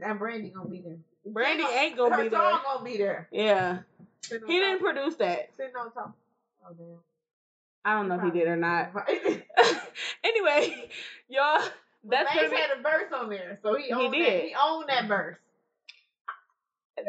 that 0.00 0.18
Brandy 0.18 0.50
gonna 0.50 0.68
be 0.68 0.80
there. 0.80 0.98
Brandy 1.26 1.64
She 1.64 1.70
ain't 1.70 1.96
gonna 1.96 2.22
be 2.22 2.28
there. 2.28 2.38
Her 2.40 2.50
song 2.50 2.60
gonna 2.64 2.84
be 2.84 2.96
there. 2.96 3.28
Yeah. 3.32 3.78
He 4.28 4.36
didn't 4.38 4.80
produce 4.80 5.16
that. 5.16 5.50
Sitting 5.56 5.76
on 5.76 5.92
top. 5.92 6.16
Oh 6.64 6.72
damn. 6.76 6.98
I 7.84 7.94
don't 7.94 8.08
know 8.08 8.14
if 8.14 8.22
he 8.22 8.38
did 8.38 8.48
or 8.48 8.56
not. 8.56 8.92
anyway, 10.24 10.88
y'all, 11.28 11.62
that's 12.04 12.28
Mase 12.34 12.42
gonna 12.44 12.50
be, 12.50 12.56
had 12.56 12.78
a 12.78 12.82
verse 12.82 13.12
on 13.14 13.28
there, 13.30 13.58
so 13.62 13.74
he 13.76 13.84
He 13.84 13.92
owned 13.92 14.12
did. 14.12 14.26
that. 14.26 14.42
He 14.48 14.54
owned 14.60 14.88
that 14.88 15.06
verse. 15.08 15.36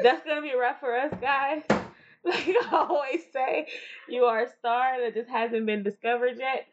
that's 0.04 0.26
gonna 0.26 0.42
be 0.42 0.52
a 0.52 0.58
wrap 0.60 0.80
for 0.80 0.96
us, 0.96 1.14
guys. 1.22 1.64
Like 2.26 2.48
I 2.48 2.68
always 2.72 3.22
say, 3.34 3.68
you 4.08 4.24
are 4.24 4.44
a 4.44 4.50
star 4.60 4.98
that 5.02 5.14
just 5.14 5.30
hasn't 5.30 5.66
been 5.66 5.84
discovered 5.84 6.38
yet. 6.40 6.66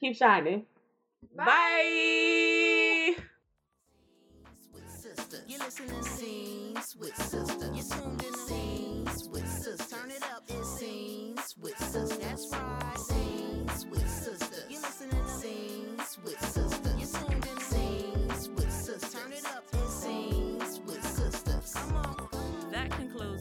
Keep 0.00 0.16
shining. 0.16 0.66
Bye. 1.36 3.14
with 4.74 4.84
Sistas. 4.88 5.42
You're 5.46 5.60
listening 5.60 6.02
scenes 6.02 6.96
with 6.98 7.12
Sistas. 7.14 7.76
You're 7.76 8.00
tuned 8.00 8.24
in 8.24 8.34
scenes 8.34 9.28
with 9.28 9.44
Sistas. 9.44 9.88
Turn 9.88 10.10
it 10.10 10.22
up. 10.24 10.42
It's 10.48 10.68
scenes 10.80 11.54
with 11.62 11.74
Sistas. 11.76 12.20
That's 12.20 12.48
right. 12.52 12.81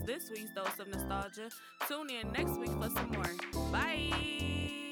this 0.06 0.30
week's 0.30 0.52
dose 0.52 0.80
of 0.80 0.88
nostalgia. 0.88 1.50
Tune 1.88 2.10
in 2.10 2.32
next 2.32 2.58
week 2.60 2.72
for 2.72 2.90
some 2.90 3.12
more. 3.12 3.72
Bye. 3.72 4.91